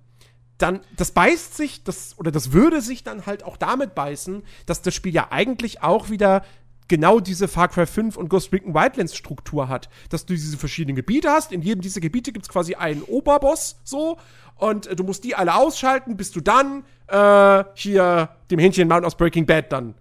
dann, 0.57 0.79
das 0.95 1.11
beißt 1.11 1.55
sich, 1.57 1.83
das, 1.83 2.17
oder 2.17 2.31
das 2.31 2.51
würde 2.53 2.81
sich 2.81 3.03
dann 3.03 3.25
halt 3.25 3.43
auch 3.43 3.57
damit 3.57 3.93
beißen, 3.93 4.43
dass 4.65 4.81
das 4.81 4.93
Spiel 4.93 5.13
ja 5.13 5.27
eigentlich 5.31 5.83
auch 5.83 6.09
wieder 6.09 6.43
genau 6.87 7.19
diese 7.19 7.47
Far 7.47 7.67
Cry 7.67 7.85
5 7.85 8.15
und 8.15 8.29
Ghost 8.29 8.53
Recon 8.53 8.73
Wildlands 8.73 9.15
Struktur 9.15 9.67
hat. 9.67 9.89
Dass 10.09 10.25
du 10.25 10.33
diese 10.33 10.57
verschiedenen 10.57 10.95
Gebiete 10.95 11.29
hast. 11.29 11.51
In 11.51 11.61
jedem 11.61 11.81
dieser 11.81 11.99
Gebiete 11.99 12.31
gibt 12.31 12.45
es 12.45 12.49
quasi 12.49 12.75
einen 12.75 13.01
Oberboss, 13.01 13.77
so. 13.83 14.17
Und 14.55 14.87
äh, 14.87 14.95
du 14.95 15.03
musst 15.03 15.23
die 15.25 15.35
alle 15.35 15.55
ausschalten, 15.55 16.15
bis 16.15 16.31
du 16.31 16.39
dann 16.41 16.85
äh, 17.07 17.63
hier 17.73 18.29
dem 18.49 18.59
Hähnchen 18.59 18.87
Mount 18.87 19.03
aus 19.05 19.15
Breaking 19.17 19.45
Bad 19.45 19.71
dann 19.73 19.95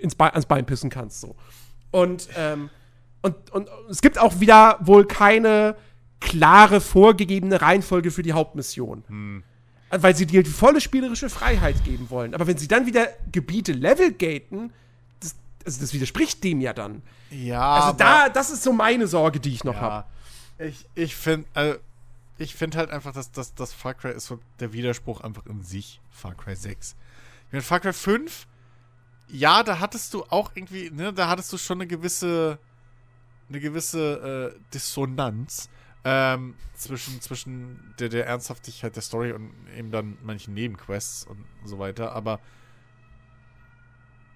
ins 0.00 0.16
Be 0.16 0.24
ans 0.24 0.46
Bein 0.46 0.66
pissen 0.66 0.90
kannst, 0.90 1.20
so. 1.20 1.36
Und, 1.92 2.28
ähm, 2.36 2.70
und, 3.22 3.50
und 3.52 3.68
es 3.88 4.02
gibt 4.02 4.18
auch 4.18 4.40
wieder 4.40 4.78
wohl 4.80 5.06
keine 5.06 5.76
klare 6.20 6.80
vorgegebene 6.80 7.62
Reihenfolge 7.62 8.10
für 8.10 8.22
die 8.22 8.32
Hauptmission. 8.32 9.42
Weil 9.90 10.16
sie 10.16 10.26
dir 10.26 10.42
die 10.42 10.50
volle 10.50 10.80
spielerische 10.80 11.28
Freiheit 11.28 11.84
geben 11.84 12.10
wollen. 12.10 12.34
Aber 12.34 12.46
wenn 12.46 12.56
sie 12.58 12.66
dann 12.66 12.86
wieder 12.86 13.08
Gebiete 13.30 13.72
level 13.72 14.12
gaten, 14.12 14.72
das, 15.20 15.36
also 15.64 15.80
das 15.80 15.92
widerspricht 15.92 16.42
dem 16.42 16.60
ja 16.60 16.72
dann. 16.72 17.02
Ja, 17.30 17.74
Also 17.76 17.96
da, 17.98 18.28
das 18.28 18.50
ist 18.50 18.62
so 18.62 18.72
meine 18.72 19.06
Sorge, 19.06 19.38
die 19.38 19.52
ich 19.52 19.64
noch 19.64 19.76
habe. 19.76 20.06
Ja. 20.58 20.66
Ich, 20.66 20.86
ich 20.94 21.14
finde 21.14 21.46
also, 21.54 21.78
ich 22.38 22.54
finde 22.54 22.78
halt 22.78 22.90
einfach, 22.90 23.12
dass, 23.12 23.30
dass, 23.32 23.54
dass 23.54 23.72
Far 23.72 23.94
Cry 23.94 24.12
ist 24.12 24.26
so 24.26 24.38
der 24.60 24.72
Widerspruch 24.72 25.20
einfach 25.20 25.44
in 25.46 25.62
sich, 25.62 26.00
Far 26.10 26.34
Cry 26.34 26.56
6. 26.56 26.96
Ich 27.46 27.52
meine, 27.52 27.62
Far 27.62 27.80
Cry 27.80 27.92
5, 27.92 28.46
ja, 29.28 29.62
da 29.62 29.78
hattest 29.80 30.14
du 30.14 30.24
auch 30.24 30.52
irgendwie, 30.54 30.90
ne, 30.90 31.12
da 31.12 31.28
hattest 31.28 31.52
du 31.52 31.58
schon 31.58 31.78
eine 31.78 31.86
gewisse, 31.86 32.58
eine 33.48 33.60
gewisse 33.60 34.54
äh, 34.54 34.60
Dissonanz 34.74 35.70
ähm, 36.04 36.54
zwischen, 36.74 37.20
zwischen 37.20 37.94
der, 37.98 38.08
der 38.08 38.26
Ernsthaftigkeit 38.26 38.94
der 38.94 39.02
Story 39.02 39.32
und 39.32 39.52
eben 39.76 39.90
dann 39.90 40.18
manchen 40.22 40.54
Nebenquests 40.54 41.24
und 41.24 41.44
so 41.64 41.78
weiter, 41.78 42.12
aber 42.12 42.40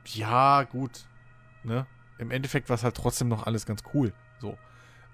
ja, 0.06 0.62
gut, 0.62 1.06
ne? 1.64 1.86
Im 2.18 2.30
Endeffekt 2.30 2.68
war 2.68 2.76
es 2.76 2.84
halt 2.84 2.94
trotzdem 2.94 3.28
noch 3.28 3.46
alles 3.46 3.66
ganz 3.66 3.82
cool. 3.92 4.12
So. 4.38 4.56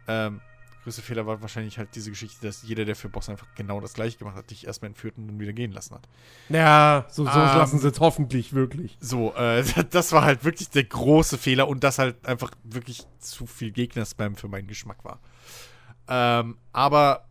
Ähm, 0.07 0.41
größte 0.83 1.03
Fehler 1.03 1.27
war 1.27 1.43
wahrscheinlich 1.43 1.79
halt 1.79 1.95
diese 1.95 2.11
Geschichte, 2.11 2.47
dass 2.47 2.63
jeder, 2.63 2.85
der 2.85 2.97
für 2.97 3.09
Boss 3.09 3.29
einfach 3.29 3.47
genau 3.55 3.81
das 3.81 3.95
gleiche 3.95 4.19
gemacht 4.19 4.37
hat, 4.37 4.51
dich 4.51 4.67
erstmal 4.67 4.91
entführt 4.91 5.17
und 5.17 5.27
dann 5.29 5.41
wieder 5.41 5.53
gehen 5.53 5.73
lassen 5.73 5.95
hat. 5.95 6.09
Ja, 6.49 7.07
so, 7.09 7.25
so 7.25 7.31
Ähm, 7.31 7.37
lassen 7.37 7.79
sie 7.79 7.89
es 7.89 8.01
hoffentlich 8.01 8.53
wirklich. 8.53 8.97
So, 9.01 9.35
äh, 9.35 9.65
das 9.91 10.13
war 10.13 10.25
halt 10.25 10.45
wirklich 10.45 10.71
der 10.71 10.85
große 10.85 11.39
Fehler 11.39 11.69
und 11.69 11.85
dass 11.85 11.99
halt 11.99 12.27
einfach 12.27 12.51
wirklich 12.65 13.07
zu 13.19 13.47
viel 13.47 13.71
Gegner-Spam 13.71 14.37
für 14.37 14.49
meinen 14.49 14.67
Geschmack 14.67 15.05
war. 15.05 15.21
Ähm, 16.09 16.59
aber 16.73 17.27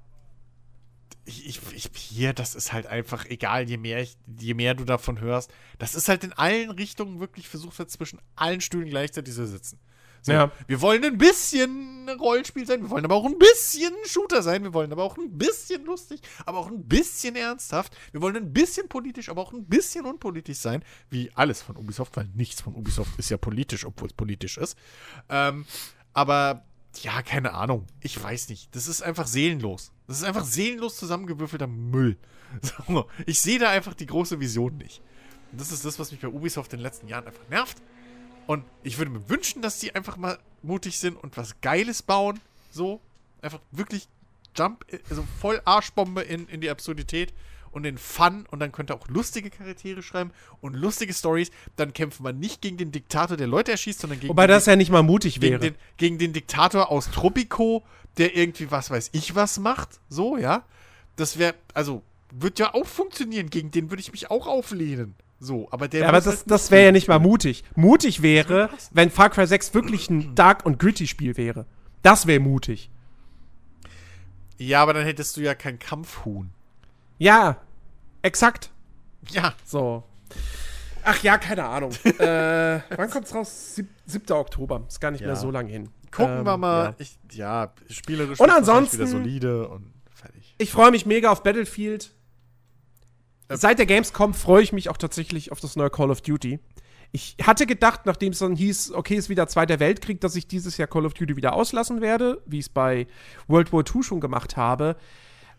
ich, 1.26 1.60
ich, 1.73 1.90
hier, 1.94 2.34
das 2.34 2.56
ist 2.56 2.73
halt 2.73 2.88
einfach 2.88 3.26
egal, 3.26 3.69
je 3.69 3.78
mehr, 3.78 4.02
ich, 4.02 4.18
je 4.40 4.53
mehr 4.53 4.73
du 4.73 4.86
davon 4.86 5.19
hörst. 5.19 5.52
Das 5.78 5.95
ist 5.95 6.10
halt 6.10 6.23
in 6.23 6.34
allen 6.34 6.72
Richtungen 6.72 7.19
wirklich 7.19 7.48
versucht 7.48 7.80
hat, 7.80 7.91
zwischen 7.91 8.19
allen 8.36 8.61
Stühlen 8.61 8.90
gleichzeitig 8.90 9.34
zu 9.34 9.48
sitzen. 9.48 9.80
So, 10.22 10.31
Ja. 10.31 10.52
Wir 10.68 10.81
wollen 10.81 11.03
ein 11.03 11.18
bisschen 11.18 12.10
Rollenspiel 12.19 12.65
sein, 12.68 12.81
wir 12.81 12.89
wollen 12.89 13.06
aber 13.06 13.15
auch 13.15 13.26
ein 13.26 13.38
bisschen 13.38 13.93
Shooter 14.06 14.41
sein, 14.41 14.64
wir 14.64 14.73
wollen 14.73 14.91
aber 14.91 15.03
auch 15.03 15.18
ein 15.18 15.38
bisschen 15.38 15.84
lustig, 15.85 16.22
aber 16.45 16.60
auch 16.60 16.68
ein 16.68 16.88
bisschen 16.88 17.35
ernsthaft. 17.35 17.95
Wir 18.11 18.22
wollen 18.22 18.35
ein 18.35 18.53
bisschen 18.53 18.88
politisch, 18.88 19.30
aber 19.30 19.41
auch 19.41 19.53
ein 19.53 19.65
bisschen 19.65 20.06
unpolitisch 20.06 20.57
sein, 20.57 20.84
wie 21.10 21.31
alles 21.35 21.61
von 21.61 21.76
Ubisoft, 21.77 22.15
weil 22.18 22.30
nichts 22.35 22.61
von 22.61 22.76
Ubisoft 22.76 23.18
ist 23.18 23.30
ja 23.30 23.38
politisch, 23.38 23.85
obwohl 23.85 24.07
es 24.10 24.14
politisch 24.14 24.57
ist. 24.57 24.77
Ähm, 25.30 25.65
aber 26.14 26.65
ja, 27.02 27.22
keine 27.22 27.53
Ahnung. 27.53 27.88
Ich 28.02 28.22
weiß 28.22 28.49
nicht. 28.49 28.76
Das 28.76 28.88
ist 28.88 29.02
einfach 29.02 29.27
seelenlos. 29.27 29.91
Das 30.07 30.18
ist 30.18 30.23
einfach 30.23 30.43
seelenlos 30.43 30.98
zusammengewürfelter 30.98 31.68
Müll. 31.68 32.18
So, 32.61 33.07
ich 33.26 33.39
sehe 33.39 33.60
da 33.60 33.69
einfach 33.69 33.93
die 33.93 34.06
große 34.07 34.41
Vision 34.41 34.76
nicht. 34.76 35.02
Und 35.53 35.61
das 35.61 35.72
ist 35.72 35.85
das, 35.85 35.98
was 35.99 36.11
mich 36.11 36.19
bei 36.19 36.27
Ubisoft 36.27 36.73
in 36.73 36.80
den 36.80 36.84
letzten 36.84 37.07
Jahren 37.07 37.26
einfach 37.26 37.48
nervt. 37.48 37.81
Und 38.47 38.65
ich 38.84 38.97
würde 38.97 39.11
mir 39.11 39.30
wünschen, 39.30 39.61
dass 39.61 39.80
die 39.80 39.95
einfach 39.95 40.18
mal 40.18 40.38
mutig 40.63 40.99
sind 40.99 41.15
und 41.15 41.38
was 41.38 41.61
Geiles 41.61 42.01
bauen. 42.01 42.39
So. 42.72 42.99
Einfach 43.41 43.59
wirklich 43.72 44.07
Jump, 44.55 44.85
also 45.09 45.26
voll 45.39 45.61
Arschbombe 45.65 46.22
in, 46.22 46.47
in 46.47 46.61
die 46.61 46.69
Absurdität 46.69 47.34
und 47.72 47.84
den 47.84 47.97
Fun. 47.97 48.45
Und 48.51 48.59
dann 48.59 48.72
könnt 48.72 48.91
ihr 48.91 48.95
auch 48.95 49.07
lustige 49.07 49.49
Charaktere 49.49 50.03
schreiben 50.03 50.31
und 50.59 50.76
lustige 50.76 51.13
Stories. 51.13 51.51
Dann 51.76 51.93
kämpft 51.93 52.19
man 52.19 52.39
nicht 52.39 52.61
gegen 52.61 52.77
den 52.77 52.91
Diktator, 52.91 53.38
der 53.38 53.47
Leute 53.47 53.72
erschießt, 53.72 53.99
sondern 53.99 54.19
gegen 54.19 54.30
Wobei 54.30 54.47
den 54.47 54.55
das 54.55 54.65
ja 54.65 54.76
nicht 54.76 54.91
mal 54.91 55.03
mutig 55.03 55.39
gegen 55.39 55.53
wäre. 55.53 55.72
den, 55.72 55.76
gegen 55.97 56.18
den 56.18 56.34
Diktator 56.34 56.91
aus 56.91 57.09
Tropico, 57.11 57.84
der 58.18 58.35
irgendwie 58.35 58.69
was 58.72 58.89
weiß 58.89 59.09
ich 59.13 59.35
was 59.35 59.59
macht. 59.59 59.99
So, 60.09 60.38
ja. 60.38 60.63
Das 61.15 61.38
wäre, 61.38 61.55
also, 61.73 62.03
wird 62.31 62.59
ja 62.59 62.73
auch 62.73 62.88
funktionieren. 62.88 63.49
Gegen 63.49 63.72
den 63.72 63.89
würde 63.89 64.01
ich 64.01 64.11
mich 64.11 64.30
auch 64.31 64.47
auflehnen. 64.47 65.15
So, 65.43 65.68
aber 65.72 65.88
der 65.88 66.01
Ja, 66.01 66.07
aber 66.09 66.18
das, 66.22 66.27
halt 66.27 66.51
das 66.51 66.69
wäre 66.69 66.85
ja 66.85 66.91
nicht 66.91 67.07
mal 67.07 67.18
mutig. 67.18 67.63
Mutig 67.76 68.22
wäre, 68.22 68.69
wenn 68.91 69.09
Far 69.09 69.31
Cry 69.31 69.47
6 69.47 69.73
wirklich 69.73 70.07
ein 70.09 70.35
Dark 70.35 70.65
und 70.68 70.77
Gritty 70.77 71.07
Spiel 71.07 71.35
wäre. 71.35 71.65
Das 72.03 72.27
wäre 72.27 72.39
mutig. 72.39 72.91
Ja, 74.57 74.84
aber 74.84 74.93
dann 74.93 75.03
hättest 75.03 75.38
du 75.38 75.41
ja 75.41 75.55
kein 75.55 75.80
Kampfhuhn. 75.80 76.51
Ja, 77.18 77.57
exakt. 78.22 78.69
Ja. 79.31 79.53
So. 79.65 80.03
Ach 81.03 81.22
ja, 81.23 81.39
keine 81.39 81.63
Ahnung. 81.65 81.91
äh, 82.19 82.80
wann 82.95 83.09
kommt's 83.09 83.34
raus? 83.34 83.73
Sieb 83.76 83.89
7. 84.05 84.31
Oktober. 84.38 84.84
Ist 84.88 85.01
gar 85.01 85.09
nicht 85.09 85.22
Ja. 85.22 85.27
mehr 85.27 85.35
so 85.35 85.49
lang 85.49 85.65
hin. 85.65 85.89
Gucken 86.11 86.39
Ähm, 86.39 86.45
wir 86.45 86.57
mal. 86.57 86.84
ja. 86.85 86.95
Ich, 86.99 87.18
ja, 87.31 87.73
spielerisch 87.89 88.39
Und 88.39 88.51
ansonsten- 88.51 88.99
wieder 88.99 89.07
solide 89.07 89.68
und 89.69 89.91
fertig. 90.13 90.53
Ich 90.59 90.69
freue 90.72 90.91
mich 90.91 91.07
mega 91.07 91.31
auf 91.31 91.41
Battlefield. 91.41 92.13
Äh, 93.52 93.57
Seit 93.57 93.80
der 93.80 93.86
Gamescom 93.86 94.34
freue 94.34 94.64
ich 94.64 94.73
mich 94.73 94.90
auch 94.90 94.98
tatsächlich 94.98 95.52
auf 95.52 95.60
das 95.60 95.76
neue 95.76 95.90
Call 95.90 96.11
of 96.11 96.22
Duty. 96.22 96.60
Ich 97.11 97.36
hatte 97.44 97.65
gedacht, 97.65 98.02
nachdem 98.06 98.32
es 98.32 98.40
dann 98.40 98.56
hieß, 98.56 98.94
okay, 98.94 99.15
ist 99.15 99.28
wieder 99.28 99.48
Zweiter 99.48 99.80
Weltkrieg, 99.80 100.22
dass 100.22 100.36
ich 100.36 100.48
dieses 100.48 100.78
Jahr 100.78 100.88
Call 100.88 101.06
of 101.06 101.14
Duty 101.14 101.36
wieder 101.36 101.53
auslassen 101.53 101.99
werde, 101.99 102.41
wie 102.45 102.60
ich 102.60 102.65
es 102.65 102.69
bei 102.69 103.07
World 103.48 103.73
War 103.73 103.84
II 103.84 104.02
schon 104.02 104.22
gemacht 104.22 104.56
habe. 104.56 104.95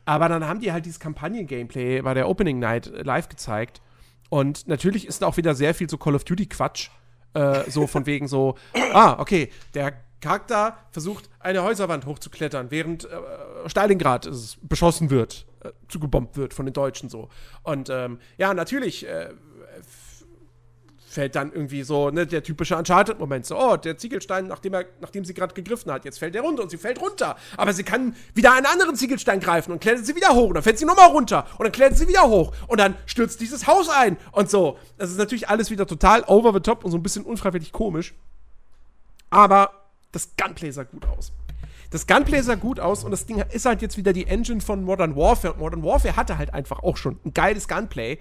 Aber 0.07 0.29
dann 0.29 0.47
haben 0.47 0.61
die 0.61 0.73
halt 0.73 0.87
dieses 0.87 0.99
Kampagnen-Gameplay 0.99 2.01
bei 2.01 2.15
der 2.15 2.29
Opening 2.29 2.59
Night 2.59 2.87
äh, 2.87 3.03
live 3.03 3.29
gezeigt. 3.29 3.83
Und 4.31 4.67
natürlich 4.67 5.07
ist 5.07 5.21
da 5.21 5.27
auch 5.27 5.37
wieder 5.37 5.55
sehr 5.55 5.75
viel 5.75 5.91
so 5.91 5.99
Call 5.99 6.15
of 6.15 6.25
Duty-Quatsch. 6.25 6.89
Äh, 7.35 7.71
so 7.71 7.87
von 7.87 8.07
wegen 8.07 8.29
so, 8.29 8.57
ah, 8.93 9.17
okay, 9.19 9.51
der 9.75 9.93
Charakter 10.21 10.79
versucht, 10.91 11.29
eine 11.41 11.63
Häuserwand 11.63 12.07
hochzuklettern, 12.07 12.71
während 12.71 13.05
äh, 13.05 13.69
Stalingrad 13.69 14.27
es 14.27 14.57
beschossen 14.63 15.11
wird, 15.11 15.47
äh, 15.65 15.73
zugebombt 15.89 16.37
wird 16.37 16.55
von 16.55 16.67
den 16.67 16.73
Deutschen 16.73 17.09
so. 17.09 17.29
Und 17.63 17.89
ähm, 17.91 18.19
ja, 18.39 18.55
natürlich 18.55 19.07
äh, 19.07 19.31
fällt 21.13 21.37
dann 21.37 21.53
irgendwie 21.53 21.83
so 21.83 22.11
ne, 22.11 22.27
der 22.27 22.43
typische 22.43 22.77
Uncharted-Moment. 22.77 23.45
So, 23.45 23.59
oh, 23.59 23.77
der 23.77 23.99
Ziegelstein, 23.99 24.47
nachdem, 24.47 24.75
er, 24.75 24.87
nachdem 25.01 25.25
sie 25.25 25.35
gerade 25.35 25.55
gegriffen 25.55 25.93
hat, 25.93 26.05
jetzt 26.05 26.19
fällt 26.19 26.35
der 26.35 26.43
runter 26.43 26.63
und 26.63 26.71
sie 26.71 26.79
fällt 26.79 27.01
runter. 27.01 27.37
Aber 27.57 27.73
sie 27.73 27.85
kann 27.85 28.17
wieder 28.35 28.55
einen 28.55 28.67
anderen 28.67 28.97
Ziegelstein 28.97 29.39
greifen 29.41 29.73
und 29.73 29.81
klettert 29.81 30.07
sie 30.07 30.17
wieder 30.17 30.31
hoch. 30.31 30.49
Und 30.49 30.55
dann 30.55 30.63
fällt 30.63 30.79
sie 30.79 30.87
nochmal 30.87 31.11
runter 31.11 31.47
und 31.59 31.65
dann 31.65 31.73
klettert 31.73 31.99
sie 31.99 32.09
wieder 32.09 32.23
hoch. 32.23 32.55
Und 32.67 32.81
dann 32.81 32.97
stürzt 33.07 33.41
dieses 33.41 33.67
Haus 33.67 33.89
ein 33.91 34.17
und 34.33 34.51
so. 34.51 34.79
Das 34.97 35.11
ist 35.11 35.19
natürlich 35.19 35.49
alles 35.49 35.71
wieder 35.71 35.87
total 35.87 36.25
over 36.25 36.53
the 36.53 36.61
top 36.61 36.85
und 36.85 36.91
so 36.91 36.97
ein 36.97 37.03
bisschen 37.03 37.25
unfreiwillig 37.25 37.73
komisch. 37.73 38.15
Aber 39.29 39.71
das 40.13 40.31
Gunplay 40.37 40.71
sah 40.71 40.85
gut 40.85 41.07
aus. 41.07 41.33
Das 41.93 42.07
Gunplay 42.07 42.41
sah 42.43 42.55
gut 42.57 42.81
aus 42.81 43.05
und 43.05 43.11
das 43.11 43.27
Ding 43.27 43.39
ist 43.39 43.67
halt 43.67 43.83
jetzt 43.83 43.97
wieder 43.97 44.13
die 44.13 44.27
Engine 44.27 44.61
von 44.61 44.83
Modern 44.83 45.15
Warfare. 45.15 45.53
Und 45.55 45.61
Modern 45.61 45.83
Warfare 45.85 46.17
hatte 46.17 46.39
halt 46.39 46.53
einfach 46.55 46.83
auch 46.83 46.97
schon 46.97 47.19
ein 47.25 47.33
geiles 47.35 47.69
Gunplay. 47.69 48.19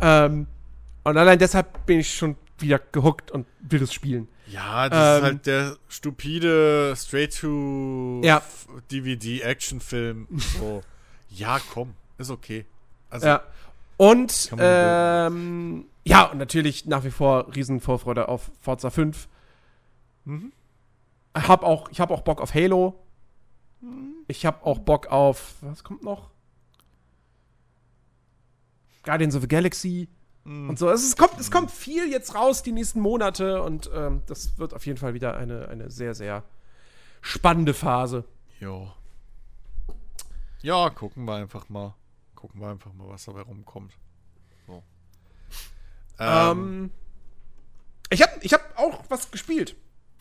Ähm, 0.00 0.46
und 1.02 1.16
allein 1.16 1.38
deshalb 1.38 1.86
bin 1.86 2.00
ich 2.00 2.14
schon 2.14 2.36
wieder 2.58 2.78
gehuckt 2.78 3.30
und 3.30 3.46
will 3.60 3.82
es 3.82 3.92
spielen. 3.92 4.28
Ja, 4.48 4.88
das 4.88 4.98
ist 4.98 5.18
Ähm, 5.18 5.24
halt 5.24 5.46
der 5.46 5.76
stupide 5.88 6.90
Ja. 6.90 8.42
Straight-to-DVD-Action-Film. 8.86 10.28
So, 10.58 10.82
ja, 11.30 11.58
komm, 11.72 11.94
ist 12.18 12.30
okay. 12.30 12.64
Also, 13.10 13.26
Ja. 13.26 13.42
Und 13.96 14.50
ähm, 14.58 15.86
ja, 16.04 16.24
und 16.24 16.36
natürlich 16.38 16.84
nach 16.86 17.04
wie 17.04 17.10
vor 17.10 17.46
Riesenvorfreude 17.54 18.28
auf 18.28 18.50
Forza 18.60 18.90
5. 18.90 19.26
Mhm. 20.26 20.52
hab 21.34 21.62
auch, 21.64 21.88
ich 21.90 21.98
habe 22.00 22.12
auch 22.12 22.20
Bock 22.22 22.40
auf 22.42 22.52
Halo. 22.54 22.94
Ich 24.28 24.44
habe 24.46 24.64
auch 24.64 24.78
Bock 24.78 25.06
auf, 25.08 25.56
was 25.60 25.84
kommt 25.84 26.02
noch? 26.02 26.30
Guardians 29.02 29.36
of 29.36 29.42
the 29.42 29.48
Galaxy 29.48 30.08
und 30.44 30.78
so. 30.78 30.88
Also 30.88 31.04
es, 31.04 31.16
kommt, 31.16 31.40
es 31.40 31.50
kommt 31.50 31.72
viel 31.72 32.08
jetzt 32.10 32.34
raus 32.36 32.62
die 32.62 32.70
nächsten 32.70 33.00
Monate 33.00 33.62
und 33.62 33.90
ähm, 33.92 34.22
das 34.26 34.58
wird 34.58 34.74
auf 34.74 34.86
jeden 34.86 34.98
Fall 34.98 35.12
wieder 35.12 35.36
eine, 35.36 35.68
eine 35.68 35.90
sehr, 35.90 36.14
sehr 36.14 36.44
spannende 37.20 37.74
Phase. 37.74 38.24
Jo. 38.60 38.92
Ja, 40.62 40.90
gucken 40.90 41.24
wir 41.24 41.34
einfach 41.34 41.68
mal. 41.68 41.94
Gucken 42.36 42.60
wir 42.60 42.68
einfach 42.68 42.92
mal, 42.92 43.08
was 43.08 43.24
dabei 43.24 43.42
rumkommt. 43.42 43.92
So. 44.66 44.84
Ähm, 46.18 46.90
ich 48.10 48.22
habe 48.22 48.32
ich 48.42 48.52
hab 48.52 48.78
auch 48.78 49.04
was 49.08 49.30
gespielt. 49.32 49.74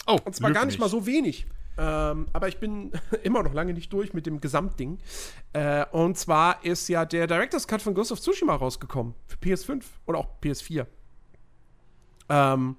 oh, 0.07 0.19
Und 0.25 0.35
zwar 0.35 0.51
gar 0.51 0.65
nicht 0.65 0.79
mal 0.79 0.89
so 0.89 1.05
wenig. 1.05 1.45
Ähm, 1.77 2.27
aber 2.31 2.47
ich 2.47 2.59
bin 2.59 2.91
immer 3.23 3.43
noch 3.43 3.53
lange 3.53 3.73
nicht 3.73 3.91
durch 3.91 4.13
mit 4.13 4.25
dem 4.25 4.41
Gesamtding. 4.41 4.99
Äh, 5.53 5.85
und 5.91 6.17
zwar 6.17 6.63
ist 6.63 6.87
ja 6.87 7.05
der 7.05 7.27
Director's 7.27 7.67
Cut 7.67 7.81
von 7.81 7.93
Ghost 7.93 8.11
of 8.11 8.21
Tsushima 8.21 8.55
rausgekommen. 8.55 9.13
Für 9.27 9.37
PS5 9.37 9.83
und 10.05 10.15
auch 10.15 10.27
PS4. 10.41 10.85
Ähm, 12.29 12.77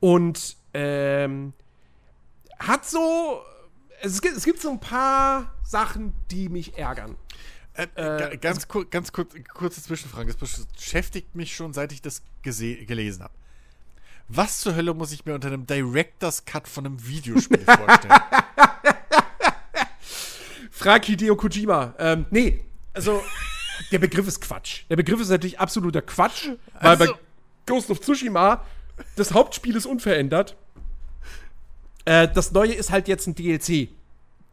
und 0.00 0.56
ähm, 0.74 1.52
hat 2.58 2.84
so. 2.84 3.42
Es 4.02 4.20
gibt, 4.20 4.36
es 4.36 4.44
gibt 4.44 4.60
so 4.60 4.70
ein 4.70 4.80
paar 4.80 5.54
Sachen, 5.62 6.12
die 6.30 6.48
mich 6.48 6.76
ärgern. 6.76 7.16
Äh, 7.72 7.86
äh, 7.94 8.36
ganz, 8.36 8.68
kur 8.68 8.88
ganz 8.88 9.12
kurz, 9.12 9.34
kurze 9.52 9.82
Zwischenfrage. 9.82 10.34
Das 10.34 10.66
beschäftigt 10.66 11.34
mich 11.34 11.54
schon, 11.54 11.72
seit 11.72 11.92
ich 11.92 12.02
das 12.02 12.22
gelesen 12.42 13.22
habe. 13.22 13.34
Was 14.28 14.58
zur 14.58 14.74
Hölle 14.74 14.92
muss 14.94 15.12
ich 15.12 15.24
mir 15.24 15.34
unter 15.34 15.48
einem 15.48 15.66
Director's 15.66 16.44
Cut 16.44 16.66
von 16.66 16.86
einem 16.86 17.06
Videospiel 17.06 17.58
vorstellen? 17.64 18.20
Frag 20.70 21.04
Hideo 21.04 21.36
Kojima. 21.36 21.94
Ähm, 21.98 22.26
nee, 22.30 22.64
also 22.92 23.22
der 23.92 23.98
Begriff 23.98 24.26
ist 24.26 24.40
Quatsch. 24.40 24.82
Der 24.90 24.96
Begriff 24.96 25.20
ist 25.20 25.28
natürlich 25.28 25.58
absoluter 25.60 26.02
Quatsch, 26.02 26.48
weil 26.80 26.90
Also- 26.90 27.04
bei 27.12 27.18
Ghost 27.66 27.90
of 27.90 28.00
Tsushima 28.00 28.64
das 29.16 29.32
Hauptspiel 29.32 29.76
ist 29.76 29.86
unverändert. 29.86 30.56
Äh, 32.04 32.28
das 32.32 32.52
Neue 32.52 32.72
ist 32.72 32.90
halt 32.90 33.08
jetzt 33.08 33.26
ein 33.26 33.34
DLC, 33.34 33.88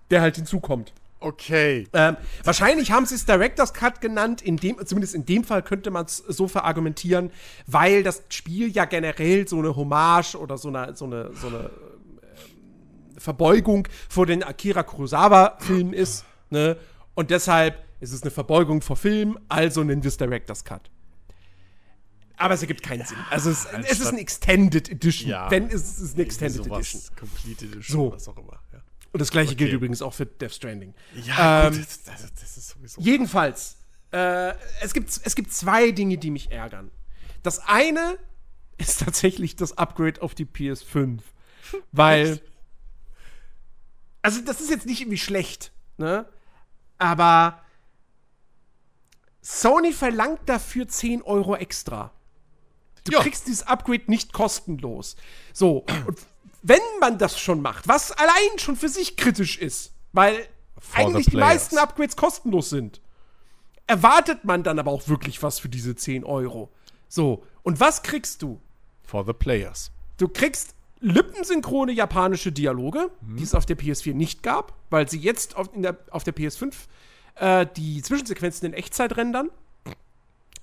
der 0.09 0.21
halt 0.21 0.35
hinzukommt. 0.35 0.93
Okay. 1.23 1.87
Ähm, 1.93 2.17
wahrscheinlich 2.43 2.91
haben 2.91 3.05
sie 3.05 3.15
es 3.15 3.25
Director's 3.25 3.73
Cut 3.73 4.01
genannt, 4.01 4.41
in 4.41 4.57
dem, 4.57 4.75
zumindest 4.85 5.15
in 5.15 5.25
dem 5.25 5.45
Fall 5.45 5.63
könnte 5.63 5.89
man 5.89 6.05
es 6.05 6.17
so 6.17 6.49
verargumentieren, 6.49 7.31
weil 7.65 8.03
das 8.03 8.23
Spiel 8.27 8.67
ja 8.69 8.83
generell 8.83 9.47
so 9.47 9.57
eine 9.57 9.73
Hommage 9.73 10.35
oder 10.35 10.57
so 10.57 10.67
eine, 10.67 10.97
so 10.97 11.05
eine, 11.05 11.31
so 11.33 11.47
eine 11.47 11.57
ähm, 11.59 13.17
Verbeugung 13.17 13.87
vor 14.09 14.25
den 14.25 14.43
Akira 14.43 14.83
Kurosawa-Filmen 14.83 15.93
ist. 15.93 16.25
Ne? 16.49 16.75
Und 17.15 17.29
deshalb 17.29 17.81
ist 18.01 18.11
es 18.11 18.21
eine 18.23 18.31
Verbeugung 18.31 18.81
vor 18.81 18.97
Film, 18.97 19.39
also 19.47 19.81
nennen 19.81 20.03
wir 20.03 20.09
es 20.09 20.17
Director's 20.17 20.65
Cut. 20.65 20.91
Aber 22.35 22.55
es 22.55 22.61
ergibt 22.61 22.83
keinen 22.83 23.05
Sinn. 23.05 23.17
Also 23.29 23.49
es, 23.49 23.65
es 23.87 24.01
ist 24.01 24.07
ein 24.07 24.17
Extended 24.17 24.89
Edition. 24.89 25.29
Ja. 25.29 25.49
Wenn 25.49 25.67
es 25.67 25.99
ist 25.99 26.15
eine 26.15 26.23
Extended 26.25 26.65
Sowas, 26.65 26.79
Edition. 26.79 27.15
Complete 27.15 27.65
Edition, 27.65 28.09
So. 28.09 28.11
was 28.11 28.27
auch 28.27 28.37
immer. 28.37 28.59
Und 29.13 29.19
das 29.19 29.31
gleiche 29.31 29.55
gilt 29.55 29.69
Okay. 29.69 29.75
übrigens 29.77 30.01
auch 30.01 30.13
für 30.13 30.25
Death 30.25 30.53
Stranding. 30.55 30.93
ja 31.23 31.67
Ähm, 31.67 31.77
das, 31.77 32.03
das, 32.03 32.33
das 32.33 32.57
ist 32.57 32.69
sowieso. 32.69 32.99
Jedenfalls, 32.99 33.77
äh, 34.11 34.53
es, 34.81 34.93
gibt, 34.93 35.09
es 35.23 35.35
gibt 35.35 35.53
zwei 35.53 35.91
Dinge, 35.91 36.17
die 36.17 36.31
mich 36.31 36.51
ärgern. 36.51 36.91
Das 37.43 37.59
eine 37.59 38.17
ist 38.77 38.99
tatsächlich 39.05 39.55
das 39.55 39.77
Upgrade 39.77 40.21
auf 40.21 40.35
die 40.35 40.45
PS5. 40.45 41.19
Weil. 41.91 42.41
Also, 44.21 44.41
das 44.41 44.61
ist 44.61 44.69
jetzt 44.69 44.85
nicht 44.85 45.01
irgendwie 45.01 45.17
schlecht, 45.17 45.71
ne? 45.97 46.25
Aber 46.97 47.61
Sony 49.41 49.91
verlangt 49.91 50.41
dafür 50.47 50.87
10 50.87 51.21
Euro 51.23 51.55
extra. 51.55 52.11
Du 53.03 53.11
Ja. 53.11 53.19
kriegst 53.21 53.47
dieses 53.47 53.63
Upgrade 53.67 54.03
nicht 54.07 54.31
kostenlos. 54.31 55.17
So, 55.51 55.79
und 56.07 56.17
wenn 56.63 56.81
man 56.99 57.17
das 57.17 57.39
schon 57.39 57.61
macht, 57.61 57.87
was 57.87 58.11
allein 58.11 58.57
schon 58.57 58.75
für 58.75 58.89
sich 58.89 59.17
kritisch 59.17 59.57
ist, 59.57 59.93
weil 60.13 60.47
For 60.79 61.01
eigentlich 61.01 61.27
die 61.27 61.37
meisten 61.37 61.77
Upgrades 61.77 62.15
kostenlos 62.15 62.69
sind, 62.69 63.01
erwartet 63.85 64.45
man 64.45 64.63
dann 64.63 64.79
aber 64.79 64.91
auch 64.91 65.07
wirklich 65.07 65.43
was 65.43 65.59
für 65.59 65.69
diese 65.69 65.95
10 65.95 66.23
Euro. 66.23 66.71
So, 67.09 67.43
und 67.63 67.79
was 67.79 68.01
kriegst 68.01 68.41
du? 68.41 68.59
For 69.03 69.25
the 69.25 69.33
players. 69.33 69.91
Du 70.17 70.27
kriegst 70.29 70.73
lippensynchrone 71.01 71.91
japanische 71.91 72.53
Dialoge, 72.53 73.11
die 73.21 73.43
es 73.43 73.53
auf 73.53 73.65
der 73.65 73.77
PS4 73.77 74.13
nicht 74.13 74.41
gab, 74.41 74.73
weil 74.89 75.09
sie 75.09 75.19
jetzt 75.19 75.57
auf, 75.57 75.69
der, 75.75 75.97
auf 76.11 76.23
der 76.23 76.33
PS5 76.33 76.73
äh, 77.35 77.67
die 77.75 78.01
Zwischensequenzen 78.01 78.67
in 78.67 78.73
Echtzeit 78.73 79.17
rendern. 79.17 79.49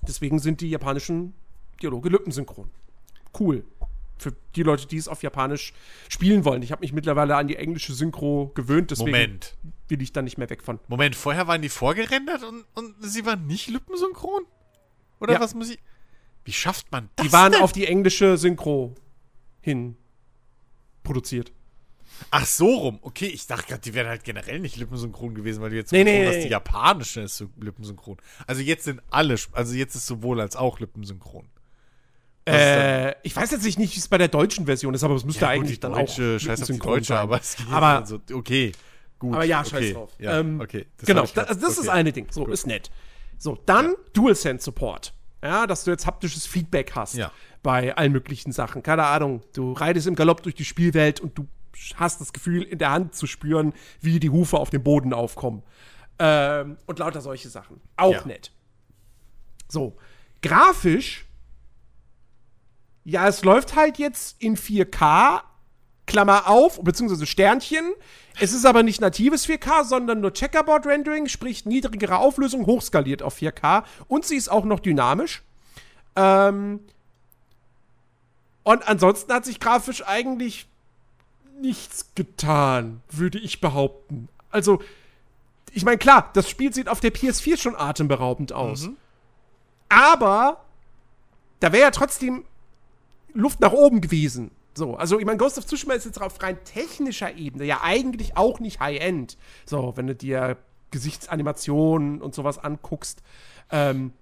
Deswegen 0.01 0.39
sind 0.39 0.61
die 0.61 0.71
japanischen 0.71 1.35
Dialoge 1.79 2.09
lippensynchron. 2.09 2.71
Cool. 3.39 3.63
Für 4.21 4.33
die 4.55 4.61
Leute, 4.61 4.85
die 4.87 4.97
es 4.97 5.07
auf 5.07 5.23
Japanisch 5.23 5.73
spielen 6.07 6.45
wollen. 6.45 6.61
Ich 6.61 6.71
habe 6.71 6.81
mich 6.81 6.93
mittlerweile 6.93 7.35
an 7.37 7.47
die 7.47 7.55
englische 7.55 7.93
Synchro 7.93 8.51
gewöhnt, 8.53 8.91
deswegen 8.91 9.09
Moment. 9.09 9.57
will 9.87 9.99
ich 10.01 10.13
da 10.13 10.21
nicht 10.21 10.37
mehr 10.37 10.47
weg 10.49 10.61
von. 10.61 10.79
Moment, 10.87 11.15
vorher 11.15 11.47
waren 11.47 11.63
die 11.63 11.69
vorgerendert 11.69 12.43
und, 12.43 12.65
und 12.75 12.95
sie 13.01 13.25
waren 13.25 13.47
nicht 13.47 13.67
lippensynchron? 13.67 14.43
Oder 15.19 15.33
Ja. 15.33 15.39
was 15.39 15.55
muss 15.55 15.71
ich. 15.71 15.79
Wie 16.45 16.53
schafft 16.53 16.91
man 16.91 17.09
das? 17.15 17.25
Die 17.25 17.33
waren 17.33 17.51
denn? 17.53 17.61
auf 17.63 17.71
die 17.71 17.87
englische 17.87 18.37
Synchro 18.37 18.93
hin 19.59 19.97
produziert. 21.01 21.51
Ach 22.29 22.45
so 22.45 22.67
rum. 22.75 22.99
Okay, 23.01 23.25
ich 23.25 23.47
dachte 23.47 23.67
gerade, 23.67 23.81
die 23.81 23.95
wären 23.95 24.07
halt 24.07 24.23
generell 24.23 24.59
nicht 24.59 24.75
lippensynchron 24.77 25.33
gewesen, 25.33 25.61
weil 25.63 25.71
du 25.71 25.75
jetzt 25.77 25.91
Nee, 25.91 26.03
nee, 26.03 26.27
hast, 26.27 26.35
nee. 26.35 26.43
die 26.43 26.49
japanische 26.49 27.21
ist 27.21 27.37
so 27.37 27.49
lippensynchron. 27.59 28.17
Also 28.45 28.61
jetzt 28.61 28.83
sind 28.83 29.01
alle, 29.09 29.35
also 29.53 29.73
jetzt 29.73 29.95
ist 29.95 30.05
sowohl 30.05 30.39
als 30.41 30.55
auch 30.55 30.79
lippensynchron. 30.79 31.47
Ist 32.45 32.53
Äh, 32.55 33.15
ich 33.23 33.35
weiß 33.35 33.51
jetzt 33.51 33.63
nicht, 33.63 33.77
wie 33.79 33.83
es 33.99 34.07
bei 34.07 34.17
der 34.17 34.27
deutschen 34.27 34.65
Version 34.65 34.93
ist, 34.93 35.03
aber 35.03 35.15
es 35.15 35.23
müsste 35.23 35.41
Ja, 35.41 35.47
gut, 35.53 35.55
eigentlich 35.63 35.75
die 35.77 35.81
dann 35.81 35.93
deutsche, 35.93 36.35
auch 36.37 36.39
scheiß 36.39 36.61
auf 36.63 36.67
die 36.67 36.79
deutsche, 36.79 37.05
sein. 37.05 37.17
aber 37.17 37.39
es 37.39 37.55
geht 37.55 37.67
Aber- 37.71 37.87
also, 37.99 38.19
okay, 38.33 38.71
gut. 39.19 39.35
Aber 39.35 39.43
ja, 39.45 39.59
okay, 39.59 39.69
scheiß 39.69 39.93
drauf. 39.93 40.11
Ja, 40.17 40.39
Ähm, 40.39 40.59
okay. 40.59 40.87
das 40.97 41.05
genau, 41.05 41.21
das 41.21 41.31
ist 41.51 41.63
okay. 41.63 41.73
das 41.77 41.87
eine 41.89 42.11
Ding. 42.11 42.27
So, 42.31 42.47
ist 42.47 42.65
nett. 42.65 42.89
So, 43.37 43.57
dann 43.67 43.93
DualSense 44.13 44.63
Support. 44.65 45.13
Ja, 45.43 45.65
dass 45.67 45.83
du 45.83 45.91
jetzt 45.91 46.05
haptisches 46.07 46.45
Feedback 46.47 46.93
hast 46.95 47.15
Ja. 47.15 47.31
bei 47.63 47.95
allen 47.95 48.11
möglichen 48.11 48.51
Sachen. 48.51 48.81
Keine 48.83 49.05
Ahnung, 49.05 49.41
du 49.53 49.73
reitest 49.73 50.07
im 50.07 50.15
Galopp 50.15 50.41
durch 50.43 50.55
die 50.55 50.65
Spielwelt 50.65 51.19
und 51.19 51.37
du 51.37 51.47
hast 51.95 52.21
das 52.21 52.33
Gefühl, 52.33 52.61
in 52.63 52.77
der 52.79 52.91
Hand 52.91 53.15
zu 53.15 53.25
spüren, 53.27 53.73
wie 54.01 54.19
die 54.19 54.29
Hufe 54.29 54.57
auf 54.57 54.69
dem 54.71 54.83
Boden 54.83 55.13
aufkommen. 55.13 55.63
Ähm, 56.19 56.77
und 56.85 56.99
lauter 56.99 57.21
solche 57.21 57.49
Sachen. 57.49 57.81
Auch 57.97 58.11
Ja. 58.13 58.25
nett. 58.25 58.51
So, 59.67 59.95
grafisch, 60.43 61.25
ja, 63.03 63.27
es 63.27 63.43
läuft 63.43 63.75
halt 63.75 63.97
jetzt 63.97 64.35
in 64.39 64.55
4K, 64.55 65.41
Klammer 66.05 66.47
auf, 66.47 66.81
beziehungsweise 66.81 67.25
Sternchen. 67.25 67.93
Es 68.39 68.53
ist 68.53 68.65
aber 68.65 68.83
nicht 68.83 69.01
natives 69.01 69.47
4K, 69.47 69.83
sondern 69.85 70.21
nur 70.21 70.33
Checkerboard-Rendering, 70.33 71.27
sprich 71.27 71.65
niedrigere 71.65 72.17
Auflösung, 72.17 72.65
hochskaliert 72.65 73.21
auf 73.21 73.37
4K. 73.37 73.83
Und 74.07 74.25
sie 74.25 74.35
ist 74.35 74.49
auch 74.49 74.65
noch 74.65 74.79
dynamisch. 74.79 75.41
Ähm 76.15 76.81
und 78.63 78.87
ansonsten 78.87 79.33
hat 79.33 79.45
sich 79.45 79.59
grafisch 79.59 80.05
eigentlich 80.05 80.67
nichts 81.59 82.11
getan, 82.15 83.01
würde 83.09 83.39
ich 83.39 83.61
behaupten. 83.61 84.29
Also, 84.49 84.81
ich 85.71 85.83
meine, 85.83 85.97
klar, 85.97 86.29
das 86.33 86.49
Spiel 86.49 86.73
sieht 86.73 86.89
auf 86.89 86.99
der 86.99 87.13
PS4 87.13 87.57
schon 87.57 87.75
atemberaubend 87.75 88.53
aus. 88.53 88.89
Aber 89.89 90.63
da 91.59 91.71
wäre 91.71 91.83
ja 91.83 91.91
trotzdem 91.91 92.45
Luft 93.33 93.59
nach 93.59 93.73
oben 93.73 94.01
gewesen. 94.01 94.51
So, 94.73 94.95
also 94.95 95.19
ich 95.19 95.25
meine, 95.25 95.37
Ghost 95.37 95.57
of 95.57 95.65
Tsushima 95.65 95.93
ist 95.93 96.05
jetzt 96.05 96.21
auf 96.21 96.41
rein 96.41 96.57
technischer 96.63 97.35
Ebene 97.35 97.65
ja 97.65 97.81
eigentlich 97.81 98.37
auch 98.37 98.59
nicht 98.59 98.79
High-End. 98.79 99.37
So, 99.65 99.93
wenn 99.97 100.07
du 100.07 100.15
dir 100.15 100.57
Gesichtsanimationen 100.91 102.21
und 102.21 102.35
sowas 102.35 102.57
anguckst. 102.57 103.21
Ähm, 103.69 104.13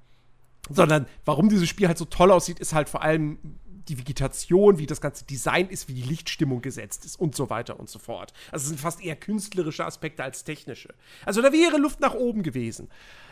sondern 0.69 1.07
warum 1.26 1.49
dieses 1.49 1.68
Spiel 1.68 1.88
halt 1.88 1.98
so 1.98 2.06
toll 2.06 2.31
aussieht, 2.31 2.60
ist 2.60 2.73
halt 2.73 2.90
vor 2.90 3.02
allem 3.02 3.40
die 3.88 3.98
Vegetation, 3.98 4.77
wie 4.77 4.86
das 4.86 5.02
ganze 5.02 5.26
Design 5.26 5.68
ist, 5.68 5.88
wie 5.88 5.95
die 5.95 6.03
Lichtstimmung 6.03 6.61
gesetzt 6.61 7.06
ist 7.06 7.19
und 7.19 7.36
so 7.36 7.49
weiter 7.49 7.80
und 7.80 7.90
so 7.90 7.98
fort. 7.98 8.34
Also 8.52 8.64
es 8.64 8.69
sind 8.69 8.80
fast 8.80 9.03
eher 9.03 9.15
künstlerische 9.15 9.86
Aspekte 9.86 10.23
als 10.23 10.44
technische. 10.44 10.94
Also 11.26 11.41
da 11.41 11.52
wäre 11.52 11.77
Luft 11.77 11.99
nach 11.99 12.14
oben 12.14 12.44
gewesen. 12.44 12.90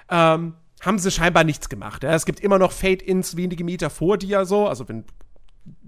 Ähm, 0.10 0.56
haben 0.82 1.00
sie 1.00 1.12
scheinbar 1.12 1.44
nichts 1.44 1.70
gemacht. 1.70 2.04
Ja? 2.04 2.14
Es 2.14 2.26
gibt 2.26 2.40
immer 2.40 2.58
noch 2.60 2.72
Fade-Ins 2.72 3.38
wenige 3.38 3.64
Meter 3.64 3.90
vor 3.90 4.18
dir, 4.18 4.46
so. 4.46 4.68
Also 4.68 4.88
wenn 4.90 5.06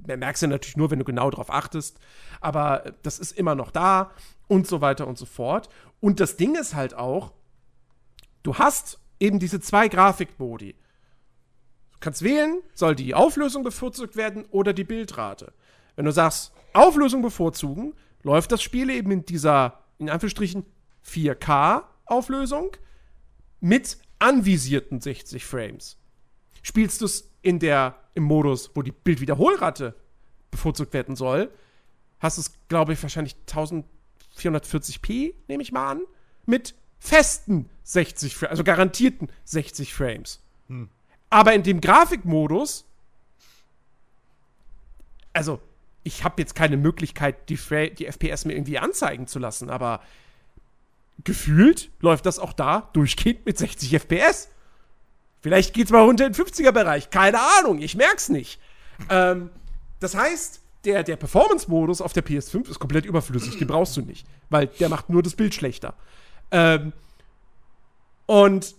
merkst 0.06 0.44
du 0.44 0.48
natürlich 0.48 0.78
nur, 0.78 0.92
wenn 0.92 1.00
du 1.00 1.06
genau 1.06 1.30
darauf 1.30 1.52
achtest. 1.52 2.00
Aber 2.42 2.94
das 3.04 3.20
ist 3.20 3.32
immer 3.32 3.56
noch 3.56 3.72
da 3.72 4.12
und 4.48 4.68
so 4.68 4.82
weiter 4.82 5.08
und 5.08 5.18
so 5.18 5.26
fort. 5.26 5.70
Und 6.00 6.20
das 6.20 6.38
Ding 6.38 6.56
ist 6.56 6.76
halt 6.76 6.94
auch, 6.94 7.34
du 8.44 8.56
hast 8.56 9.00
eben 9.20 9.40
diese 9.40 9.60
zwei 9.60 9.88
Grafikmodi. 9.88 10.74
Du 11.94 11.98
kannst 12.00 12.22
wählen, 12.22 12.62
soll 12.74 12.96
die 12.96 13.14
Auflösung 13.14 13.64
bevorzugt 13.64 14.16
werden 14.16 14.46
oder 14.52 14.74
die 14.74 14.86
Bildrate. 14.86 15.54
Wenn 15.96 16.06
du 16.06 16.12
sagst, 16.12 16.54
Auflösung 16.74 17.22
bevorzugen, 17.22 17.94
läuft 18.24 18.52
das 18.52 18.62
Spiel 18.62 18.90
eben 18.90 19.12
in 19.12 19.26
dieser, 19.26 19.84
in 19.98 20.10
Anführungsstrichen, 20.10 20.66
4K-Auflösung 21.06 22.72
mit 23.60 23.98
anvisierten 24.20 25.02
60 25.02 25.46
Frames. 25.46 25.98
Spielst 26.62 27.02
du 27.02 27.06
es 27.06 27.32
in 27.42 27.60
der, 27.60 27.96
im 28.20 28.26
Modus, 28.26 28.72
wo 28.76 28.84
die 28.84 28.92
Bildwiederholrate 28.92 29.96
bevorzugt 30.52 30.94
werden 30.94 31.16
soll, 31.16 31.50
hast 32.20 32.38
du 32.38 32.42
es, 32.42 32.52
glaube 32.68 32.94
ich, 32.94 33.02
wahrscheinlich 33.02 33.36
1440p, 33.48 35.34
nehme 35.48 35.64
ich 35.64 35.72
mal 35.72 35.92
an, 35.92 36.02
mit 36.46 36.76
festen 37.00 37.70
60 37.84 38.36
Frames, 38.36 38.52
also 38.52 38.64
garantierten 38.64 39.30
60 39.46 39.94
Frames. 39.94 40.42
Hm. 40.68 40.90
Aber 41.30 41.54
in 41.54 41.64
dem 41.64 41.82
Grafikmodus, 41.82 42.86
also 45.34 45.60
ich 46.04 46.24
habe 46.24 46.42
jetzt 46.42 46.56
keine 46.56 46.78
Möglichkeit, 46.78 47.50
die, 47.50 47.58
die 47.98 48.06
FPS 48.06 48.46
mir 48.46 48.54
irgendwie 48.54 48.80
anzeigen 48.80 49.28
zu 49.28 49.40
lassen, 49.40 49.70
aber 49.70 50.02
gefühlt 51.24 51.92
läuft 52.00 52.26
das 52.26 52.40
auch 52.40 52.54
da 52.54 52.90
durchgehend 52.94 53.46
mit 53.46 53.58
60 53.58 53.94
FPS. 53.96 54.50
Vielleicht 55.42 55.74
geht's 55.74 55.92
mal 55.92 56.04
runter 56.04 56.26
in 56.26 56.34
den 56.34 56.46
50er-Bereich. 56.46 57.10
Keine 57.10 57.40
Ahnung, 57.60 57.80
ich 57.82 57.96
merk's 57.96 58.30
nicht. 58.30 58.60
Ähm, 59.10 59.50
das 60.00 60.16
heißt, 60.16 60.62
der, 60.86 61.04
der 61.04 61.16
Performance-Modus 61.16 62.02
auf 62.02 62.14
der 62.14 62.26
PS5 62.26 62.70
ist 62.70 62.80
komplett 62.80 63.06
überflüssig. 63.06 63.58
Den 63.58 63.68
brauchst 63.68 63.96
du 63.98 64.02
nicht, 64.02 64.26
weil 64.50 64.68
der 64.68 64.90
macht 64.90 65.10
nur 65.10 65.24
das 65.24 65.36
Bild 65.36 65.54
schlechter. 65.54 65.94
Ähm, 66.52 66.94
und 68.26 68.76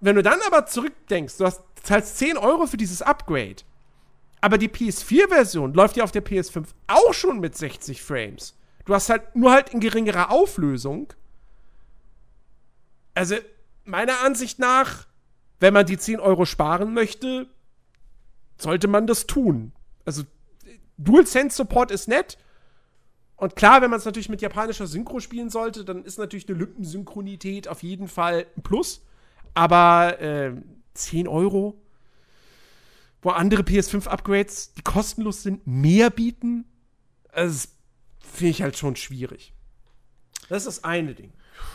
wenn 0.00 0.16
du 0.16 0.22
dann 0.22 0.40
aber 0.46 0.66
zurückdenkst, 0.66 1.38
du 1.38 1.46
hast, 1.46 1.62
zahlst 1.82 2.18
10 2.18 2.36
Euro 2.36 2.66
für 2.66 2.76
dieses 2.76 3.02
Upgrade, 3.02 3.56
aber 4.40 4.58
die 4.58 4.68
PS4-Version 4.68 5.74
läuft 5.74 5.96
ja 5.96 6.04
auf 6.04 6.12
der 6.12 6.24
PS5 6.24 6.66
auch 6.86 7.14
schon 7.14 7.40
mit 7.40 7.56
60 7.56 8.02
Frames. 8.02 8.54
Du 8.84 8.94
hast 8.94 9.08
halt 9.08 9.34
nur 9.34 9.52
halt 9.52 9.70
in 9.70 9.80
geringerer 9.80 10.30
Auflösung. 10.30 11.12
Also, 13.14 13.36
meiner 13.84 14.20
Ansicht 14.20 14.58
nach, 14.58 15.06
wenn 15.60 15.74
man 15.74 15.86
die 15.86 15.98
10 15.98 16.20
Euro 16.20 16.44
sparen 16.44 16.92
möchte, 16.94 17.46
sollte 18.58 18.88
man 18.88 19.06
das 19.06 19.26
tun. 19.26 19.72
Also, 20.04 20.22
DualSense 20.98 21.56
Support 21.56 21.90
ist 21.90 22.08
nett. 22.08 22.38
Und 23.36 23.54
klar, 23.54 23.82
wenn 23.82 23.90
man 23.90 23.98
es 23.98 24.06
natürlich 24.06 24.30
mit 24.30 24.40
japanischer 24.40 24.86
Synchro 24.86 25.20
spielen 25.20 25.50
sollte, 25.50 25.84
dann 25.84 26.04
ist 26.04 26.18
natürlich 26.18 26.48
eine 26.48 26.58
Lückensynchronität 26.58 27.68
auf 27.68 27.82
jeden 27.82 28.08
Fall 28.08 28.46
ein 28.56 28.62
Plus. 28.62 29.02
Aber 29.52 30.20
äh, 30.20 30.52
10 30.94 31.28
Euro, 31.28 31.80
wo 33.20 33.30
andere 33.30 33.62
PS5-Upgrades, 33.62 34.72
die 34.74 34.82
kostenlos 34.82 35.42
sind, 35.42 35.66
mehr 35.66 36.10
bieten, 36.10 36.64
das 37.32 37.68
finde 38.20 38.50
ich 38.50 38.62
halt 38.62 38.78
schon 38.78 38.96
schwierig. 38.96 39.52
Das 40.48 40.66
ist 40.66 40.78
das 40.78 40.84
eine 40.84 41.14
Ding. 41.14 41.32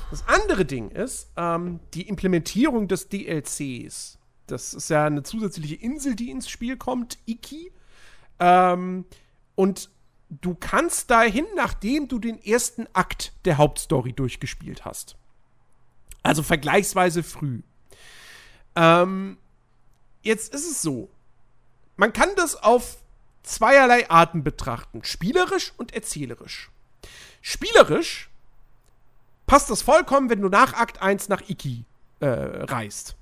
Das 0.10 0.28
andere 0.28 0.66
Ding 0.66 0.90
ist 0.90 1.32
ähm, 1.38 1.80
die 1.94 2.08
Implementierung 2.08 2.88
des 2.88 3.10
DLCs. 3.10 4.18
Das 4.48 4.74
ist 4.74 4.90
ja 4.90 5.06
eine 5.06 5.24
zusätzliche 5.24 5.76
Insel, 5.76 6.16
die 6.16 6.30
ins 6.30 6.50
Spiel 6.50 6.76
kommt, 6.76 7.18
Iki. 7.26 7.72
Ähm, 8.40 9.06
und 9.56 9.90
du 10.30 10.56
kannst 10.56 11.12
dahin, 11.12 11.46
nachdem 11.56 12.08
du 12.08 12.20
den 12.20 12.42
ersten 12.44 12.88
Akt 12.94 13.34
der 13.46 13.58
Hauptstory 13.58 14.14
durchgespielt 14.14 14.84
hast. 14.86 15.16
Also 16.24 16.44
vergleichsweise 16.44 17.24
früh. 17.24 17.62
Ähm, 18.76 19.38
jetzt 20.22 20.54
ist 20.54 20.70
es 20.70 20.82
so. 20.82 21.10
Man 21.96 22.14
kann 22.14 22.30
das 22.36 22.56
auf 22.56 22.98
zweierlei 23.44 24.10
Arten 24.10 24.44
betrachten. 24.44 25.04
Spielerisch 25.04 25.74
und 25.78 25.94
erzählerisch. 25.94 26.72
Spielerisch 27.42 28.31
passt 29.52 29.70
das 29.70 29.82
vollkommen, 29.82 30.30
wenn 30.30 30.40
du 30.40 30.48
nach 30.48 30.76
Akt 30.76 31.02
1 31.02 31.28
nach 31.28 31.42
Iki 31.50 31.84
äh, 32.22 32.26
reist. 32.26 33.18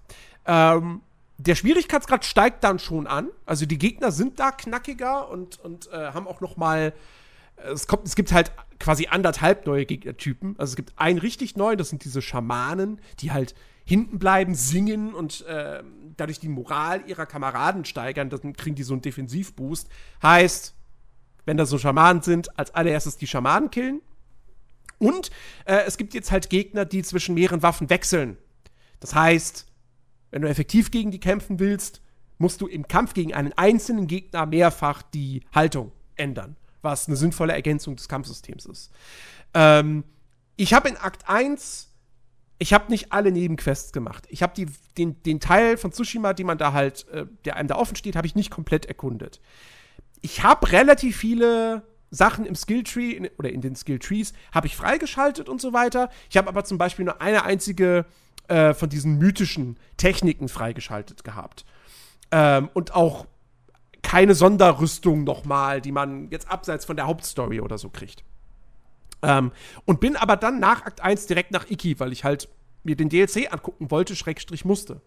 Ähm, 0.45 1.01
der 1.39 1.55
Schwierigkeitsgrad 1.55 2.23
steigt 2.23 2.63
dann 2.63 2.77
schon 2.77 3.07
an. 3.07 3.29
Also 3.47 3.65
die 3.65 3.79
Gegner 3.79 4.11
sind 4.11 4.39
da 4.39 4.51
knackiger 4.51 5.27
und, 5.27 5.59
und 5.59 5.91
äh, 5.91 6.11
haben 6.13 6.27
auch 6.27 6.39
noch 6.39 6.55
mal 6.55 6.93
äh, 7.55 7.71
es, 7.71 7.87
kommt, 7.87 8.05
es 8.05 8.15
gibt 8.15 8.31
halt 8.31 8.51
quasi 8.79 9.07
anderthalb 9.07 9.65
neue 9.65 9.87
Gegnertypen. 9.87 10.53
Also 10.59 10.73
es 10.73 10.75
gibt 10.75 10.93
einen 10.97 11.17
richtig 11.17 11.55
neuen, 11.55 11.79
das 11.79 11.89
sind 11.89 12.05
diese 12.05 12.21
Schamanen, 12.21 13.01
die 13.21 13.31
halt 13.31 13.55
hinten 13.83 14.19
bleiben, 14.19 14.53
singen 14.53 15.15
und 15.15 15.43
äh, 15.47 15.81
dadurch 16.15 16.39
die 16.39 16.47
Moral 16.47 17.01
ihrer 17.07 17.25
Kameraden 17.25 17.85
steigern. 17.85 18.29
Dann 18.29 18.53
kriegen 18.53 18.75
die 18.75 18.83
so 18.83 18.93
einen 18.93 19.01
Defensivboost. 19.01 19.89
Heißt, 20.21 20.75
wenn 21.45 21.57
da 21.57 21.65
so 21.65 21.79
Schamanen 21.79 22.21
sind, 22.21 22.55
als 22.59 22.75
allererstes 22.75 23.17
die 23.17 23.25
Schamanen 23.25 23.71
killen. 23.71 24.01
Und 24.99 25.31
äh, 25.65 25.81
es 25.87 25.97
gibt 25.97 26.13
jetzt 26.13 26.31
halt 26.31 26.49
Gegner, 26.49 26.85
die 26.85 27.03
zwischen 27.03 27.33
mehreren 27.33 27.63
Waffen 27.63 27.89
wechseln. 27.89 28.37
Das 28.99 29.15
heißt, 29.15 29.65
wenn 30.31 30.41
du 30.41 30.49
effektiv 30.49 30.91
gegen 30.91 31.11
die 31.11 31.19
kämpfen 31.19 31.59
willst, 31.59 32.01
musst 32.37 32.61
du 32.61 32.67
im 32.67 32.87
Kampf 32.87 33.13
gegen 33.13 33.33
einen 33.33 33.53
einzelnen 33.53 34.07
Gegner 34.07 34.45
mehrfach 34.45 35.01
die 35.01 35.43
Haltung 35.53 35.91
ändern, 36.15 36.55
was 36.81 37.07
eine 37.07 37.17
sinnvolle 37.17 37.53
Ergänzung 37.53 37.95
des 37.95 38.07
Kampfsystems 38.07 38.65
ist. 38.65 38.91
Ähm, 39.53 40.03
ich 40.55 40.73
habe 40.73 40.89
in 40.89 40.97
Akt 40.97 41.27
1, 41.27 41.89
ich 42.59 42.73
habe 42.73 42.91
nicht 42.91 43.11
alle 43.11 43.31
Nebenquests 43.31 43.93
gemacht. 43.93 44.25
Ich 44.29 44.43
habe 44.43 44.65
den, 44.97 45.23
den 45.23 45.39
Teil 45.39 45.77
von 45.77 45.91
Tsushima, 45.91 46.33
die 46.33 46.43
man 46.43 46.57
da 46.57 46.73
halt, 46.73 47.07
äh, 47.09 47.25
der 47.45 47.55
einem 47.55 47.69
da 47.69 47.75
offen 47.75 47.95
steht, 47.95 48.15
habe 48.15 48.27
ich 48.27 48.35
nicht 48.35 48.51
komplett 48.51 48.85
erkundet. 48.85 49.39
Ich 50.21 50.43
habe 50.43 50.71
relativ 50.71 51.17
viele 51.17 51.83
Sachen 52.11 52.45
im 52.45 52.55
Skilltree 52.55 53.11
in, 53.11 53.29
oder 53.37 53.51
in 53.51 53.61
den 53.61 53.75
Skilltrees 53.75 54.33
habe 54.53 54.67
ich 54.67 54.75
freigeschaltet 54.75 55.49
und 55.49 55.61
so 55.61 55.73
weiter. 55.73 56.09
Ich 56.29 56.37
habe 56.37 56.47
aber 56.47 56.63
zum 56.63 56.77
Beispiel 56.77 57.05
nur 57.05 57.21
eine 57.21 57.43
einzige 57.43 58.05
äh, 58.47 58.73
von 58.73 58.89
diesen 58.89 59.17
mythischen 59.17 59.77
Techniken 59.97 60.49
freigeschaltet 60.49 61.23
gehabt. 61.23 61.65
Ähm, 62.31 62.69
und 62.73 62.95
auch 62.95 63.25
keine 64.01 64.33
Sonderrüstung 64.33 65.23
nochmal, 65.23 65.81
die 65.81 65.91
man 65.91 66.29
jetzt 66.31 66.49
abseits 66.49 66.85
von 66.85 66.95
der 66.95 67.07
Hauptstory 67.07 67.59
oder 67.59 67.77
so 67.77 67.89
kriegt. 67.89 68.23
Ähm, 69.21 69.51
und 69.85 69.99
bin 69.99 70.15
aber 70.15 70.37
dann 70.37 70.59
nach 70.59 70.85
Akt 70.85 71.01
1 71.01 71.27
direkt 71.27 71.51
nach 71.51 71.69
Iki, 71.69 71.99
weil 71.99 72.11
ich 72.11 72.23
halt 72.23 72.49
mir 72.83 72.95
den 72.95 73.09
DLC 73.09 73.51
angucken 73.51 73.91
wollte, 73.91 74.15
Schrägstrich 74.15 74.65
musste. 74.65 75.01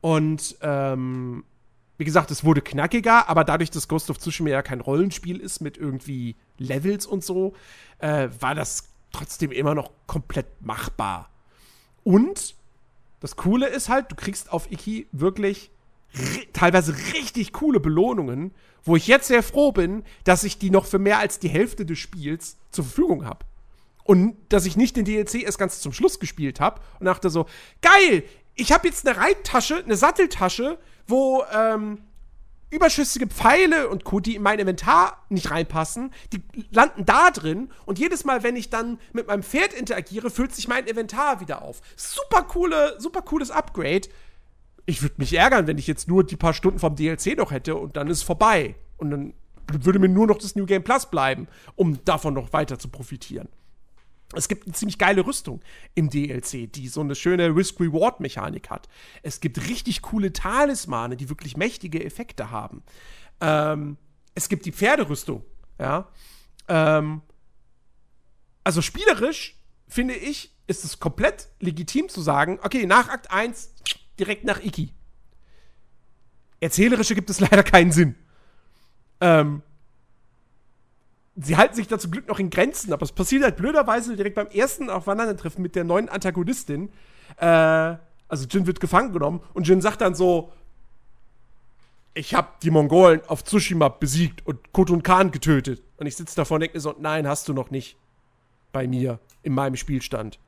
Und 0.00 0.56
ähm, 0.62 1.44
wie 1.98 2.04
gesagt, 2.04 2.30
es 2.30 2.44
wurde 2.44 2.62
knackiger, 2.62 3.28
aber 3.28 3.44
dadurch, 3.44 3.70
dass 3.70 3.88
Ghost 3.88 4.08
of 4.08 4.18
Tsushima 4.18 4.50
ja 4.50 4.62
kein 4.62 4.80
Rollenspiel 4.80 5.40
ist 5.40 5.60
mit 5.60 5.76
irgendwie 5.76 6.36
Levels 6.56 7.06
und 7.06 7.24
so, 7.24 7.54
äh, 7.98 8.28
war 8.40 8.54
das 8.54 8.88
trotzdem 9.12 9.50
immer 9.50 9.74
noch 9.74 9.90
komplett 10.06 10.46
machbar. 10.60 11.28
Und 12.04 12.54
das 13.20 13.34
Coole 13.36 13.66
ist 13.66 13.88
halt, 13.88 14.12
du 14.12 14.14
kriegst 14.14 14.52
auf 14.52 14.70
Iki 14.70 15.08
wirklich 15.10 15.70
teilweise 16.52 16.94
richtig 17.14 17.52
coole 17.52 17.80
Belohnungen, 17.80 18.52
wo 18.84 18.96
ich 18.96 19.08
jetzt 19.08 19.28
sehr 19.28 19.42
froh 19.42 19.72
bin, 19.72 20.04
dass 20.24 20.44
ich 20.44 20.58
die 20.58 20.70
noch 20.70 20.86
für 20.86 20.98
mehr 20.98 21.18
als 21.18 21.38
die 21.38 21.48
Hälfte 21.48 21.84
des 21.84 21.98
Spiels 21.98 22.56
zur 22.70 22.84
Verfügung 22.84 23.24
habe. 23.24 23.44
Und 24.04 24.36
dass 24.48 24.64
ich 24.64 24.76
nicht 24.76 24.96
den 24.96 25.04
DLC 25.04 25.42
erst 25.42 25.58
ganz 25.58 25.80
zum 25.80 25.92
Schluss 25.92 26.18
gespielt 26.18 26.60
habe 26.60 26.80
und 26.98 27.06
dachte 27.06 27.28
so, 27.28 27.46
geil, 27.82 28.22
ich 28.54 28.72
habe 28.72 28.88
jetzt 28.88 29.06
eine 29.06 29.18
Reittasche, 29.18 29.82
eine 29.84 29.96
Satteltasche, 29.96 30.78
wo 31.08 31.42
ähm, 31.52 31.98
überschüssige 32.70 33.26
Pfeile 33.26 33.88
und 33.88 34.04
Co., 34.04 34.20
die 34.20 34.36
in 34.36 34.42
mein 34.42 34.58
Inventar 34.58 35.24
nicht 35.30 35.50
reinpassen, 35.50 36.12
die 36.32 36.42
landen 36.70 37.04
da 37.06 37.30
drin 37.30 37.70
und 37.86 37.98
jedes 37.98 38.24
Mal, 38.24 38.42
wenn 38.42 38.56
ich 38.56 38.70
dann 38.70 38.98
mit 39.12 39.26
meinem 39.26 39.42
Pferd 39.42 39.72
interagiere, 39.72 40.30
füllt 40.30 40.54
sich 40.54 40.68
mein 40.68 40.86
Inventar 40.86 41.40
wieder 41.40 41.62
auf. 41.62 41.80
Super 41.96 42.42
coole, 42.42 42.94
super 42.98 43.22
cooles 43.22 43.50
Upgrade. 43.50 44.08
Ich 44.84 45.02
würde 45.02 45.16
mich 45.18 45.34
ärgern, 45.34 45.66
wenn 45.66 45.78
ich 45.78 45.86
jetzt 45.86 46.08
nur 46.08 46.24
die 46.24 46.36
paar 46.36 46.54
Stunden 46.54 46.78
vom 46.78 46.94
DLC 46.94 47.36
noch 47.36 47.50
hätte 47.50 47.74
und 47.74 47.96
dann 47.96 48.08
ist 48.08 48.22
vorbei. 48.22 48.74
Und 48.98 49.10
dann 49.10 49.34
würde 49.70 49.98
mir 49.98 50.08
nur 50.08 50.26
noch 50.26 50.38
das 50.38 50.56
New 50.56 50.66
Game 50.66 50.82
Plus 50.82 51.06
bleiben, 51.06 51.46
um 51.76 52.02
davon 52.04 52.34
noch 52.34 52.52
weiter 52.52 52.78
zu 52.78 52.88
profitieren. 52.88 53.48
Es 54.34 54.48
gibt 54.48 54.66
eine 54.66 54.74
ziemlich 54.74 54.98
geile 54.98 55.26
Rüstung 55.26 55.62
im 55.94 56.10
DLC, 56.10 56.70
die 56.70 56.88
so 56.88 57.00
eine 57.00 57.14
schöne 57.14 57.54
Risk-Reward-Mechanik 57.54 58.68
hat. 58.68 58.88
Es 59.22 59.40
gibt 59.40 59.68
richtig 59.68 60.02
coole 60.02 60.32
Talismane, 60.32 61.16
die 61.16 61.30
wirklich 61.30 61.56
mächtige 61.56 62.04
Effekte 62.04 62.50
haben. 62.50 62.82
Ähm, 63.40 63.96
es 64.34 64.48
gibt 64.48 64.66
die 64.66 64.72
Pferderüstung, 64.72 65.44
ja. 65.78 66.08
Ähm, 66.68 67.22
also 68.64 68.82
spielerisch, 68.82 69.58
finde 69.86 70.14
ich, 70.14 70.54
ist 70.66 70.84
es 70.84 71.00
komplett 71.00 71.48
legitim 71.60 72.10
zu 72.10 72.20
sagen, 72.20 72.58
okay, 72.62 72.84
nach 72.84 73.08
Akt 73.08 73.30
1 73.30 73.72
direkt 74.18 74.44
nach 74.44 74.60
Iki. 74.62 74.92
Erzählerische 76.60 77.14
gibt 77.14 77.30
es 77.30 77.40
leider 77.40 77.62
keinen 77.62 77.92
Sinn. 77.92 78.14
Ähm, 79.22 79.62
sie 81.40 81.56
halten 81.56 81.74
sich 81.74 81.86
da 81.86 81.98
zum 81.98 82.10
Glück 82.10 82.28
noch 82.28 82.38
in 82.38 82.50
Grenzen, 82.50 82.92
aber 82.92 83.02
es 83.02 83.12
passiert 83.12 83.42
halt 83.42 83.56
blöderweise 83.56 84.16
direkt 84.16 84.34
beim 84.36 84.48
ersten 84.48 84.90
Aufeinandertreffen 84.90 85.62
mit 85.62 85.74
der 85.74 85.84
neuen 85.84 86.08
Antagonistin. 86.08 86.90
Äh, 87.36 87.46
also 87.46 88.46
Jin 88.50 88.66
wird 88.66 88.80
gefangen 88.80 89.12
genommen 89.12 89.40
und 89.54 89.66
Jin 89.66 89.80
sagt 89.80 90.00
dann 90.00 90.14
so: 90.14 90.52
ich 92.18 92.34
habe 92.34 92.48
die 92.62 92.70
Mongolen 92.70 93.20
auf 93.28 93.44
Tsushima 93.44 93.88
besiegt 93.88 94.44
und 94.44 94.72
Kotun 94.72 95.02
Khan 95.02 95.30
getötet. 95.30 95.82
Und 95.98 96.06
ich 96.06 96.16
sitze 96.16 96.34
davor 96.34 96.56
und 96.56 96.62
denke 96.62 96.76
mir 96.76 96.80
so, 96.80 96.94
nein, 96.98 97.28
hast 97.28 97.48
du 97.48 97.52
noch 97.52 97.70
nicht. 97.70 97.96
Bei 98.72 98.86
mir, 98.86 99.18
in 99.42 99.54
meinem 99.54 99.76
Spielstand. 99.76 100.38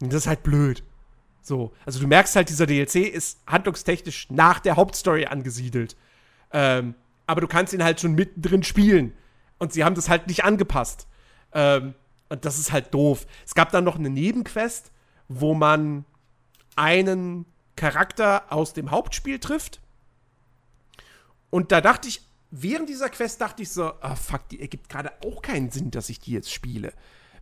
Und 0.00 0.12
das 0.12 0.22
ist 0.22 0.26
halt 0.26 0.42
blöd. 0.42 0.82
So, 1.42 1.72
also 1.86 2.00
du 2.00 2.06
merkst 2.08 2.34
halt, 2.34 2.48
dieser 2.48 2.66
DLC 2.66 2.96
ist 2.96 3.38
handlungstechnisch 3.46 4.26
nach 4.30 4.58
der 4.58 4.76
Hauptstory 4.76 5.26
angesiedelt. 5.26 5.96
Ähm, 6.52 6.94
aber 7.26 7.40
du 7.40 7.46
kannst 7.46 7.72
ihn 7.72 7.84
halt 7.84 8.00
schon 8.00 8.14
mittendrin 8.14 8.62
spielen. 8.62 9.12
Und 9.58 9.72
sie 9.72 9.84
haben 9.84 9.94
das 9.94 10.08
halt 10.08 10.26
nicht 10.26 10.44
angepasst. 10.44 11.06
Ähm, 11.52 11.94
und 12.28 12.44
das 12.44 12.58
ist 12.58 12.72
halt 12.72 12.92
doof. 12.92 13.26
Es 13.44 13.54
gab 13.54 13.70
dann 13.70 13.84
noch 13.84 13.96
eine 13.96 14.10
Nebenquest, 14.10 14.90
wo 15.28 15.54
man 15.54 16.04
einen 16.74 17.46
Charakter 17.76 18.52
aus 18.52 18.72
dem 18.72 18.90
Hauptspiel 18.90 19.38
trifft. 19.38 19.80
Und 21.50 21.72
da 21.72 21.80
dachte 21.80 22.08
ich, 22.08 22.22
während 22.50 22.88
dieser 22.88 23.08
Quest 23.08 23.40
dachte 23.40 23.62
ich 23.62 23.70
so, 23.70 23.92
ah 24.00 24.16
fuck, 24.16 24.48
die 24.48 24.60
ergibt 24.60 24.88
gerade 24.88 25.12
auch 25.24 25.42
keinen 25.42 25.70
Sinn, 25.70 25.90
dass 25.90 26.08
ich 26.08 26.20
die 26.20 26.32
jetzt 26.32 26.52
spiele. 26.52 26.92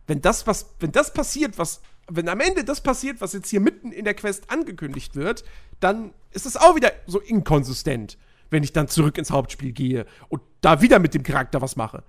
Wenn 0.07 0.21
das, 0.21 0.45
was, 0.45 0.75
wenn 0.79 0.91
das 0.91 1.13
passiert, 1.13 1.57
was, 1.57 1.81
wenn 2.07 2.29
am 2.29 2.39
Ende 2.39 2.63
das 2.63 2.81
passiert, 2.81 3.21
was 3.21 3.33
jetzt 3.33 3.49
hier 3.49 3.59
mitten 3.59 3.91
in 3.91 4.05
der 4.05 4.13
Quest 4.13 4.51
angekündigt 4.51 5.15
wird, 5.15 5.43
dann 5.79 6.13
ist 6.31 6.45
es 6.45 6.57
auch 6.57 6.75
wieder 6.75 6.91
so 7.07 7.19
inkonsistent, 7.19 8.17
wenn 8.49 8.63
ich 8.63 8.73
dann 8.73 8.87
zurück 8.87 9.17
ins 9.17 9.31
Hauptspiel 9.31 9.71
gehe 9.71 10.05
und 10.29 10.41
da 10.61 10.81
wieder 10.81 10.99
mit 10.99 11.13
dem 11.13 11.23
Charakter 11.23 11.61
was 11.61 11.75
mache. 11.75 12.03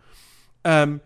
Ähm, 0.64 1.00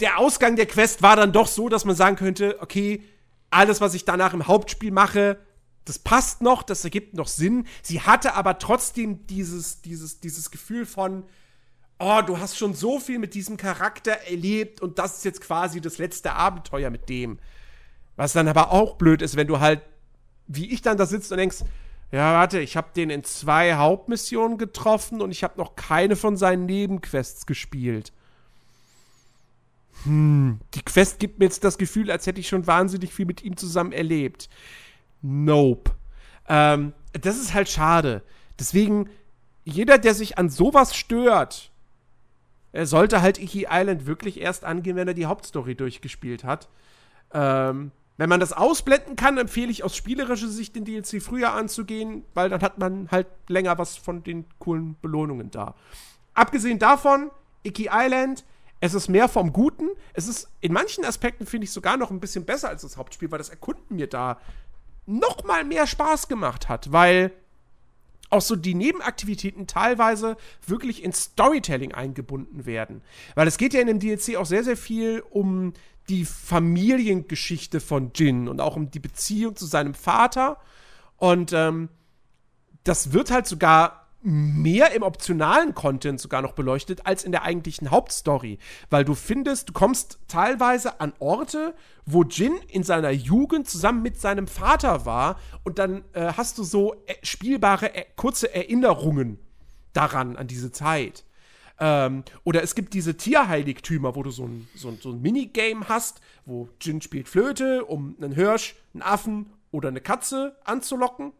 der 0.00 0.18
Ausgang 0.18 0.56
der 0.56 0.66
Quest 0.66 1.02
war 1.02 1.16
dann 1.16 1.32
doch 1.32 1.46
so, 1.46 1.68
dass 1.68 1.84
man 1.84 1.94
sagen 1.94 2.16
könnte, 2.16 2.56
okay, 2.60 3.02
alles, 3.50 3.80
was 3.80 3.94
ich 3.94 4.04
danach 4.04 4.34
im 4.34 4.46
Hauptspiel 4.46 4.90
mache, 4.90 5.38
das 5.84 5.98
passt 5.98 6.42
noch, 6.42 6.62
das 6.62 6.84
ergibt 6.84 7.14
noch 7.14 7.26
Sinn. 7.26 7.66
Sie 7.82 8.00
hatte 8.00 8.34
aber 8.34 8.58
trotzdem 8.58 9.26
dieses, 9.26 9.82
dieses, 9.82 10.20
dieses 10.20 10.50
Gefühl 10.50 10.86
von, 10.86 11.24
oh, 11.98 12.20
du 12.24 12.38
hast 12.38 12.56
schon 12.56 12.74
so 12.74 12.98
viel 12.98 13.18
mit 13.18 13.34
diesem 13.34 13.56
Charakter 13.56 14.12
erlebt 14.28 14.80
und 14.80 14.98
das 14.98 15.18
ist 15.18 15.24
jetzt 15.24 15.40
quasi 15.40 15.80
das 15.80 15.98
letzte 15.98 16.32
Abenteuer 16.32 16.90
mit 16.90 17.08
dem. 17.08 17.38
Was 18.16 18.32
dann 18.32 18.48
aber 18.48 18.72
auch 18.72 18.96
blöd 18.96 19.22
ist, 19.22 19.36
wenn 19.36 19.46
du 19.46 19.60
halt, 19.60 19.82
wie 20.46 20.72
ich 20.72 20.82
dann 20.82 20.98
da 20.98 21.06
sitzt 21.06 21.32
und 21.32 21.38
denkst, 21.38 21.58
ja, 22.12 22.34
warte, 22.34 22.60
ich 22.60 22.76
habe 22.76 22.88
den 22.94 23.08
in 23.08 23.24
zwei 23.24 23.74
Hauptmissionen 23.74 24.58
getroffen 24.58 25.22
und 25.22 25.30
ich 25.30 25.42
habe 25.42 25.58
noch 25.58 25.76
keine 25.76 26.14
von 26.14 26.36
seinen 26.36 26.66
Nebenquests 26.66 27.46
gespielt. 27.46 28.12
Hm, 30.04 30.60
die 30.74 30.82
Quest 30.82 31.18
gibt 31.18 31.38
mir 31.38 31.46
jetzt 31.46 31.64
das 31.64 31.78
Gefühl, 31.78 32.10
als 32.10 32.26
hätte 32.26 32.40
ich 32.40 32.48
schon 32.48 32.66
wahnsinnig 32.66 33.14
viel 33.14 33.24
mit 33.24 33.42
ihm 33.42 33.56
zusammen 33.56 33.92
erlebt. 33.92 34.50
Nope. 35.22 35.92
Ähm, 36.48 36.92
das 37.12 37.38
ist 37.38 37.54
halt 37.54 37.70
schade. 37.70 38.22
Deswegen, 38.58 39.08
jeder, 39.64 39.96
der 39.96 40.14
sich 40.14 40.36
an 40.36 40.50
sowas 40.50 40.94
stört, 40.94 41.70
er 42.72 42.86
sollte 42.86 43.22
halt 43.22 43.38
Iki 43.38 43.68
Island 43.70 44.06
wirklich 44.06 44.38
erst 44.38 44.64
angehen, 44.64 44.96
wenn 44.96 45.08
er 45.08 45.14
die 45.14 45.26
Hauptstory 45.26 45.74
durchgespielt 45.74 46.44
hat. 46.44 46.68
Ähm, 47.32 47.90
wenn 48.22 48.28
man 48.28 48.38
das 48.38 48.52
ausblenden 48.52 49.16
kann, 49.16 49.36
empfehle 49.36 49.72
ich 49.72 49.82
aus 49.82 49.96
spielerischer 49.96 50.46
Sicht 50.46 50.76
den 50.76 50.84
DLC 50.84 51.20
früher 51.20 51.54
anzugehen, 51.54 52.24
weil 52.34 52.48
dann 52.50 52.62
hat 52.62 52.78
man 52.78 53.10
halt 53.10 53.26
länger 53.48 53.78
was 53.78 53.96
von 53.96 54.22
den 54.22 54.44
coolen 54.60 54.94
Belohnungen 55.02 55.50
da. 55.50 55.74
Abgesehen 56.32 56.78
davon, 56.78 57.32
Iki 57.64 57.90
Island, 57.92 58.44
es 58.78 58.94
ist 58.94 59.08
mehr 59.08 59.28
vom 59.28 59.52
Guten. 59.52 59.88
Es 60.12 60.28
ist 60.28 60.48
in 60.60 60.72
manchen 60.72 61.04
Aspekten, 61.04 61.46
finde 61.46 61.64
ich, 61.64 61.72
sogar 61.72 61.96
noch 61.96 62.12
ein 62.12 62.20
bisschen 62.20 62.44
besser 62.44 62.68
als 62.68 62.82
das 62.82 62.96
Hauptspiel, 62.96 63.28
weil 63.32 63.38
das 63.38 63.48
Erkunden 63.48 63.96
mir 63.96 64.06
da 64.06 64.38
noch 65.04 65.42
mal 65.42 65.64
mehr 65.64 65.88
Spaß 65.88 66.28
gemacht 66.28 66.68
hat, 66.68 66.92
weil 66.92 67.32
auch 68.30 68.40
so 68.40 68.54
die 68.54 68.74
Nebenaktivitäten 68.74 69.66
teilweise 69.66 70.36
wirklich 70.64 71.02
in 71.02 71.12
Storytelling 71.12 71.92
eingebunden 71.92 72.66
werden. 72.66 73.02
Weil 73.34 73.48
es 73.48 73.58
geht 73.58 73.74
ja 73.74 73.80
in 73.80 73.88
dem 73.88 73.98
DLC 73.98 74.36
auch 74.36 74.46
sehr, 74.46 74.62
sehr 74.62 74.76
viel 74.76 75.24
um 75.28 75.72
die 76.08 76.24
Familiengeschichte 76.24 77.80
von 77.80 78.12
Jin 78.14 78.48
und 78.48 78.60
auch 78.60 78.76
um 78.76 78.90
die 78.90 79.00
Beziehung 79.00 79.56
zu 79.56 79.66
seinem 79.66 79.94
Vater. 79.94 80.58
Und 81.16 81.52
ähm, 81.52 81.88
das 82.84 83.12
wird 83.12 83.30
halt 83.30 83.46
sogar 83.46 84.02
mehr 84.24 84.92
im 84.92 85.02
optionalen 85.02 85.74
Content 85.74 86.20
sogar 86.20 86.42
noch 86.42 86.52
beleuchtet 86.52 87.06
als 87.06 87.24
in 87.24 87.32
der 87.32 87.42
eigentlichen 87.42 87.90
Hauptstory, 87.90 88.58
weil 88.88 89.04
du 89.04 89.14
findest, 89.14 89.70
du 89.70 89.72
kommst 89.72 90.20
teilweise 90.28 91.00
an 91.00 91.12
Orte, 91.18 91.74
wo 92.06 92.22
Jin 92.22 92.54
in 92.68 92.84
seiner 92.84 93.10
Jugend 93.10 93.68
zusammen 93.68 94.02
mit 94.02 94.20
seinem 94.20 94.46
Vater 94.46 95.06
war 95.06 95.40
und 95.64 95.78
dann 95.78 96.04
äh, 96.12 96.32
hast 96.36 96.58
du 96.58 96.62
so 96.62 96.94
äh, 97.06 97.14
spielbare 97.22 97.94
äh, 97.94 98.04
kurze 98.14 98.54
Erinnerungen 98.54 99.38
daran 99.92 100.36
an 100.36 100.46
diese 100.46 100.70
Zeit. 100.70 101.24
Ähm, 101.84 102.22
oder 102.44 102.62
es 102.62 102.76
gibt 102.76 102.94
diese 102.94 103.16
Tierheiligtümer, 103.16 104.14
wo 104.14 104.22
du 104.22 104.30
so 104.30 104.44
ein, 104.44 104.68
so, 104.76 104.86
ein, 104.86 104.98
so 105.02 105.10
ein 105.10 105.20
Minigame 105.20 105.88
hast, 105.88 106.20
wo 106.46 106.68
Jin 106.80 107.02
spielt 107.02 107.28
Flöte, 107.28 107.84
um 107.84 108.14
einen 108.20 108.32
Hirsch, 108.32 108.76
einen 108.94 109.02
Affen 109.02 109.52
oder 109.72 109.88
eine 109.88 110.00
Katze 110.00 110.56
anzulocken. 110.62 111.32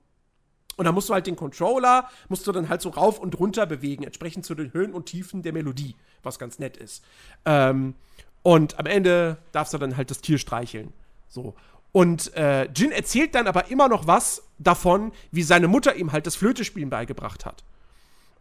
Und 0.76 0.84
da 0.84 0.90
musst 0.90 1.08
du 1.08 1.14
halt 1.14 1.28
den 1.28 1.36
Controller, 1.36 2.08
musst 2.28 2.44
du 2.44 2.50
dann 2.50 2.68
halt 2.68 2.82
so 2.82 2.88
rauf 2.88 3.20
und 3.20 3.38
runter 3.38 3.66
bewegen, 3.66 4.02
entsprechend 4.02 4.44
zu 4.44 4.56
den 4.56 4.72
Höhen 4.72 4.94
und 4.94 5.06
Tiefen 5.06 5.42
der 5.42 5.52
Melodie, 5.52 5.94
was 6.24 6.40
ganz 6.40 6.58
nett 6.58 6.76
ist. 6.76 7.04
Ähm, 7.44 7.94
und 8.42 8.80
am 8.80 8.86
Ende 8.86 9.38
darfst 9.52 9.72
du 9.74 9.78
dann 9.78 9.96
halt 9.96 10.10
das 10.10 10.22
Tier 10.22 10.38
streicheln. 10.38 10.92
So. 11.28 11.54
Und 11.92 12.34
äh, 12.34 12.68
Jin 12.74 12.90
erzählt 12.90 13.36
dann 13.36 13.46
aber 13.46 13.70
immer 13.70 13.86
noch 13.86 14.08
was 14.08 14.42
davon, 14.58 15.12
wie 15.30 15.44
seine 15.44 15.68
Mutter 15.68 15.94
ihm 15.94 16.10
halt 16.10 16.26
das 16.26 16.34
Flötespielen 16.34 16.90
beigebracht 16.90 17.46
hat. 17.46 17.62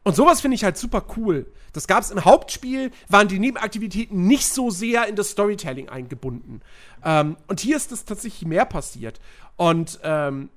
Und 0.04 0.16
sowas 0.16 0.42
finde 0.42 0.56
ich 0.56 0.64
halt 0.64 0.78
super 0.78 1.06
cool. 1.16 1.46
Das 1.74 1.88
gab 1.88 2.02
es 2.04 2.10
im 2.10 2.26
Hauptspiel, 2.26 2.92
waren 3.08 3.28
die 3.28 3.40
Nebenaktivitäten 3.40 4.26
nicht 4.26 4.48
so 4.48 4.70
sehr 4.72 5.08
in 5.08 5.16
das 5.16 5.30
Storytelling 5.30 5.90
eingebunden. 5.90 6.62
Ähm, 7.04 7.38
und 7.48 7.60
hier 7.60 7.78
ist 7.78 7.92
das 7.92 8.06
tatsächlich 8.06 8.48
mehr 8.48 8.66
passiert. 8.66 9.20
Und 9.58 10.00
ähm, 10.04 10.50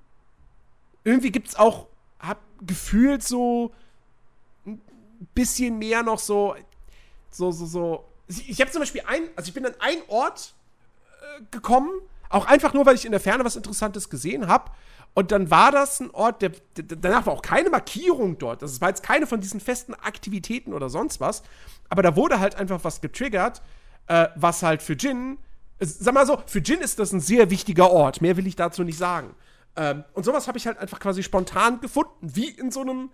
irgendwie 1.04 1.30
gibt 1.30 1.48
es 1.48 1.56
auch, 1.56 1.86
hab 2.18 2.40
gefühlt 2.66 3.22
so 3.22 3.72
ein 4.66 4.80
bisschen 5.34 5.78
mehr 5.78 6.02
noch 6.02 6.18
so, 6.18 6.56
so, 7.30 7.50
so, 7.52 7.66
so. 7.66 8.04
Ich 8.28 8.60
habe 8.62 8.70
zum 8.70 8.80
Beispiel 8.80 9.02
ein, 9.06 9.24
also 9.36 9.48
ich 9.48 9.54
bin 9.54 9.66
an 9.66 9.74
einen 9.78 10.02
Ort 10.08 10.54
äh, 11.20 11.42
gekommen, 11.50 11.90
auch 12.30 12.46
einfach 12.46 12.72
nur, 12.72 12.86
weil 12.86 12.94
ich 12.94 13.04
in 13.04 13.12
der 13.12 13.20
Ferne 13.20 13.44
was 13.44 13.56
Interessantes 13.56 14.08
gesehen 14.08 14.48
habe. 14.48 14.70
Und 15.14 15.30
dann 15.30 15.50
war 15.50 15.70
das 15.70 16.00
ein 16.00 16.10
Ort, 16.10 16.42
der, 16.42 16.50
der, 16.76 16.96
danach 16.96 17.26
war 17.26 17.32
auch 17.32 17.42
keine 17.42 17.70
Markierung 17.70 18.36
dort. 18.38 18.62
Das 18.62 18.80
war 18.80 18.88
jetzt 18.88 19.04
keine 19.04 19.26
von 19.26 19.40
diesen 19.40 19.60
festen 19.60 19.94
Aktivitäten 19.94 20.72
oder 20.72 20.90
sonst 20.90 21.20
was. 21.20 21.42
Aber 21.88 22.02
da 22.02 22.16
wurde 22.16 22.40
halt 22.40 22.56
einfach 22.56 22.82
was 22.82 23.00
getriggert, 23.00 23.62
äh, 24.08 24.26
was 24.34 24.62
halt 24.64 24.82
für 24.82 24.94
Jin, 24.94 25.38
sag 25.78 26.14
mal 26.14 26.26
so, 26.26 26.42
für 26.46 26.58
Jin 26.58 26.80
ist 26.80 26.98
das 26.98 27.12
ein 27.12 27.20
sehr 27.20 27.50
wichtiger 27.50 27.90
Ort. 27.90 28.20
Mehr 28.20 28.36
will 28.36 28.46
ich 28.46 28.56
dazu 28.56 28.82
nicht 28.82 28.98
sagen. 28.98 29.34
Ähm, 29.76 30.04
und 30.14 30.24
sowas 30.24 30.48
habe 30.48 30.58
ich 30.58 30.66
halt 30.66 30.78
einfach 30.78 30.98
quasi 30.98 31.22
spontan 31.22 31.80
gefunden, 31.80 32.12
wie 32.20 32.48
in 32.48 32.72
so 32.72 32.80
einem, 32.80 33.10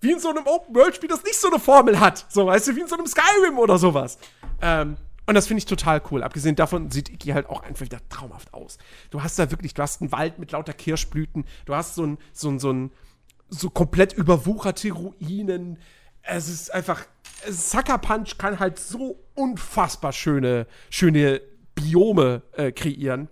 wie 0.00 0.12
in 0.12 0.20
so 0.20 0.30
einem 0.30 0.46
Open-World-Spiel, 0.46 1.08
das 1.08 1.24
nicht 1.24 1.38
so 1.40 1.48
eine 1.48 1.58
Formel 1.58 1.98
hat. 1.98 2.26
So, 2.28 2.46
weißt 2.46 2.68
du, 2.68 2.76
wie 2.76 2.80
in 2.80 2.88
so 2.88 2.96
einem 2.96 3.06
Skyrim 3.06 3.58
oder 3.58 3.76
sowas. 3.76 4.18
Ähm, 4.62 4.96
und 5.30 5.36
das 5.36 5.46
finde 5.46 5.60
ich 5.60 5.64
total 5.66 6.02
cool. 6.10 6.24
Abgesehen 6.24 6.56
davon 6.56 6.90
sieht 6.90 7.08
Iki 7.08 7.28
halt 7.28 7.48
auch 7.48 7.62
einfach 7.62 7.84
wieder 7.84 8.00
traumhaft 8.08 8.52
aus. 8.52 8.78
Du 9.10 9.22
hast 9.22 9.38
da 9.38 9.52
wirklich, 9.52 9.74
du 9.74 9.80
hast 9.80 10.00
einen 10.00 10.10
Wald 10.10 10.40
mit 10.40 10.50
lauter 10.50 10.72
Kirschblüten, 10.72 11.44
du 11.66 11.74
hast 11.76 11.94
so 11.94 12.04
ein, 12.04 12.18
so 12.32 12.48
ein, 12.48 12.58
so 12.58 12.72
ein, 12.72 12.90
so 13.48 13.70
komplett 13.70 14.12
überwucherte 14.12 14.90
Ruinen. 14.90 15.78
Es 16.22 16.48
ist 16.48 16.74
einfach, 16.74 17.06
Sucker 17.48 17.98
Punch 17.98 18.38
kann 18.38 18.58
halt 18.58 18.80
so 18.80 19.22
unfassbar 19.36 20.12
schöne, 20.12 20.66
schöne 20.90 21.40
Biome 21.76 22.42
äh, 22.56 22.72
kreieren, 22.72 23.28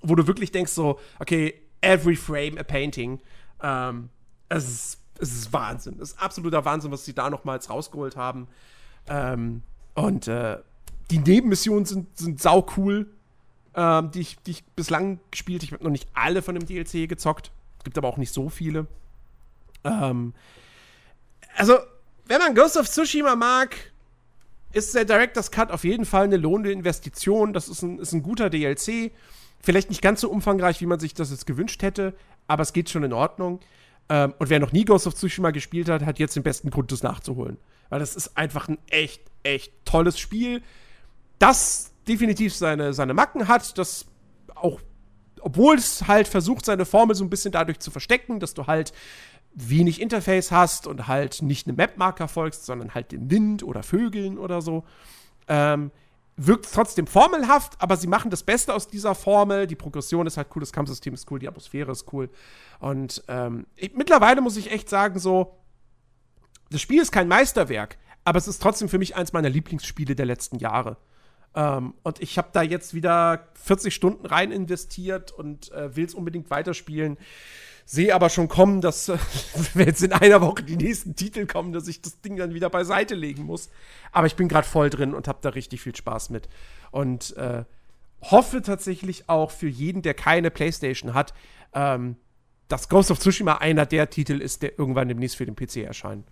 wo 0.00 0.14
du 0.14 0.26
wirklich 0.26 0.50
denkst 0.50 0.72
so, 0.72 0.98
okay, 1.18 1.52
every 1.82 2.16
frame 2.16 2.56
a 2.56 2.62
painting. 2.62 3.20
Ähm, 3.62 4.08
es, 4.48 4.64
ist, 4.66 4.98
es 5.18 5.34
ist 5.34 5.52
Wahnsinn. 5.52 6.00
Es 6.00 6.12
ist 6.12 6.22
absoluter 6.22 6.64
Wahnsinn, 6.64 6.90
was 6.90 7.04
sie 7.04 7.12
da 7.12 7.28
nochmals 7.28 7.68
rausgeholt 7.68 8.16
haben. 8.16 8.48
Ähm, 9.08 9.62
und 9.94 10.26
äh, 10.26 10.56
die 11.10 11.18
Nebenmissionen 11.18 11.84
sind, 11.84 12.16
sind 12.16 12.40
sau 12.40 12.66
cool, 12.76 13.06
ähm, 13.74 14.10
die, 14.10 14.20
ich, 14.20 14.36
die 14.46 14.52
ich 14.52 14.64
bislang 14.64 15.20
gespielt. 15.30 15.62
Ich 15.62 15.72
habe 15.72 15.82
noch 15.84 15.90
nicht 15.90 16.08
alle 16.14 16.42
von 16.42 16.54
dem 16.54 16.66
DLC 16.66 17.08
gezockt. 17.08 17.50
Es 17.78 17.84
gibt 17.84 17.98
aber 17.98 18.08
auch 18.08 18.16
nicht 18.16 18.32
so 18.32 18.48
viele. 18.48 18.86
Ähm, 19.84 20.34
also, 21.56 21.78
wenn 22.26 22.38
man 22.38 22.54
Ghost 22.54 22.76
of 22.76 22.88
Tsushima 22.88 23.36
mag, 23.36 23.76
ist 24.72 24.94
der 24.94 25.04
Director's 25.04 25.50
Cut 25.50 25.70
auf 25.70 25.84
jeden 25.84 26.04
Fall 26.04 26.24
eine 26.24 26.36
lohnende 26.36 26.72
Investition. 26.72 27.52
Das 27.52 27.68
ist 27.68 27.82
ein, 27.82 27.98
ist 27.98 28.12
ein 28.12 28.22
guter 28.22 28.50
DLC. 28.50 29.12
Vielleicht 29.60 29.90
nicht 29.90 30.02
ganz 30.02 30.20
so 30.20 30.30
umfangreich, 30.30 30.80
wie 30.80 30.86
man 30.86 30.98
sich 30.98 31.14
das 31.14 31.30
jetzt 31.30 31.46
gewünscht 31.46 31.82
hätte, 31.82 32.14
aber 32.48 32.62
es 32.62 32.72
geht 32.72 32.90
schon 32.90 33.04
in 33.04 33.12
Ordnung. 33.12 33.60
Ähm, 34.08 34.34
und 34.38 34.50
wer 34.50 34.60
noch 34.60 34.72
nie 34.72 34.84
Ghost 34.84 35.06
of 35.06 35.14
Tsushima 35.14 35.50
gespielt 35.50 35.88
hat, 35.88 36.04
hat 36.04 36.18
jetzt 36.18 36.36
den 36.36 36.42
besten 36.42 36.70
Grund, 36.70 36.90
das 36.90 37.02
nachzuholen. 37.02 37.58
Weil 37.88 38.00
das 38.00 38.16
ist 38.16 38.36
einfach 38.36 38.68
ein 38.68 38.78
echt, 38.88 39.22
echt 39.42 39.72
tolles 39.84 40.18
Spiel, 40.18 40.62
das 41.42 41.92
definitiv 42.06 42.54
seine, 42.54 42.92
seine 42.94 43.14
Macken 43.14 43.48
hat, 43.48 43.76
das 43.78 44.06
auch 44.54 44.80
obwohl 45.42 45.74
es 45.76 46.06
halt 46.06 46.28
versucht, 46.28 46.64
seine 46.64 46.84
Formel 46.84 47.16
so 47.16 47.24
ein 47.24 47.30
bisschen 47.30 47.50
dadurch 47.52 47.80
zu 47.80 47.90
verstecken, 47.90 48.38
dass 48.38 48.54
du 48.54 48.68
halt 48.68 48.92
wenig 49.54 50.00
Interface 50.00 50.52
hast 50.52 50.86
und 50.86 51.08
halt 51.08 51.42
nicht 51.42 51.66
einem 51.66 51.76
Mapmarker 51.76 52.28
folgst, 52.28 52.64
sondern 52.64 52.94
halt 52.94 53.12
dem 53.12 53.30
Wind 53.30 53.62
oder 53.62 53.82
Vögeln 53.82 54.38
oder 54.38 54.62
so. 54.62 54.84
Ähm, 55.48 55.90
wirkt 56.36 56.72
trotzdem 56.72 57.06
formelhaft, 57.06 57.74
aber 57.78 57.96
sie 57.96 58.06
machen 58.06 58.30
das 58.30 58.42
Beste 58.44 58.72
aus 58.72 58.88
dieser 58.88 59.14
Formel. 59.14 59.66
Die 59.66 59.74
Progression 59.74 60.26
ist 60.26 60.36
halt 60.36 60.48
cool, 60.54 60.60
das 60.60 60.72
Kampfsystem 60.72 61.12
ist 61.12 61.30
cool, 61.30 61.38
die 61.38 61.48
Atmosphäre 61.48 61.92
ist 61.92 62.10
cool. 62.12 62.30
Und 62.78 63.22
ähm, 63.28 63.66
ich, 63.76 63.94
mittlerweile 63.94 64.40
muss 64.40 64.56
ich 64.56 64.70
echt 64.70 64.88
sagen, 64.88 65.18
so, 65.18 65.58
das 66.70 66.80
Spiel 66.80 67.02
ist 67.02 67.12
kein 67.12 67.28
Meisterwerk, 67.28 67.98
aber 68.24 68.38
es 68.38 68.48
ist 68.48 68.62
trotzdem 68.62 68.88
für 68.88 68.98
mich 68.98 69.16
eins 69.16 69.32
meiner 69.32 69.50
Lieblingsspiele 69.50 70.14
der 70.14 70.26
letzten 70.26 70.58
Jahre. 70.58 70.96
Ähm, 71.54 71.94
und 72.02 72.20
ich 72.20 72.38
habe 72.38 72.48
da 72.52 72.62
jetzt 72.62 72.94
wieder 72.94 73.48
40 73.54 73.94
Stunden 73.94 74.26
rein 74.26 74.52
investiert 74.52 75.32
und 75.32 75.70
äh, 75.72 75.94
will 75.94 76.06
es 76.06 76.14
unbedingt 76.14 76.50
weiterspielen. 76.50 77.18
Sehe 77.84 78.14
aber 78.14 78.30
schon 78.30 78.48
kommen, 78.48 78.80
dass 78.80 79.08
äh, 79.08 79.18
wenn 79.74 79.86
jetzt 79.86 80.02
in 80.02 80.12
einer 80.12 80.40
Woche 80.40 80.62
die 80.62 80.76
nächsten 80.76 81.14
Titel 81.16 81.46
kommen, 81.46 81.72
dass 81.72 81.88
ich 81.88 82.00
das 82.00 82.20
Ding 82.20 82.36
dann 82.36 82.54
wieder 82.54 82.70
beiseite 82.70 83.14
legen 83.14 83.44
muss. 83.44 83.70
Aber 84.12 84.26
ich 84.26 84.36
bin 84.36 84.48
gerade 84.48 84.66
voll 84.66 84.90
drin 84.90 85.14
und 85.14 85.28
habe 85.28 85.38
da 85.42 85.50
richtig 85.50 85.82
viel 85.82 85.94
Spaß 85.94 86.30
mit. 86.30 86.48
Und 86.90 87.36
äh, 87.36 87.64
hoffe 88.22 88.62
tatsächlich 88.62 89.28
auch 89.28 89.50
für 89.50 89.68
jeden, 89.68 90.02
der 90.02 90.14
keine 90.14 90.50
PlayStation 90.50 91.14
hat, 91.14 91.34
ähm, 91.74 92.16
dass 92.68 92.88
Ghost 92.88 93.10
of 93.10 93.18
Tsushima 93.18 93.56
einer 93.56 93.84
der 93.84 94.08
Titel 94.08 94.40
ist, 94.40 94.62
der 94.62 94.78
irgendwann 94.78 95.08
demnächst 95.08 95.36
für 95.36 95.44
den 95.44 95.56
PC 95.56 95.78
erscheint. 95.78 96.26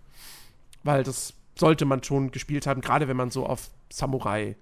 Weil 0.83 1.03
das 1.03 1.33
sollte 1.55 1.85
man 1.85 2.01
schon 2.01 2.31
gespielt 2.31 2.65
haben, 2.65 2.81
gerade 2.81 3.07
wenn 3.07 3.17
man 3.17 3.29
so 3.29 3.45
auf 3.45 3.69
Samurai 3.91 4.55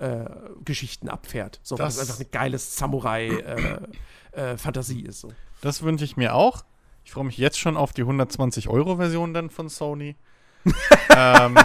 äh, 0.00 0.24
Geschichten 0.64 1.08
abfährt. 1.08 1.60
So, 1.62 1.76
das, 1.76 1.96
weil 1.96 2.02
es 2.02 2.08
einfach 2.08 2.20
eine 2.20 2.28
geile 2.30 2.58
Samurai-Fantasie 2.58 5.02
äh, 5.02 5.04
äh, 5.04 5.08
ist. 5.08 5.20
So. 5.20 5.32
Das 5.60 5.82
wünsche 5.82 6.04
ich 6.04 6.16
mir 6.16 6.34
auch. 6.34 6.64
Ich 7.04 7.12
freue 7.12 7.24
mich 7.24 7.38
jetzt 7.38 7.58
schon 7.58 7.76
auf 7.76 7.92
die 7.92 8.04
120-Euro-Version 8.04 9.34
dann 9.34 9.50
von 9.50 9.68
Sony. 9.68 10.16
ähm, 11.16 11.56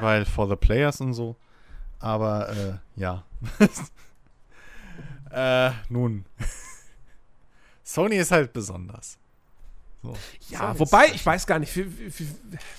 weil 0.00 0.24
for 0.24 0.48
the 0.48 0.56
players 0.56 1.00
und 1.00 1.14
so. 1.14 1.36
Aber 1.98 2.48
äh, 2.50 2.74
ja. 2.96 3.24
äh, 5.30 5.70
nun. 5.88 6.24
Sony 7.82 8.16
ist 8.16 8.30
halt 8.30 8.52
besonders. 8.52 9.18
So. 10.02 10.14
Ja, 10.48 10.68
Sony 10.68 10.78
wobei, 10.80 11.06
ich 11.14 11.24
weiß 11.24 11.46
gar 11.46 11.58
nicht, 11.58 11.72
für, 11.72 11.84
für, 11.84 12.10
für, 12.10 12.24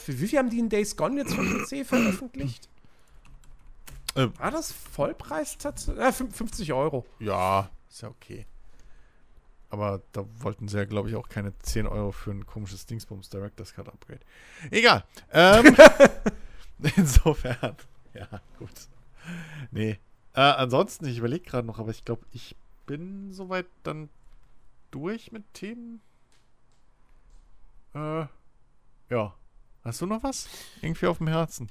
für, 0.03 0.19
wie 0.19 0.27
viel 0.27 0.39
haben 0.39 0.49
die 0.49 0.59
in 0.59 0.69
Days 0.69 0.95
Gone 0.95 1.21
jetzt 1.21 1.33
vom 1.33 1.47
PC 1.47 1.85
veröffentlicht? 1.85 2.69
Äh, 4.15 4.27
War 4.37 4.51
das 4.51 4.71
Vollpreis 4.71 5.57
tatsächlich? 5.57 6.03
Ja, 6.03 6.11
50 6.11 6.73
Euro. 6.73 7.05
Ja, 7.19 7.69
ist 7.89 8.01
ja 8.01 8.09
okay. 8.09 8.45
Aber 9.69 10.03
da 10.11 10.23
wollten 10.37 10.67
sie 10.67 10.77
ja, 10.77 10.85
glaube 10.85 11.09
ich, 11.09 11.15
auch 11.15 11.29
keine 11.29 11.57
10 11.57 11.87
Euro 11.87 12.11
für 12.11 12.29
ein 12.29 12.45
komisches 12.45 12.85
Dingsbums 12.85 13.29
Director's 13.29 13.73
Cut 13.73 13.87
Upgrade. 13.87 14.19
Egal. 14.69 15.03
Ähm, 15.31 15.75
insofern. 16.95 17.75
Ja, 18.13 18.27
gut. 18.59 18.69
Nee. 19.71 19.99
Äh, 20.35 20.41
ansonsten, 20.41 21.05
ich 21.05 21.17
überlege 21.17 21.43
gerade 21.43 21.65
noch, 21.65 21.79
aber 21.79 21.89
ich 21.89 22.05
glaube, 22.05 22.23
ich 22.31 22.55
bin 22.85 23.33
soweit 23.33 23.65
dann 23.83 24.09
durch 24.91 25.31
mit 25.31 25.43
Themen. 25.53 26.01
Äh, 27.95 28.25
ja. 29.09 29.33
Hast 29.83 30.01
du 30.01 30.05
noch 30.05 30.23
was? 30.23 30.47
Irgendwie 30.81 31.07
auf 31.07 31.17
dem 31.17 31.27
Herzen? 31.27 31.69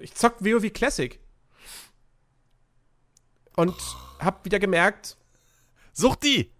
Ich 0.00 0.14
zock 0.14 0.36
WoW 0.40 0.72
Classic. 0.72 1.18
Und 3.56 3.74
hab 4.18 4.44
wieder 4.44 4.58
gemerkt. 4.58 5.16
Sucht 5.92 6.22
die! 6.22 6.50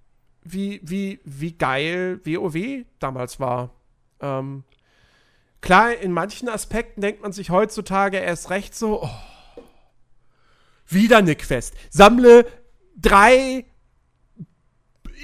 Wie, 0.45 0.81
wie, 0.83 1.21
wie 1.25 1.53
geil 1.53 2.21
WoW 2.25 2.85
damals 2.99 3.39
war. 3.39 3.71
Ähm, 4.21 4.65
klar, 5.61 5.95
in 5.95 6.13
manchen 6.13 6.49
Aspekten 6.49 7.01
denkt 7.01 7.23
man 7.23 7.33
sich 7.33 7.51
heutzutage 7.51 8.19
erst 8.19 8.51
recht 8.51 8.75
so, 8.75 9.05
oh, 9.05 9.11
wieder 10.87 11.19
eine 11.19 11.37
Quest. 11.37 11.75
Sammle 11.91 12.47
drei 12.97 13.67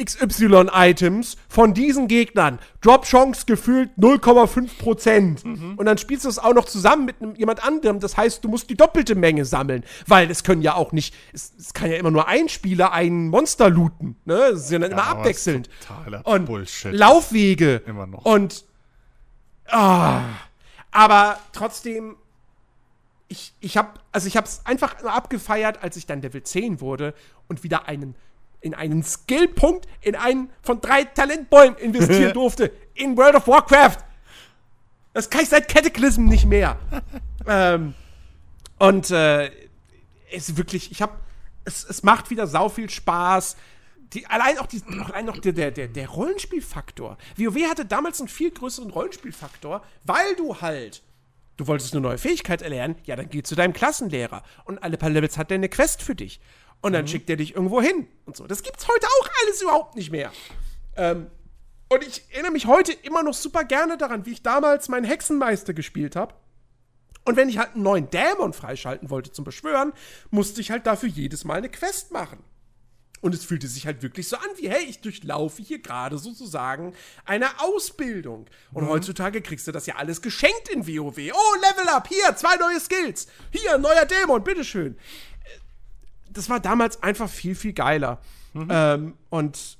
XY-Items 0.04 1.36
von 1.48 1.74
diesen 1.74 2.08
Gegnern. 2.08 2.58
Drop-Chance 2.80 3.44
gefühlt 3.46 3.90
0,5%. 3.98 5.46
Mhm. 5.46 5.74
Und 5.76 5.86
dann 5.86 5.98
spielst 5.98 6.24
du 6.24 6.28
es 6.28 6.38
auch 6.38 6.54
noch 6.54 6.64
zusammen 6.64 7.04
mit 7.04 7.20
einem, 7.20 7.34
jemand 7.34 7.64
anderem. 7.64 8.00
Das 8.00 8.16
heißt, 8.16 8.44
du 8.44 8.48
musst 8.48 8.70
die 8.70 8.76
doppelte 8.76 9.14
Menge 9.14 9.44
sammeln. 9.44 9.84
Weil 10.06 10.30
es 10.30 10.44
können 10.44 10.62
ja 10.62 10.74
auch 10.74 10.92
nicht, 10.92 11.14
es, 11.32 11.52
es 11.58 11.74
kann 11.74 11.90
ja 11.90 11.96
immer 11.96 12.10
nur 12.10 12.28
ein 12.28 12.48
Spieler 12.48 12.92
ein 12.92 13.28
Monster 13.28 13.70
looten. 13.70 14.16
Ne? 14.24 14.36
Das 14.52 14.64
ist 14.64 14.70
ja 14.70 14.78
dann 14.78 14.90
ja, 14.90 14.96
immer 14.96 15.06
abwechselnd. 15.06 15.68
Und 16.24 16.46
Bullshit. 16.46 16.92
Laufwege. 16.92 17.82
Immer 17.86 18.06
noch. 18.06 18.24
Und. 18.24 18.64
Ah, 19.70 20.22
aber 20.90 21.38
trotzdem 21.52 22.16
ich, 23.28 23.52
ich 23.60 23.76
habe 23.76 24.00
also 24.10 24.26
ich 24.26 24.36
habe 24.36 24.46
es 24.46 24.64
einfach 24.64 25.04
abgefeiert, 25.04 25.82
als 25.82 25.96
ich 25.96 26.06
dann 26.06 26.22
Level 26.22 26.42
10 26.42 26.80
wurde 26.80 27.14
und 27.46 27.62
wieder 27.62 27.86
einen 27.86 28.14
in 28.60 28.74
einen 28.74 29.02
Skillpunkt, 29.02 29.86
in 30.00 30.14
einen 30.14 30.50
von 30.62 30.80
drei 30.80 31.04
Talentbäumen 31.04 31.76
investieren 31.78 32.32
durfte. 32.34 32.72
in 32.94 33.16
World 33.16 33.36
of 33.36 33.46
Warcraft. 33.46 33.98
Das 35.12 35.30
kann 35.30 35.42
ich 35.42 35.48
seit 35.48 35.68
Cataclysm 35.68 36.24
nicht 36.24 36.46
mehr. 36.46 36.78
ähm, 37.46 37.94
und 38.78 39.10
äh, 39.10 39.46
es 40.30 40.48
ist 40.48 40.56
wirklich, 40.56 40.90
ich 40.92 41.02
habe, 41.02 41.14
es, 41.64 41.84
es 41.84 42.02
macht 42.02 42.30
wieder 42.30 42.46
sau 42.46 42.68
viel 42.68 42.90
Spaß. 42.90 43.56
Die, 44.12 44.26
allein 44.26 44.58
auch, 44.58 44.66
die, 44.66 44.82
allein 44.86 45.26
noch 45.26 45.38
der, 45.38 45.70
der, 45.70 45.88
der 45.88 46.08
Rollenspielfaktor. 46.08 47.18
WoW 47.36 47.68
hatte 47.68 47.84
damals 47.84 48.20
einen 48.20 48.28
viel 48.28 48.50
größeren 48.50 48.90
Rollenspielfaktor, 48.90 49.82
weil 50.04 50.34
du 50.36 50.60
halt 50.60 51.02
Du 51.58 51.66
wolltest 51.66 51.92
eine 51.92 52.00
neue 52.00 52.18
Fähigkeit 52.18 52.62
erlernen, 52.62 52.94
ja, 53.04 53.16
dann 53.16 53.28
geh 53.30 53.42
zu 53.42 53.56
deinem 53.56 53.72
Klassenlehrer. 53.72 54.44
Und 54.64 54.80
alle 54.80 54.96
paar 54.96 55.10
Levels 55.10 55.36
hat 55.36 55.50
der 55.50 55.56
eine 55.56 55.68
Quest 55.68 56.02
für 56.02 56.14
dich. 56.14 56.40
Und 56.80 56.92
dann 56.92 57.02
mhm. 57.02 57.08
schickt 57.08 57.28
er 57.30 57.36
dich 57.36 57.54
irgendwo 57.54 57.82
hin 57.82 58.06
und 58.24 58.36
so. 58.36 58.46
Das 58.46 58.62
gibt's 58.62 58.86
heute 58.86 59.06
auch 59.06 59.28
alles 59.42 59.62
überhaupt 59.62 59.96
nicht 59.96 60.10
mehr. 60.10 60.30
Ähm, 60.96 61.28
und 61.88 62.06
ich 62.06 62.22
erinnere 62.30 62.52
mich 62.52 62.66
heute 62.66 62.92
immer 62.92 63.22
noch 63.22 63.34
super 63.34 63.64
gerne 63.64 63.96
daran, 63.96 64.26
wie 64.26 64.32
ich 64.32 64.42
damals 64.42 64.88
meinen 64.88 65.04
Hexenmeister 65.04 65.72
gespielt 65.72 66.16
habe. 66.16 66.34
Und 67.24 67.36
wenn 67.36 67.48
ich 67.48 67.58
halt 67.58 67.74
einen 67.74 67.82
neuen 67.82 68.10
Dämon 68.10 68.52
freischalten 68.52 69.10
wollte 69.10 69.32
zum 69.32 69.44
Beschwören, 69.44 69.92
musste 70.30 70.60
ich 70.60 70.70
halt 70.70 70.86
dafür 70.86 71.08
jedes 71.08 71.44
Mal 71.44 71.58
eine 71.58 71.68
Quest 71.68 72.10
machen. 72.10 72.42
Und 73.20 73.34
es 73.34 73.44
fühlte 73.44 73.66
sich 73.66 73.84
halt 73.84 74.02
wirklich 74.02 74.28
so 74.28 74.36
an, 74.36 74.48
wie, 74.56 74.70
hey, 74.70 74.84
ich 74.84 75.00
durchlaufe 75.00 75.60
hier 75.60 75.80
gerade 75.80 76.18
sozusagen 76.18 76.94
eine 77.24 77.60
Ausbildung. 77.60 78.46
Und 78.72 78.84
mhm. 78.84 78.88
heutzutage 78.90 79.40
kriegst 79.42 79.66
du 79.66 79.72
das 79.72 79.86
ja 79.86 79.96
alles 79.96 80.22
geschenkt 80.22 80.68
in 80.68 80.86
WoW. 80.86 81.18
Oh, 81.18 81.54
Level 81.60 81.88
Up, 81.88 82.06
hier, 82.08 82.36
zwei 82.36 82.56
neue 82.56 82.78
Skills. 82.78 83.26
Hier, 83.50 83.76
neuer 83.76 84.06
Dämon, 84.06 84.44
bitteschön 84.44 84.96
das 86.32 86.48
war 86.50 86.60
damals 86.60 87.02
einfach 87.02 87.28
viel, 87.28 87.54
viel 87.54 87.72
geiler. 87.72 88.18
Mhm. 88.54 88.68
Ähm, 88.70 89.14
und 89.30 89.78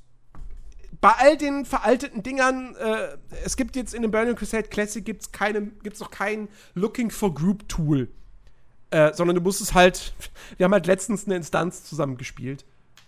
bei 1.00 1.12
all 1.18 1.36
den 1.36 1.64
veralteten 1.64 2.22
Dingern, 2.22 2.74
äh, 2.76 3.16
es 3.44 3.56
gibt 3.56 3.76
jetzt 3.76 3.94
in 3.94 4.02
dem 4.02 4.10
Burning 4.10 4.34
Crusade 4.34 4.68
Classic 4.68 5.04
gibt's 5.04 5.30
keine, 5.32 5.62
gibt's 5.82 6.00
noch 6.00 6.10
kein 6.10 6.48
Looking 6.74 7.10
for 7.10 7.34
Group 7.34 7.68
Tool. 7.68 8.08
Äh, 8.90 9.12
sondern 9.12 9.36
du 9.36 9.42
musst 9.42 9.60
es 9.60 9.74
halt, 9.74 10.14
wir 10.56 10.64
haben 10.64 10.72
halt 10.72 10.86
letztens 10.86 11.26
eine 11.26 11.36
Instanz 11.36 11.84
zusammen 11.84 12.16
gespielt. 12.16 12.64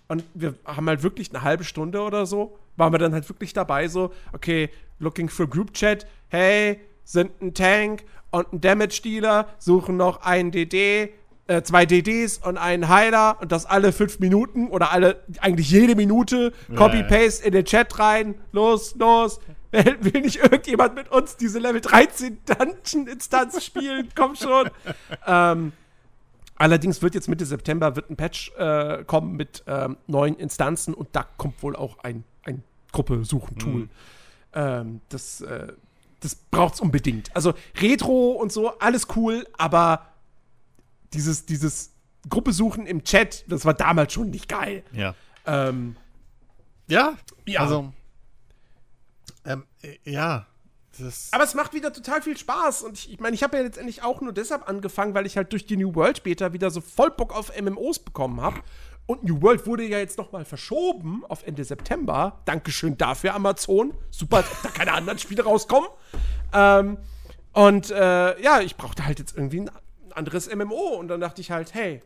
Und 0.09 0.25
wir 0.35 0.55
haben 0.65 0.89
halt 0.89 1.03
wirklich 1.03 1.31
eine 1.31 1.43
halbe 1.43 1.63
Stunde 1.65 2.03
oder 2.03 2.27
so, 2.27 2.59
waren 2.77 2.93
wir 2.93 2.99
dann 2.99 3.13
halt 3.13 3.29
wirklich 3.29 3.53
dabei, 3.53 3.87
so, 3.87 4.13
okay, 4.33 4.71
Looking 4.99 5.29
for 5.29 5.47
Group 5.47 5.73
Chat, 5.73 6.05
hey, 6.29 6.81
sind 7.05 7.41
ein 7.41 7.55
Tank 7.55 8.05
und 8.31 8.53
ein 8.53 8.61
Damage 8.61 9.03
Dealer, 9.03 9.49
suchen 9.59 9.97
noch 9.97 10.23
einen 10.23 10.51
DD, 10.51 11.13
äh, 11.51 11.65
zwei 11.65 11.85
DDs 11.85 12.39
und 12.39 12.59
einen 12.59 12.89
Heiler 12.89 13.39
und 13.41 13.51
das 13.51 13.67
alle 13.67 13.93
fünf 13.93 14.21
Minuten 14.21 14.69
oder 14.69 14.93
alle, 14.93 15.25
eigentlich 15.41 15.69
jede 15.69 15.97
Minute, 15.97 16.53
Copy-Paste 16.77 17.45
in 17.45 17.53
den 17.53 17.65
Chat 17.65 17.99
rein, 17.99 18.37
los, 18.53 18.95
los. 18.95 19.41
Will 19.73 20.21
nicht 20.21 20.37
irgendjemand 20.37 20.95
mit 20.95 21.11
uns 21.11 21.37
diese 21.37 21.59
Level 21.59 21.81
13 21.81 22.39
Dungeon-Instanz 22.45 23.65
spielen? 23.65 24.09
Komm 24.17 24.37
schon. 24.37 24.71
ähm, 25.27 25.73
allerdings 26.55 27.03
wird 27.03 27.17
jetzt 27.17 27.29
Mitte 27.29 27.45
September 27.45 27.97
wird 27.97 28.11
ein 28.11 28.17
Patch 28.17 28.53
äh, 28.57 29.03
kommen 29.05 29.37
mit 29.37 29.65
ähm, 29.67 29.97
neuen 30.07 30.37
Instanzen 30.37 30.95
und 30.95 31.09
da 31.13 31.27
kommt 31.37 31.61
wohl 31.65 31.75
auch 31.75 31.99
ein, 32.05 32.23
ein 32.45 32.63
Gruppe-Suchen-Tool. 32.93 33.73
Mhm. 33.73 33.91
Ähm, 34.55 35.01
das, 35.09 35.41
äh, 35.41 35.73
das 36.21 36.37
braucht's 36.37 36.81
unbedingt. 36.81 37.35
Also 37.35 37.55
Retro 37.81 38.33
und 38.33 38.53
so, 38.53 38.79
alles 38.79 39.09
cool, 39.17 39.47
aber 39.59 40.10
dieses, 41.13 41.47
dieses 41.47 41.93
Gruppe 42.29 42.53
suchen 42.53 42.87
im 42.87 43.05
Chat, 43.05 43.45
das 43.49 43.65
war 43.65 43.75
damals 43.75 44.13
schon 44.13 44.31
nicht 44.31 44.49
geil. 44.49 44.85
Ja. 44.93 45.15
Ähm, 45.47 45.97
ja, 46.87 47.15
ja. 47.47 47.61
Also, 47.61 47.93
ähm, 49.45 49.65
äh, 49.83 49.97
ja. 50.05 50.47
Aber 51.31 51.45
es 51.45 51.55
macht 51.55 51.73
wieder 51.73 51.93
total 51.93 52.21
viel 52.21 52.37
Spaß. 52.37 52.83
Und 52.83 52.99
ich, 52.99 53.11
ich 53.13 53.21
meine, 53.21 53.35
ich 53.35 53.43
habe 53.43 53.57
ja 53.57 53.63
letztendlich 53.63 54.03
auch 54.03 54.21
nur 54.21 54.33
deshalb 54.33 54.69
angefangen, 54.69 55.15
weil 55.15 55.25
ich 55.25 55.37
halt 55.37 55.53
durch 55.53 55.65
die 55.65 55.77
New 55.79 55.95
World 55.95 56.23
Beta 56.23 56.53
wieder 56.53 56.71
so 56.71 56.83
voll 56.83 57.11
Bock 57.11 57.35
auf 57.35 57.59
MMOs 57.59 58.01
bekommen 58.01 58.41
habe. 58.41 58.61
Und 59.07 59.25
New 59.25 59.41
World 59.41 59.67
wurde 59.67 59.85
ja 59.85 59.99
jetzt 59.99 60.19
noch 60.19 60.31
mal 60.33 60.45
verschoben 60.45 61.25
auf 61.27 61.47
Ende 61.47 61.65
September. 61.65 62.43
Dankeschön 62.45 62.99
dafür, 62.99 63.35
Amazon. 63.35 63.95
Super, 64.11 64.43
dass 64.43 64.63
da 64.63 64.69
keine 64.69 64.93
anderen 64.93 65.19
Spiele 65.19 65.43
rauskommen. 65.43 65.89
Ähm, 66.53 66.99
und 67.53 67.91
äh, 67.91 68.41
ja, 68.41 68.61
ich 68.61 68.77
brauchte 68.77 69.07
halt 69.07 69.19
jetzt 69.19 69.37
irgendwie 69.37 69.61
ein 69.61 69.71
anderes 70.17 70.53
MMO. 70.55 70.97
Und 70.99 71.09
dann 71.09 71.21
dachte 71.21 71.41
ich 71.41 71.51
halt, 71.51 71.75
hey, 71.75 72.03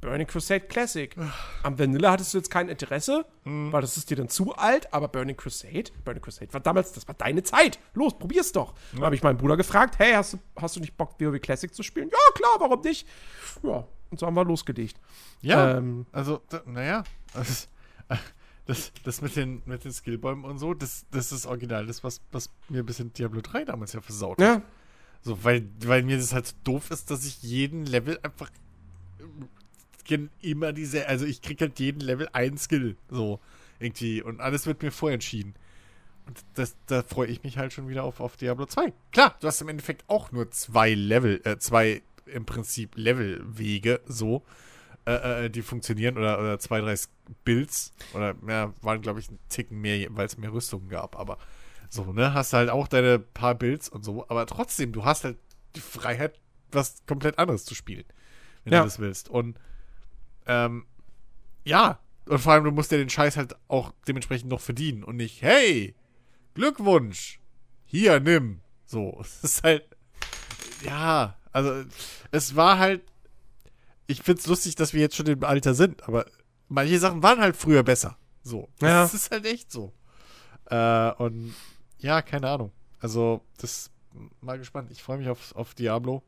Burning 0.00 0.26
Crusade 0.26 0.60
Classic. 0.66 1.16
Am 1.62 1.78
Vanilla 1.78 2.10
hattest 2.10 2.34
du 2.34 2.38
jetzt 2.38 2.50
kein 2.50 2.68
Interesse, 2.68 3.24
weil 3.44 3.80
das 3.80 3.96
ist 3.96 4.10
dir 4.10 4.16
dann 4.16 4.28
zu 4.28 4.54
alt, 4.54 4.92
aber 4.92 5.08
Burning 5.08 5.34
Crusade, 5.36 5.84
Burning 6.04 6.22
Crusade 6.22 6.52
war 6.52 6.60
damals, 6.60 6.92
das 6.92 7.08
war 7.08 7.14
deine 7.14 7.42
Zeit. 7.42 7.78
Los, 7.94 8.18
probier's 8.18 8.52
doch. 8.52 8.74
Dann 8.92 9.02
habe 9.04 9.14
ich 9.14 9.22
meinen 9.22 9.38
Bruder 9.38 9.56
gefragt, 9.56 9.98
hey, 9.98 10.12
hast 10.12 10.34
du, 10.34 10.38
hast 10.56 10.76
du 10.76 10.80
nicht 10.80 10.94
Bock, 10.98 11.18
WoW 11.18 11.40
Classic 11.40 11.74
zu 11.74 11.82
spielen? 11.82 12.10
Ja, 12.10 12.18
klar, 12.34 12.50
warum 12.58 12.82
nicht? 12.82 13.08
Ja, 13.62 13.86
und 14.10 14.20
so 14.20 14.26
haben 14.26 14.34
wir 14.34 14.44
losgelegt. 14.44 15.00
Ja, 15.40 15.78
Ähm. 15.78 16.04
also, 16.12 16.42
naja, 16.66 17.02
das, 17.32 17.68
das, 18.66 18.92
das 19.04 19.22
mit 19.22 19.36
den, 19.36 19.62
mit 19.64 19.84
den 19.86 19.92
Skillbäumen 19.92 20.44
und 20.44 20.58
so, 20.58 20.74
das, 20.74 21.06
das 21.12 21.32
ist 21.32 21.46
original, 21.46 21.86
das, 21.86 22.04
was, 22.04 22.20
was 22.30 22.50
mir 22.68 22.80
ein 22.82 22.86
bisschen 22.86 23.10
Diablo 23.14 23.40
3 23.40 23.64
damals 23.64 23.94
ja 23.94 24.02
versaut 24.02 24.38
hat. 24.38 24.44
Ja, 24.46 24.62
So, 25.24 25.42
weil, 25.42 25.66
weil 25.80 26.02
mir 26.02 26.18
das 26.18 26.34
halt 26.34 26.46
so 26.46 26.54
doof 26.64 26.90
ist, 26.90 27.10
dass 27.10 27.24
ich 27.24 27.42
jeden 27.42 27.86
Level 27.86 28.18
einfach 28.22 28.50
immer 30.42 30.74
diese, 30.74 31.08
also 31.08 31.24
ich 31.24 31.40
krieg 31.40 31.62
halt 31.62 31.80
jeden 31.80 32.00
Level 32.00 32.28
einen 32.34 32.58
Skill, 32.58 32.96
so 33.08 33.40
irgendwie 33.80 34.22
und 34.22 34.40
alles 34.40 34.66
wird 34.66 34.82
mir 34.82 34.92
vorentschieden. 34.92 35.54
Und 36.26 36.44
das, 36.54 36.76
da 36.86 37.02
freue 37.02 37.28
ich 37.28 37.42
mich 37.42 37.56
halt 37.56 37.72
schon 37.72 37.88
wieder 37.88 38.04
auf, 38.04 38.20
auf 38.20 38.36
Diablo 38.36 38.66
2. 38.66 38.92
Klar, 39.12 39.34
du 39.40 39.46
hast 39.46 39.62
im 39.62 39.68
Endeffekt 39.68 40.04
auch 40.08 40.30
nur 40.30 40.50
zwei 40.50 40.92
Level, 40.92 41.40
äh, 41.44 41.58
zwei 41.58 42.02
im 42.26 42.44
Prinzip 42.44 42.96
Levelwege, 42.96 44.00
so, 44.06 44.42
äh, 45.06 45.46
äh, 45.46 45.50
die 45.50 45.62
funktionieren 45.62 46.16
oder, 46.16 46.38
oder 46.38 46.58
zwei, 46.58 46.80
drei 46.80 46.96
Builds 47.44 47.92
oder 48.12 48.34
ja, 48.46 48.72
waren 48.82 49.00
glaube 49.00 49.20
ich 49.20 49.30
ein 49.30 49.38
Ticken 49.48 49.80
mehr, 49.80 50.06
weil 50.10 50.26
es 50.26 50.38
mehr 50.38 50.52
Rüstungen 50.52 50.88
gab, 50.88 51.18
aber 51.18 51.38
so, 51.94 52.12
ne, 52.12 52.34
hast 52.34 52.52
halt 52.52 52.70
auch 52.70 52.88
deine 52.88 53.18
paar 53.18 53.54
Builds 53.54 53.88
und 53.88 54.04
so, 54.04 54.28
aber 54.28 54.46
trotzdem, 54.46 54.92
du 54.92 55.04
hast 55.04 55.24
halt 55.24 55.38
die 55.76 55.80
Freiheit, 55.80 56.38
was 56.72 57.02
komplett 57.06 57.38
anderes 57.38 57.64
zu 57.64 57.74
spielen, 57.74 58.04
wenn 58.64 58.72
Ja. 58.72 58.80
du 58.80 58.86
das 58.86 58.98
willst. 58.98 59.28
Und 59.28 59.58
ähm, 60.46 60.86
ja, 61.64 62.00
und 62.26 62.38
vor 62.38 62.52
allem, 62.52 62.64
du 62.64 62.70
musst 62.72 62.90
ja 62.92 62.98
den 62.98 63.10
Scheiß 63.10 63.36
halt 63.36 63.54
auch 63.68 63.92
dementsprechend 64.08 64.50
noch 64.50 64.60
verdienen 64.60 65.04
und 65.04 65.16
nicht, 65.16 65.40
hey, 65.42 65.94
Glückwunsch, 66.54 67.40
hier, 67.84 68.20
nimm. 68.20 68.60
So, 68.86 69.18
es 69.20 69.42
ist 69.44 69.62
halt, 69.62 69.84
ja, 70.84 71.36
also, 71.52 71.84
es 72.32 72.56
war 72.56 72.78
halt, 72.78 73.02
ich 74.06 74.22
find's 74.22 74.46
lustig, 74.46 74.74
dass 74.74 74.92
wir 74.92 75.00
jetzt 75.00 75.16
schon 75.16 75.26
im 75.26 75.44
Alter 75.44 75.74
sind, 75.74 76.02
aber 76.08 76.26
manche 76.68 76.98
Sachen 76.98 77.22
waren 77.22 77.40
halt 77.40 77.56
früher 77.56 77.82
besser. 77.82 78.18
So, 78.42 78.68
Ja. 78.80 79.02
das 79.02 79.14
ist 79.14 79.30
halt 79.30 79.46
echt 79.46 79.70
so. 79.70 79.92
Äh, 80.66 81.12
und 81.12 81.54
ja, 82.04 82.20
keine 82.22 82.50
Ahnung. 82.50 82.70
Also, 83.00 83.40
das 83.58 83.90
mal 84.40 84.58
gespannt. 84.58 84.90
Ich 84.92 85.02
freue 85.02 85.18
mich 85.18 85.28
auf, 85.28 85.54
auf 85.56 85.74
Diablo. 85.74 86.22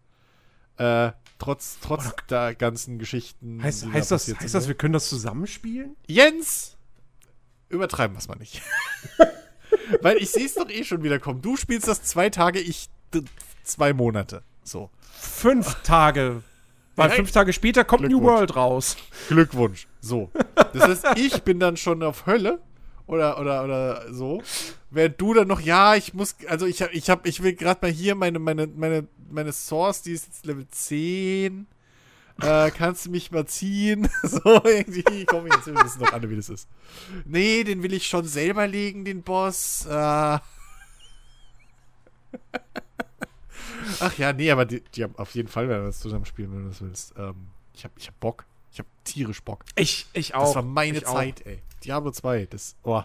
Äh, 0.79 1.13
trotz 1.39 1.79
trotz 1.81 2.15
der 2.29 2.55
ganzen 2.55 2.99
Geschichten. 2.99 3.63
heißt, 3.63 3.83
die 3.83 3.87
da 3.87 3.93
heißt, 3.93 4.11
das, 4.11 4.29
heißt 4.29 4.55
das, 4.55 4.69
wir 4.69 4.75
können 4.75 4.95
das 4.95 5.09
zusammenspielen? 5.09 5.97
Jens! 6.07 6.77
Übertreiben 7.69 8.17
wir 8.17 8.21
es 8.21 8.29
mal 8.29 8.37
nicht. 8.37 8.63
Weil 10.01 10.17
ich 10.17 10.31
sehe 10.31 10.47
es 10.47 10.55
doch 10.55 10.69
eh 10.69 10.85
schon 10.85 11.03
wieder 11.03 11.19
kommen. 11.19 11.43
Du 11.43 11.57
spielst 11.57 11.89
das 11.89 12.03
zwei 12.03 12.31
Tage, 12.31 12.59
ich 12.61 12.89
zwei 13.63 13.93
Monate. 13.93 14.43
So. 14.65 14.91
Fünf 15.13 15.83
Tage. 15.83 16.43
Weil 16.95 17.11
fünf 17.11 17.31
Tage 17.33 17.53
später 17.53 17.85
kommt 17.85 18.09
New. 18.09 18.23
World 18.23 18.57
raus. 18.57 18.97
Glückwunsch. 19.29 19.87
So. 20.01 20.31
Das 20.55 20.89
heißt, 20.89 21.07
ich 21.19 21.43
bin 21.43 21.61
dann 21.61 21.77
schon 21.77 22.03
auf 22.03 22.27
Hölle 22.27 22.61
oder 23.07 23.41
oder 23.41 23.65
oder 23.65 24.13
so. 24.13 24.43
Während 24.91 25.21
du 25.21 25.35
dann 25.35 25.49
noch, 25.49 25.61
ja, 25.61 25.95
ich 25.95 26.15
muss, 26.15 26.37
also 26.49 26.67
ich 26.67 26.81
ich 26.81 27.11
hab, 27.11 27.27
ich 27.27 27.43
will 27.43 27.55
gerade 27.55 27.81
mal 27.83 27.91
hier 27.91 28.15
meine 28.15 28.39
meine 28.39 28.67
meine 28.67 29.07
meine 29.31 29.53
Source, 29.53 30.03
die 30.03 30.13
ist 30.13 30.27
jetzt 30.27 30.47
Level 30.47 30.67
10. 30.69 31.67
Äh, 32.43 32.71
kannst 32.71 33.07
du 33.07 33.11
mich 33.11 33.31
mal 33.31 33.47
ziehen? 33.47 34.09
so 34.23 34.61
irgendwie, 34.65 35.25
komm 35.25 35.47
jetzt, 35.47 35.67
wissen 35.67 36.01
doch 36.01 36.13
alle, 36.13 36.29
wie 36.29 36.37
das 36.37 36.51
ist. 36.51 36.69
Nee, 37.25 37.65
den 37.65 37.83
will 37.83 37.95
ich 37.95 38.07
schon 38.07 38.27
selber 38.27 38.67
legen, 38.67 39.07
den 39.07 39.23
Boss. 39.23 39.87
Äh. 39.87 39.91
Ach 44.01 44.19
ja, 44.19 44.33
nee, 44.33 44.51
aber 44.51 44.67
die, 44.67 44.83
die 44.95 45.05
auf 45.05 45.35
jeden 45.35 45.49
Fall 45.49 45.69
werden 45.69 45.85
wir 45.85 45.87
das 45.87 46.01
zusammen 46.01 46.27
spielen, 46.27 46.53
wenn 46.53 46.65
du 46.65 46.69
das 46.69 46.83
willst. 46.83 47.15
Ähm, 47.17 47.49
ich 47.73 47.85
hab, 47.85 47.93
ich 47.97 48.09
hab 48.09 48.21
Bock. 48.21 48.45
Ich 48.77 48.81
hab 48.81 49.05
tierisch 49.05 49.43
Bock. 49.43 49.65
Ich, 49.75 50.07
ich 50.13 50.35
auch. 50.35 50.45
Das 50.45 50.55
war 50.57 50.63
meine 50.63 50.99
ich 50.99 51.07
auch. 51.07 51.15
Zeit, 51.15 51.47
ey. 51.47 51.61
Diablo 51.83 52.11
2, 52.11 52.45
das, 52.51 52.77
oh. 52.83 53.03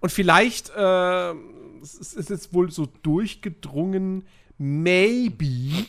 Und 0.00 0.10
vielleicht, 0.10 0.70
äh, 0.70 1.30
es 1.82 1.94
ist 1.94 2.16
es 2.16 2.30
ist 2.30 2.54
wohl 2.54 2.70
so 2.70 2.86
durchgedrungen, 2.86 4.26
maybe 4.56 5.86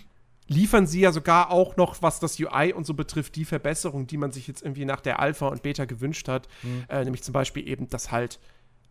liefern 0.48 0.86
sie 0.86 1.00
ja 1.00 1.14
sogar 1.14 1.50
auch 1.50 1.78
noch, 1.78 2.02
was 2.02 2.20
das 2.20 2.38
UI 2.38 2.74
und 2.74 2.86
so 2.86 2.94
betrifft, 2.94 3.38
die 3.38 3.46
Verbesserung, 3.46 4.06
die 4.06 4.18
man 4.18 4.34
sich 4.34 4.48
jetzt 4.48 4.64
irgendwie 4.64 4.84
nach 4.84 5.00
der 5.00 5.22
Alpha 5.22 5.48
und 5.48 5.64
Beta 5.64 5.86
gewünscht 5.86 6.28
hat. 6.28 6.50
Äh, 6.90 7.06
nämlich 7.06 7.24
zum 7.24 7.32
Beispiel 7.32 7.66
eben, 7.70 7.88
dass 7.88 8.12
halt, 8.12 8.38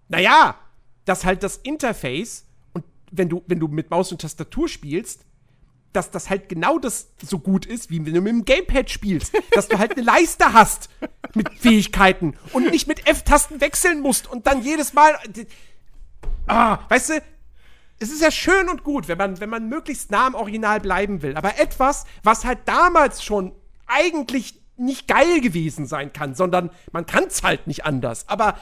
naja, 0.08 0.58
dass 1.04 1.26
halt 1.26 1.42
das 1.42 1.58
Interface 1.58 2.46
und 2.72 2.84
wenn 3.10 3.28
du, 3.28 3.42
wenn 3.46 3.60
du 3.60 3.68
mit 3.68 3.90
Maus 3.90 4.10
und 4.10 4.22
Tastatur 4.22 4.68
spielst, 4.68 5.26
dass 5.92 6.10
das 6.10 6.30
halt 6.30 6.48
genau 6.48 6.78
das 6.78 7.08
so 7.22 7.38
gut 7.38 7.66
ist, 7.66 7.90
wie 7.90 8.04
wenn 8.04 8.14
du 8.14 8.20
mit 8.20 8.32
dem 8.32 8.44
Gamepad 8.44 8.90
spielst. 8.90 9.32
dass 9.52 9.68
du 9.68 9.78
halt 9.78 9.92
eine 9.92 10.02
Leiste 10.02 10.52
hast 10.52 10.88
mit 11.34 11.48
Fähigkeiten 11.58 12.36
und 12.52 12.70
nicht 12.70 12.86
mit 12.86 13.06
F-Tasten 13.06 13.60
wechseln 13.60 14.00
musst 14.00 14.26
und 14.26 14.46
dann 14.46 14.62
jedes 14.62 14.92
Mal. 14.92 15.16
Ah, 16.46 16.78
weißt 16.88 17.10
du, 17.10 17.22
es 17.98 18.10
ist 18.10 18.22
ja 18.22 18.30
schön 18.30 18.68
und 18.68 18.82
gut, 18.82 19.08
wenn 19.08 19.18
man, 19.18 19.40
wenn 19.40 19.50
man 19.50 19.68
möglichst 19.68 20.10
nah 20.10 20.26
am 20.26 20.34
Original 20.34 20.80
bleiben 20.80 21.22
will. 21.22 21.36
Aber 21.36 21.58
etwas, 21.58 22.06
was 22.22 22.44
halt 22.44 22.60
damals 22.64 23.22
schon 23.22 23.52
eigentlich 23.86 24.60
nicht 24.76 25.06
geil 25.06 25.40
gewesen 25.40 25.86
sein 25.86 26.12
kann, 26.12 26.34
sondern 26.34 26.70
man 26.92 27.04
kann 27.04 27.24
es 27.24 27.42
halt 27.42 27.66
nicht 27.66 27.84
anders. 27.84 28.28
Aber 28.28 28.56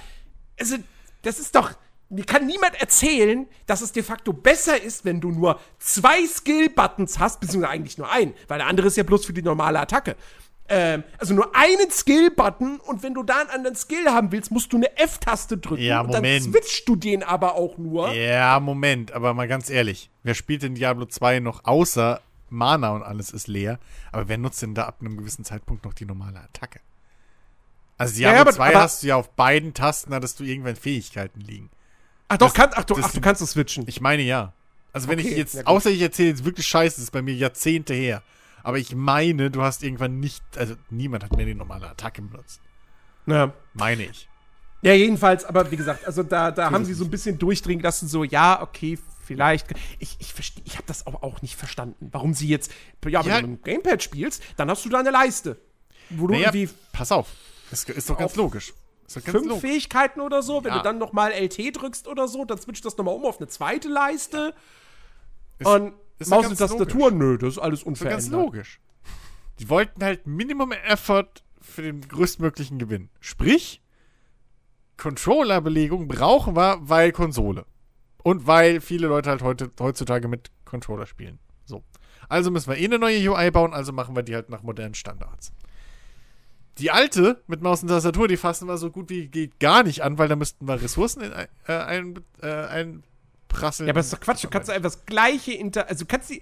also, 0.58 0.76
das 1.22 1.38
ist 1.38 1.54
doch. 1.54 1.72
Mir 2.10 2.24
kann 2.24 2.46
niemand 2.46 2.80
erzählen, 2.80 3.46
dass 3.66 3.82
es 3.82 3.92
de 3.92 4.02
facto 4.02 4.32
besser 4.32 4.80
ist, 4.82 5.04
wenn 5.04 5.20
du 5.20 5.30
nur 5.30 5.60
zwei 5.78 6.24
Skill-Buttons 6.26 7.18
hast, 7.18 7.40
beziehungsweise 7.40 7.72
eigentlich 7.72 7.98
nur 7.98 8.10
einen, 8.10 8.32
weil 8.46 8.58
der 8.58 8.66
andere 8.66 8.86
ist 8.86 8.96
ja 8.96 9.02
bloß 9.02 9.26
für 9.26 9.34
die 9.34 9.42
normale 9.42 9.78
Attacke. 9.78 10.16
Ähm, 10.70 11.04
also 11.18 11.34
nur 11.34 11.54
einen 11.54 11.90
Skill-Button 11.90 12.80
und 12.80 13.02
wenn 13.02 13.12
du 13.14 13.22
da 13.22 13.40
einen 13.40 13.50
anderen 13.50 13.76
Skill 13.76 14.06
haben 14.06 14.32
willst, 14.32 14.50
musst 14.50 14.72
du 14.72 14.76
eine 14.78 14.96
F-Taste 14.98 15.58
drücken 15.58 15.82
Ja, 15.82 16.00
und 16.00 16.12
dann 16.12 16.24
switchst 16.40 16.88
du 16.88 16.96
den 16.96 17.22
aber 17.22 17.54
auch 17.56 17.76
nur. 17.78 18.12
Ja, 18.14 18.58
Moment, 18.60 19.12
aber 19.12 19.34
mal 19.34 19.48
ganz 19.48 19.68
ehrlich. 19.70 20.10
Wer 20.22 20.34
spielt 20.34 20.62
in 20.62 20.74
Diablo 20.74 21.06
2 21.06 21.40
noch 21.40 21.64
außer 21.64 22.20
Mana 22.50 22.90
und 22.90 23.02
alles 23.02 23.30
ist 23.30 23.48
leer? 23.48 23.78
Aber 24.12 24.28
wer 24.28 24.38
nutzt 24.38 24.62
denn 24.62 24.74
da 24.74 24.84
ab 24.84 24.96
einem 25.00 25.18
gewissen 25.18 25.44
Zeitpunkt 25.44 25.84
noch 25.84 25.92
die 25.94 26.06
normale 26.06 26.40
Attacke? 26.40 26.80
Also 27.98 28.14
Diablo 28.16 28.34
Ja, 28.36 28.40
aber- 28.42 28.52
2 28.52 28.68
aber- 28.70 28.80
hast 28.82 29.02
du 29.02 29.08
ja 29.08 29.16
auf 29.16 29.30
beiden 29.30 29.74
Tasten, 29.74 30.14
hattest 30.14 30.38
du 30.40 30.44
irgendwann 30.44 30.76
Fähigkeiten 30.76 31.40
liegen. 31.40 31.70
Ach 32.28 32.36
doch, 32.36 32.46
Das- 32.48 32.54
kann, 32.54 32.70
ach, 32.74 32.84
du, 32.84 32.94
das- 32.94 33.06
ach, 33.06 33.12
du 33.12 33.20
kannst 33.20 33.42
es 33.42 33.50
switchen. 33.52 33.84
Ich 33.88 34.00
meine 34.00 34.22
ja. 34.22 34.52
Also 34.92 35.08
wenn 35.08 35.18
Okay, 35.18 35.28
ich 35.28 35.36
jetzt, 35.36 35.54
ja 35.54 35.66
außer 35.66 35.90
ich 35.90 36.00
erzähle 36.00 36.30
jetzt 36.30 36.44
wirklich 36.44 36.66
Scheiße, 36.66 36.96
das 36.96 37.04
ist 37.04 37.10
bei 37.10 37.22
mir 37.22 37.34
Jahrzehnte 37.34 37.94
her. 37.94 38.22
Aber 38.62 38.78
ich 38.78 38.94
meine, 38.94 39.50
du 39.50 39.62
hast 39.62 39.82
irgendwann 39.82 40.18
nicht, 40.20 40.42
also 40.56 40.74
niemand 40.90 41.24
hat 41.24 41.36
mehr 41.36 41.46
die 41.46 41.54
normale 41.54 41.88
Attacke 41.88 42.20
benutzt. 42.22 42.60
Ja. 43.26 43.52
Meine 43.74 44.04
ich. 44.04 44.28
Ja, 44.82 44.92
jedenfalls, 44.92 45.44
aber 45.44 45.70
wie 45.70 45.76
gesagt, 45.76 46.06
also 46.06 46.22
da, 46.22 46.50
da 46.50 46.70
haben 46.70 46.84
sie 46.84 46.94
so 46.94 47.04
ein 47.04 47.10
bisschen 47.10 47.38
durchdringen 47.38 47.82
lassen, 47.82 48.08
so, 48.08 48.24
ja, 48.24 48.62
okay, 48.62 48.98
vielleicht. 49.24 49.66
Ich, 49.98 50.16
ich 50.20 50.32
verstehe, 50.32 50.62
ich 50.66 50.74
habe 50.74 50.84
das 50.86 51.06
aber 51.06 51.24
auch 51.24 51.42
nicht 51.42 51.56
verstanden. 51.56 52.08
Warum 52.12 52.32
sie 52.34 52.48
jetzt, 52.48 52.70
ja, 53.06 53.24
wenn 53.24 53.30
Ja. 53.30 53.40
du 53.40 53.48
mit 53.48 53.60
dem 53.60 53.64
Gamepad 53.64 54.02
spielst, 54.02 54.42
dann 54.56 54.70
hast 54.70 54.84
du 54.84 54.88
da 54.88 55.00
eine 55.00 55.10
Leiste. 55.10 55.58
Wo 56.10 56.26
du 56.28 56.34
Naja, 56.34 56.52
irgendwie 56.54 56.70
pass 56.92 57.12
auf. 57.12 57.28
Das 57.70 57.84
ist 57.84 58.08
doch 58.08 58.16
ganz 58.18 58.32
Auf 58.32 58.36
logisch. 58.36 58.72
Ist 59.08 59.24
fünf 59.24 59.46
logisch. 59.46 59.60
Fähigkeiten 59.60 60.20
oder 60.20 60.42
so, 60.42 60.62
wenn 60.64 60.70
Ja. 60.72 60.78
du 60.78 60.84
dann 60.84 60.98
nochmal 60.98 61.32
LT 61.32 61.72
drückst 61.72 62.06
oder 62.08 62.28
so, 62.28 62.44
dann 62.44 62.58
switcht 62.58 62.84
das 62.84 62.96
nochmal 62.96 63.14
um 63.14 63.24
auf 63.24 63.38
eine 63.38 63.48
zweite 63.48 63.88
Leiste. 63.88 64.54
Ist- 65.58 65.66
und 65.66 65.94
ist 66.18 66.28
Maus 66.30 66.46
und 66.46 66.58
Tastatur, 66.58 67.10
nö, 67.10 67.38
das 67.38 67.54
ist 67.54 67.58
alles 67.58 67.80
Ist 67.80 67.86
unverändert. 67.86 68.20
ganz 68.20 68.30
logisch. 68.30 68.80
Die 69.58 69.68
wollten 69.68 70.04
halt 70.04 70.26
Minimum 70.26 70.72
Effort 70.72 71.42
für 71.60 71.82
den 71.82 72.00
größtmöglichen 72.06 72.78
Gewinn. 72.78 73.08
Sprich, 73.20 73.80
Controller-Belegung 74.96 76.08
brauchen 76.08 76.56
wir, 76.56 76.78
weil 76.82 77.12
Konsole. 77.12 77.64
Und 78.22 78.46
weil 78.46 78.80
viele 78.80 79.06
Leute 79.06 79.30
halt 79.30 79.42
heute, 79.42 79.70
heutzutage 79.80 80.28
mit 80.28 80.50
Controller 80.64 81.06
spielen. 81.06 81.38
So. 81.64 81.82
Also 82.28 82.50
müssen 82.50 82.68
wir 82.70 82.76
eh 82.78 82.84
eine 82.84 82.98
neue 82.98 83.30
UI 83.30 83.50
bauen, 83.50 83.72
also 83.72 83.92
machen 83.92 84.14
wir 84.16 84.22
die 84.22 84.34
halt 84.34 84.50
nach 84.50 84.62
modernen 84.62 84.94
Standards. 84.94 85.52
Die 86.78 86.90
alte 86.90 87.42
mit 87.46 87.62
Maus 87.62 87.82
und 87.82 87.88
Tastatur, 87.88 88.28
die 88.28 88.36
fassen 88.36 88.68
wir 88.68 88.76
so 88.78 88.90
gut 88.90 89.10
wie 89.10 89.28
geht 89.28 89.58
gar 89.60 89.82
nicht 89.82 90.02
an, 90.02 90.18
weil 90.18 90.28
da 90.28 90.36
müssten 90.36 90.66
wir 90.66 90.80
Ressourcen 90.80 91.22
in, 91.22 91.32
ein- 91.32 91.48
äh, 91.66 91.72
ein, 91.72 92.20
äh, 92.42 92.46
einprasseln. 92.46 93.86
Ja, 93.88 93.92
aber 93.92 93.98
das 94.00 94.06
ist 94.06 94.12
doch 94.14 94.20
Quatsch. 94.20 94.44
Du 94.44 94.48
kannst 94.48 94.70
einfach 94.70 94.90
das 94.90 95.04
gleiche 95.06 95.52
Inter. 95.52 95.88
Also 95.88 96.04
du 96.04 96.08
kannst 96.08 96.30
die. 96.30 96.40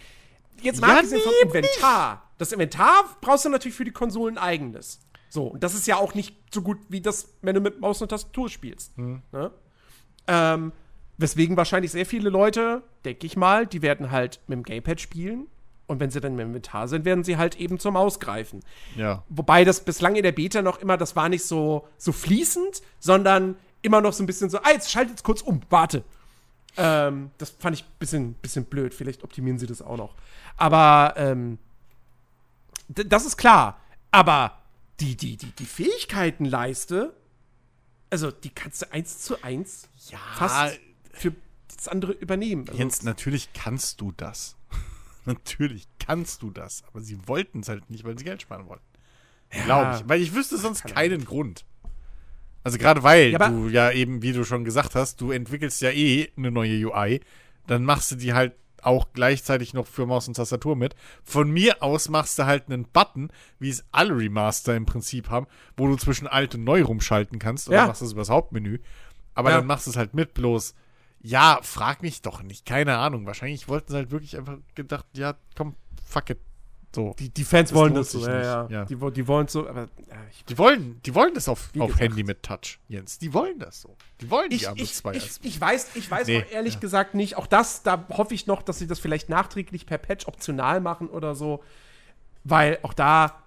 Jetzt 0.63 0.81
Ja, 0.81 0.87
mal 0.87 0.97
abgesehen 0.97 1.21
vom 1.23 1.33
Inventar. 1.43 2.31
Das 2.39 2.53
Inventar 2.53 3.05
brauchst 3.21 3.45
du 3.45 3.49
natürlich 3.51 3.77
für 3.77 3.85
die 3.85 3.91
Konsolen 3.93 4.39
eigenes. 4.39 5.01
So, 5.29 5.49
und 5.49 5.63
das 5.63 5.75
ist 5.75 5.87
ja 5.87 5.97
auch 5.97 6.15
nicht 6.15 6.35
so 6.55 6.63
gut 6.63 6.79
wie 6.89 7.01
das, 7.01 7.29
wenn 7.43 7.55
du 7.55 7.61
mit 7.61 7.81
Maus 7.81 8.01
und 8.01 8.09
Tastatur 8.09 8.49
spielst. 8.49 8.97
Ne? 8.97 9.51
Ähm, 10.29 10.73
weswegen 11.19 11.57
wahrscheinlich 11.57 11.91
sehr 11.93 12.07
viele 12.07 12.31
Leute, 12.31 12.83
denke 13.05 13.27
ich 13.27 13.37
mal, 13.37 13.67
die 13.67 13.83
werden 13.83 14.11
halt 14.11 14.41
mit 14.47 14.57
dem 14.57 14.63
Gamepad 14.63 15.01
spielen. 15.01 15.47
Und 15.87 16.01
wenn 16.01 16.11
sie 16.11 16.21
dann 16.21 16.33
im 16.33 16.41
Inventar 16.41 16.89
sind, 16.89 17.05
werden 17.05 17.23
sie 17.23 17.37
halt 17.37 17.57
eben 17.57 17.79
zur 17.79 17.93
Maus 17.93 18.19
greifen. 18.19 18.61
Ja. 18.97 19.23
Wobei 19.29 19.65
das 19.65 19.85
bislang 19.85 20.17
in 20.17 20.23
der 20.23 20.33
Beta 20.33 20.63
noch 20.63 20.79
immer, 20.79 20.97
das 20.97 21.15
war 21.15 21.29
nicht 21.29 21.45
so, 21.45 21.87
so 21.97 22.13
fließend, 22.13 22.83
sondern 22.99 23.57
immer 23.83 24.01
noch 24.01 24.13
so 24.13 24.23
ein 24.23 24.27
bisschen 24.27 24.51
so, 24.51 24.59
ah, 24.59 24.71
jetzt 24.73 24.91
schalt 24.91 25.11
jetzt 25.11 25.23
kurz 25.23 25.43
um, 25.43 25.61
warte. 25.71 26.03
Ähm, 26.77 27.31
das 27.39 27.51
fand 27.51 27.77
ich 27.77 27.85
ein 27.85 27.99
bisschen, 27.99 28.35
bisschen 28.35 28.65
blöd. 28.65 28.95
Vielleicht 28.95 29.23
optimieren 29.23 29.59
sie 29.59 29.67
das 29.67 29.81
auch 29.81 29.97
noch. 29.97 30.15
Aber 30.57 31.15
ähm, 31.17 31.59
das 32.89 33.25
ist 33.25 33.37
klar. 33.37 33.81
Aber 34.11 34.59
die, 35.01 35.17
die, 35.17 35.37
die, 35.37 35.53
die 35.53 35.65
Fähigkeitenleiste, 35.65 37.15
also 38.11 38.31
die 38.31 38.51
kannst 38.51 38.83
du 38.83 38.93
eins 38.93 39.21
zu 39.21 39.43
eins 39.43 39.89
Ja, 40.09 40.19
fast 40.35 40.79
für 41.13 41.33
das 41.75 41.89
andere 41.89 42.13
übernehmen. 42.13 42.67
Also, 42.69 42.79
Jens, 42.79 43.03
natürlich 43.03 43.53
kannst 43.53 44.01
du 44.01 44.13
das. 44.13 44.57
Natürlich 45.27 45.87
kannst 45.99 46.43
du 46.43 46.51
das. 46.51 46.83
Aber 46.89 47.01
sie 47.01 47.19
wollten 47.29 47.61
es 47.61 47.69
halt 47.69 47.91
nicht, 47.91 48.05
weil 48.05 48.19
sie 48.19 48.25
Geld 48.25 48.43
sparen 48.43 48.67
wollten. 48.67 48.85
Glaube 49.65 49.97
ich. 49.97 50.09
Weil 50.09 50.21
ich 50.23 50.35
wüsste 50.35 50.59
sonst 50.59 50.83
Keine 50.83 50.95
keinen 50.95 51.25
Grund. 51.25 51.65
Also 52.65 52.79
gerade 52.79 53.03
weil 53.05 53.31
Ja, 53.33 53.49
du 53.49 53.69
ja 53.69 53.93
eben, 53.93 54.23
wie 54.23 54.33
du 54.33 54.45
schon 54.45 54.65
gesagt 54.65 54.95
hast, 54.97 55.21
du 55.21 55.31
entwickelst 55.31 55.81
ja 55.83 55.91
eh 55.91 56.31
eine 56.37 56.51
neue 56.51 56.85
UI, 56.89 57.21
dann 57.69 57.85
machst 57.85 58.11
du 58.11 58.17
die 58.17 58.33
halt 58.33 58.55
auch 58.83 59.09
gleichzeitig 59.13 59.73
noch 59.75 59.87
für 59.87 60.07
Maus 60.07 60.29
und 60.29 60.35
Tastatur 60.35 60.77
mit. 60.77 60.95
Von 61.25 61.51
mir 61.51 61.83
aus 61.83 62.09
machst 62.09 62.39
du 62.39 62.45
halt 62.47 62.65
einen 62.69 62.85
Button, 62.85 63.31
wie 63.59 63.69
es 63.71 63.85
alle 63.93 64.17
Remaster 64.17 64.77
im 64.77 64.87
Prinzip 64.87 65.31
haben, 65.31 65.47
wo 65.77 65.87
du 65.89 65.97
zwischen 65.97 66.27
alt 66.29 66.55
und 66.55 66.65
neu 66.65 66.83
rumschalten 66.83 67.39
kannst. 67.39 67.69
Oder 67.69 67.79
Ja. 67.79 67.87
machst 67.87 68.01
du 68.01 68.07
es 68.07 68.13
übers 68.13 68.31
Hauptmenü. 68.31 68.79
Aber 69.35 69.51
Ja. 69.51 69.59
dann 69.59 69.67
machst 69.67 69.87
du 69.87 69.91
es 69.91 69.97
halt 69.97 70.15
mit 70.15 70.35
bloß. 70.35 70.75
Ja, 71.27 71.59
frag 71.63 72.03
mich 72.03 72.23
doch 72.23 72.43
nicht. 72.43 72.65
Keine 72.67 72.99
Ahnung. 72.99 73.27
Wahrscheinlich 73.27 73.69
wollten 73.69 73.91
sie 73.93 73.97
halt 73.97 74.11
wirklich 74.11 74.37
einfach 74.37 74.59
gedacht, 74.75 75.07
ja, 75.15 75.35
komm, 75.57 75.75
fuck 76.09 76.31
it. 76.31 76.39
So. 76.95 77.15
die, 77.19 77.29
die 77.29 77.45
Fans 77.45 77.69
Das 77.71 77.77
wollen 77.79 77.95
das 77.95 78.13
so. 78.13 78.21
Ja, 78.27 78.37
nicht. 78.37 78.45
ja. 78.45 78.69
Ja. 78.71 78.85
Die, 78.87 78.97
die 79.13 79.27
wollen 79.29 79.49
so, 79.49 79.69
aber 79.69 79.83
ja, 80.09 80.17
ich, 80.31 80.45
Die 80.47 80.57
wollen, 80.57 80.99
die 81.05 81.15
wollen 81.15 81.35
das 81.35 81.47
auf, 81.47 81.69
auf. 81.79 81.99
Handy 81.99 82.23
mit 82.25 82.43
Touch, 82.43 82.79
Jens. 82.89 83.19
Die 83.19 83.35
wollen 83.35 83.59
das 83.59 83.83
so. 83.83 83.97
Die 84.23 84.31
wollen 84.31 84.51
ich, 84.51 84.61
Diablo 84.61 84.83
ich, 84.83 84.95
2 84.95 85.13
ich, 85.15 85.23
als- 85.25 85.41
ich 85.43 85.61
weiß, 85.61 85.91
ich 85.97 86.11
weiß 86.11 86.27
Nee, 86.27 86.45
ehrlich 86.53 86.81
gesagt 86.81 87.15
nicht. 87.15 87.37
Auch 87.37 87.47
das, 87.49 87.83
da 87.83 88.07
hoffe 88.11 88.33
ich 88.35 88.47
noch, 88.47 88.63
dass 88.63 88.79
sie 88.79 88.87
das 88.87 88.99
vielleicht 88.99 89.29
nachträglich 89.29 89.85
per 89.85 89.99
Patch 89.99 90.27
optional 90.27 90.81
machen 90.81 91.09
oder 91.11 91.35
so. 91.35 91.63
Weil 92.45 92.79
auch 92.83 92.95
da, 92.95 93.43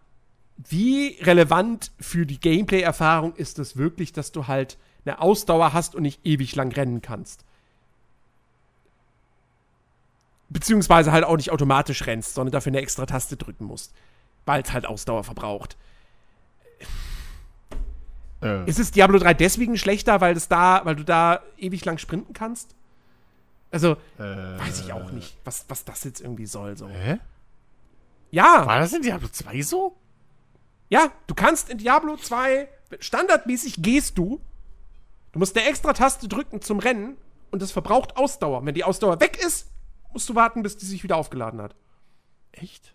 wie 0.58 1.18
relevant 1.22 1.92
für 2.00 2.28
die 2.28 2.40
Gameplay-Erfahrung 2.40 3.36
ist 3.36 3.58
es 3.58 3.78
wirklich, 3.78 4.14
dass 4.14 4.32
du 4.32 4.46
halt 4.48 4.78
eine 5.06 5.22
Ausdauer 5.22 5.74
hast 5.74 5.96
und 5.96 6.04
nicht 6.04 6.24
ewig 6.24 6.56
lang 6.56 6.72
rennen 6.72 7.02
kannst. 7.02 7.46
Beziehungsweise 10.50 11.12
halt 11.12 11.24
auch 11.24 11.38
nicht 11.38 11.52
automatisch 11.52 12.06
rennst, 12.08 12.34
sondern 12.34 12.52
dafür 12.52 12.72
eine 12.72 12.82
extra 12.82 13.06
Taste 13.06 13.38
drücken 13.38 13.66
musst. 13.66 13.94
Weil 14.46 14.62
es 14.64 14.74
halt 14.74 14.86
Ausdauer 14.88 15.24
verbraucht. 15.24 15.78
Äh, 18.42 18.68
Ist 18.70 18.80
es 18.80 18.92
Diablo 18.92 19.20
3 19.20 19.34
deswegen 19.34 19.78
schlechter, 19.78 20.22
weil, 20.22 20.34
das 20.34 20.48
da, 20.48 20.82
weil 20.86 20.96
du 20.96 21.04
da 21.04 21.42
ewig 21.58 21.84
lang 21.86 21.98
sprinten 21.98 22.34
kannst? 22.34 22.76
Also, 23.72 23.98
äh, 24.18 24.24
weiß 24.24 24.82
ich 24.82 24.94
auch 24.94 25.12
nicht, 25.12 25.38
was, 25.44 25.66
was 25.68 25.86
das 25.86 26.04
jetzt 26.04 26.22
irgendwie 26.22 26.48
soll. 26.48 26.76
So. 26.78 26.88
Hä? 26.88 27.20
Ja, 28.32 28.66
War 28.66 28.80
das 28.80 28.94
in 28.94 29.02
Diablo 29.02 29.28
2 29.28 29.62
so? 29.62 29.96
ja, 30.92 31.12
du 31.28 31.36
kannst 31.36 31.70
in 31.70 31.78
Diablo 31.78 32.18
2, 32.18 32.68
standardmäßig 33.00 33.76
gehst 33.84 34.18
du, 34.18 34.42
du 35.34 35.40
musst 35.40 35.56
eine 35.56 35.68
extra 35.68 35.94
Taste 35.94 36.28
drücken 36.28 36.62
zum 36.64 36.80
Rennen 36.80 37.16
und 37.52 37.62
das 37.62 37.72
verbraucht 37.72 38.18
Ausdauer. 38.18 38.66
Wenn 38.66 38.74
die 38.74 38.84
Ausdauer 38.84 39.20
weg 39.20 39.38
ist, 39.46 39.68
musst 40.14 40.30
du 40.30 40.36
warten, 40.36 40.64
bis 40.64 40.78
die 40.78 40.86
sich 40.86 41.04
wieder 41.04 41.18
aufgeladen 41.18 41.62
hat. 41.62 41.76
Echt? 42.52 42.94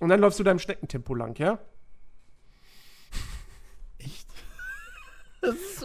Und 0.00 0.08
dann 0.08 0.20
läufst 0.20 0.38
du 0.38 0.44
da 0.44 0.50
im 0.50 0.58
Schneckentempo 0.58 1.14
lang, 1.14 1.38
ja? 1.38 1.58
Echt? 3.98 4.28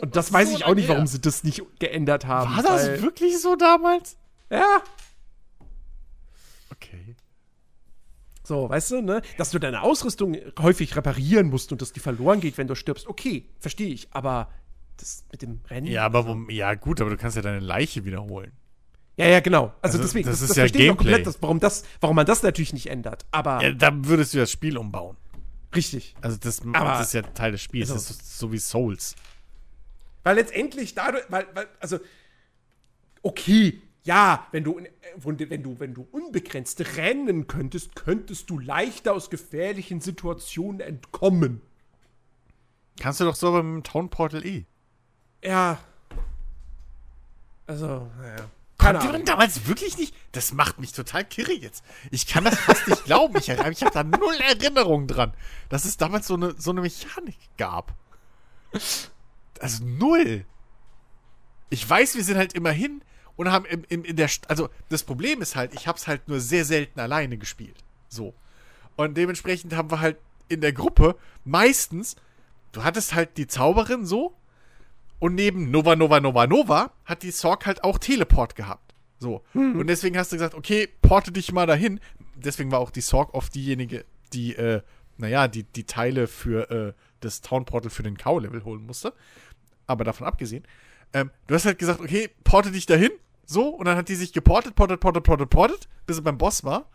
Und 0.01 0.15
das 0.15 0.31
weiß 0.31 0.49
so 0.49 0.55
ich 0.55 0.65
auch 0.65 0.75
nicht, 0.75 0.87
warum 0.87 1.05
sie 1.05 1.19
das 1.19 1.43
nicht 1.43 1.61
geändert 1.79 2.25
haben. 2.25 2.55
War 2.55 2.63
das 2.63 3.01
wirklich 3.01 3.41
so 3.41 3.55
damals? 3.55 4.17
Ja, 4.49 4.81
Okay. 6.71 7.15
So, 8.43 8.69
weißt 8.69 8.91
du, 8.91 9.01
ne? 9.01 9.21
Dass 9.37 9.51
du 9.51 9.59
deine 9.59 9.83
Ausrüstung 9.83 10.35
häufig 10.59 10.95
reparieren 10.95 11.49
musst 11.49 11.71
und 11.71 11.81
dass 11.81 11.93
die 11.93 11.99
verloren 11.99 12.39
geht, 12.39 12.57
wenn 12.57 12.67
du 12.67 12.75
stirbst. 12.75 13.07
Okay, 13.07 13.45
verstehe 13.59 13.89
ich. 13.89 14.07
Aber 14.11 14.49
das 14.97 15.23
mit 15.31 15.41
dem 15.41 15.61
Rennen. 15.69 15.87
Ja, 15.87 16.05
aber 16.05 16.25
wo, 16.25 16.49
ja 16.49 16.73
gut, 16.75 16.99
aber 16.99 17.11
du 17.11 17.17
kannst 17.17 17.35
ja 17.35 17.43
deine 17.43 17.59
Leiche 17.59 18.05
wiederholen. 18.05 18.51
Ja, 19.19 19.27
ja, 19.27 19.39
genau. 19.39 19.65
Also, 19.81 19.97
Also, 19.97 19.97
deswegen, 19.99 20.25
das 20.27 20.35
das, 20.39 20.41
ist 20.43 20.49
das 20.51 20.57
ja 20.57 20.61
verstehe 20.63 20.81
ich 20.81 20.87
Gameplay. 20.87 21.11
komplett, 21.11 21.27
dass, 21.27 21.41
warum, 21.41 21.59
das, 21.59 21.83
warum 22.01 22.15
man 22.15 22.25
das 22.25 22.41
natürlich 22.43 22.73
nicht 22.73 22.87
ändert. 22.89 23.25
Aber 23.31 23.61
Ja, 23.61 23.71
da 23.71 23.91
würdest 23.93 24.33
du 24.33 24.37
das 24.39 24.51
Spiel 24.51 24.77
umbauen. 24.77 25.17
richtig. 25.75 26.15
Also 26.21 26.37
das, 26.37 26.61
Aber- 26.73 26.91
das 26.91 27.07
ist 27.07 27.13
ja 27.13 27.21
Teil 27.21 27.51
des 27.51 27.61
Spiels. 27.61 27.91
Also- 27.91 28.07
das 28.07 28.17
ist 28.21 28.39
so 28.39 28.51
wie 28.51 28.57
Souls. 28.57 29.15
Weil 30.23 30.35
letztendlich 30.35 30.95
dadurch, 30.95 31.23
weil, 31.29 31.45
weil, 31.53 31.67
also, 31.79 31.99
okay, 33.21 33.81
ja, 34.03 34.47
wenn 34.51 34.63
du, 34.63 34.79
wenn 35.17 35.63
du, 35.63 35.79
wenn 35.79 35.93
du, 35.93 36.07
unbegrenzt 36.11 36.79
rennen 36.97 37.47
könntest, 37.47 37.95
könntest 37.95 38.49
du 38.49 38.57
leichter 38.59 39.13
aus 39.13 39.29
gefährlichen 39.29 40.01
Situationen 40.01 40.79
entkommen. 40.81 41.61
Kannst 42.99 43.19
du 43.19 43.25
doch 43.25 43.35
so 43.35 43.51
beim 43.51 43.83
Town 43.83 44.09
Portal 44.09 44.45
eh. 44.45 44.65
Ja. 45.43 45.77
Also, 47.67 48.09
naja. 48.19 48.49
Keine 48.79 48.99
Konnte 48.99 49.13
man 49.13 49.25
damals 49.25 49.67
wirklich 49.67 49.97
nicht? 49.97 50.15
Das 50.31 50.53
macht 50.53 50.79
mich 50.79 50.93
total 50.93 51.25
kirre 51.25 51.51
jetzt. 51.51 51.83
Ich 52.11 52.27
kann 52.27 52.45
das 52.45 52.57
fast 52.57 52.87
nicht 52.87 53.03
glauben. 53.03 53.35
Ich, 53.37 53.49
ich 53.49 53.59
habe 53.59 53.91
da 53.93 54.03
null 54.03 54.35
Erinnerung 54.39 55.05
dran, 55.05 55.33
dass 55.67 55.83
es 55.83 55.97
damals 55.97 56.27
so 56.27 56.35
eine, 56.35 56.55
so 56.57 56.71
eine 56.71 56.79
Mechanik 56.81 57.37
gab. 57.57 57.93
Also 59.59 59.83
null. 59.83 60.45
Ich 61.69 61.87
weiß, 61.87 62.15
wir 62.15 62.23
sind 62.23 62.37
halt 62.37 62.53
immerhin 62.53 63.03
und 63.35 63.51
haben 63.51 63.65
im, 63.65 63.83
im, 63.89 64.05
in 64.05 64.15
der. 64.15 64.29
St 64.29 64.49
also 64.49 64.69
das 64.87 65.03
Problem 65.03 65.41
ist 65.41 65.57
halt, 65.57 65.73
ich 65.73 65.85
habe 65.85 65.97
es 65.97 66.07
halt 66.07 66.29
nur 66.29 66.39
sehr 66.39 66.63
selten 66.63 67.01
alleine 67.01 67.37
gespielt. 67.37 67.83
So. 68.07 68.33
Und 68.95 69.17
dementsprechend 69.17 69.75
haben 69.75 69.91
wir 69.91 69.99
halt 69.99 70.17
in 70.47 70.61
der 70.61 70.71
Gruppe 70.71 71.17
meistens, 71.43 72.15
du 72.71 72.83
hattest 72.85 73.13
halt 73.13 73.37
die 73.37 73.47
Zauberin 73.47 74.05
so 74.05 74.35
und 75.19 75.35
neben 75.35 75.69
Nova, 75.71 75.95
Nova, 75.95 76.19
Nova, 76.19 76.47
Nova 76.47 76.91
hat 77.05 77.23
die 77.23 77.31
Sorg 77.31 77.65
halt 77.65 77.83
auch 77.83 77.97
Teleport 77.97 78.55
gehabt. 78.55 78.93
So. 79.19 79.43
Und 79.79 79.87
deswegen 79.87 80.17
hast 80.17 80.31
du 80.31 80.37
gesagt, 80.37 80.55
okay, 80.55 80.87
porte 81.01 81.31
dich 81.31 81.51
mal 81.51 81.67
dahin. 81.67 81.99
Deswegen 82.35 82.71
war 82.71 82.79
auch 82.79 82.91
die 82.91 83.01
Sorg 83.01 83.33
oft 83.33 83.53
diejenige, 83.53 84.05
die, 84.31 84.55
äh, 84.55 84.81
naja, 85.17 85.49
die, 85.49 85.63
die 85.63 85.83
Teile 85.83 86.27
für 86.27 86.71
äh, 86.71 86.93
das 87.19 87.41
Town 87.41 87.65
Portal 87.65 87.89
für 87.89 88.03
den 88.03 88.17
Cow-Level 88.17 88.63
holen 88.63 88.85
musste. 88.85 89.13
Aber 89.87 90.05
davon 90.05 90.25
abgesehen, 90.25 90.63
ähm, 91.13 91.31
du 91.47 91.55
hast 91.55 91.65
halt 91.65 91.79
gesagt, 91.79 91.99
okay, 91.99 92.29
porte 92.43 92.71
dich 92.71 92.85
dahin. 92.85 93.11
So, 93.45 93.69
und 93.69 93.85
dann 93.85 93.97
hat 93.97 94.07
die 94.07 94.15
sich 94.15 94.31
geportet, 94.31 94.75
portet, 94.75 94.99
portet, 94.99 95.23
portet, 95.23 95.49
portet, 95.49 95.89
bis 96.05 96.17
sie 96.17 96.21
beim 96.21 96.37
Boss 96.37 96.63
war. 96.63 96.89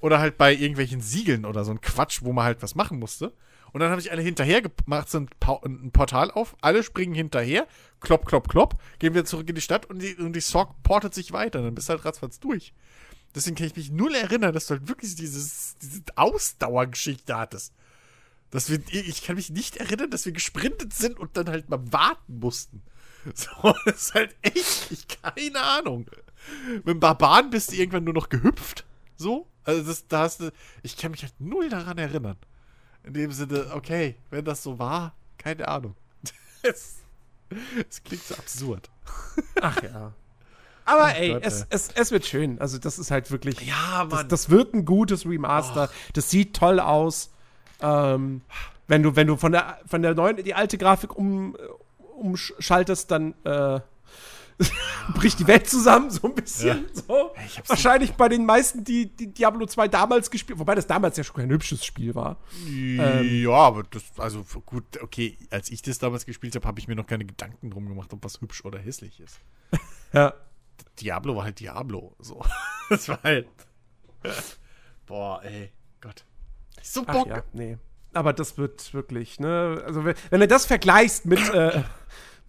Oder 0.00 0.18
halt 0.18 0.36
bei 0.36 0.52
irgendwelchen 0.52 1.00
Siegeln 1.00 1.46
oder 1.46 1.64
so 1.64 1.70
ein 1.70 1.80
Quatsch, 1.80 2.20
wo 2.22 2.32
man 2.32 2.44
halt 2.44 2.62
was 2.62 2.74
machen 2.74 2.98
musste. 2.98 3.32
Und 3.74 3.80
dann 3.80 3.90
habe 3.90 4.00
ich 4.00 4.12
alle 4.12 4.22
hinterher 4.22 4.62
gemacht, 4.62 5.10
so 5.10 5.18
ein, 5.18 5.28
ein 5.64 5.90
Portal 5.90 6.30
auf, 6.30 6.54
alle 6.60 6.84
springen 6.84 7.12
hinterher, 7.12 7.66
klopp, 7.98 8.24
klopp, 8.24 8.48
klopp, 8.48 8.80
gehen 9.00 9.14
wieder 9.14 9.24
zurück 9.24 9.48
in 9.48 9.56
die 9.56 9.60
Stadt 9.60 9.86
und 9.86 10.00
die, 10.00 10.14
und 10.14 10.32
die 10.32 10.40
Sorg 10.40 10.80
portet 10.84 11.12
sich 11.12 11.32
weiter. 11.32 11.60
Dann 11.60 11.74
bist 11.74 11.88
du 11.88 11.94
halt 11.94 12.04
ratzfatz 12.04 12.38
durch. 12.38 12.72
Deswegen 13.34 13.56
kann 13.56 13.66
ich 13.66 13.74
mich 13.74 13.90
null 13.90 14.14
erinnern, 14.14 14.54
dass 14.54 14.68
du 14.68 14.74
halt 14.76 14.86
wirklich 14.86 15.16
dieses, 15.16 15.74
diese 15.82 16.02
Ausdauergeschichte 16.14 17.36
hattest. 17.36 17.74
Dass 18.50 18.70
wir, 18.70 18.78
ich 18.92 19.24
kann 19.24 19.34
mich 19.34 19.50
nicht 19.50 19.78
erinnern, 19.78 20.08
dass 20.08 20.24
wir 20.24 20.32
gesprintet 20.32 20.94
sind 20.94 21.18
und 21.18 21.36
dann 21.36 21.48
halt 21.48 21.68
mal 21.68 21.82
warten 21.92 22.38
mussten. 22.38 22.82
So, 23.34 23.74
das 23.86 24.02
ist 24.02 24.14
halt 24.14 24.36
echt, 24.42 24.92
ich 24.92 25.08
keine 25.08 25.60
Ahnung. 25.60 26.06
Mit 26.74 26.86
dem 26.86 27.00
Barbaren 27.00 27.48
bist 27.48 27.72
du 27.72 27.76
irgendwann 27.76 28.04
nur 28.04 28.12
noch 28.12 28.28
gehüpft. 28.28 28.84
So. 29.16 29.48
Also 29.64 29.82
das, 29.82 30.06
da 30.06 30.20
hast 30.20 30.40
du, 30.40 30.52
ich 30.82 30.98
kann 30.98 31.10
mich 31.10 31.22
halt 31.22 31.32
null 31.40 31.70
daran 31.70 31.96
erinnern. 31.96 32.36
In 33.04 33.14
dem 33.14 33.32
Sinne, 33.32 33.66
okay, 33.74 34.16
wenn 34.30 34.44
das 34.44 34.62
so 34.62 34.78
war, 34.78 35.14
keine 35.38 35.68
Ahnung. 35.68 35.94
Es, 36.66 36.96
es 37.90 38.02
klingt 38.02 38.24
so 38.24 38.34
absurd. 38.36 38.88
Ach 39.60 39.82
ja. 39.82 40.12
Aber 40.86 41.04
Ach 41.04 41.14
ey, 41.14 41.32
Gott, 41.34 41.42
es, 41.44 41.60
ey. 41.60 41.66
es, 41.70 41.88
es 41.94 42.10
wird 42.10 42.24
schön. 42.24 42.58
Also, 42.58 42.78
das 42.78 42.98
ist 42.98 43.10
halt 43.10 43.30
wirklich. 43.30 43.60
Ja, 43.60 44.06
Das, 44.06 44.28
das 44.28 44.50
wird 44.50 44.72
ein 44.72 44.86
gutes 44.86 45.26
Remaster. 45.26 45.90
Das 46.14 46.30
sieht 46.30 46.56
toll 46.56 46.80
aus. 46.80 47.30
Ähm, 47.80 48.40
wenn 48.88 49.02
du, 49.02 49.14
wenn 49.14 49.26
du 49.26 49.36
von 49.36 49.52
der, 49.52 49.78
von 49.86 50.00
der 50.00 50.14
neuen 50.14 50.42
die 50.42 50.54
alte 50.54 50.78
Grafik 50.78 51.16
um, 51.16 51.54
umschaltest, 52.16 53.10
dann 53.10 53.34
äh, 53.44 53.80
bricht 55.14 55.38
die 55.40 55.46
Welt 55.46 55.68
zusammen, 55.68 56.10
so 56.10 56.28
ein 56.28 56.34
bisschen. 56.34 56.86
So. 56.92 57.32
ich 57.46 57.58
hab's 57.58 57.68
Wahrscheinlich 57.68 58.12
bei 58.12 58.28
den 58.28 58.46
meisten, 58.46 58.84
die, 58.84 59.06
die 59.06 59.32
Diablo 59.32 59.66
2 59.66 59.88
damals 59.88 60.30
gespielt 60.30 60.58
wobei 60.58 60.74
das 60.74 60.86
damals 60.86 61.16
ja 61.16 61.24
schon 61.24 61.36
kein 61.36 61.50
hübsches 61.50 61.84
Spiel 61.84 62.14
war. 62.14 62.38
ja, 62.66 63.52
aber 63.52 63.82
das, 63.84 64.04
also 64.18 64.44
gut, 64.64 64.84
okay, 65.02 65.36
als 65.50 65.70
ich 65.70 65.82
das 65.82 65.98
damals 65.98 66.26
gespielt 66.26 66.54
habe, 66.54 66.66
habe 66.66 66.78
ich 66.78 66.88
mir 66.88 66.94
noch 66.94 67.06
keine 67.06 67.24
Gedanken 67.24 67.70
drum 67.70 67.88
gemacht, 67.88 68.12
ob 68.12 68.24
was 68.24 68.40
hübsch 68.40 68.64
oder 68.64 68.78
hässlich 68.78 69.20
ist. 69.20 69.40
Ja. 70.12 70.32
Diablo 71.00 71.34
war 71.34 71.42
halt 71.42 71.58
Diablo. 71.58 72.14
So. 72.20 72.44
Das 72.88 73.08
war 73.08 73.18
halt. 73.24 73.48
Boah, 75.06 75.42
ey. 75.42 75.72
Gott. 76.00 76.24
Ich 76.80 76.90
so 76.90 77.02
Ach 77.06 77.14
Bock. 77.14 77.26
ja, 77.26 77.42
nee. 77.52 77.78
Aber 78.12 78.32
das 78.32 78.58
wird 78.58 78.92
wirklich, 78.94 79.40
ne? 79.40 79.82
Also, 79.86 80.04
wenn, 80.04 80.14
wenn 80.30 80.40
du 80.40 80.46
das 80.46 80.66
vergleichst 80.66 81.24
mit, 81.24 81.40
äh, 81.52 81.82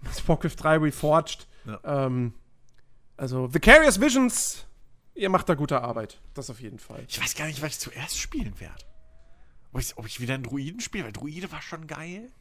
mit 0.01 0.27
Warcraft 0.27 0.55
3 0.57 0.77
Reforged, 0.77 1.47
Ja. 1.65 2.05
ähm, 2.05 2.33
also 3.17 3.53
Vicarious 3.53 3.99
Visions, 4.01 4.65
ihr 5.13 5.29
macht 5.29 5.47
da 5.49 5.53
gute 5.55 5.81
Arbeit. 5.81 6.19
Das 6.33 6.49
auf 6.49 6.59
jeden 6.59 6.79
Fall. 6.79 7.03
Ich 7.07 7.21
weiß 7.21 7.35
gar 7.35 7.45
nicht, 7.47 7.61
was 7.61 7.69
ich 7.73 7.79
zuerst 7.79 8.17
spielen 8.19 8.59
werde. 8.59 8.83
Ob 9.73 9.81
ich, 9.81 9.97
ob 9.97 10.05
ich 10.05 10.19
wieder 10.21 10.33
einen 10.35 10.43
Druiden 10.43 10.79
spiele, 10.79 11.05
weil 11.05 11.11
Druide 11.11 11.51
war 11.51 11.61
schon 11.61 11.87
geil. 11.87 12.31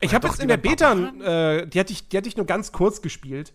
Ich 0.00 0.14
habe 0.14 0.26
jetzt 0.28 0.40
in 0.40 0.48
der 0.48 0.56
Beta, 0.56 0.92
äh, 0.94 1.66
die, 1.66 1.78
hatte 1.78 1.92
ich, 1.92 2.08
die 2.08 2.16
hatte 2.16 2.28
ich 2.28 2.36
nur 2.36 2.46
ganz 2.46 2.72
kurz 2.72 3.02
gespielt. 3.02 3.52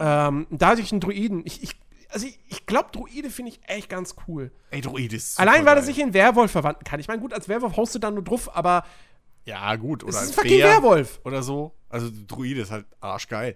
Ähm, 0.00 0.46
da 0.50 0.68
hatte 0.68 0.80
ich 0.80 0.90
einen 0.92 1.00
Druiden. 1.00 1.42
Ich, 1.44 1.62
ich, 1.62 1.76
also 2.08 2.26
ich, 2.26 2.38
ich 2.48 2.64
glaube, 2.64 2.88
Druide 2.92 3.28
finde 3.28 3.50
ich 3.52 3.60
echt 3.68 3.90
ganz 3.90 4.14
cool. 4.26 4.50
Ey, 4.70 4.80
Druide 4.80 5.16
ist. 5.16 5.38
Allein, 5.38 5.66
weil 5.66 5.76
er 5.76 5.82
sich 5.82 5.98
in 5.98 6.14
Werwolf 6.14 6.52
verwandeln 6.52 6.84
kann. 6.84 7.00
Ich 7.00 7.08
meine, 7.08 7.20
gut, 7.20 7.34
als 7.34 7.48
Werwolf 7.48 7.76
haust 7.76 7.94
du 7.94 7.98
dann 7.98 8.14
nur 8.14 8.24
drauf, 8.24 8.56
aber 8.56 8.84
Ja, 9.44 9.76
gut. 9.76 10.02
es 10.02 10.08
Oder 10.08 10.12
ist 10.12 10.16
ein 10.22 10.26
als 10.28 10.34
fucking 10.36 10.58
Werwolf. 10.60 11.20
Oder 11.24 11.42
so. 11.42 11.74
Also, 11.90 12.10
Druide 12.26 12.62
ist 12.62 12.70
halt 12.70 12.86
arschgeil. 13.00 13.54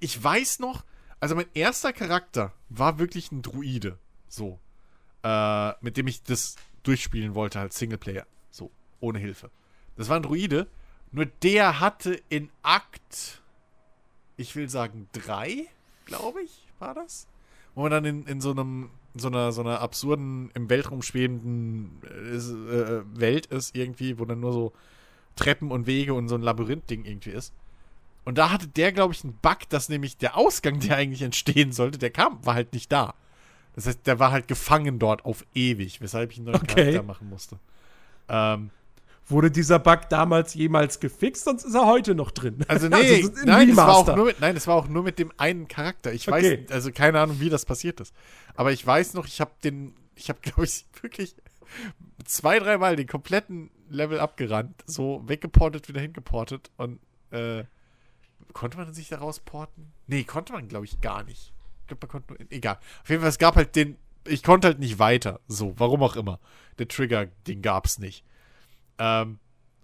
Ich 0.00 0.22
weiß 0.22 0.58
noch, 0.58 0.84
also 1.20 1.34
mein 1.34 1.46
erster 1.54 1.92
Charakter 1.92 2.52
war 2.68 2.98
wirklich 2.98 3.32
ein 3.32 3.42
Druide. 3.42 3.98
So. 4.28 4.58
Äh, 5.22 5.72
mit 5.82 5.96
dem 5.96 6.06
ich 6.06 6.22
das 6.22 6.56
durchspielen 6.82 7.34
wollte, 7.34 7.58
halt 7.58 7.72
Singleplayer. 7.72 8.26
So. 8.50 8.70
Ohne 9.00 9.18
Hilfe. 9.18 9.50
Das 9.96 10.08
war 10.08 10.16
ein 10.16 10.22
Druide. 10.22 10.68
Nur 11.10 11.26
der 11.26 11.80
hatte 11.80 12.20
in 12.28 12.50
Akt, 12.62 13.40
ich 14.36 14.54
will 14.56 14.68
sagen, 14.68 15.08
drei, 15.12 15.66
glaube 16.04 16.42
ich, 16.42 16.66
war 16.78 16.94
das? 16.94 17.26
Wo 17.74 17.82
man 17.82 17.90
dann 17.90 18.04
in, 18.04 18.26
in 18.26 18.40
so 18.40 18.50
einem, 18.50 18.90
so 19.14 19.28
einer, 19.28 19.52
so 19.52 19.62
einer 19.62 19.80
absurden, 19.80 20.50
im 20.54 20.68
Weltraum 20.68 21.02
schwebenden 21.02 22.02
äh, 22.04 22.36
äh, 22.36 23.02
Welt 23.14 23.46
ist 23.46 23.74
irgendwie, 23.74 24.18
wo 24.18 24.24
dann 24.24 24.40
nur 24.40 24.52
so 24.52 24.72
Treppen 25.36 25.70
und 25.70 25.86
Wege 25.86 26.14
und 26.14 26.28
so 26.28 26.34
ein 26.34 26.42
Labyrinth-Ding 26.42 27.04
irgendwie 27.04 27.30
ist. 27.30 27.54
Und 28.28 28.36
da 28.36 28.50
hatte 28.50 28.68
der, 28.68 28.92
glaube 28.92 29.14
ich, 29.14 29.24
einen 29.24 29.32
Bug, 29.40 29.70
dass 29.70 29.88
nämlich 29.88 30.18
der 30.18 30.36
Ausgang, 30.36 30.80
der 30.80 30.98
eigentlich 30.98 31.22
entstehen 31.22 31.72
sollte, 31.72 31.96
der 31.96 32.10
kam, 32.10 32.44
war 32.44 32.52
halt 32.52 32.74
nicht 32.74 32.92
da. 32.92 33.14
Das 33.74 33.86
heißt, 33.86 34.06
der 34.06 34.18
war 34.18 34.32
halt 34.32 34.48
gefangen 34.48 34.98
dort 34.98 35.24
auf 35.24 35.46
ewig, 35.54 36.02
weshalb 36.02 36.32
ich 36.32 36.36
einen 36.36 36.48
neuen 36.48 36.56
Okay. 36.56 36.74
Charakter 36.74 37.02
machen 37.04 37.30
musste. 37.30 37.58
Ähm, 38.28 38.68
Wurde 39.28 39.50
dieser 39.50 39.78
Bug 39.78 40.10
damals 40.10 40.52
jemals 40.52 41.00
gefixt, 41.00 41.44
sonst 41.44 41.64
ist 41.64 41.74
er 41.74 41.86
heute 41.86 42.14
noch 42.14 42.30
drin. 42.30 42.66
Also 42.68 42.88
nee, 42.90 43.24
ein 43.24 43.32
nein, 43.46 43.68
das 43.68 43.76
war 43.78 43.96
auch 43.96 44.14
nur 44.14 44.26
mit, 44.26 44.40
nein, 44.42 44.54
das 44.54 44.66
war 44.66 44.74
auch 44.74 44.88
nur 44.88 45.04
mit 45.04 45.18
dem 45.18 45.32
einen 45.38 45.66
Charakter. 45.66 46.12
Ich 46.12 46.28
weiß, 46.28 46.44
Okay. 46.44 46.66
also 46.68 46.92
keine 46.92 47.20
Ahnung, 47.20 47.40
wie 47.40 47.48
das 47.48 47.64
passiert 47.64 47.98
ist. 47.98 48.14
Aber 48.56 48.72
ich 48.72 48.86
weiß 48.86 49.14
noch, 49.14 49.26
ich 49.26 49.40
habe 49.40 49.52
den, 49.64 49.94
ich 50.16 50.28
habe, 50.28 50.40
glaube 50.42 50.64
ich, 50.64 50.84
wirklich 51.00 51.34
zwei, 52.26 52.58
dreimal 52.58 52.94
den 52.94 53.06
kompletten 53.06 53.70
Level 53.88 54.20
abgerannt, 54.20 54.84
so 54.84 55.22
weggeportet, 55.26 55.88
wieder 55.88 56.02
hingeportet 56.02 56.70
und 56.76 56.98
äh, 57.30 57.64
konnte 58.52 58.76
man 58.76 58.92
sich 58.92 59.08
da 59.08 59.18
rausporten? 59.18 59.92
Nee, 60.06 60.24
konnte 60.24 60.52
man, 60.52 60.68
glaube 60.68 60.84
ich, 60.84 61.00
gar 61.00 61.22
nicht. 61.24 61.52
Ich 61.82 61.86
glaube, 61.88 62.06
man 62.06 62.10
konnte 62.10 62.32
nur, 62.32 62.52
egal. 62.52 62.78
Auf 63.02 63.08
jeden 63.08 63.20
Fall, 63.20 63.30
es 63.30 63.38
gab 63.38 63.56
halt 63.56 63.76
den, 63.76 63.96
ich 64.26 64.42
konnte 64.42 64.68
halt 64.68 64.78
nicht 64.78 64.98
weiter, 64.98 65.40
so, 65.48 65.74
warum 65.78 66.02
auch 66.02 66.16
immer. 66.16 66.38
Der 66.78 66.88
Trigger, 66.88 67.26
den 67.46 67.62
gab's 67.62 67.98
nicht. 67.98 68.24
Ähm, 68.98 69.38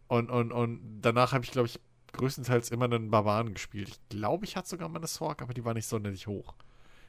und, 0.09 0.31
und, 0.31 0.53
und 0.53 1.01
danach 1.01 1.33
habe 1.33 1.45
ich, 1.45 1.51
glaube 1.51 1.69
ich, 1.69 1.81
größtenteils 2.13 2.71
immer 2.71 2.85
einen 2.85 3.11
Barbaren 3.11 3.53
gespielt. 3.55 3.89
Ich 3.89 4.09
glaube, 4.09 4.45
ich 4.45 4.57
hatte 4.57 4.69
sogar 4.69 4.89
mal 4.89 4.99
eine 4.99 5.07
Sorg, 5.07 5.43
aber 5.43 5.55
die 5.55 5.65
war 5.65 5.75
nicht 5.75 5.87
sonderlich 5.87 6.27
hoch. 6.27 6.55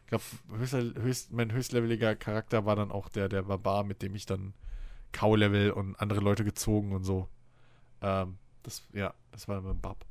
Ich 0.04 0.10
glaube, 0.10 0.24
höchst, 0.58 0.74
höchst, 0.74 1.32
mein 1.34 1.52
höchstleveliger 1.52 2.16
Charakter 2.16 2.66
war 2.66 2.76
dann 2.76 2.92
auch 2.92 3.10
der, 3.10 3.30
der 3.30 3.44
Barbar, 3.44 3.84
mit 3.84 4.02
dem 4.02 4.16
ich 4.16 4.26
dann 4.26 4.54
Cow-Level 5.12 5.72
und 5.72 5.96
andere 6.00 6.20
Leute 6.20 6.44
gezogen 6.44 6.92
und 6.92 7.04
so. 7.04 7.28
Ähm, 8.02 8.38
das, 8.64 8.84
ja, 8.94 9.14
das 9.32 9.48
war 9.48 9.62
mein 9.62 9.80
Bab. 9.80 10.06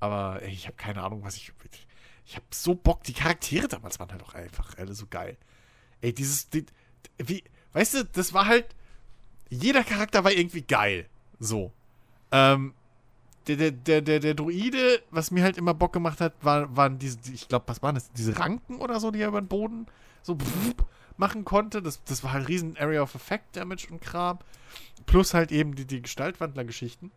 Aber 0.00 0.42
ey, 0.42 0.50
ich 0.50 0.66
habe 0.66 0.76
keine 0.76 1.02
Ahnung, 1.02 1.22
was 1.24 1.36
ich. 1.36 1.52
Ich 2.24 2.36
habe 2.36 2.46
so 2.50 2.74
Bock. 2.74 3.02
Die 3.04 3.12
Charaktere 3.14 3.68
damals 3.68 3.98
waren 3.98 4.10
halt 4.10 4.22
auch 4.22 4.34
einfach 4.34 4.76
alle 4.78 4.94
so 4.94 5.06
geil. 5.08 5.36
Ey, 6.00 6.12
dieses. 6.12 6.48
Die, 6.50 6.64
wie, 7.18 7.42
weißt 7.72 7.94
du, 7.94 8.04
das 8.04 8.32
war 8.32 8.46
halt. 8.46 8.66
Jeder 9.50 9.82
Charakter 9.82 10.24
war 10.24 10.32
irgendwie 10.32 10.62
geil. 10.62 11.08
So. 11.40 11.72
Ähm, 12.32 12.74
der, 13.46 13.56
der, 13.56 13.70
der, 13.70 14.02
der, 14.02 14.20
der 14.20 14.34
Druide, 14.34 15.02
was 15.10 15.30
mir 15.30 15.42
halt 15.42 15.56
immer 15.56 15.72
Bock 15.72 15.94
gemacht 15.94 16.20
hat, 16.20 16.34
war, 16.42 16.76
waren 16.76 16.98
diese, 16.98 17.16
die- 17.16 17.32
ich 17.32 17.48
glaube, 17.48 17.66
was 17.68 17.82
waren 17.82 17.94
das? 17.94 18.12
Diese 18.12 18.38
Ranken 18.38 18.76
oder 18.76 19.00
so, 19.00 19.10
die 19.10 19.20
er 19.22 19.28
über 19.28 19.40
den 19.40 19.48
Boden 19.48 19.86
so 20.22 20.36
machen 21.16 21.46
konnte. 21.46 21.80
Das, 21.80 22.04
das 22.04 22.22
war 22.22 22.32
halt 22.34 22.46
riesen 22.48 22.76
Area 22.76 23.00
of 23.02 23.14
Effect 23.14 23.56
Damage 23.56 23.88
und 23.90 24.02
Kram. 24.02 24.38
Plus 25.06 25.32
halt 25.32 25.50
eben 25.50 25.74
die, 25.74 25.86
die 25.86 26.02
Gestaltwandler-Geschichten. 26.02 27.10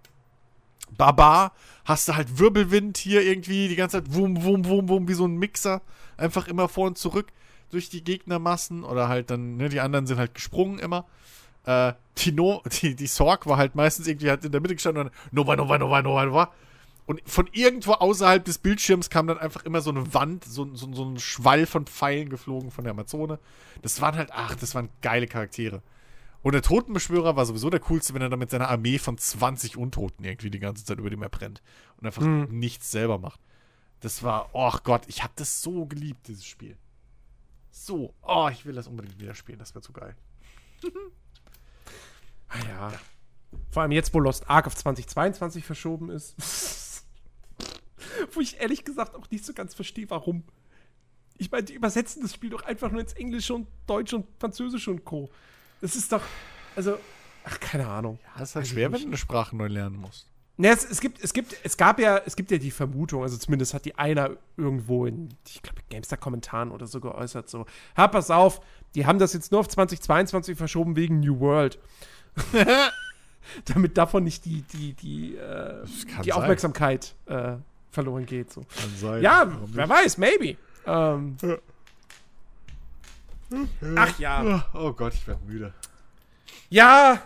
Barbar, 0.98 1.54
hast 1.86 2.08
du 2.08 2.16
halt 2.16 2.40
Wirbelwind 2.40 2.98
hier 2.98 3.22
irgendwie 3.22 3.68
die 3.68 3.76
ganze 3.76 4.04
Zeit 4.04 4.14
wum, 4.14 4.44
wum, 4.44 4.66
wum, 4.66 4.90
wum, 4.90 5.08
wie 5.08 5.14
so 5.14 5.26
ein 5.26 5.38
Mixer. 5.38 5.82
Einfach 6.18 6.48
immer 6.48 6.68
vor 6.68 6.88
und 6.88 6.98
zurück 6.98 7.28
durch 7.70 7.90
die 7.90 8.04
Gegnermassen 8.04 8.84
oder 8.84 9.08
halt 9.08 9.30
dann, 9.30 9.58
ne, 9.58 9.70
die 9.70 9.80
anderen 9.80 10.06
sind 10.06 10.20
halt 10.20 10.34
gesprungen 10.36 10.80
immer. 10.80 11.06
Äh, 11.66 11.94
die, 12.18 12.32
no 12.32 12.62
die, 12.82 12.96
die 12.96 13.08
Sorg 13.08 13.48
war 13.48 13.58
halt 13.58 13.76
meistens 13.76 14.08
irgendwie 14.08 14.30
halt 14.30 14.46
in 14.46 14.52
der 14.52 14.62
Mitte 14.62 14.76
gestanden 14.76 15.06
und 15.06 15.12
dann 15.12 15.30
Nova, 15.32 15.56
Nova, 15.56 15.78
Nova, 15.78 16.02
Nova, 16.02 16.26
Nova. 16.26 16.54
Und 17.08 17.22
von 17.26 17.50
irgendwo 17.52 17.94
außerhalb 17.94 18.46
des 18.46 18.60
Bildschirms 18.60 19.10
kam 19.10 19.28
dann 19.28 19.38
einfach 19.38 19.66
immer 19.66 19.82
so 19.82 19.90
eine 19.90 20.14
Wand, 20.14 20.46
so, 20.46 20.74
so, 20.76 20.94
so 20.94 21.04
ein 21.04 21.20
Schwall 21.20 21.66
von 21.66 21.86
Pfeilen 21.86 22.30
geflogen 22.30 22.72
von 22.72 22.84
der 22.84 22.92
Amazone. 22.92 23.40
Das 23.82 24.02
waren 24.02 24.16
halt, 24.16 24.30
ach, 24.32 24.56
das 24.56 24.76
waren 24.76 24.90
geile 25.02 25.28
Charaktere. 25.28 25.82
Und 26.42 26.54
der 26.54 26.62
Totenbeschwörer 26.62 27.36
war 27.36 27.46
sowieso 27.46 27.70
der 27.70 27.80
coolste, 27.82 28.14
wenn 28.14 28.22
er 28.22 28.30
dann 28.30 28.40
mit 28.40 28.50
seiner 28.50 28.70
Armee 28.70 28.98
von 28.98 29.18
20 29.18 29.78
Untoten 29.78 30.26
irgendwie 30.26 30.50
die 30.50 30.60
ganze 30.60 30.84
Zeit 30.84 30.98
über 30.98 31.10
die 31.10 31.16
Map 31.16 31.40
rennt 31.40 31.62
und 31.98 32.08
einfach 32.08 32.24
nichts 32.24 32.92
selber 32.92 33.20
macht. 33.20 33.40
Das 34.00 34.24
war, 34.24 34.50
oh 34.54 34.74
Gott, 34.84 35.04
ich 35.08 35.24
habe 35.24 35.34
das 35.36 35.62
so 35.62 35.86
geliebt, 35.86 36.28
dieses 36.28 36.46
Spiel. 36.46 36.78
So, 37.70 38.14
oh, 38.24 38.50
ich 38.52 38.66
will 38.66 38.74
das 38.74 38.88
unbedingt 38.88 39.20
wieder 39.20 39.36
spielen, 39.36 39.60
das 39.60 39.74
wäre 39.74 39.82
zu 39.82 39.94
geil. 39.94 40.16
Ah 42.54 42.68
ja. 42.68 42.92
Vor 43.70 43.82
allem 43.82 43.94
jetzt, 43.94 44.14
wo 44.14 44.20
Lost 44.20 44.50
Ark 44.50 44.68
auf 44.68 44.76
2022 44.76 45.64
verschoben 45.64 46.10
ist. 46.10 46.36
wo 48.34 48.42
ich 48.42 48.60
ehrlich 48.60 48.84
gesagt 48.84 49.16
auch 49.16 49.30
nicht 49.30 49.46
so 49.46 49.54
ganz 49.54 49.74
verstehe, 49.74 50.10
warum. 50.10 50.44
Ich 51.38 51.50
meine, 51.50 51.64
die 51.64 51.74
übersetzen 51.74 52.22
das 52.22 52.34
Spiel 52.34 52.50
doch 52.50 52.64
einfach 52.64 52.92
nur 52.92 53.02
ins 53.02 53.14
Englische 53.14 53.54
und 53.54 53.68
Deutsche 53.88 54.18
und 54.18 54.28
Französische 54.38 54.92
und 54.92 55.06
Co. 55.06 55.30
Das 55.82 55.96
ist 55.96 56.12
doch, 56.12 56.22
also, 56.76 56.98
ach, 57.44 57.60
keine 57.60 57.88
Ahnung. 57.88 58.20
Ja, 58.36 58.44
ist 58.44 58.56
halt 58.56 58.66
ich 58.66 58.72
schwer, 58.72 58.92
wenn 58.92 59.02
du 59.02 59.08
eine 59.08 59.18
Sprache 59.18 59.56
neu 59.56 59.68
lernen 59.68 59.98
musst. 59.98 60.28
Ne, 60.58 60.70
es, 60.70 60.86
es 60.86 61.02
gibt, 61.02 61.24
es 61.24 61.34
gibt, 61.34 61.56
es 61.64 61.76
gab 61.76 62.00
ja, 62.00 62.22
es 62.24 62.36
gibt 62.36 62.52
ja 62.52 62.60
die 62.60 62.70
Vermutung, 62.70 63.24
also 63.24 63.36
zumindest 63.38 63.74
hat 63.74 63.86
die 63.86 63.96
einer 63.96 64.32
irgendwo 64.58 65.08
in, 65.08 65.30
ich 65.48 65.62
glaube, 65.64 65.82
GameStar-Kommentaren 65.90 66.72
oder 66.72 66.86
so 66.86 67.00
geäußert, 67.00 67.50
so, 67.50 67.66
ha, 67.98 68.08
pass 68.08 68.30
auf, 68.30 68.62
die 68.94 69.06
haben 69.08 69.18
das 69.18 69.34
jetzt 69.34 69.52
nur 69.52 69.62
auf 69.62 69.68
2022 69.68 70.58
verschoben 70.58 70.96
wegen 70.96 71.20
New 71.20 71.40
World. 71.40 71.80
Damit 73.66 73.98
davon 73.98 74.24
nicht 74.24 74.46
die, 74.46 74.62
die, 74.62 74.94
die, 74.94 75.36
äh, 75.36 75.84
die. 76.24 76.32
Aufmerksamkeit 76.32 77.16
äh, 77.26 77.54
verloren 77.90 78.26
geht. 78.26 78.52
So. 78.52 78.62
Kann 78.62 78.92
sein. 78.98 79.22
Ja, 79.24 79.52
wer 79.66 79.90
weiß, 79.90 80.20
maybe. 80.20 80.58
Ähm, 80.86 81.38
ach 83.96 84.20
ja. 84.20 84.66
Oh 84.74 84.94
Gott, 84.94 85.14
ich 85.14 85.28
werde 85.28 85.44
müde. 85.46 85.74
Ja, 86.70 87.22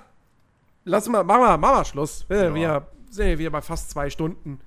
lass 0.84 1.08
mal, 1.08 1.24
mach 1.24 1.38
mal, 1.38 1.58
mach 1.58 1.74
mal 1.76 1.86
Schluss. 1.86 2.26
Wir, 2.30 2.46
Ja. 2.46 2.54
wir 2.56 2.88
sind 3.10 3.28
ja 3.30 3.38
wieder 3.38 3.50
bei 3.52 3.62
fast 3.62 3.90
zwei 3.90 4.10
Stunden. 4.10 4.60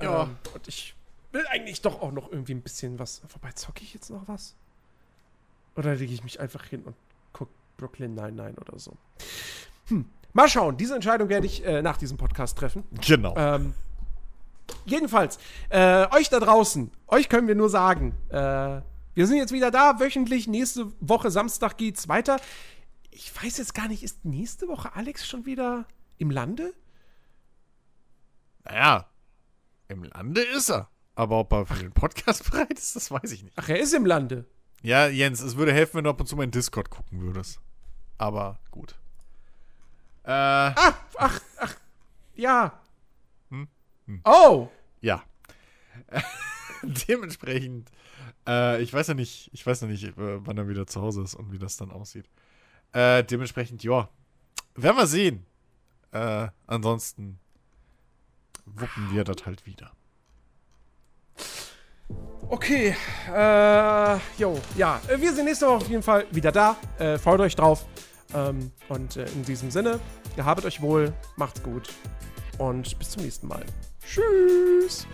Ja. 0.00 0.24
Ähm, 0.24 0.36
und 0.54 0.68
ich 0.68 0.94
will 1.32 1.44
eigentlich 1.50 1.82
doch 1.82 2.00
auch 2.00 2.12
noch 2.12 2.30
irgendwie 2.30 2.54
ein 2.54 2.62
bisschen 2.62 2.98
was. 2.98 3.22
Wobei, 3.32 3.52
zocke 3.52 3.82
ich 3.82 3.94
jetzt 3.94 4.10
noch 4.10 4.22
was? 4.26 4.54
Oder 5.76 5.94
lege 5.94 6.12
ich 6.12 6.24
mich 6.24 6.40
einfach 6.40 6.64
hin 6.64 6.82
und 6.84 6.94
gucke 7.32 7.52
Brooklyn 7.76 8.14
Nine-Nine 8.14 8.54
oder 8.56 8.78
so? 8.78 8.92
Hm. 9.88 10.04
Mal 10.32 10.48
schauen. 10.48 10.76
Diese 10.76 10.94
Entscheidung 10.94 11.28
werde 11.28 11.46
ich 11.46 11.64
äh, 11.64 11.82
nach 11.82 11.96
diesem 11.96 12.16
Podcast 12.16 12.58
treffen. 12.58 12.84
Genau. 13.06 13.34
Ähm, 13.36 13.74
jedenfalls, 14.84 15.38
äh, 15.70 16.06
euch 16.14 16.28
da 16.28 16.38
draußen, 16.40 16.90
euch 17.08 17.28
können 17.28 17.48
wir 17.48 17.54
nur 17.54 17.70
sagen, 17.70 18.14
äh, 18.28 18.80
wir 19.18 19.26
sind 19.26 19.38
jetzt 19.38 19.50
wieder 19.52 19.72
da, 19.72 19.98
wöchentlich, 19.98 20.46
nächste 20.46 20.92
Woche 21.00 21.32
Samstag 21.32 21.76
geht's 21.76 22.06
weiter. 22.06 22.36
Ich 23.10 23.34
weiß 23.34 23.58
jetzt 23.58 23.74
gar 23.74 23.88
nicht, 23.88 24.04
ist 24.04 24.24
nächste 24.24 24.68
Woche 24.68 24.94
Alex 24.94 25.26
schon 25.26 25.44
wieder 25.44 25.88
im 26.18 26.30
Lande? 26.30 26.72
Naja, 28.62 29.08
im 29.88 30.04
Lande 30.04 30.42
ist 30.42 30.70
er. 30.70 30.88
Aber 31.16 31.40
ob 31.40 31.52
er 31.52 31.66
für 31.66 31.82
den 31.82 31.90
Podcast 31.90 32.48
bereit 32.52 32.78
ist, 32.78 32.94
das 32.94 33.10
weiß 33.10 33.32
ich 33.32 33.42
nicht. 33.42 33.58
Ach, 33.58 33.68
er 33.68 33.80
ist 33.80 33.92
im 33.92 34.06
Lande. 34.06 34.46
Ja, 34.82 35.08
Jens, 35.08 35.40
es 35.40 35.56
würde 35.56 35.72
helfen, 35.72 35.94
wenn 35.94 36.04
du 36.04 36.10
ab 36.10 36.20
und 36.20 36.26
zu 36.28 36.36
mal 36.36 36.44
in 36.44 36.52
Discord 36.52 36.88
gucken 36.88 37.20
würdest. 37.20 37.58
Aber 38.18 38.60
gut. 38.70 38.94
Äh, 40.22 40.30
Ah, 40.30 40.94
ach, 41.16 41.40
ach, 41.56 41.74
ja. 42.36 42.80
Hm? 43.50 43.66
Hm. 44.06 44.20
Oh, 44.22 44.68
ja. 45.00 45.24
Dementsprechend, 47.08 47.90
äh, 48.48 48.80
ich 48.80 48.92
weiß 48.92 49.08
ja 49.08 49.14
nicht, 49.14 49.50
ich 49.52 49.64
weiß 49.66 49.82
noch 49.82 49.88
nicht, 49.88 50.04
äh, 50.04 50.12
wann 50.16 50.56
er 50.56 50.68
wieder 50.68 50.86
zu 50.86 51.00
Hause 51.02 51.22
ist 51.22 51.34
und 51.34 51.52
wie 51.52 51.58
das 51.58 51.76
dann 51.76 51.92
aussieht. 51.92 52.28
Äh, 52.92 53.22
dementsprechend, 53.24 53.84
ja. 53.84 54.08
Werden 54.74 54.96
wir 54.96 55.06
sehen. 55.06 55.44
Äh, 56.12 56.48
ansonsten 56.66 57.38
wuppen 58.64 59.12
wir 59.12 59.24
das 59.24 59.44
halt 59.44 59.66
wieder. 59.66 59.92
okay. 62.48 62.96
Äh, 63.32 64.18
jo, 64.38 64.58
ja. 64.76 65.00
Wir 65.16 65.34
sind 65.34 65.44
nächste 65.44 65.66
Woche 65.66 65.76
auf 65.76 65.88
jeden 65.88 66.02
Fall 66.02 66.26
wieder 66.30 66.50
da. 66.50 66.76
Äh, 66.98 67.18
freut 67.18 67.40
euch 67.40 67.54
drauf. 67.54 67.84
Ähm, 68.34 68.72
und 68.88 69.16
äh, 69.16 69.26
in 69.32 69.44
diesem 69.44 69.70
Sinne, 69.70 70.00
ihr 70.36 70.44
habet 70.44 70.64
euch 70.64 70.80
wohl, 70.80 71.12
macht's 71.36 71.62
gut 71.62 71.88
und 72.58 72.98
bis 72.98 73.10
zum 73.10 73.22
nächsten 73.22 73.48
Mal. 73.48 73.64
Tschüss. 74.04 75.06